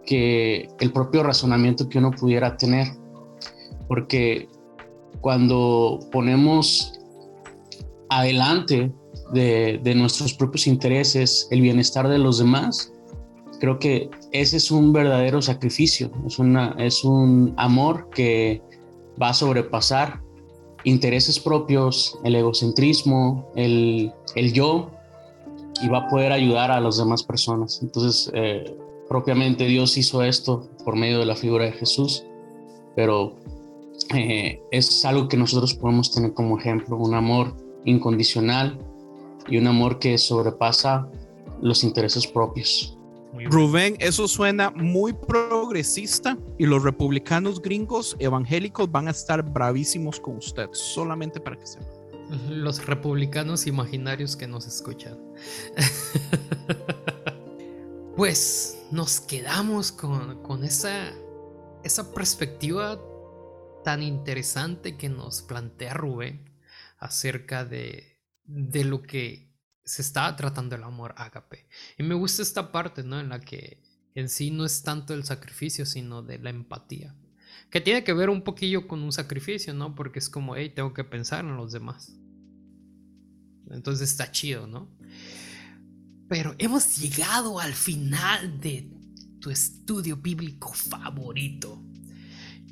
que 0.05 0.69
el 0.81 0.93
propio 0.93 1.23
razonamiento 1.23 1.89
que 1.89 1.99
uno 1.99 2.11
pudiera 2.13 2.57
tener. 2.57 2.89
Porque 3.89 4.49
cuando 5.21 6.01
ponemos 6.13 6.93
adelante 8.09 8.93
de, 9.33 9.81
de, 9.83 9.95
nuestros 9.95 10.33
propios 10.35 10.67
intereses 10.67 11.49
el 11.51 11.61
bienestar 11.61 12.09
de 12.09 12.19
los 12.19 12.39
demás, 12.39 12.93
creo 13.59 13.79
que 13.79 14.09
ese 14.33 14.59
es 14.59 14.71
un 14.71 14.93
verdadero 14.93 15.43
sacrificio, 15.43 16.11
es, 16.27 16.39
una, 16.39 16.75
es 16.79 17.05
un 17.05 17.55
amor 17.57 18.09
que 18.11 18.63
va 19.21 19.31
a 19.31 19.35
sobrepasar 19.35 20.21
intereses 20.85 21.41
propios, 21.41 22.19
el 22.23 22.37
egocentrismo, 22.37 23.51
el, 23.57 24.13
el 24.37 24.53
yo, 24.53 24.91
y 25.83 25.89
va 25.89 25.99
a 25.99 26.09
poder 26.09 26.33
ayudar 26.33 26.71
a 26.71 26.81
las 26.81 26.97
demás 26.99 27.23
personas. 27.23 27.81
Entonces, 27.83 28.31
eh, 28.35 28.77
propiamente 29.09 29.67
Dios 29.67 29.97
hizo 29.97 30.23
esto 30.23 30.69
por 30.85 30.97
medio 30.97 31.19
de 31.19 31.27
la 31.27 31.37
figura 31.37 31.65
de 31.65 31.73
Jesús, 31.73 32.25
pero 32.95 33.37
eh, 34.15 34.61
es 34.71 35.05
algo 35.05 35.29
que 35.29 35.37
nosotros 35.37 35.75
podemos 35.75 36.13
tener 36.13 36.33
como 36.35 36.59
ejemplo, 36.59 36.97
un 36.97 37.15
amor 37.15 37.55
incondicional 37.85 38.79
y 39.49 39.59
un 39.59 39.67
amor 39.67 39.99
que 39.99 40.19
sobrepasa 40.19 41.09
los 41.61 41.85
intereses 41.85 42.27
propios. 42.27 42.97
Rubén, 43.45 43.97
eso 43.99 44.29
suena 44.29 44.71
muy 44.71 45.13
progresista 45.13 46.39
y 46.59 46.65
los 46.65 46.83
republicanos 46.83 47.61
gringos 47.61 48.17
evangélicos 48.19 48.91
van 48.91 49.09
a 49.09 49.11
estar 49.11 49.43
bravísimos 49.43 50.19
con 50.19 50.39
usted, 50.39 50.69
solamente 50.73 51.39
para 51.39 51.57
que 51.57 51.67
sepan. 51.67 51.96
Los 52.49 52.87
republicanos 52.87 53.67
imaginarios 53.67 54.37
que 54.37 54.47
nos 54.47 54.67
escuchan. 54.67 55.19
pues 58.17 58.79
nos 58.91 59.21
quedamos 59.21 59.93
con, 59.93 60.43
con 60.43 60.65
esa, 60.65 61.13
esa 61.85 62.13
perspectiva 62.13 63.01
tan 63.85 64.03
interesante 64.03 64.97
que 64.97 65.09
nos 65.09 65.43
plantea 65.43 65.95
Rubén 65.95 66.51
acerca 66.99 67.65
de, 67.65 68.21
de 68.45 68.85
lo 68.85 69.03
que 69.03 69.55
se 69.85 70.03
está 70.03 70.35
tratando 70.35 70.75
el 70.75 70.83
amor 70.83 71.15
ágape. 71.17 71.69
Y 71.97 72.03
me 72.03 72.15
gusta 72.15 72.43
esta 72.43 72.73
parte, 72.73 73.05
¿no? 73.05 73.21
En 73.21 73.29
la 73.29 73.41
que 73.41 73.83
en 74.15 74.29
sí 74.29 74.51
no 74.51 74.65
es 74.65 74.83
tanto 74.83 75.15
el 75.15 75.25
sacrificio, 75.25 75.87
sino 75.87 76.23
de 76.23 76.39
la 76.39 76.51
empatía. 76.51 77.15
Que 77.77 77.83
tiene 77.83 78.05
que 78.05 78.15
ver 78.15 78.31
un 78.31 78.41
poquillo 78.41 78.89
con 78.89 79.03
un 79.03 79.13
sacrificio, 79.13 79.75
¿no? 79.75 79.95
Porque 79.95 80.19
es 80.19 80.31
como, 80.31 80.57
hey, 80.57 80.73
tengo 80.75 80.95
que 80.95 81.05
pensar 81.05 81.45
en 81.45 81.59
los 81.59 81.73
demás. 81.73 82.11
Entonces 83.71 84.11
está 84.11 84.31
chido, 84.31 84.67
¿no? 84.67 84.89
Pero 86.27 86.55
hemos 86.57 86.97
llegado 86.97 87.61
al 87.61 87.75
final 87.75 88.59
de 88.63 88.91
tu 89.41 89.51
estudio 89.51 90.17
bíblico 90.17 90.73
favorito. 90.73 91.85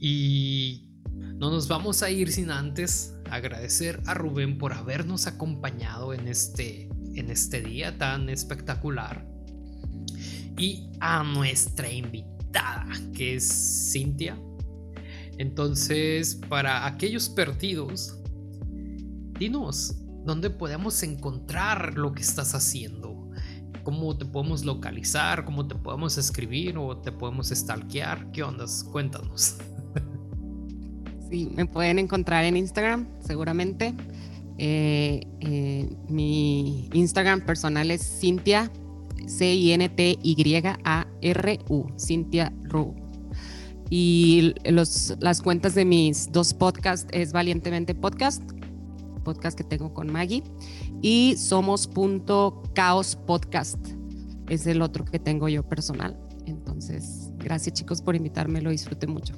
Y 0.01 0.89
no 1.37 1.51
nos 1.51 1.69
vamos 1.69 2.03
a 2.03 2.11
ir 2.11 2.33
sin 2.33 2.51
antes 2.51 3.13
agradecer 3.31 4.01
a 4.07 4.15
Rubén 4.15 4.57
por 4.57 4.73
habernos 4.73 5.27
acompañado 5.27 6.15
en 6.15 6.29
este 6.29 6.89
en 7.15 7.29
este 7.29 7.61
día 7.61 7.99
tan 7.99 8.31
espectacular. 8.31 9.29
Y 10.57 10.89
a 11.01 11.23
nuestra 11.25 11.93
invitada, 11.93 12.87
que 13.13 13.35
es 13.35 13.93
Cintia. 13.93 14.39
Entonces, 15.39 16.41
para 16.49 16.87
aquellos 16.87 17.29
perdidos, 17.29 18.19
dinos, 19.39 19.97
¿dónde 20.25 20.51
podemos 20.51 21.03
encontrar 21.03 21.99
lo 21.99 22.13
que 22.13 22.23
estás 22.23 22.55
haciendo? 22.55 23.31
¿Cómo 23.83 24.17
te 24.17 24.25
podemos 24.25 24.65
localizar? 24.65 25.45
¿Cómo 25.45 25.67
te 25.67 25.75
podemos 25.75 26.17
escribir 26.17 26.79
o 26.79 26.97
te 26.97 27.13
podemos 27.13 27.49
stalkear? 27.49 28.31
¿Qué 28.33 28.43
ondas? 28.43 28.85
Cuéntanos. 28.85 29.57
Sí, 31.31 31.51
me 31.57 31.65
pueden 31.67 31.99
encontrar 31.99 32.45
en 32.45 32.57
Instagram, 32.57 33.09
seguramente. 33.19 33.95
Eh, 34.59 35.21
eh, 35.41 35.89
mi 36.09 36.89
Instagram 36.93 37.41
personal 37.41 37.91
es 37.91 38.21
Cintia, 38.21 38.71
C-I-N-T-Y-A-R-U, 39.27 39.87
Cintia 41.99 42.53
Ru. 42.63 43.04
Y 43.91 44.55
los, 44.65 45.15
las 45.21 45.43
cuentas 45.43 45.75
de 45.75 45.85
mis 45.85 46.33
dos 46.33 46.55
podcasts 46.55 47.07
es 47.13 47.33
Valientemente 47.33 47.95
Podcast, 47.95 48.43
podcast 49.25 49.57
que 49.57 49.65
tengo 49.65 49.93
con 49.93 50.11
Maggie, 50.11 50.43
y 51.03 51.37
Somos.caos 51.37 53.17
Podcast, 53.27 53.79
es 54.49 54.67
el 54.67 54.83
otro 54.83 55.05
que 55.05 55.19
tengo 55.19 55.49
yo 55.49 55.63
personal. 55.63 56.19
Entonces, 56.47 57.31
gracias 57.39 57.75
chicos 57.75 58.03
por 58.03 58.17
invitarme, 58.17 58.61
lo 58.61 58.71
disfruté 58.71 59.07
mucho. 59.07 59.35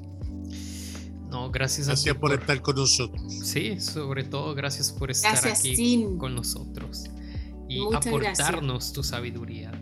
No, 1.30 1.50
gracias, 1.50 1.88
gracias 1.88 2.16
por, 2.16 2.32
estar 2.32 2.62
con 2.62 2.76
nosotros. 2.76 3.32
Sí, 3.44 3.80
sobre 3.80 4.24
todo 4.24 4.54
gracias 4.54 4.92
por 4.92 5.10
estar 5.10 5.36
aquí 5.46 6.06
con 6.18 6.34
nosotros 6.34 7.04
y 7.68 7.82
aportarnos 7.94 8.92
tu 8.92 9.02
sabiduría, 9.02 9.72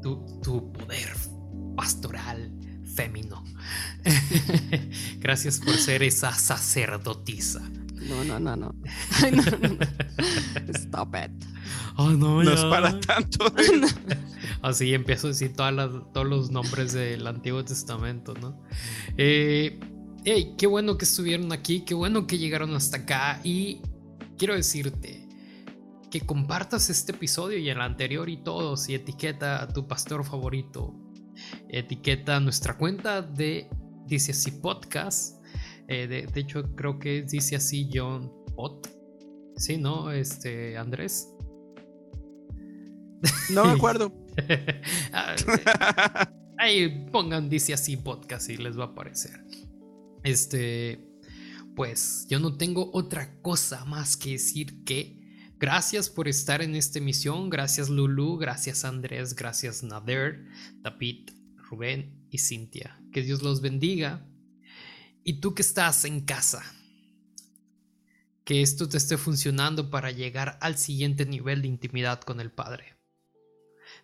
tu, 0.00 0.24
tu 0.42 0.72
poder 0.72 1.12
pastoral 1.76 2.52
femino. 2.94 3.44
gracias 5.18 5.58
por 5.58 5.74
ser 5.74 6.02
esa 6.02 6.32
sacerdotisa. 6.32 7.60
No, 8.08 8.24
no, 8.24 8.38
no, 8.38 8.56
no. 8.56 8.74
Ay, 9.22 9.32
no, 9.32 9.42
no. 9.42 9.78
Stop 10.74 11.14
it. 11.16 11.32
Oh, 11.96 12.10
no, 12.10 12.42
no 12.42 12.52
es 12.52 12.64
para 12.64 12.98
tanto. 13.00 13.46
Así 14.62 14.94
empiezo 14.94 15.26
a 15.26 15.30
decir 15.30 15.54
todas 15.54 15.74
las, 15.74 15.90
todos 16.12 16.26
los 16.26 16.50
nombres 16.50 16.92
del 16.92 17.26
Antiguo 17.26 17.64
Testamento, 17.64 18.34
¿no? 18.34 18.62
Eh, 19.16 19.80
hey, 20.24 20.54
qué 20.56 20.66
bueno 20.66 20.98
que 20.98 21.04
estuvieron 21.04 21.52
aquí, 21.52 21.80
qué 21.80 21.94
bueno 21.94 22.26
que 22.26 22.38
llegaron 22.38 22.74
hasta 22.74 22.98
acá 22.98 23.40
y 23.42 23.80
quiero 24.38 24.54
decirte 24.54 25.26
que 26.10 26.20
compartas 26.20 26.90
este 26.90 27.12
episodio 27.12 27.58
y 27.58 27.68
el 27.68 27.80
anterior 27.80 28.28
y 28.28 28.36
todos 28.36 28.88
y 28.88 28.94
etiqueta 28.94 29.62
a 29.62 29.68
tu 29.68 29.88
pastor 29.88 30.24
favorito. 30.24 30.94
Etiqueta 31.68 32.40
nuestra 32.40 32.76
cuenta 32.76 33.22
de 33.22 33.68
Dice 34.06 34.32
así 34.32 34.52
podcast. 34.52 35.44
Eh, 35.88 36.06
de, 36.06 36.26
de, 36.26 36.40
hecho, 36.40 36.62
creo 36.74 36.98
que 36.98 37.22
dice 37.22 37.56
así 37.56 37.88
John 37.92 38.32
Pot. 38.54 38.88
Sí, 39.56 39.76
¿no? 39.78 40.12
Este, 40.12 40.76
Andrés. 40.76 41.28
No 43.50 43.64
me 43.64 43.72
acuerdo. 43.76 44.12
Ahí 46.58 47.06
pongan 47.10 47.48
Dice 47.48 47.74
así 47.74 47.96
podcast 47.96 48.48
y 48.50 48.56
les 48.56 48.78
va 48.78 48.84
a 48.84 48.88
aparecer. 48.88 49.44
Este, 50.22 51.00
pues 51.74 52.26
yo 52.28 52.38
no 52.38 52.56
tengo 52.56 52.90
otra 52.92 53.40
cosa 53.42 53.84
más 53.84 54.16
que 54.16 54.32
decir 54.32 54.84
que 54.84 55.20
gracias 55.58 56.08
por 56.10 56.28
estar 56.28 56.62
en 56.62 56.74
esta 56.74 56.98
emisión, 56.98 57.50
gracias 57.50 57.88
Lulu, 57.88 58.36
gracias 58.38 58.84
Andrés, 58.84 59.34
gracias 59.34 59.82
Nader, 59.82 60.46
David, 60.82 61.30
Rubén 61.56 62.15
Cintia. 62.38 63.00
Que 63.12 63.22
Dios 63.22 63.42
los 63.42 63.60
bendiga. 63.60 64.26
Y 65.24 65.40
tú 65.40 65.54
que 65.54 65.62
estás 65.62 66.04
en 66.04 66.20
casa, 66.20 66.62
que 68.44 68.62
esto 68.62 68.88
te 68.88 68.96
esté 68.96 69.16
funcionando 69.16 69.90
para 69.90 70.12
llegar 70.12 70.58
al 70.60 70.76
siguiente 70.76 71.26
nivel 71.26 71.62
de 71.62 71.68
intimidad 71.68 72.20
con 72.20 72.40
el 72.40 72.52
Padre. 72.52 72.94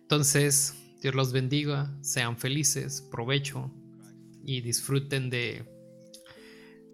Entonces, 0.00 0.74
Dios 1.00 1.14
los 1.14 1.32
bendiga, 1.32 1.96
sean 2.00 2.36
felices, 2.36 3.02
provecho 3.02 3.72
y 4.44 4.60
disfruten 4.60 5.30
de 5.30 5.64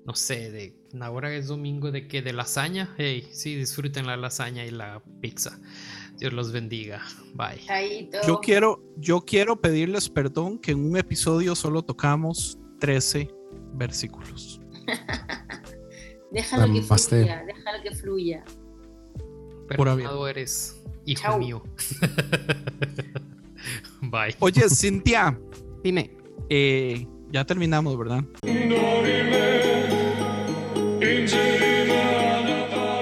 no 0.09 0.15
sé, 0.15 0.51
de 0.51 0.75
ahora 1.01 1.35
es 1.35 1.49
domingo 1.49 1.91
de 1.93 2.09
que 2.09 2.23
de 2.23 2.33
lasaña. 2.33 2.95
Hey, 2.97 3.29
sí, 3.31 3.55
disfruten 3.57 4.07
la 4.07 4.17
lasaña 4.17 4.65
y 4.65 4.71
la 4.71 5.03
pizza. 5.21 5.61
Dios 6.19 6.33
los 6.33 6.53
bendiga. 6.53 7.03
Bye. 7.35 8.11
Yo 8.27 8.41
quiero, 8.41 8.83
yo 8.97 9.21
quiero 9.21 9.61
pedirles 9.61 10.09
perdón 10.09 10.59
que 10.59 10.73
en 10.73 10.85
un 10.85 10.97
episodio 10.97 11.55
solo 11.55 11.83
tocamos 11.83 12.59
13 12.81 13.29
versículos. 13.75 14.61
déjalo 16.33 16.73
que 16.73 16.83
fluya, 16.83 17.45
déjalo 17.47 17.83
que 17.83 17.95
fluya. 17.95 18.45
Perdonado 19.69 20.27
eres, 20.27 20.83
hijo 21.05 21.39
mío. 21.39 21.63
Bye. 24.01 24.35
Oye, 24.41 24.69
Cintia. 24.71 25.39
Dime. 25.83 26.17
Eh, 26.49 27.07
ya 27.31 27.45
terminamos, 27.45 27.99
¿verdad? 27.99 28.25